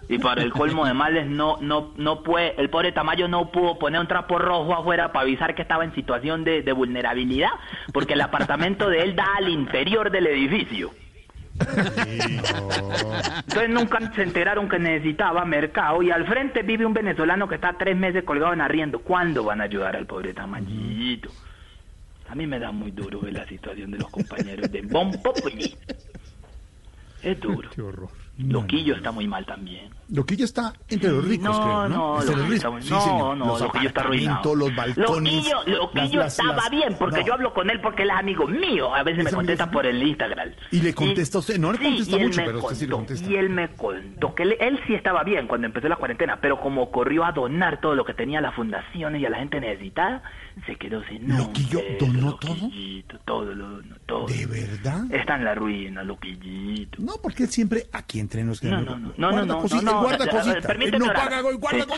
Y 0.08 0.18
para 0.18 0.42
el 0.42 0.52
colmo 0.52 0.86
de 0.86 0.94
males, 0.94 1.26
no, 1.26 1.58
no, 1.60 1.92
no 1.96 2.22
puede, 2.22 2.60
el 2.60 2.70
pobre 2.70 2.92
Tamayo 2.92 3.28
no 3.28 3.52
pudo 3.52 3.78
poner 3.78 4.00
un 4.00 4.08
trapo 4.08 4.38
rojo 4.38 4.74
afuera 4.74 5.12
para 5.12 5.22
avisar 5.22 5.54
que 5.54 5.62
estaba 5.62 5.84
en 5.84 5.94
situación 5.94 6.42
de, 6.42 6.62
de 6.62 6.72
vulnerabilidad, 6.72 7.50
porque 7.92 8.14
el 8.14 8.20
apartamento 8.20 8.88
de 8.88 9.02
él 9.02 9.14
da 9.14 9.26
al 9.36 9.48
interior 9.48 10.10
del 10.10 10.26
edificio. 10.26 10.90
Entonces 13.46 13.68
nunca 13.68 14.12
se 14.14 14.22
enteraron 14.22 14.68
que 14.68 14.78
necesitaba 14.78 15.44
mercado 15.44 16.02
y 16.02 16.10
al 16.10 16.26
frente 16.26 16.62
vive 16.62 16.86
un 16.86 16.94
venezolano 16.94 17.48
que 17.48 17.56
está 17.56 17.74
tres 17.78 17.96
meses 17.96 18.24
colgado 18.24 18.52
en 18.52 18.60
arriendo. 18.60 19.00
¿Cuándo 19.00 19.44
van 19.44 19.60
a 19.60 19.64
ayudar 19.64 19.96
al 19.96 20.06
pobre 20.06 20.32
Tamayito? 20.32 21.30
A 22.28 22.34
mí 22.34 22.46
me 22.46 22.58
da 22.58 22.70
muy 22.70 22.92
duro 22.92 23.20
ver 23.20 23.34
la 23.34 23.46
situación 23.46 23.90
de 23.90 23.98
los 23.98 24.08
compañeros 24.10 24.70
de 24.70 24.82
Bon 24.82 25.10
Populi. 25.22 25.76
Es 27.22 27.40
duro. 27.40 27.68
Qué 27.74 27.82
horror. 27.82 28.08
Loquillo 28.38 28.94
está 28.94 29.12
muy 29.12 29.28
mal 29.28 29.44
también. 29.44 29.90
Loquillo 30.08 30.46
está 30.46 30.72
entre 30.88 31.10
los 31.10 31.28
ricos, 31.28 31.44
No, 31.58 31.62
creo, 31.62 31.88
¿no? 31.88 31.88
no, 31.88 32.14
los 32.14 32.52
está 32.52 32.70
muy- 32.70 32.80
Sí, 32.82 32.90
no, 32.90 33.34
no, 33.36 33.46
los 33.46 33.60
Loquillo 33.60 33.88
está 33.88 34.00
arruinado. 34.00 34.54
los 34.54 34.74
balcones. 34.74 35.34
Loquillo, 35.34 35.56
Loquillo 35.66 36.20
las- 36.20 36.38
estaba 36.38 36.56
las- 36.56 36.70
bien, 36.70 36.96
porque 36.98 37.22
yo 37.22 37.34
hablo 37.34 37.52
con 37.52 37.68
él 37.68 37.80
porque 37.82 38.04
él 38.04 38.10
es 38.10 38.16
amigo 38.16 38.46
mío. 38.46 38.94
A 38.94 39.02
veces 39.02 39.24
me 39.24 39.30
contesta 39.30 39.70
por 39.70 39.84
el 39.84 40.02
Instagram. 40.02 40.52
Y 40.70 40.80
le 40.80 40.94
contesta 40.94 41.38
usted, 41.38 41.58
no 41.58 41.70
le 41.70 41.78
contesta 41.78 42.16
mucho, 42.16 42.40
pero 42.42 42.58
usted 42.60 42.74
sí 42.76 42.86
le 42.86 42.92
contó, 42.92 42.96
contesta. 43.08 43.30
Y 43.30 43.36
él 43.36 43.50
me 43.50 43.68
contó 43.76 44.34
que 44.34 44.42
él, 44.44 44.56
él 44.58 44.80
sí 44.86 44.94
estaba 44.94 45.22
bien 45.22 45.46
cuando 45.46 45.66
empezó 45.66 45.88
la 45.88 45.96
cuarentena, 45.96 46.38
pero 46.40 46.60
como 46.60 46.90
corrió 46.90 47.26
a 47.26 47.32
donar 47.32 47.78
todo 47.82 47.94
lo 47.94 48.06
que 48.06 48.14
tenía 48.14 48.38
a 48.38 48.42
las 48.42 48.54
fundaciones 48.54 49.20
y 49.20 49.26
a 49.26 49.30
la 49.30 49.36
gente 49.38 49.60
necesitada, 49.60 50.22
se 50.66 50.76
quedó 50.76 51.02
sin 51.04 51.28
nada. 51.28 51.42
¿Loquillo 51.44 51.80
donó 51.98 52.36
todo? 52.36 52.70
Todo 53.24 53.54
lo 53.54 53.68
donó, 53.68 53.96
todo. 54.06 54.26
¿De 54.26 54.46
verdad? 54.46 55.04
Está 55.10 55.36
en 55.36 55.44
la 55.44 55.54
ruina, 55.54 56.02
Loquillito. 56.02 57.02
No, 57.02 57.14
porque 57.22 57.44
él 57.44 57.48
siempre 57.48 57.86
aquí 57.92 58.20
entre 58.20 58.44
nos 58.44 58.62
No, 58.62 58.80
no, 58.80 58.96
no, 58.98 59.12
no, 59.16 59.46
no, 59.46 59.60
guarda 59.62 59.76
no, 59.82 60.02
no, 60.02 60.02
no, 60.02 61.86
no. 61.86 61.94